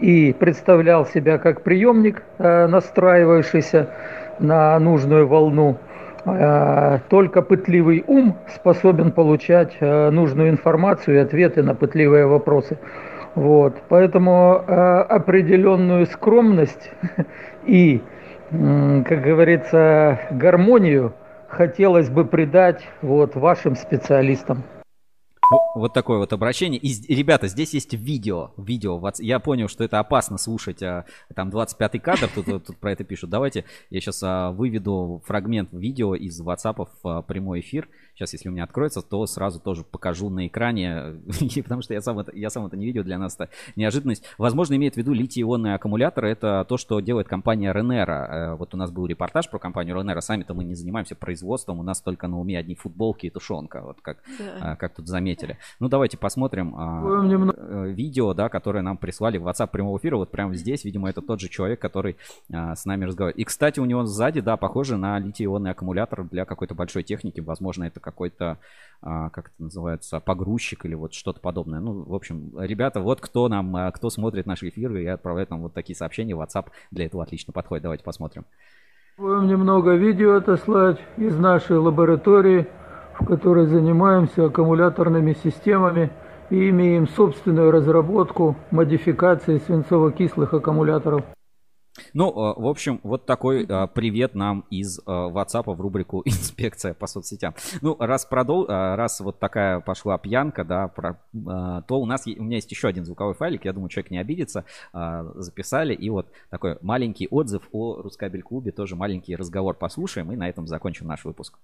и 0.00 0.32
представлял 0.32 1.06
себя 1.06 1.38
как 1.38 1.62
приемник, 1.62 2.22
э, 2.38 2.66
настраивающийся 2.66 3.90
на 4.38 4.78
нужную 4.78 5.26
волну. 5.26 5.76
Э, 6.24 6.98
Только 7.08 7.42
пытливый 7.42 8.04
ум 8.06 8.36
способен 8.48 9.12
получать 9.12 9.76
э, 9.80 10.10
нужную 10.10 10.50
информацию 10.50 11.16
и 11.16 11.20
ответы 11.20 11.62
на 11.62 11.74
пытливые 11.74 12.26
вопросы. 12.26 12.78
Вот, 13.36 13.76
поэтому 13.88 14.56
определенную 14.66 16.06
скромность 16.06 16.90
и, 17.64 18.02
как 18.50 19.22
говорится, 19.22 20.18
гармонию 20.32 21.12
хотелось 21.46 22.10
бы 22.10 22.24
придать 22.24 22.82
вот 23.02 23.36
вашим 23.36 23.76
специалистам. 23.76 24.64
Во- 25.50 25.72
Вот 25.74 25.92
такое 25.92 26.18
вот 26.18 26.32
обращение. 26.32 26.78
И, 26.80 27.14
ребята, 27.14 27.48
здесь 27.48 27.74
есть 27.74 27.92
видео. 27.94 28.52
Видео. 28.56 28.98
в 28.98 29.10
Я 29.20 29.40
понял, 29.40 29.68
что 29.68 29.84
это 29.84 29.98
опасно 29.98 30.38
слушать. 30.38 30.82
а, 30.82 31.04
Там 31.34 31.50
25-й 31.50 31.98
кадр, 31.98 32.28
тут, 32.34 32.46
тут 32.66 32.76
про 32.78 32.92
это 32.92 33.04
пишут. 33.04 33.30
Давайте 33.30 33.64
я 33.90 34.00
сейчас 34.00 34.22
выведу 34.54 35.22
фрагмент 35.26 35.70
видео 35.72 36.14
из 36.14 36.40
WhatsApp 36.40 36.86
в 37.02 37.08
а, 37.08 37.22
прямой 37.22 37.60
эфир. 37.60 37.88
Сейчас, 38.20 38.34
если 38.34 38.50
у 38.50 38.52
меня 38.52 38.64
откроется, 38.64 39.00
то 39.00 39.24
сразу 39.24 39.60
тоже 39.60 39.82
покажу 39.82 40.28
на 40.28 40.46
экране, 40.46 41.14
потому 41.62 41.80
что 41.80 41.94
я 41.94 42.02
сам, 42.02 42.18
это, 42.18 42.36
я 42.36 42.50
сам 42.50 42.66
это 42.66 42.76
не 42.76 42.84
видел, 42.84 43.02
для 43.02 43.16
нас 43.16 43.34
это 43.34 43.48
неожиданность. 43.76 44.24
Возможно, 44.36 44.74
имеет 44.74 44.92
в 44.92 44.96
виду 44.98 45.14
литий-ионные 45.14 45.74
аккумуляторы. 45.74 46.28
Это 46.28 46.66
то, 46.68 46.76
что 46.76 47.00
делает 47.00 47.28
компания 47.28 47.72
Renera. 47.72 48.26
Э, 48.28 48.54
Вот 48.56 48.74
у 48.74 48.76
нас 48.76 48.90
был 48.90 49.06
репортаж 49.06 49.48
про 49.48 49.58
компанию 49.58 49.96
Renera. 49.96 50.20
Сами-то 50.20 50.52
мы 50.52 50.64
не 50.64 50.74
занимаемся 50.74 51.14
производством, 51.14 51.80
у 51.80 51.82
нас 51.82 52.02
только 52.02 52.28
на 52.28 52.38
уме 52.38 52.58
одни 52.58 52.74
футболки 52.74 53.24
и 53.24 53.30
тушенка, 53.30 53.80
вот 53.80 54.02
как, 54.02 54.18
Да. 54.38 54.72
а, 54.72 54.76
как 54.76 54.96
тут 54.96 55.08
заметили. 55.08 55.56
Ну, 55.78 55.88
давайте 55.88 56.18
посмотрим 56.18 56.74
а, 56.76 57.02
Ой, 57.02 57.54
э, 57.56 57.92
видео, 57.92 58.34
да, 58.34 58.50
которое 58.50 58.82
нам 58.82 58.98
прислали 58.98 59.38
в 59.38 59.48
WhatsApp 59.48 59.68
прямого 59.68 59.96
эфира. 59.96 60.18
Вот 60.18 60.30
прямо 60.30 60.54
здесь, 60.56 60.84
видимо, 60.84 61.08
это 61.08 61.22
тот 61.22 61.40
же 61.40 61.48
человек, 61.48 61.80
который 61.80 62.18
а, 62.52 62.76
с 62.76 62.84
нами 62.84 63.06
разговаривает. 63.06 63.38
И, 63.38 63.44
кстати, 63.44 63.80
у 63.80 63.86
него 63.86 64.04
сзади, 64.04 64.42
да, 64.42 64.58
похоже 64.58 64.98
на 64.98 65.18
литий-ионный 65.18 65.70
аккумулятор 65.70 66.24
для 66.24 66.44
какой-то 66.44 66.74
большой 66.74 67.02
техники. 67.02 67.40
Возможно, 67.40 67.84
это 67.84 67.98
какой-то, 68.10 68.58
а, 69.02 69.30
как 69.30 69.46
это 69.48 69.62
называется, 69.62 70.20
погрузчик 70.20 70.84
или 70.84 70.94
вот 70.94 71.14
что-то 71.14 71.40
подобное. 71.40 71.80
Ну, 71.80 72.02
в 72.02 72.14
общем, 72.14 72.52
ребята, 72.58 73.00
вот 73.00 73.20
кто 73.20 73.48
нам, 73.48 73.74
а, 73.76 73.90
кто 73.92 74.10
смотрит 74.10 74.46
наши 74.46 74.68
эфиры 74.68 75.02
и 75.02 75.06
отправляет 75.06 75.50
нам 75.50 75.62
вот 75.62 75.74
такие 75.74 75.96
сообщения, 75.96 76.34
WhatsApp 76.34 76.66
для 76.90 77.06
этого 77.06 77.22
отлично 77.22 77.52
подходит. 77.52 77.82
Давайте 77.82 78.04
посмотрим. 78.04 78.44
Будем 79.16 79.48
немного 79.48 79.94
видео 79.94 80.36
отослать 80.36 80.98
из 81.16 81.36
нашей 81.36 81.76
лаборатории, 81.76 82.66
в 83.18 83.26
которой 83.26 83.66
занимаемся 83.66 84.46
аккумуляторными 84.46 85.34
системами 85.34 86.10
и 86.48 86.70
имеем 86.70 87.06
собственную 87.08 87.70
разработку 87.70 88.56
модификации 88.70 89.58
свинцово-кислых 89.58 90.54
аккумуляторов. 90.54 91.22
Ну, 92.12 92.30
э, 92.30 92.60
в 92.60 92.66
общем, 92.66 93.00
вот 93.02 93.26
такой 93.26 93.64
э, 93.64 93.86
привет 93.94 94.34
нам 94.34 94.64
из 94.70 94.98
э, 94.98 95.02
WhatsApp 95.06 95.72
в 95.74 95.80
рубрику 95.80 96.22
«Инспекция 96.24 96.94
по 96.94 97.06
соцсетям». 97.06 97.54
Ну, 97.82 97.96
раз 97.98 98.24
продол, 98.24 98.66
раз 98.66 99.20
вот 99.20 99.38
такая 99.38 99.80
пошла 99.80 100.18
пьянка, 100.18 100.64
да, 100.64 100.88
про, 100.88 101.20
то 101.32 102.00
у 102.00 102.06
нас, 102.06 102.26
у 102.26 102.42
меня 102.42 102.56
есть 102.56 102.70
еще 102.70 102.88
один 102.88 103.04
звуковой 103.04 103.34
файлик, 103.34 103.64
я 103.64 103.72
думаю, 103.72 103.88
человек 103.88 104.10
не 104.10 104.18
обидится, 104.18 104.64
записали, 104.92 105.94
и 105.94 106.10
вот 106.10 106.28
такой 106.50 106.78
маленький 106.80 107.28
отзыв 107.30 107.68
о 107.72 108.02
Рускабель 108.02 108.42
клубе, 108.42 108.72
тоже 108.72 108.96
маленький 108.96 109.36
разговор 109.36 109.76
послушаем, 109.76 110.32
и 110.32 110.36
на 110.36 110.48
этом 110.48 110.66
закончим 110.66 111.06
наш 111.06 111.24
выпуск. 111.24 111.58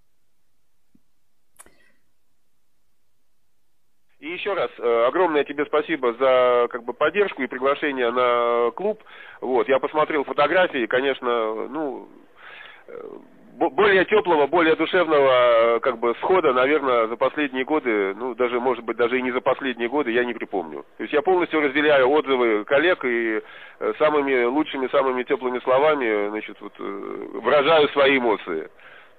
И 4.26 4.32
еще 4.32 4.54
раз 4.54 4.70
э, 4.78 5.04
огромное 5.06 5.44
тебе 5.44 5.64
спасибо 5.66 6.12
за 6.14 6.66
как 6.70 6.82
бы 6.82 6.92
поддержку 6.92 7.42
и 7.42 7.46
приглашение 7.46 8.10
на 8.10 8.72
клуб. 8.72 9.00
Вот, 9.40 9.68
я 9.68 9.78
посмотрел 9.78 10.24
фотографии, 10.24 10.86
конечно, 10.86 11.68
ну 11.68 12.08
э, 12.88 13.00
бо- 13.52 13.70
более 13.70 14.04
теплого, 14.04 14.48
более 14.48 14.74
душевного 14.74 15.76
э, 15.76 15.80
как 15.80 16.00
бы 16.00 16.12
схода, 16.16 16.52
наверное, 16.52 17.06
за 17.06 17.16
последние 17.16 17.64
годы, 17.64 18.16
ну 18.16 18.34
даже 18.34 18.58
может 18.58 18.84
быть 18.84 18.96
даже 18.96 19.16
и 19.16 19.22
не 19.22 19.30
за 19.30 19.40
последние 19.40 19.88
годы, 19.88 20.10
я 20.10 20.24
не 20.24 20.34
припомню. 20.34 20.84
То 20.96 21.04
есть 21.04 21.12
я 21.12 21.22
полностью 21.22 21.60
разделяю 21.60 22.10
отзывы 22.10 22.64
коллег 22.64 23.04
и 23.04 23.40
самыми 24.00 24.42
лучшими, 24.42 24.88
самыми 24.88 25.22
теплыми 25.22 25.60
словами, 25.60 26.30
значит, 26.30 26.56
вот, 26.60 26.72
выражаю 26.80 27.88
свои 27.90 28.18
эмоции. 28.18 28.70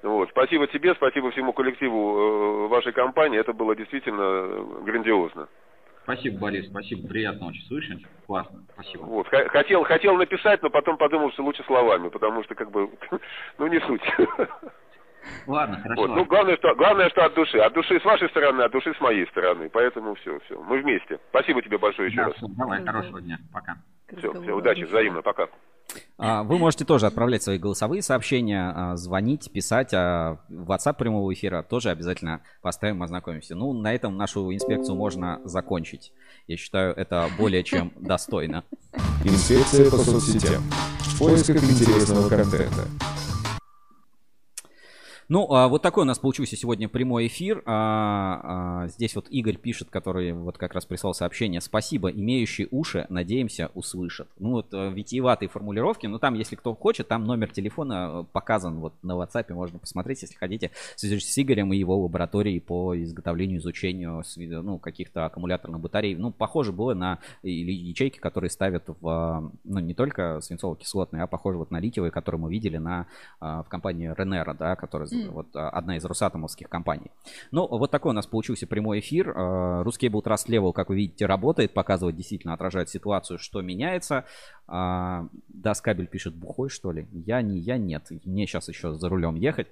Вот. 0.08 0.30
Спасибо 0.30 0.68
тебе, 0.68 0.96
спасибо 0.96 1.32
всему 1.32 1.54
коллективу 1.54 2.18
э, 2.18 2.68
вашей 2.68 2.94
компании. 2.94 3.40
Это 3.40 3.54
было 3.54 3.76
действительно 3.76 4.22
э, 4.22 4.82
грандиозно. 4.86 5.48
Спасибо, 6.04 6.40
Борис, 6.40 6.70
спасибо, 6.70 7.06
приятно 7.10 7.48
очень 7.48 7.66
слышать, 7.68 8.00
классно, 8.26 8.64
спасибо. 8.74 9.02
Вот. 9.04 9.28
Хотел, 9.28 9.84
хотел 9.84 10.16
написать, 10.16 10.62
но 10.64 10.70
потом 10.70 10.96
подумал, 10.98 11.34
что 11.34 11.44
лучше 11.44 11.64
словами, 11.66 12.08
потому 12.08 12.46
что 12.46 12.56
как 12.56 12.72
бы, 12.72 12.90
ну 13.58 13.68
не 13.68 13.82
суть. 13.82 14.02
Ладно, 15.48 15.82
хорошо. 15.82 16.02
Вот. 16.02 16.16
Ну 16.16 16.24
главное 16.24 16.56
что, 16.56 16.74
главное, 16.76 17.10
что 17.10 17.26
от 17.26 17.34
души. 17.34 17.58
От 17.58 17.74
души 17.74 18.00
с 18.00 18.06
вашей 18.06 18.30
стороны, 18.30 18.62
от 18.62 18.72
души 18.72 18.94
с 18.94 19.02
моей 19.02 19.28
стороны. 19.28 19.70
Поэтому 19.70 20.16
все, 20.16 20.40
все. 20.46 20.62
Мы 20.62 20.80
вместе. 20.80 21.20
Спасибо 21.30 21.62
тебе 21.62 21.78
большое 21.78 22.08
еще 22.08 22.22
Да, 22.22 22.26
раз. 22.28 22.36
всё, 22.36 22.48
давай, 22.58 22.86
хорошего 22.86 23.22
дня, 23.22 23.38
пока. 23.54 23.76
Все, 24.18 24.32
все, 24.32 24.56
удачи, 24.56 24.84
взаимно, 24.84 25.22
пока. 25.22 25.50
А, 26.18 26.44
Вы 26.44 26.58
можете 26.58 26.84
тоже 26.84 27.06
отправлять 27.06 27.44
свои 27.44 27.58
голосовые 27.58 28.02
сообщения, 28.02 28.74
а, 28.76 28.98
звонить, 28.98 29.52
писать. 29.52 29.94
а 29.94 30.40
В 30.50 30.72
WhatsApp 30.72 30.96
прямого 30.98 31.32
эфира 31.34 31.64
тоже 31.64 31.90
обязательно 31.90 32.42
поставим, 32.62 33.04
ознакомимся. 33.04 33.56
Ну, 33.56 33.74
на 33.74 33.94
этом 33.94 34.18
нашу 34.18 34.54
инспекцию 34.54 34.96
можно 34.96 35.40
закончить. 35.46 36.12
Я 36.48 36.58
считаю, 36.58 36.94
это 36.96 37.30
более 37.38 37.64
чем 37.64 37.94
достойно. 37.96 38.64
Инспекция 39.24 39.90
по 39.92 39.98
соцсетям. 39.98 40.64
В 41.00 41.20
поисках 41.20 41.64
интересного 41.64 42.30
контента. 42.30 42.88
Ну, 45.30 45.52
а, 45.52 45.68
вот 45.68 45.82
такой 45.82 46.04
у 46.04 46.06
нас 46.06 46.20
получился 46.20 46.56
сегодня 46.56 46.88
прямой 46.88 47.28
эфир. 47.28 47.62
А, 47.66 48.84
а, 48.84 48.88
здесь 48.88 49.14
вот 49.14 49.28
Игорь 49.30 49.58
пишет, 49.58 49.90
который 49.90 50.32
вот 50.32 50.58
как 50.58 50.74
раз 50.74 50.86
прислал 50.86 51.14
сообщение. 51.14 51.60
Спасибо, 51.60 52.10
имеющие 52.10 52.70
уши, 52.72 53.06
надеемся, 53.10 53.70
услышат. 53.74 54.30
Ну, 54.40 54.52
вот 54.52 54.68
а, 54.74 54.88
витиеватые 54.90 55.50
формулировки, 55.50 56.08
но 56.08 56.18
там, 56.18 56.36
если 56.36 56.56
кто 56.56 56.74
хочет, 56.74 57.10
там 57.10 57.26
номер 57.26 57.52
телефона 57.52 58.22
э, 58.22 58.24
показан 58.32 58.80
вот 58.80 58.94
на 59.04 59.22
WhatsApp, 59.22 59.54
можно 59.54 59.80
посмотреть, 59.80 60.22
если 60.22 60.36
хотите, 60.36 60.72
свяжитесь 60.96 61.34
с 61.34 61.38
Игорем 61.38 61.74
и 61.74 61.78
его 61.78 61.98
лабораторией 61.98 62.62
по 62.62 62.98
изготовлению, 62.98 63.60
изучению 63.60 64.24
ну, 64.38 64.80
каких-то 64.80 65.26
аккумуляторных 65.26 65.82
батарей. 65.82 66.16
Ну, 66.16 66.32
похоже 66.32 66.72
было 66.72 66.94
на 66.94 67.20
или 67.44 67.74
ячейки, 67.74 68.18
которые 68.18 68.50
ставят 68.50 68.86
в, 68.88 69.08
а, 69.10 69.52
ну, 69.66 69.80
не 69.80 69.94
только 69.94 70.40
свинцово-кислотные, 70.40 71.24
а 71.24 71.28
похоже 71.28 71.58
вот 71.58 71.70
на 71.70 71.82
литиевые, 71.82 72.12
которые 72.12 72.40
мы 72.40 72.50
видели 72.50 72.78
на, 72.78 73.08
а, 73.42 73.64
в 73.64 73.68
компании 73.68 74.14
Ренера, 74.18 74.54
да, 74.54 74.78
которая 74.78 75.10
вот 75.32 75.56
а, 75.56 75.70
одна 75.70 75.98
из 75.98 76.06
росатомовских 76.06 76.70
компаний. 76.70 77.12
Ну, 77.52 77.68
вот 77.68 77.92
такой 77.92 78.12
у 78.12 78.14
нас 78.14 78.28
получился 78.28 78.68
прямой 78.68 79.00
эфир. 79.00 79.34
Русский 79.84 80.10
был 80.10 80.22
Trust 80.22 80.48
Level, 80.48 80.74
как 80.74 80.90
вы 80.90 80.96
видите, 80.96 81.26
работает, 81.26 81.74
показывает, 81.74 82.16
действительно 82.16 82.54
отражает 82.54 82.90
ситуацию, 82.90 83.40
что 83.40 83.62
меняется. 83.62 84.26
Да, 84.68 85.74
Скабель 85.74 86.08
пишет, 86.08 86.36
бухой, 86.36 86.70
что 86.70 86.92
ли? 86.92 87.08
Я 87.12 87.42
не, 87.42 87.60
я 87.60 87.78
нет. 87.78 88.08
Мне 88.26 88.46
сейчас 88.46 88.68
еще 88.70 88.94
за 88.94 89.10
рулем 89.10 89.36
ехать. 89.36 89.68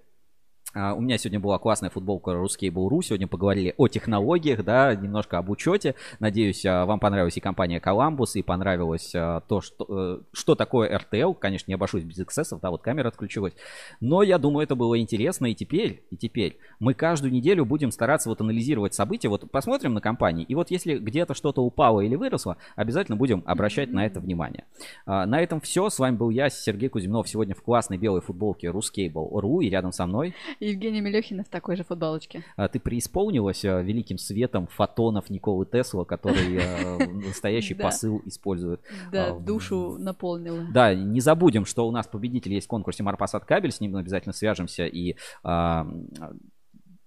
А, 0.75 0.93
у 0.93 0.99
меня 0.99 1.17
сегодня 1.17 1.39
была 1.39 1.57
классная 1.57 1.89
футболка 1.89 2.31
Ruskable.ru. 2.31 3.01
Сегодня 3.01 3.27
поговорили 3.27 3.73
о 3.77 3.87
технологиях, 3.87 4.63
да, 4.65 4.93
немножко 4.93 5.37
об 5.37 5.49
учете. 5.49 5.95
Надеюсь, 6.19 6.65
а, 6.65 6.85
вам 6.85 6.99
понравилась 6.99 7.37
и 7.37 7.39
компания 7.39 7.79
Columbus, 7.79 8.31
и 8.33 8.43
понравилось 8.43 9.13
а, 9.15 9.39
то, 9.39 9.61
что, 9.61 9.85
э, 9.87 10.21
что 10.33 10.55
такое 10.55 10.89
RTL. 10.89 11.33
Конечно, 11.33 11.71
не 11.71 11.75
обошусь 11.75 12.03
без 12.03 12.19
эксцессов, 12.19 12.59
да, 12.59 12.71
вот 12.71 12.81
камера 12.81 13.07
отключилась. 13.07 13.53
Но 14.01 14.21
я 14.21 14.37
думаю, 14.37 14.65
это 14.65 14.75
было 14.75 14.99
интересно. 14.99 15.45
И 15.45 15.55
теперь, 15.55 16.03
и 16.11 16.17
теперь 16.17 16.57
мы 16.79 16.93
каждую 16.93 17.31
неделю 17.31 17.63
будем 17.63 17.91
стараться 17.91 18.27
вот 18.27 18.41
анализировать 18.41 18.93
события. 18.93 19.29
Вот 19.29 19.49
посмотрим 19.49 19.93
на 19.93 20.01
компании. 20.01 20.43
И 20.43 20.55
вот 20.55 20.71
если 20.71 20.97
где-то 20.97 21.35
что-то 21.35 21.63
упало 21.63 22.01
или 22.01 22.15
выросло, 22.15 22.57
обязательно 22.75 23.15
будем 23.15 23.43
обращать 23.45 23.93
на 23.93 24.05
это 24.05 24.19
внимание. 24.19 24.65
На 25.05 25.41
этом 25.41 25.61
все. 25.61 25.89
С 25.89 25.99
вами 25.99 26.17
был 26.17 26.29
я, 26.31 26.49
Сергей 26.49 26.89
Кузьминов. 26.89 27.29
Сегодня 27.29 27.55
в 27.55 27.61
классной 27.61 27.97
белой 27.97 28.19
футболке 28.19 28.67
Ruskable.ru. 28.67 29.63
И 29.63 29.69
рядом 29.69 29.93
со 29.93 30.05
мной... 30.05 30.35
Евгения 30.69 31.01
Мелехина 31.01 31.43
в 31.43 31.49
такой 31.49 31.75
же 31.75 31.83
футболочке. 31.83 32.43
А 32.55 32.67
ты 32.67 32.79
преисполнилась 32.79 33.63
а, 33.65 33.81
великим 33.81 34.17
светом 34.17 34.67
фотонов 34.67 35.29
Николы 35.29 35.65
Тесла, 35.65 36.05
который 36.05 36.59
а, 36.59 36.97
настоящий 37.07 37.73
посыл 37.75 38.21
использует. 38.25 38.81
Да, 39.11 39.37
душу 39.37 39.97
наполнила. 39.97 40.65
Да, 40.73 40.93
не 40.93 41.19
забудем, 41.19 41.65
что 41.65 41.87
у 41.87 41.91
нас 41.91 42.07
победитель 42.07 42.53
есть 42.53 42.67
в 42.67 42.69
конкурсе 42.69 43.03
Марпасад 43.03 43.45
Кабель, 43.45 43.71
с 43.71 43.79
ним 43.79 43.95
обязательно 43.95 44.33
свяжемся 44.33 44.85
и 44.85 45.15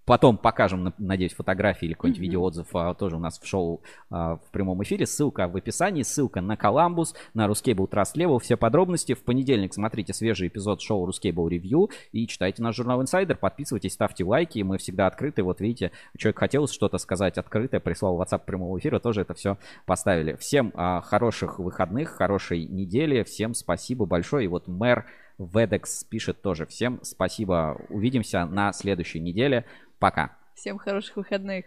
Потом 0.09 0.39
покажем, 0.39 0.95
надеюсь, 0.97 1.35
фотографии 1.35 1.85
или 1.85 1.93
какой-нибудь 1.93 2.19
mm-hmm. 2.19 2.25
видеоотзыв 2.25 2.67
а, 2.73 2.95
тоже 2.95 3.17
у 3.17 3.19
нас 3.19 3.39
в 3.39 3.47
шоу 3.47 3.83
а, 4.09 4.37
в 4.37 4.51
прямом 4.53 4.83
эфире. 4.83 5.05
Ссылка 5.05 5.49
в 5.49 5.55
описании, 5.55 6.03
ссылка 6.03 6.41
на 6.41 6.57
Коламбус, 6.57 7.15
на 7.35 7.47
Ruscable 7.47 7.87
Trust 7.87 8.15
Level. 8.15 8.39
Все 8.39 8.57
подробности. 8.57 9.12
В 9.12 9.23
понедельник 9.23 9.75
смотрите 9.75 10.15
свежий 10.15 10.49
эпизод 10.49 10.81
шоу 10.81 11.07
Ruscable 11.07 11.51
Review 11.51 11.91
и 12.12 12.27
читайте 12.27 12.62
наш 12.62 12.75
журнал 12.77 13.03
Insider. 13.03 13.37
Подписывайтесь, 13.37 13.93
ставьте 13.93 14.25
лайки. 14.25 14.61
Мы 14.61 14.78
всегда 14.78 15.09
открыты. 15.09 15.43
Вот 15.43 15.61
видите, 15.61 15.93
человек 16.17 16.39
хотел 16.39 16.67
что-то 16.69 16.97
сказать 16.97 17.37
открытое, 17.37 17.78
прислал 17.78 18.19
WhatsApp 18.19 18.47
прямого 18.47 18.78
эфира, 18.78 19.01
тоже 19.01 19.20
это 19.20 19.35
все 19.35 19.59
поставили. 19.85 20.37
Всем 20.37 20.73
а, 20.75 21.03
хороших 21.03 21.59
выходных, 21.59 22.09
хорошей 22.09 22.65
недели. 22.65 23.25
Всем 23.25 23.53
спасибо 23.53 24.07
большое. 24.07 24.47
И 24.47 24.49
вот 24.49 24.69
мэр 24.69 25.05
Ведекс 25.39 26.03
пишет 26.05 26.43
тоже. 26.43 26.67
Всем 26.67 26.99
спасибо. 27.03 27.81
Увидимся 27.89 28.45
на 28.45 28.73
следующей 28.73 29.20
неделе. 29.20 29.65
Пока. 29.99 30.36
Всем 30.55 30.78
хороших 30.78 31.17
выходных. 31.17 31.67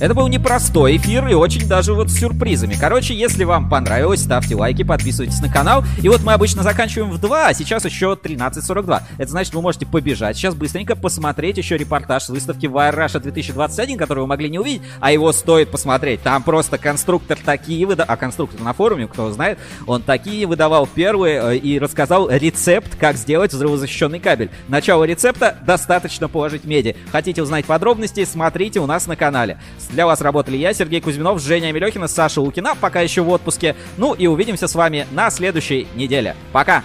Это 0.00 0.14
был 0.14 0.28
непростой 0.28 0.96
эфир 0.96 1.26
и 1.26 1.34
очень 1.34 1.66
даже 1.66 1.92
вот 1.92 2.08
с 2.08 2.18
сюрпризами. 2.18 2.76
Короче, 2.78 3.14
если 3.14 3.42
вам 3.42 3.68
понравилось, 3.68 4.22
ставьте 4.22 4.54
лайки, 4.54 4.84
подписывайтесь 4.84 5.40
на 5.40 5.50
канал. 5.50 5.82
И 6.00 6.08
вот 6.08 6.22
мы 6.22 6.34
обычно 6.34 6.62
заканчиваем 6.62 7.10
в 7.10 7.18
2, 7.18 7.48
а 7.48 7.52
сейчас 7.54 7.84
еще 7.84 8.16
13.42. 8.20 9.02
Это 9.18 9.30
значит, 9.30 9.54
вы 9.54 9.60
можете 9.60 9.86
побежать 9.86 10.36
сейчас 10.36 10.54
быстренько 10.54 10.94
посмотреть 10.94 11.58
еще 11.58 11.76
репортаж 11.76 12.22
с 12.22 12.28
выставки 12.28 12.66
Wire 12.66 12.94
Russia 12.94 13.18
2021, 13.18 13.98
который 13.98 14.20
вы 14.20 14.26
могли 14.28 14.48
не 14.48 14.60
увидеть, 14.60 14.82
а 15.00 15.10
его 15.10 15.32
стоит 15.32 15.70
посмотреть. 15.70 16.22
Там 16.22 16.44
просто 16.44 16.78
конструктор 16.78 17.36
такие 17.44 17.84
выдавал, 17.84 18.12
а 18.12 18.16
конструктор 18.16 18.60
на 18.60 18.72
форуме, 18.74 19.08
кто 19.08 19.30
знает, 19.32 19.58
он 19.86 20.02
такие 20.02 20.46
выдавал 20.46 20.86
первые 20.86 21.54
э, 21.54 21.56
и 21.56 21.78
рассказал 21.80 22.30
рецепт, 22.30 22.94
как 22.94 23.16
сделать 23.16 23.52
взрывозащищенный 23.52 24.20
кабель. 24.20 24.50
Начало 24.68 25.02
рецепта 25.02 25.56
достаточно 25.66 26.28
положить 26.28 26.64
меди. 26.64 26.94
Хотите 27.10 27.42
узнать 27.42 27.64
подробности, 27.64 28.24
смотрите 28.24 28.78
у 28.78 28.86
нас 28.86 29.08
на 29.08 29.16
канале. 29.16 29.58
Для 29.90 30.06
вас 30.06 30.20
работали 30.20 30.56
я, 30.56 30.72
Сергей 30.74 31.00
Кузьминов, 31.00 31.40
Женя 31.40 31.68
Амелехина, 31.68 32.08
Саша 32.08 32.40
Лукина, 32.40 32.74
пока 32.74 33.00
еще 33.00 33.22
в 33.22 33.28
отпуске. 33.30 33.76
Ну 33.96 34.14
и 34.14 34.26
увидимся 34.26 34.68
с 34.68 34.74
вами 34.74 35.06
на 35.12 35.30
следующей 35.30 35.88
неделе. 35.94 36.36
Пока! 36.52 36.84